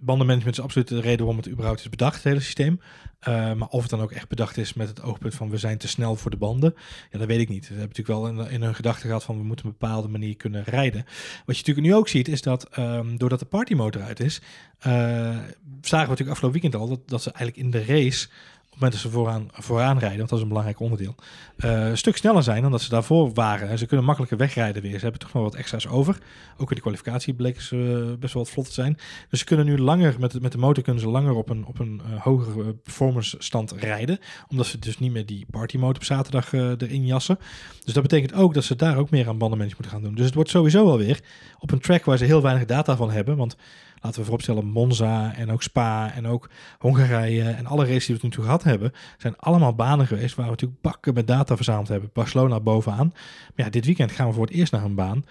bandenmanagement 0.00 0.56
is 0.58 0.64
absoluut 0.64 0.88
de 0.88 1.00
reden 1.00 1.18
waarom 1.18 1.36
het 1.36 1.48
überhaupt 1.48 1.80
is 1.80 1.88
bedacht, 1.88 2.14
het 2.14 2.24
hele 2.24 2.40
systeem. 2.40 2.80
Uh, 3.28 3.52
maar 3.52 3.68
of 3.68 3.80
het 3.80 3.90
dan 3.90 4.00
ook 4.00 4.12
echt 4.12 4.28
bedacht 4.28 4.56
is 4.56 4.74
met 4.74 4.88
het 4.88 5.02
oogpunt 5.02 5.34
van 5.34 5.50
we 5.50 5.56
zijn 5.56 5.78
te 5.78 5.88
snel 5.88 6.16
voor 6.16 6.30
de 6.30 6.36
banden, 6.36 6.74
ja, 7.10 7.18
dat 7.18 7.26
weet 7.26 7.40
ik 7.40 7.48
niet. 7.48 7.64
Ze 7.64 7.72
hebben 7.72 7.88
natuurlijk 7.88 8.18
wel 8.18 8.44
in, 8.44 8.50
in 8.50 8.62
hun 8.62 8.74
gedachten 8.74 9.06
gehad 9.06 9.24
van 9.24 9.38
we 9.38 9.44
moeten 9.44 9.66
op 9.66 9.72
een 9.72 9.78
bepaalde 9.78 10.08
manier 10.08 10.36
kunnen 10.36 10.64
rijden. 10.64 11.04
Wat 11.46 11.56
je 11.56 11.62
natuurlijk 11.66 11.86
nu 11.86 11.94
ook 11.94 12.08
ziet 12.08 12.28
is 12.28 12.42
dat 12.42 12.78
um, 12.78 13.18
doordat 13.18 13.38
de 13.38 13.44
partymotor 13.44 14.02
uit 14.02 14.20
is, 14.20 14.40
uh, 14.78 14.84
zagen 14.84 15.44
we 15.80 15.90
natuurlijk 15.90 16.30
afgelopen 16.30 16.60
weekend 16.60 16.74
al 16.74 16.88
dat, 16.88 17.08
dat 17.08 17.22
ze 17.22 17.32
eigenlijk 17.32 17.66
in 17.66 17.70
de 17.70 17.84
race 17.84 18.28
het 18.76 18.84
moment 18.84 19.02
dat 19.02 19.12
ze 19.12 19.18
vooraan, 19.18 19.48
vooraan 19.52 19.98
rijden, 19.98 20.18
want 20.18 20.28
dat 20.28 20.38
is 20.38 20.44
een 20.44 20.48
belangrijk 20.48 20.80
onderdeel, 20.80 21.14
uh, 21.56 21.88
een 21.88 21.98
stuk 21.98 22.16
sneller 22.16 22.42
zijn 22.42 22.62
dan 22.62 22.70
dat 22.70 22.82
ze 22.82 22.88
daarvoor 22.88 23.32
waren. 23.32 23.68
En 23.68 23.78
ze 23.78 23.86
kunnen 23.86 24.06
makkelijker 24.06 24.38
wegrijden 24.38 24.82
weer. 24.82 24.94
Ze 24.94 25.02
hebben 25.02 25.20
toch 25.20 25.32
nog 25.32 25.42
wat 25.42 25.54
extra's 25.54 25.86
over. 25.86 26.18
Ook 26.56 26.68
in 26.68 26.74
de 26.74 26.80
kwalificatie 26.80 27.34
bleken 27.34 27.62
ze 27.62 27.76
uh, 27.76 28.18
best 28.18 28.34
wel 28.34 28.42
wat 28.42 28.52
vlot 28.52 28.66
te 28.66 28.72
zijn. 28.72 28.98
Dus 29.30 29.38
ze 29.38 29.44
kunnen 29.44 29.66
nu 29.66 29.78
langer, 29.78 30.16
met, 30.18 30.40
met 30.40 30.52
de 30.52 30.58
motor 30.58 30.82
kunnen 30.82 31.02
ze 31.02 31.08
langer 31.08 31.34
op 31.34 31.48
een, 31.48 31.66
op 31.66 31.78
een 31.78 32.00
uh, 32.10 32.22
hogere 32.22 32.74
performance 32.74 33.36
stand 33.38 33.72
rijden. 33.72 34.18
Omdat 34.48 34.66
ze 34.66 34.78
dus 34.78 34.98
niet 34.98 35.12
meer 35.12 35.26
die 35.26 35.46
party 35.50 35.76
motor 35.76 35.96
op 35.96 36.04
zaterdag 36.04 36.52
erin 36.52 37.06
jassen. 37.06 37.38
Dus 37.84 37.94
dat 37.94 38.02
betekent 38.02 38.34
ook 38.34 38.54
dat 38.54 38.64
ze 38.64 38.76
daar 38.76 38.96
ook 38.96 39.10
meer 39.10 39.28
aan 39.28 39.38
bandenmanagement 39.38 39.74
moeten 39.74 39.90
gaan 39.90 40.02
doen. 40.02 40.14
Dus 40.14 40.24
het 40.24 40.34
wordt 40.34 40.50
sowieso 40.50 40.84
wel 40.84 40.98
weer 40.98 41.20
op 41.58 41.70
een 41.70 41.80
track 41.80 42.04
waar 42.04 42.18
ze 42.18 42.24
heel 42.24 42.42
weinig 42.42 42.64
data 42.66 42.96
van 42.96 43.10
hebben. 43.10 43.36
Want 43.36 43.56
laten 44.00 44.18
we 44.18 44.24
vooropstellen, 44.24 44.66
Monza 44.66 45.34
en 45.34 45.50
ook 45.50 45.62
Spa 45.62 46.12
en 46.14 46.26
ook 46.26 46.50
Hongarije 46.78 47.50
en 47.50 47.66
alle 47.66 47.84
races 47.84 48.06
die 48.06 48.14
we 48.14 48.28
toen 48.28 48.44
gehad 48.44 48.62
hebben, 48.62 48.92
zijn 49.18 49.36
allemaal 49.36 49.74
banen 49.74 50.06
geweest 50.06 50.34
waar 50.34 50.44
we 50.44 50.50
natuurlijk 50.50 50.80
bakken 50.80 51.14
met 51.14 51.26
data 51.26 51.56
verzameld 51.56 51.88
hebben. 51.88 52.10
Barcelona 52.12 52.60
bovenaan. 52.60 53.12
Maar 53.54 53.66
ja, 53.66 53.70
dit 53.70 53.84
weekend 53.84 54.12
gaan 54.12 54.26
we 54.26 54.32
voor 54.32 54.46
het 54.46 54.54
eerst 54.54 54.72
naar 54.72 54.84
een 54.84 54.94
baan 54.94 55.24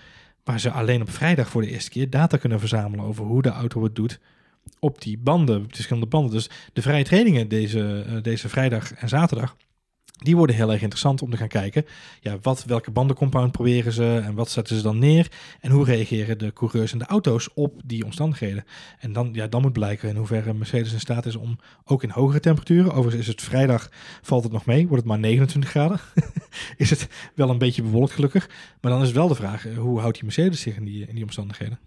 waar 0.44 0.60
ze 0.60 0.72
alleen 0.72 1.02
op 1.02 1.10
vrijdag 1.10 1.50
voor 1.50 1.62
de 1.62 1.70
eerste 1.70 1.90
keer 1.90 2.10
data 2.10 2.38
kunnen 2.38 2.60
verzamelen 2.60 3.06
over 3.06 3.26
hoe 3.26 3.42
de 3.42 3.50
auto 3.50 3.84
het 3.84 3.96
doet 3.96 4.20
op 4.80 5.02
die 5.02 5.18
banden, 5.18 5.58
op 5.58 5.68
de 5.68 5.76
verschillende 5.76 6.08
banden. 6.08 6.32
Dus 6.32 6.50
de 6.74 6.82
vrije 6.82 7.04
trainingen 7.04 7.48
deze, 7.48 8.06
uh, 8.10 8.22
deze 8.22 8.50
vrijdag 8.50 8.94
en 8.94 9.10
zaterdag 9.10 9.56
die 10.24 10.36
worden 10.36 10.56
heel 10.56 10.72
erg 10.72 10.82
interessant 10.82 11.22
om 11.22 11.30
te 11.30 11.38
gaan 11.38 11.48
kijken. 11.48 11.86
Ja, 12.22 12.38
wat, 12.42 12.64
welke 12.64 12.92
bandencompound 12.92 13.52
proberen 13.52 13.92
ze 13.92 14.22
en 14.24 14.36
wat 14.36 14.50
zetten 14.50 14.76
ze 14.76 14.82
dan 14.82 15.00
neer? 15.00 15.32
En 15.60 15.72
hoe 15.72 15.86
reageren 15.86 16.38
de 16.38 16.54
coureurs 16.54 16.92
en 16.92 16.98
de 16.98 17.06
auto's 17.06 17.50
op 17.54 17.82
die 17.86 18.06
omstandigheden? 18.06 18.66
En 19.00 19.14
dan, 19.14 19.30
ja, 19.34 19.48
dan 19.48 19.62
moet 19.62 19.74
blijken 19.74 20.10
in 20.10 20.16
hoeverre 20.16 20.54
Mercedes 20.54 20.94
in 20.94 21.00
staat 21.00 21.26
is 21.26 21.36
om 21.36 21.60
ook 21.84 22.04
in 22.04 22.10
hogere 22.10 22.40
temperaturen. 22.40 22.92
Overigens 22.92 23.22
is 23.22 23.28
het 23.28 23.42
vrijdag, 23.42 23.90
valt 24.22 24.44
het 24.44 24.52
nog 24.52 24.66
mee, 24.66 24.88
wordt 24.88 25.04
het 25.04 25.12
maar 25.12 25.20
29 25.20 25.70
graden. 25.70 26.00
is 26.78 26.90
het 26.90 27.08
wel 27.34 27.50
een 27.50 27.58
beetje 27.58 27.82
bewolkt 27.82 28.12
gelukkig. 28.12 28.50
Maar 28.82 28.92
dan 28.92 29.02
is 29.02 29.12
wel 29.12 29.28
de 29.28 29.36
vraag, 29.36 29.68
eh, 29.68 29.78
hoe 29.78 30.00
houdt 30.00 30.16
die 30.16 30.24
Mercedes 30.24 30.62
zich 30.62 30.76
in 30.76 30.86
die, 30.86 31.08
in 31.08 31.16
die 31.16 31.24
omstandigheden? 31.24 31.80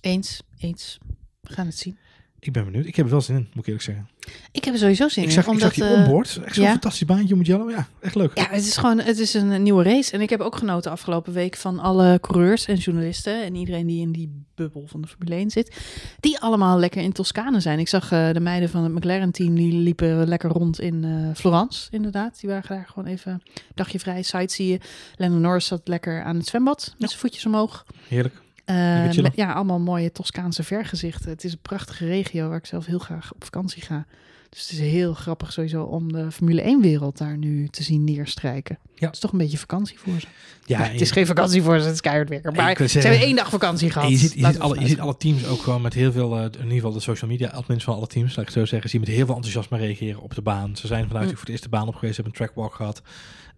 Eens, 0.00 0.42
eens. 0.58 0.98
We 1.40 1.52
gaan 1.52 1.66
het 1.66 1.78
zien. 1.78 1.98
Ik 2.46 2.52
ben 2.52 2.64
benieuwd. 2.64 2.86
Ik 2.86 2.96
heb 2.96 3.04
er 3.04 3.10
wel 3.10 3.20
zin 3.20 3.36
in, 3.36 3.40
moet 3.52 3.58
ik 3.58 3.66
eerlijk 3.66 3.84
zeggen. 3.84 4.08
Ik 4.52 4.64
heb 4.64 4.74
er 4.74 4.80
sowieso 4.80 5.08
zin 5.08 5.22
ik 5.22 5.28
in. 5.28 5.34
Zag, 5.34 5.46
omdat, 5.48 5.68
ik 5.68 5.74
zag 5.74 5.88
die 5.88 5.96
onboard. 5.96 6.40
Echt 6.44 6.54
zo'n 6.54 6.64
ja? 6.64 6.70
fantastisch 6.70 7.06
baantje 7.06 7.36
met 7.36 7.46
Jello. 7.46 7.70
Ja, 7.70 7.88
echt 8.00 8.14
leuk. 8.14 8.38
Ja, 8.38 8.46
het 8.50 8.66
is 8.66 8.76
gewoon 8.76 8.98
het 8.98 9.18
is 9.18 9.34
een, 9.34 9.62
nieuwe 9.62 9.82
race. 9.82 10.12
En 10.12 10.20
ik 10.20 10.30
heb 10.30 10.40
ook 10.40 10.56
genoten 10.56 10.90
afgelopen 10.90 11.32
week 11.32 11.56
van 11.56 11.78
alle 11.78 12.18
coureurs 12.20 12.66
en 12.66 12.76
journalisten. 12.76 13.44
En 13.44 13.54
iedereen 13.54 13.86
die 13.86 14.00
in 14.00 14.12
die 14.12 14.44
bubbel 14.54 14.86
van 14.86 15.00
de 15.00 15.08
Formule 15.08 15.34
1 15.34 15.50
zit. 15.50 15.76
Die 16.20 16.38
allemaal 16.38 16.78
lekker 16.78 17.02
in 17.02 17.12
Toscane 17.12 17.60
zijn. 17.60 17.78
Ik 17.78 17.88
zag 17.88 18.12
uh, 18.12 18.32
de 18.32 18.40
meiden 18.40 18.68
van 18.68 18.82
het 18.82 18.92
McLaren-team. 18.92 19.54
Die 19.54 19.72
liepen 19.72 20.28
lekker 20.28 20.50
rond 20.50 20.80
in 20.80 21.02
uh, 21.02 21.34
Florence, 21.34 21.88
inderdaad. 21.90 22.40
Die 22.40 22.50
waren 22.50 22.68
daar 22.68 22.86
gewoon 22.92 23.08
even 23.08 23.42
dagje 23.74 23.98
vrij. 23.98 24.22
Sightseeën. 24.22 24.80
Lennon 25.16 25.40
Norris 25.40 25.66
zat 25.66 25.88
lekker 25.88 26.22
aan 26.22 26.36
het 26.36 26.46
zwembad. 26.46 26.84
Met 26.84 26.94
ja. 26.98 27.06
zijn 27.06 27.20
voetjes 27.20 27.46
omhoog. 27.46 27.86
Heerlijk. 28.08 28.42
Uh, 28.66 29.22
met, 29.22 29.36
ja, 29.36 29.52
allemaal 29.52 29.78
mooie 29.78 30.12
Toscaanse 30.12 30.62
vergezichten. 30.62 31.30
Het 31.30 31.44
is 31.44 31.52
een 31.52 31.58
prachtige 31.62 32.06
regio 32.06 32.48
waar 32.48 32.58
ik 32.58 32.66
zelf 32.66 32.86
heel 32.86 32.98
graag 32.98 33.32
op 33.34 33.44
vakantie 33.44 33.82
ga. 33.82 34.06
Dus 34.54 34.62
het 34.62 34.72
is 34.72 34.78
heel 34.78 35.14
grappig 35.14 35.52
sowieso 35.52 35.82
om 35.82 36.12
de 36.12 36.30
Formule 36.30 36.76
1-wereld 36.78 37.18
daar 37.18 37.36
nu 37.36 37.68
te 37.68 37.82
zien 37.82 38.04
neerstrijken. 38.04 38.78
Ja. 38.94 39.06
Het 39.06 39.14
is 39.14 39.20
toch 39.20 39.32
een 39.32 39.38
beetje 39.38 39.58
vakantie 39.58 39.98
voor 39.98 40.20
ze. 40.20 40.26
Ja, 40.64 40.82
het 40.82 41.00
is 41.00 41.10
geen 41.10 41.26
vakantie 41.26 41.62
voor 41.62 41.78
ze, 41.78 41.84
het 41.84 41.94
is 41.94 42.00
keihard 42.00 42.28
werken. 42.28 42.54
Maar 42.54 42.88
ze 42.88 42.98
hebben 42.98 43.20
één 43.20 43.36
dag 43.36 43.50
vakantie 43.50 43.90
gehad. 43.90 44.10
Je 44.10 44.16
ziet, 44.16 44.32
je, 44.32 44.46
ziet 44.46 44.58
alle, 44.58 44.80
je 44.80 44.88
ziet 44.88 45.00
alle 45.00 45.16
teams 45.16 45.46
ook 45.46 45.62
gewoon 45.62 45.82
met 45.82 45.94
heel 45.94 46.12
veel, 46.12 46.38
uh, 46.38 46.44
in 46.44 46.52
ieder 46.52 46.72
geval 46.72 46.92
de 46.92 47.00
social 47.00 47.30
media 47.30 47.48
admins 47.48 47.84
van 47.84 47.94
alle 47.94 48.06
teams, 48.06 48.36
laat 48.36 48.46
ik 48.46 48.52
zo 48.52 48.64
zeggen, 48.64 48.90
zie 48.90 49.00
met 49.00 49.08
heel 49.08 49.26
veel 49.26 49.34
enthousiasme 49.34 49.78
reageren 49.78 50.20
op 50.20 50.34
de 50.34 50.42
baan. 50.42 50.76
Ze 50.76 50.86
zijn 50.86 51.06
vanuit 51.06 51.28
mm. 51.28 51.36
voor 51.36 51.46
de 51.46 51.52
eerste 51.52 51.68
baan 51.68 51.88
op 51.88 51.94
geweest, 51.94 52.16
hebben 52.16 52.32
een 52.32 52.38
trackwalk 52.38 52.74
gehad. 52.74 53.02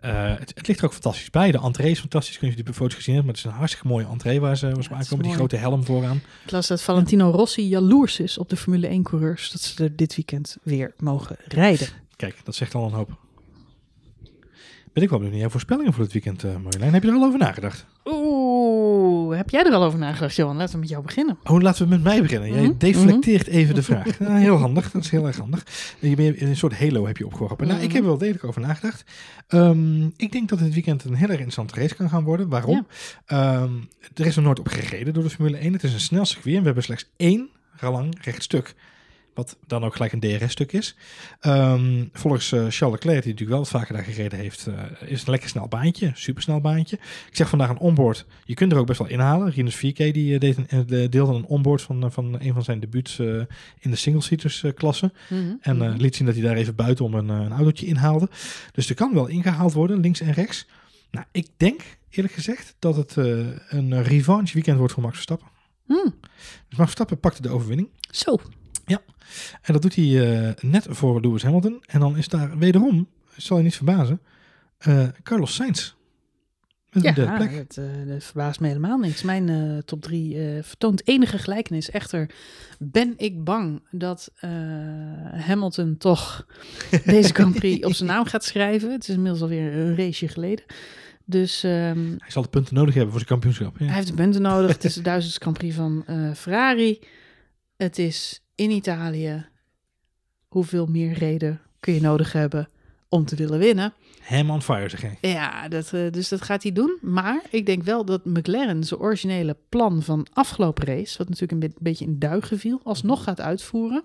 Uh, 0.06 0.38
het, 0.38 0.52
het, 0.54 0.66
ligt 0.66 0.78
er 0.78 0.84
ook 0.86 0.92
fantastisch 0.92 1.30
bij. 1.30 1.50
De 1.50 1.58
entree 1.58 1.90
is 1.90 2.00
fantastisch. 2.00 2.38
Kun 2.38 2.48
je 2.48 2.62
die 2.62 2.74
foto's 2.74 2.94
gezien 2.94 3.14
hebben. 3.14 3.24
Maar 3.24 3.34
het 3.34 3.44
is 3.44 3.50
een 3.50 3.58
hartstikke 3.58 3.88
mooie 3.88 4.06
entree 4.06 4.40
waar 4.40 4.56
ze, 4.56 4.70
waar 4.70 4.82
ze 4.82 4.90
ja, 4.90 4.96
aankomen. 4.96 5.24
Die 5.24 5.34
grote 5.34 5.56
helm 5.56 5.84
vooraan. 5.84 6.20
Ik 6.44 6.50
las 6.50 6.66
dat 6.66 6.82
Valentino 6.82 7.30
Rossi 7.30 7.68
jaloers 7.68 8.20
is 8.20 8.38
op 8.38 8.48
de 8.48 8.56
Formule 8.56 8.86
1 8.86 9.02
coureurs. 9.02 9.50
Dat 9.50 9.60
ze 9.60 9.84
er 9.84 9.96
dit 9.96 10.16
weekend 10.16 10.56
weer 10.62 10.94
mogen 10.98 11.36
rijden. 11.44 11.88
Kijk, 12.16 12.36
dat 12.44 12.54
zegt 12.54 12.74
al 12.74 12.86
een 12.86 12.92
hoop. 12.92 13.25
Ben 14.96 15.04
ik 15.04 15.10
wel 15.10 15.20
benieuwd 15.20 15.36
naar 15.36 15.46
jouw 15.46 15.56
voorspellingen 15.58 15.92
voor 15.92 16.02
het 16.04 16.12
weekend, 16.12 16.44
uh, 16.44 16.56
Marjolein. 16.56 16.92
Heb 16.92 17.02
je 17.02 17.08
er 17.08 17.14
al 17.14 17.24
over 17.24 17.38
nagedacht? 17.38 17.86
Oeh, 18.04 19.36
heb 19.36 19.50
jij 19.50 19.64
er 19.64 19.72
al 19.72 19.82
over 19.82 19.98
nagedacht, 19.98 20.36
Johan? 20.36 20.56
Laten 20.56 20.74
we 20.74 20.80
met 20.80 20.88
jou 20.88 21.02
beginnen. 21.02 21.38
Oh, 21.44 21.60
laten 21.60 21.82
we 21.82 21.88
met 21.88 22.02
mij 22.02 22.22
beginnen. 22.22 22.48
Jij 22.48 22.60
mm-hmm. 22.60 22.78
deflecteert 22.78 23.46
even 23.46 23.74
de 23.74 23.82
vraag. 23.82 24.18
Ja, 24.18 24.36
heel 24.46 24.56
handig, 24.56 24.90
dat 24.90 25.04
is 25.04 25.10
heel 25.10 25.26
erg 25.26 25.36
handig. 25.36 25.66
Je 25.98 26.16
bent 26.16 26.40
een 26.40 26.56
soort 26.56 26.78
halo 26.78 27.06
heb 27.06 27.16
je 27.16 27.26
opgeworpen. 27.26 27.66
Nou, 27.66 27.80
ik 27.80 27.92
heb 27.92 28.02
er 28.02 28.08
wel 28.08 28.18
degelijk 28.18 28.44
over 28.44 28.60
nagedacht. 28.60 29.04
Um, 29.48 30.12
ik 30.16 30.32
denk 30.32 30.48
dat 30.48 30.60
het 30.60 30.74
weekend 30.74 31.04
een 31.04 31.14
heel 31.14 31.28
erg 31.28 31.30
interessante 31.30 31.80
race 31.80 31.94
kan 31.94 32.08
gaan 32.08 32.24
worden. 32.24 32.48
Waarom? 32.48 32.86
Ja. 33.26 33.62
Um, 33.62 33.88
er 34.14 34.26
is 34.26 34.36
nog 34.36 34.44
nooit 34.44 34.58
op 34.58 34.68
gereden 34.68 35.14
door 35.14 35.22
de 35.22 35.30
Formule 35.30 35.56
1. 35.56 35.72
Het 35.72 35.82
is 35.82 35.92
een 35.92 36.00
snel 36.00 36.24
circuit 36.24 36.54
en 36.54 36.60
we 36.60 36.66
hebben 36.66 36.84
slechts 36.84 37.10
één 37.16 37.48
lang 37.80 38.18
rechtstuk 38.20 38.74
wat 39.36 39.56
dan 39.66 39.84
ook 39.84 39.92
gelijk 39.92 40.12
een 40.12 40.20
DRS-stuk 40.20 40.72
is. 40.72 40.96
Um, 41.42 42.08
volgens 42.12 42.52
uh, 42.52 42.58
Charles 42.58 42.78
Leclerc, 42.78 43.22
die 43.22 43.32
natuurlijk 43.32 43.48
wel 43.48 43.58
wat 43.58 43.68
vaker 43.68 43.94
daar 43.94 44.04
gereden 44.04 44.38
heeft, 44.38 44.66
uh, 44.68 45.10
is 45.10 45.20
een 45.22 45.30
lekker 45.30 45.48
snel 45.48 45.68
baantje. 45.68 46.10
Supersnel 46.14 46.60
baantje. 46.60 46.96
Ik 47.28 47.36
zeg 47.36 47.48
vandaag 47.48 47.68
een 47.68 47.78
onboard. 47.78 48.26
Je 48.44 48.54
kunt 48.54 48.72
er 48.72 48.78
ook 48.78 48.86
best 48.86 48.98
wel 48.98 49.08
inhalen. 49.08 49.50
Rinus 49.50 49.76
4K 49.76 49.96
die 49.96 50.32
uh, 50.32 50.40
deed 50.40 50.58
een, 50.66 50.86
deelde 51.10 51.34
een 51.34 51.44
onboard 51.44 51.82
van, 51.82 52.12
van 52.12 52.36
een 52.40 52.52
van 52.52 52.62
zijn 52.62 52.80
debuuts 52.80 53.18
in 53.78 53.90
de 53.90 53.96
single-seaters 53.96 54.64
klasse. 54.74 55.12
Mm 55.28 55.38
-hmm. 55.38 55.58
En 55.60 55.80
-hmm. 55.80 55.96
liet 55.96 56.16
zien 56.16 56.26
dat 56.26 56.34
hij 56.34 56.44
daar 56.44 56.56
even 56.56 56.74
buiten 56.74 57.04
om 57.04 57.14
een, 57.14 57.28
een 57.28 57.52
autootje 57.52 57.86
inhaalde. 57.86 58.28
Dus 58.72 58.88
er 58.88 58.94
kan 58.94 59.14
wel 59.14 59.26
ingehaald 59.26 59.72
worden, 59.72 60.00
links 60.00 60.20
en 60.20 60.32
rechts. 60.32 60.66
Nou, 61.10 61.26
ik 61.32 61.48
denk 61.56 61.80
eerlijk 62.10 62.34
gezegd 62.34 62.74
dat 62.78 62.96
het 62.96 63.16
een 63.16 64.02
revanche 64.02 64.54
weekend 64.54 64.78
wordt 64.78 64.92
voor 64.92 65.02
Max 65.02 65.14
Verstappen. 65.14 65.48
Mm. 65.86 66.14
Dus 66.68 66.78
Max 66.78 66.84
Verstappen 66.84 67.20
pakte 67.20 67.42
de 67.42 67.48
overwinning. 67.48 67.88
Zo. 68.10 68.38
En 69.62 69.72
dat 69.72 69.82
doet 69.82 69.94
hij 69.94 70.04
uh, 70.04 70.50
net 70.60 70.86
voor 70.88 71.20
Lewis 71.20 71.42
Hamilton. 71.42 71.82
En 71.86 72.00
dan 72.00 72.16
is 72.16 72.28
daar 72.28 72.58
wederom, 72.58 73.08
zal 73.36 73.56
je 73.56 73.62
niet 73.62 73.76
verbazen, 73.76 74.20
uh, 74.86 75.06
Carlos 75.22 75.54
Sainz. 75.54 75.94
Met 76.90 77.04
ja, 77.04 77.12
de 77.12 77.32
plek. 77.36 77.52
Het, 77.52 77.76
uh, 77.76 77.84
dat 78.06 78.24
verbaast 78.24 78.60
me 78.60 78.66
helemaal 78.66 78.98
niks. 78.98 79.22
Mijn 79.22 79.82
top 79.84 80.02
3 80.02 80.62
vertoont 80.62 81.08
enige 81.08 81.38
gelijkenis. 81.38 81.90
Echter 81.90 82.30
ben 82.78 83.14
ik 83.16 83.44
bang 83.44 83.82
dat 83.90 84.32
Hamilton 85.30 85.96
toch 85.96 86.46
deze 87.04 87.34
Grand 87.34 87.54
Prix 87.54 87.86
op 87.86 87.92
zijn 87.92 88.08
naam 88.08 88.24
gaat 88.24 88.44
schrijven. 88.44 88.92
Het 88.92 89.08
is 89.08 89.14
inmiddels 89.14 89.42
alweer 89.42 89.76
een 89.76 89.96
raceje 89.96 90.28
geleden. 90.28 90.64
Dus, 91.24 91.62
um, 91.62 92.14
hij 92.18 92.30
zal 92.30 92.42
de 92.42 92.48
punten 92.48 92.74
nodig 92.74 92.94
hebben 92.94 93.12
voor 93.12 93.20
zijn 93.20 93.40
kampioenschap. 93.40 93.78
Ja. 93.78 93.86
Hij 93.86 93.94
heeft 93.94 94.06
de 94.06 94.14
punten 94.14 94.42
nodig. 94.42 94.72
het 94.72 94.84
is 94.84 94.94
de 94.94 95.02
duizendste 95.02 95.40
Grand 95.40 95.58
Prix 95.58 95.74
van 95.74 96.04
Ferrari. 96.34 97.00
Het 97.76 97.98
is 97.98 98.45
in 98.56 98.70
Italië. 98.70 99.46
Hoeveel 100.48 100.86
meer 100.86 101.12
reden 101.12 101.60
kun 101.80 101.94
je 101.94 102.00
nodig 102.00 102.32
hebben 102.32 102.68
om 103.08 103.24
te 103.24 103.36
willen 103.36 103.58
winnen? 103.58 103.92
Ham 104.22 104.50
on 104.50 104.62
fire, 104.62 104.88
zeg 104.88 105.00
jij. 105.02 105.18
Ja, 105.20 105.68
dat, 105.68 105.92
eh, 105.92 106.10
dus 106.10 106.28
dat 106.28 106.42
gaat 106.42 106.62
hij 106.62 106.72
doen. 106.72 106.98
Maar 107.00 107.42
ik 107.50 107.66
denk 107.66 107.82
wel 107.82 108.04
dat 108.04 108.24
McLaren 108.24 108.84
zijn 108.84 109.00
originele 109.00 109.56
plan 109.68 110.02
van 110.02 110.26
afgelopen 110.32 110.84
race, 110.86 111.18
wat 111.18 111.28
natuurlijk 111.28 111.62
een 111.62 111.68
be- 111.68 111.76
beetje 111.80 112.04
in 112.04 112.18
duigen 112.18 112.58
viel, 112.58 112.80
alsnog 112.84 113.22
gaat 113.24 113.40
uitvoeren. 113.40 114.04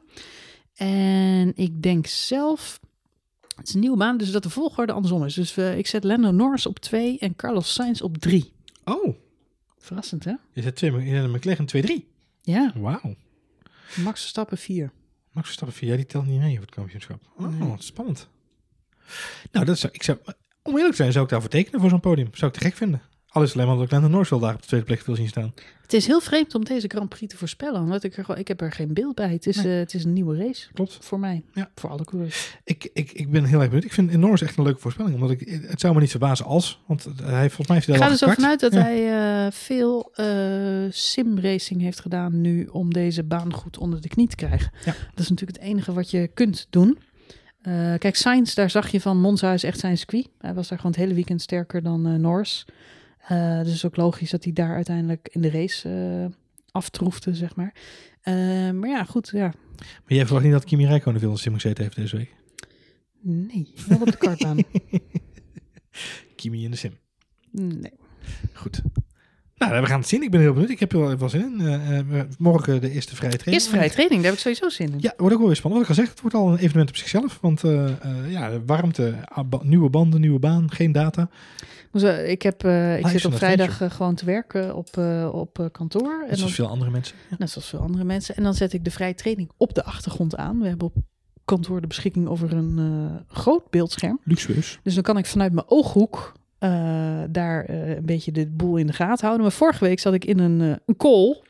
En 0.76 1.52
ik 1.56 1.82
denk 1.82 2.08
zelf, 2.08 2.80
het 3.56 3.68
is 3.68 3.74
een 3.74 3.80
nieuwe 3.80 3.98
baan, 3.98 4.18
dus 4.18 4.32
dat 4.32 4.44
de 4.44 4.50
volgorde 4.50 4.92
andersom 4.92 5.26
is. 5.26 5.34
Dus 5.34 5.56
we, 5.56 5.74
ik 5.78 5.88
zet 5.88 6.04
Lando 6.04 6.32
Norris 6.32 6.66
op 6.66 6.80
2 6.80 7.20
en 7.20 7.36
Carlos 7.36 7.74
Sainz 7.74 8.02
op 8.02 8.18
3. 8.18 8.54
Oh, 8.86 9.16
Verrassend, 9.78 10.24
hè? 10.24 10.34
je 10.54 10.62
zet 10.62 10.76
twee, 10.76 10.92
je 10.92 11.10
zet 11.16 11.24
een 11.24 11.32
McLaren 11.32 11.66
2-3. 11.66 12.06
Ja, 12.42 12.72
Wauw. 12.76 13.16
Max 13.96 14.20
Verstappen 14.20 14.58
4. 14.58 14.92
Max 15.32 15.46
Verstappen 15.48 15.78
4, 15.78 15.90
ja, 15.90 15.96
die 15.96 16.06
telt 16.06 16.26
niet 16.26 16.40
mee 16.40 16.54
voor 16.56 16.66
het 16.66 16.76
kampioenschap. 16.76 17.22
Oh, 17.38 17.60
Nee. 17.60 17.76
spannend. 17.78 18.30
Nou, 19.52 19.66
dat 19.66 19.78
zou, 19.80 19.94
ik 19.94 20.04
zou, 20.04 20.18
om 20.62 20.74
eerlijk 20.74 20.90
te 20.92 20.96
zijn, 20.96 21.12
zou 21.12 21.24
ik 21.26 21.32
daarvoor 21.32 21.50
tekenen 21.50 21.80
voor 21.80 21.90
zo'n 21.90 22.00
podium. 22.00 22.28
Zou 22.34 22.52
ik 22.52 22.58
te 22.58 22.64
gek 22.66 22.76
vinden. 22.76 23.02
Al 23.34 23.42
is 23.42 23.48
het 23.54 23.58
alleen 23.62 23.78
maar 23.78 23.88
dat 23.88 24.02
ik 24.04 24.10
Norris 24.10 24.30
wel 24.30 24.40
daar 24.40 24.54
op 24.54 24.62
de 24.62 24.68
tweede 24.68 24.86
plek 24.86 25.06
wil 25.06 25.16
zien 25.16 25.28
staan. 25.28 25.54
Het 25.82 25.94
is 25.94 26.08
heel 26.08 26.22
vreemd 26.22 26.56
om 26.56 26.64
deze 26.66 26.88
Grand 26.88 27.10
Prix 27.10 27.32
te 27.32 27.38
voorspellen, 27.40 27.82
omdat 27.82 28.04
ik 28.04 28.18
er 28.18 28.24
gewoon, 28.26 28.40
ik 28.40 28.48
heb 28.48 28.62
er 28.62 28.72
geen 28.72 28.94
beeld 28.94 29.16
bij. 29.16 29.30
Het 29.32 29.46
is, 29.48 29.56
Nee. 29.56 29.74
eh, 29.74 29.80
het 29.80 29.94
is 29.94 30.04
een 30.04 30.14
nieuwe 30.14 30.38
race 30.38 30.68
Klopt. 30.74 30.98
voor 31.02 31.20
mij, 31.20 31.44
Ja. 31.54 31.70
voor 31.76 31.90
alle 31.90 32.06
coureurs. 32.06 32.58
Ik, 32.64 32.90
ik, 32.94 33.12
ik 33.12 33.32
ben 33.32 33.44
heel 33.46 33.60
erg 33.60 33.68
benieuwd. 33.68 33.86
Ik 33.86 33.94
vind 33.94 34.12
Norris 34.12 34.42
echt 34.42 34.58
een 34.58 34.64
leuke 34.64 34.80
voorspelling. 34.80 35.16
Omdat 35.16 35.32
ik, 35.32 35.62
het 35.68 35.80
zou 35.80 35.94
me 35.94 36.00
niet 36.00 36.10
verbazen 36.10 36.46
als. 36.46 36.82
Want 36.88 37.04
hij 37.24 37.48
volgens 37.50 37.68
mij 37.68 37.78
heeft 37.78 37.88
Ik 37.88 37.96
ga 37.96 38.10
er 38.10 38.18
zo 38.18 38.30
vanuit 38.32 38.60
dat 38.60 38.74
Ja. 38.74 38.82
hij 38.82 39.46
eh, 39.46 39.52
veel 39.52 40.12
eh 40.16 40.86
simracing 40.90 41.82
heeft 41.82 42.00
gedaan 42.00 42.42
nu 42.42 42.66
om 42.66 42.94
deze 42.94 43.24
baan 43.24 43.54
goed 43.54 43.78
onder 43.78 44.02
de 44.02 44.08
knie 44.08 44.28
te 44.28 44.36
krijgen. 44.36 44.72
Ja. 44.86 44.96
Dat 45.14 45.20
is 45.20 45.30
natuurlijk 45.30 45.60
het 45.60 45.68
enige 45.68 45.94
wat 45.94 46.12
je 46.12 46.28
kunt 46.34 46.68
doen. 46.70 46.98
Kijk, 47.98 48.16
Sainz, 48.16 48.54
daar 48.54 48.70
zag 48.70 48.90
je 48.92 49.02
van 49.02 49.18
Monza 49.22 49.54
is 49.54 49.64
echt 49.64 49.80
zijn 49.80 49.98
circuit. 49.98 50.28
Hij 50.40 50.54
was 50.54 50.68
daar 50.68 50.78
gewoon 50.78 50.94
het 50.94 51.02
hele 51.02 51.14
weekend 51.14 51.42
sterker 51.42 51.84
dan 51.84 52.22
Norris. 52.22 52.66
Eh, 53.28 53.58
dus 53.58 53.68
het 53.68 53.76
is 53.76 53.86
ook 53.86 53.96
logisch 53.96 54.30
dat 54.30 54.44
hij 54.44 54.54
daar 54.54 54.76
uiteindelijk 54.76 55.30
in 55.32 55.42
de 55.42 55.50
race 55.50 55.90
eh, 55.90 56.38
aftroefde, 56.72 57.36
zeg 57.36 57.56
maar. 57.56 57.76
Eh, 58.22 58.34
maar 58.72 58.90
ja, 58.90 59.04
goed, 59.04 59.30
ja. 59.34 59.54
Maar 59.78 60.14
jij 60.14 60.24
verwacht 60.26 60.44
niet 60.44 60.54
dat 60.54 60.64
Kimi 60.64 60.86
Räikkönen 60.86 61.20
veel 61.20 61.30
in 61.30 61.36
de 61.36 61.42
sim 61.42 61.54
gezeten 61.54 61.84
heeft 61.84 61.96
deze 61.96 62.18
week? 62.18 62.36
Nee, 63.22 63.74
wel 63.88 64.02
op 64.02 64.12
de 64.12 64.18
kartbaan. 64.18 64.58
Kimi 66.36 66.64
in 66.64 66.72
de 66.72 66.78
sim. 66.78 66.98
nee. 67.52 67.94
Goed. 68.54 68.82
Nou, 69.70 69.82
we 69.82 69.88
gaan 69.88 70.00
het 70.00 70.10
zien. 70.10 70.24
Ik 70.24 70.32
ben 70.32 70.40
heel 70.40 70.54
benieuwd. 70.54 70.70
Ik 70.70 70.80
heb 70.80 70.94
er 70.94 71.00
wel, 71.00 71.18
wel 71.18 71.30
zin 71.30 71.42
in. 71.42 71.68
Eh, 71.68 72.22
morgen 72.38 72.82
de 72.82 72.92
eerste 72.92 73.16
vrije 73.16 73.38
training. 73.38 73.56
Eerst 73.56 73.68
vrije 73.68 73.90
training, 73.90 74.22
daar 74.22 74.32
heb 74.32 74.40
ik 74.40 74.40
sowieso 74.40 74.70
zin 74.70 74.94
in. 74.94 74.98
Ja, 75.00 75.14
wordt 75.18 75.34
ook 75.34 75.40
wel 75.40 75.48
weer 75.48 75.58
spannend. 75.58 75.88
Wat 75.88 75.92
ik 75.92 75.98
al 75.98 76.04
zeg, 76.04 76.14
het 76.14 76.22
wordt 76.22 76.36
al 76.36 76.52
een 76.52 76.58
evenement 76.58 76.90
op 76.90 76.96
zichzelf. 76.96 77.38
Want 77.42 77.64
eh, 77.64 77.86
eh, 77.86 78.32
ja, 78.32 78.62
warmte, 78.66 79.16
ah, 79.26 79.62
nieuwe 79.62 79.90
banden, 79.90 80.22
nieuwe 80.22 80.40
baan, 80.40 80.72
geen 80.72 80.92
data. 80.92 81.30
Eh, 81.92 82.32
Ik, 82.32 82.42
heb, 82.42 82.64
ik 82.64 83.04
Live 83.04 83.10
zit 83.10 83.26
op 83.26 83.36
vrijdag 83.36 83.96
gewoon 83.96 84.16
te 84.16 84.26
werken 84.26 84.76
op, 84.76 84.98
op 85.34 85.70
kantoor. 85.72 86.18
Net 86.18 86.22
En 86.22 86.28
dan, 86.28 86.38
zoals 86.38 86.54
veel 86.54 86.68
andere 86.68 86.92
mensen. 86.92 87.16
Ja. 87.30 87.36
net 87.40 87.50
zoals 87.50 87.68
veel 87.68 87.80
andere 87.80 88.04
mensen. 88.04 88.36
En 88.36 88.44
dan 88.44 88.54
zet 88.54 88.74
ik 88.74 88.84
de 88.84 88.92
vrije 88.92 89.16
training 89.16 89.52
op 89.58 89.74
de 89.74 89.84
achtergrond 89.84 90.36
aan. 90.36 90.60
We 90.60 90.68
hebben 90.68 90.88
op 90.88 90.96
kantoor 91.46 91.82
de 91.82 91.88
beschikking 91.88 92.28
over 92.28 92.54
een 92.54 92.80
groot 93.28 93.70
beeldscherm. 93.70 94.20
Luxueus. 94.24 94.80
Dus 94.84 94.94
dan 94.94 95.04
kan 95.04 95.18
ik 95.18 95.26
vanuit 95.26 95.54
mijn 95.54 95.70
ooghoek 95.70 96.34
eh, 96.62 96.70
daar 97.30 97.66
eh, 97.66 97.90
een 97.90 98.06
beetje 98.06 98.32
de 98.32 98.48
boel 98.48 98.78
in 98.78 98.88
de 98.88 98.94
gaten 98.94 99.26
houden. 99.26 99.42
Maar 99.42 99.56
vorige 99.56 99.84
week 99.84 100.00
zat 100.00 100.14
ik 100.14 100.26
in 100.26 100.40
een, 100.40 100.62
eh, 100.62 100.76
een 100.86 100.98
call 100.98 101.42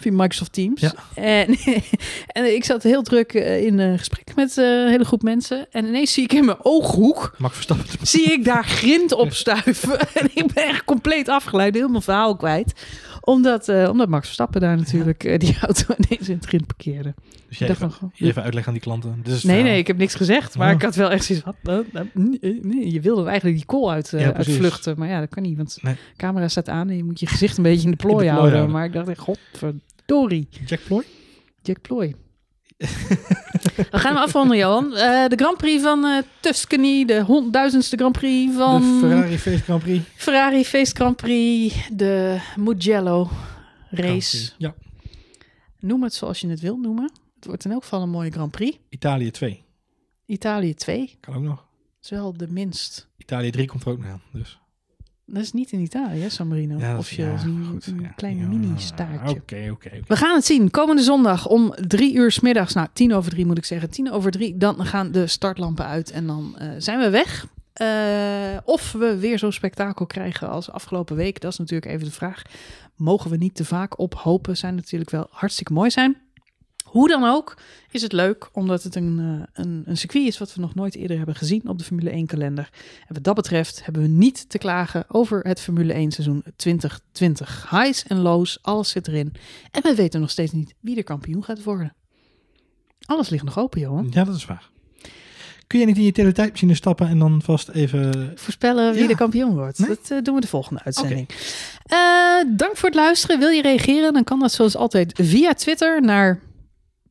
via 0.00 0.12
Microsoft 0.12 0.52
Teams. 0.52 0.80
Ja. 0.80 0.94
En, 1.14 1.56
en 2.38 2.54
ik 2.54 2.64
zat 2.64 2.82
heel 2.82 3.02
druk 3.02 3.32
in 3.32 3.78
een 3.78 3.98
gesprek 3.98 4.34
met 4.34 4.56
een 4.56 4.88
hele 4.88 5.04
groep 5.04 5.22
mensen. 5.22 5.66
En 5.70 5.86
ineens 5.86 6.12
zie 6.12 6.22
ik 6.22 6.32
in 6.32 6.44
mijn 6.44 6.56
ooghoek 6.62 7.34
Mag 7.38 7.54
Verstappen. 7.54 7.86
zie 8.02 8.32
ik 8.32 8.44
daar 8.44 8.64
grind 8.64 9.12
opstuiven. 9.12 9.98
en 10.20 10.30
ik 10.34 10.52
ben 10.54 10.64
echt 10.64 10.84
compleet 10.84 11.28
afgeleid, 11.28 11.74
heel 11.74 11.88
mijn 11.88 12.02
verhaal 12.02 12.36
kwijt. 12.36 12.72
Omdat, 13.24 13.68
eh, 13.68 13.88
omdat 13.90 14.08
Max 14.08 14.24
Verstappen 14.24 14.60
daar 14.60 14.76
natuurlijk 14.76 15.24
eh, 15.24 15.38
die 15.38 15.56
auto 15.66 15.94
ineens 15.98 16.28
in 16.28 16.34
het 16.36 16.44
grind 16.46 16.66
parkeerde. 16.66 17.14
Dus 17.48 17.58
jij 17.58 17.68
even, 17.68 17.90
van, 17.90 18.10
je 18.14 18.26
even 18.26 18.42
uitleggen 18.42 18.72
aan 18.72 18.78
die 18.78 18.86
klanten. 18.88 19.20
Dit 19.22 19.32
is 19.34 19.42
Nee, 19.42 19.54
verhaal. 19.54 19.70
nee, 19.72 19.78
ik 19.80 19.86
heb 19.86 19.96
niks 19.96 20.14
gezegd. 20.14 20.56
Maar 20.56 20.68
Oh. 20.68 20.74
ik 20.74 20.82
had 20.82 20.94
wel 20.94 21.10
echt 21.10 21.24
zoiets 21.24 21.44
van, 21.44 21.84
je 22.84 22.98
wilde 23.02 23.24
eigenlijk 23.28 23.56
die 23.56 23.66
call 23.66 23.88
uit, 23.88 24.12
eh, 24.12 24.20
Ja, 24.20 24.32
uitvluchten. 24.32 24.98
Maar 24.98 25.08
ja, 25.08 25.20
dat 25.20 25.28
kan 25.28 25.42
niet, 25.42 25.56
want 25.56 25.78
Nee. 25.82 25.94
de 25.94 26.00
camera 26.16 26.48
staat 26.48 26.68
aan 26.68 26.88
en 26.88 26.96
je 26.96 27.04
moet 27.04 27.20
je 27.20 27.26
gezicht 27.26 27.56
een 27.56 27.62
beetje 27.62 27.84
in 27.84 27.90
de 27.90 27.96
plooi, 27.96 28.14
plooi 28.14 28.28
houden. 28.28 28.52
houden. 28.52 28.74
Maar 28.76 28.84
ik 28.84 28.92
dacht 28.92 29.08
echt, 29.08 29.18
godverdorie, 29.20 30.48
Jack 30.66 30.80
Ploy? 30.86 31.02
Jack 31.62 31.80
Ploy. 31.80 32.14
We 33.90 33.98
gaan 33.98 34.14
hem 34.14 34.22
afronden, 34.22 34.56
Johan. 34.56 34.96
Eh, 34.96 35.26
de 35.28 35.36
Grand 35.36 35.56
Prix 35.56 35.82
van 35.82 36.04
eh, 36.04 36.22
Tuscany, 36.40 37.04
de 37.04 37.20
honderdduizendste 37.22 37.96
Grand 37.96 38.12
Prix 38.18 38.54
van 38.54 38.80
De 38.80 38.98
Ferrari 39.08 39.38
Face 39.38 39.58
Grand 39.62 39.82
Prix. 39.82 40.04
Ferrari 40.14 40.64
Feest 40.64 40.96
Grand 40.96 41.16
Prix, 41.16 41.88
de 41.92 42.38
Mugello 42.56 43.30
race. 43.90 44.50
Ja. 44.58 44.74
Noem 45.80 46.02
het 46.02 46.14
zoals 46.14 46.40
je 46.40 46.48
het 46.48 46.60
wil 46.60 46.76
noemen. 46.76 47.10
Het 47.34 47.44
wordt 47.46 47.64
in 47.64 47.70
elk 47.70 47.82
geval 47.82 48.02
een 48.02 48.10
mooie 48.10 48.30
Grand 48.30 48.50
Prix. 48.50 48.78
Italië 48.88 49.30
2. 49.30 49.64
Italië 50.26 50.74
2 50.74 51.16
Kan 51.20 51.34
ook 51.34 51.42
nog. 51.42 51.64
is 52.02 52.10
wel 52.10 52.32
de 52.36 52.46
minst. 52.48 53.08
Italië 53.16 53.50
3 53.50 53.66
komt 53.66 53.82
er 53.84 53.90
ook 53.90 53.98
nog 53.98 54.06
aan. 54.10 54.22
Dus. 54.32 54.60
Dat 55.26 55.42
is 55.42 55.52
niet 55.52 55.72
in 55.72 55.80
Italië, 55.80 56.30
San 56.30 56.48
Marino. 56.48 56.78
Ja, 56.78 56.98
of 56.98 57.10
je 57.10 57.22
ja, 57.22 57.28
een, 57.44 57.80
een 57.84 58.00
Ja. 58.00 58.08
klein 58.08 58.38
Ja, 58.38 58.46
mini-staartje. 58.46 59.36
Oké, 59.36 59.68
oké, 59.70 59.70
oké. 59.70 60.00
We 60.06 60.16
gaan 60.16 60.34
het 60.34 60.44
zien. 60.44 60.70
Komende 60.70 61.02
zondag 61.02 61.46
om 61.48 61.74
drie 61.74 62.14
uur 62.14 62.32
's 62.32 62.40
middags. 62.40 62.74
Nou, 62.74 62.88
tien 62.92 63.14
over 63.14 63.30
drie 63.30 63.46
moet 63.46 63.58
ik 63.58 63.64
zeggen. 63.64 63.90
Tien 63.90 64.10
over 64.12 64.30
drie. 64.30 64.56
Dan 64.56 64.86
gaan 64.86 65.12
de 65.12 65.26
startlampen 65.26 65.86
uit 65.86 66.10
en 66.10 66.26
dan 66.26 66.54
eh, 66.58 66.68
zijn 66.78 66.98
we 66.98 67.10
weg. 67.10 67.46
Eh, 67.72 67.86
of 68.64 68.92
we 68.92 69.16
weer 69.18 69.38
zo'n 69.38 69.52
spektakel 69.52 70.06
krijgen 70.06 70.48
als 70.48 70.70
afgelopen 70.70 71.16
week. 71.16 71.40
Dat 71.40 71.52
is 71.52 71.58
natuurlijk 71.58 71.92
even 71.92 72.04
de 72.06 72.12
vraag. 72.12 72.42
Mogen 72.96 73.30
we 73.30 73.36
niet 73.36 73.54
te 73.54 73.64
vaak 73.64 73.98
op 73.98 74.14
hopen. 74.14 74.56
Zijn 74.56 74.74
natuurlijk 74.74 75.10
wel 75.10 75.26
hartstikke 75.30 75.72
mooi 75.72 75.90
zijn. 75.90 76.16
Hoe 76.92 77.08
dan 77.08 77.24
ook 77.24 77.56
is 77.90 78.02
het 78.02 78.12
leuk, 78.12 78.48
omdat 78.52 78.82
het 78.82 78.94
een, 78.94 79.18
eh, 79.18 79.64
een, 79.64 79.82
een 79.86 79.96
circuit 79.96 80.26
is 80.26 80.38
wat 80.38 80.54
we 80.54 80.60
nog 80.60 80.74
nooit 80.74 80.94
eerder 80.94 81.16
hebben 81.16 81.34
gezien 81.34 81.68
op 81.68 81.78
de 81.78 81.84
Formule 81.84 82.10
1 82.10 82.26
kalender. 82.26 82.68
En 83.08 83.14
wat 83.14 83.24
dat 83.24 83.34
betreft 83.34 83.84
hebben 83.84 84.02
we 84.02 84.08
niet 84.08 84.48
te 84.48 84.58
klagen 84.58 85.04
over 85.08 85.40
het 85.40 85.60
Formule 85.60 85.92
1 85.92 86.10
seizoen 86.12 86.44
2020. 86.56 87.70
Highs 87.70 88.04
en 88.06 88.18
lows, 88.18 88.58
alles 88.62 88.88
zit 88.90 89.08
erin. 89.08 89.32
En 89.70 89.82
we 89.82 89.94
weten 89.94 90.20
nog 90.20 90.30
steeds 90.30 90.52
niet 90.52 90.74
wie 90.80 90.94
de 90.94 91.02
kampioen 91.02 91.44
gaat 91.44 91.62
worden. 91.62 91.94
Alles 93.04 93.28
ligt 93.28 93.44
nog 93.44 93.58
open, 93.58 93.80
Johan. 93.80 94.08
Ja, 94.10 94.24
dat 94.24 94.34
is 94.36 94.46
waar. 94.46 94.70
Kun 95.66 95.80
je 95.80 95.86
niet 95.86 95.96
in 95.96 96.02
je 96.02 96.12
teletijdmachine 96.12 96.74
stappen 96.74 97.08
en 97.08 97.18
dan 97.18 97.42
vast 97.42 97.68
even... 97.68 98.32
Voorspellen 98.34 98.92
wie 98.92 99.02
Ja. 99.02 99.08
de 99.08 99.14
kampioen 99.16 99.54
wordt. 99.54 99.78
Nee? 99.78 99.88
Dat 99.88 100.10
eh, 100.10 100.18
doen 100.22 100.34
we 100.34 100.40
de 100.40 100.46
volgende 100.46 100.82
uitzending. 100.84 101.28
Eh, 101.84 101.96
dank 102.56 102.76
voor 102.76 102.88
het 102.88 102.98
luisteren. 102.98 103.38
Wil 103.38 103.48
je 103.48 103.62
reageren? 103.62 104.12
Dan 104.12 104.24
kan 104.24 104.38
dat 104.38 104.52
zoals 104.52 104.76
altijd 104.76 105.18
via 105.22 105.52
Twitter 105.54 106.02
naar 106.02 106.40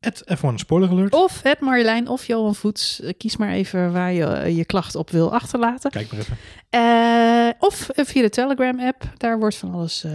Het 0.02 0.24
F1 0.38 0.54
spoiler 0.56 0.90
alert. 0.90 1.14
of 1.14 1.42
het 1.42 1.60
Marjolein 1.60 2.08
of 2.08 2.26
Johan 2.26 2.56
Voets. 2.56 3.02
Eh, 3.02 3.14
kies 3.18 3.38
maar 3.38 3.52
even 3.52 3.92
waar 3.94 4.12
je 4.12 4.26
eh, 4.26 4.58
je 4.58 4.66
klacht 4.66 4.96
op 4.96 5.10
wil 5.10 5.34
achterlaten. 5.34 5.92
Kijk 5.92 6.12
maar 6.12 6.20
even. 6.20 6.38
Eh, 6.70 7.50
of 7.60 7.90
via 7.96 8.22
de 8.22 8.30
Telegram-app. 8.30 9.04
Daar 9.18 9.40
wordt 9.40 9.56
van 9.56 9.74
alles 9.74 10.06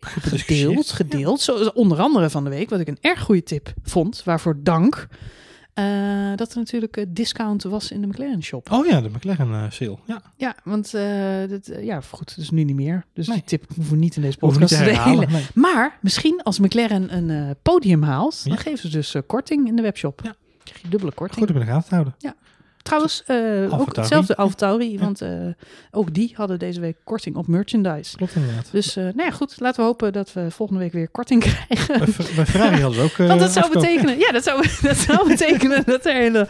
Gediscussieerd. 0.00 0.68
gedeeld. 0.68 0.90
gedeeld. 0.90 1.40
Zoals 1.40 1.72
onder 1.72 1.98
andere 1.98 2.30
van 2.30 2.44
de 2.44 2.50
week, 2.50 2.70
wat 2.70 2.80
ik 2.80 2.88
een 2.88 2.98
erg 3.00 3.20
goede 3.20 3.42
tip 3.42 3.72
vond. 3.82 4.22
Waarvoor 4.24 4.56
dank. 4.62 5.06
Eh, 5.76 6.32
dat 6.36 6.50
er 6.52 6.56
natuurlijk 6.58 6.96
eh, 6.96 7.04
discount 7.08 7.62
was 7.62 7.90
in 7.90 8.00
de 8.00 8.06
McLaren 8.06 8.42
shop. 8.42 8.70
Oh 8.72 8.86
ja, 8.86 9.00
de 9.00 9.08
McLaren 9.08 9.52
eh, 9.52 9.70
sale. 9.70 9.98
Ja, 10.06 10.22
Ja, 10.36 10.56
want 10.64 10.94
eh, 10.94 11.48
dat, 11.48 11.70
ja, 11.80 12.00
goed, 12.00 12.36
dus 12.36 12.50
nu 12.50 12.64
niet 12.64 12.76
meer. 12.76 13.04
Dus 13.12 13.26
Nee. 13.26 13.36
die 13.36 13.46
tip 13.46 13.64
hoeven 13.74 13.94
we 13.94 13.98
niet 14.00 14.16
in 14.16 14.22
deze 14.22 14.38
podcast 14.38 14.68
te 14.76 14.76
herhalen. 14.82 15.14
delen. 15.20 15.32
Nee. 15.32 15.44
Maar 15.54 15.98
misschien 16.00 16.42
als 16.42 16.58
McLaren 16.58 17.16
een 17.16 17.56
podium 17.62 18.02
haalt, 18.02 18.44
dan 18.44 18.52
Ja. 18.52 18.58
geven 18.58 18.78
ze 18.78 18.88
dus 18.88 19.14
korting 19.26 19.66
in 19.68 19.76
de 19.76 19.82
webshop. 19.82 20.20
Ja. 20.24 20.34
Krijg 20.62 20.82
je 20.82 20.88
dubbele 20.88 21.12
korting. 21.12 21.38
Goed 21.40 21.50
om 21.50 21.60
in 21.60 21.66
de 21.66 21.72
gaten 21.72 21.88
te 21.88 21.94
houden. 21.94 22.14
Trouwens, 22.86 23.22
eh, 23.26 23.80
ook 23.80 23.96
hetzelfde 23.96 24.36
Alfa 24.36 24.76
Ja. 24.78 24.98
want 24.98 25.20
eh, 25.20 25.30
ook 25.90 26.14
die 26.14 26.32
hadden 26.36 26.58
deze 26.58 26.80
week 26.80 26.96
korting 27.04 27.36
op 27.36 27.46
merchandise. 27.46 28.16
Klopt 28.16 28.34
inderdaad. 28.34 28.68
Dus 28.72 28.96
eh, 28.96 29.04
nou 29.04 29.22
ja, 29.22 29.30
goed, 29.30 29.54
laten 29.58 29.80
we 29.80 29.86
hopen 29.86 30.12
dat 30.12 30.32
we 30.32 30.50
volgende 30.50 30.80
week 30.82 30.92
weer 30.92 31.08
korting 31.08 31.40
krijgen. 31.40 31.98
Bij, 31.98 32.06
Fer- 32.06 32.34
bij 32.34 32.46
Ferrari 32.46 32.80
hadden 32.80 33.00
ze 33.00 33.04
ook 33.04 33.16
Want 33.28 33.40
dat 33.40 33.52
zou 33.52 33.72
betekenen, 33.72 34.18
ja, 34.18 34.30
dat 34.32 34.44
zou, 34.44 34.66
dat 34.82 34.96
zou 34.96 35.28
betekenen 35.28 35.82
dat 35.86 36.06
er 36.06 36.12
hele 36.12 36.46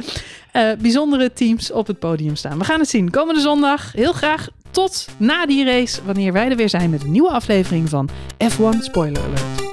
bijzondere 0.81 1.33
teams 1.33 1.73
op 1.73 1.87
het 1.87 1.99
podium 1.99 2.37
staan. 2.37 2.59
We 2.59 2.65
gaan 2.65 2.81
het 2.81 2.89
zien. 2.89 3.11
Komende 3.11 3.41
zondag, 3.41 3.93
heel 3.93 4.13
graag 4.13 4.49
tot 4.71 5.07
na 5.17 5.47
die 5.47 5.65
race, 5.65 6.01
wanneer 6.05 6.33
wij 6.33 6.51
er 6.51 6.57
weer 6.57 6.69
zijn 6.69 6.91
met 6.91 7.03
een 7.03 7.11
nieuwe 7.11 7.31
aflevering 7.31 7.89
van 7.89 8.09
F1 8.45 8.79
Spoiler 8.81 9.23
Alert. 9.23 9.66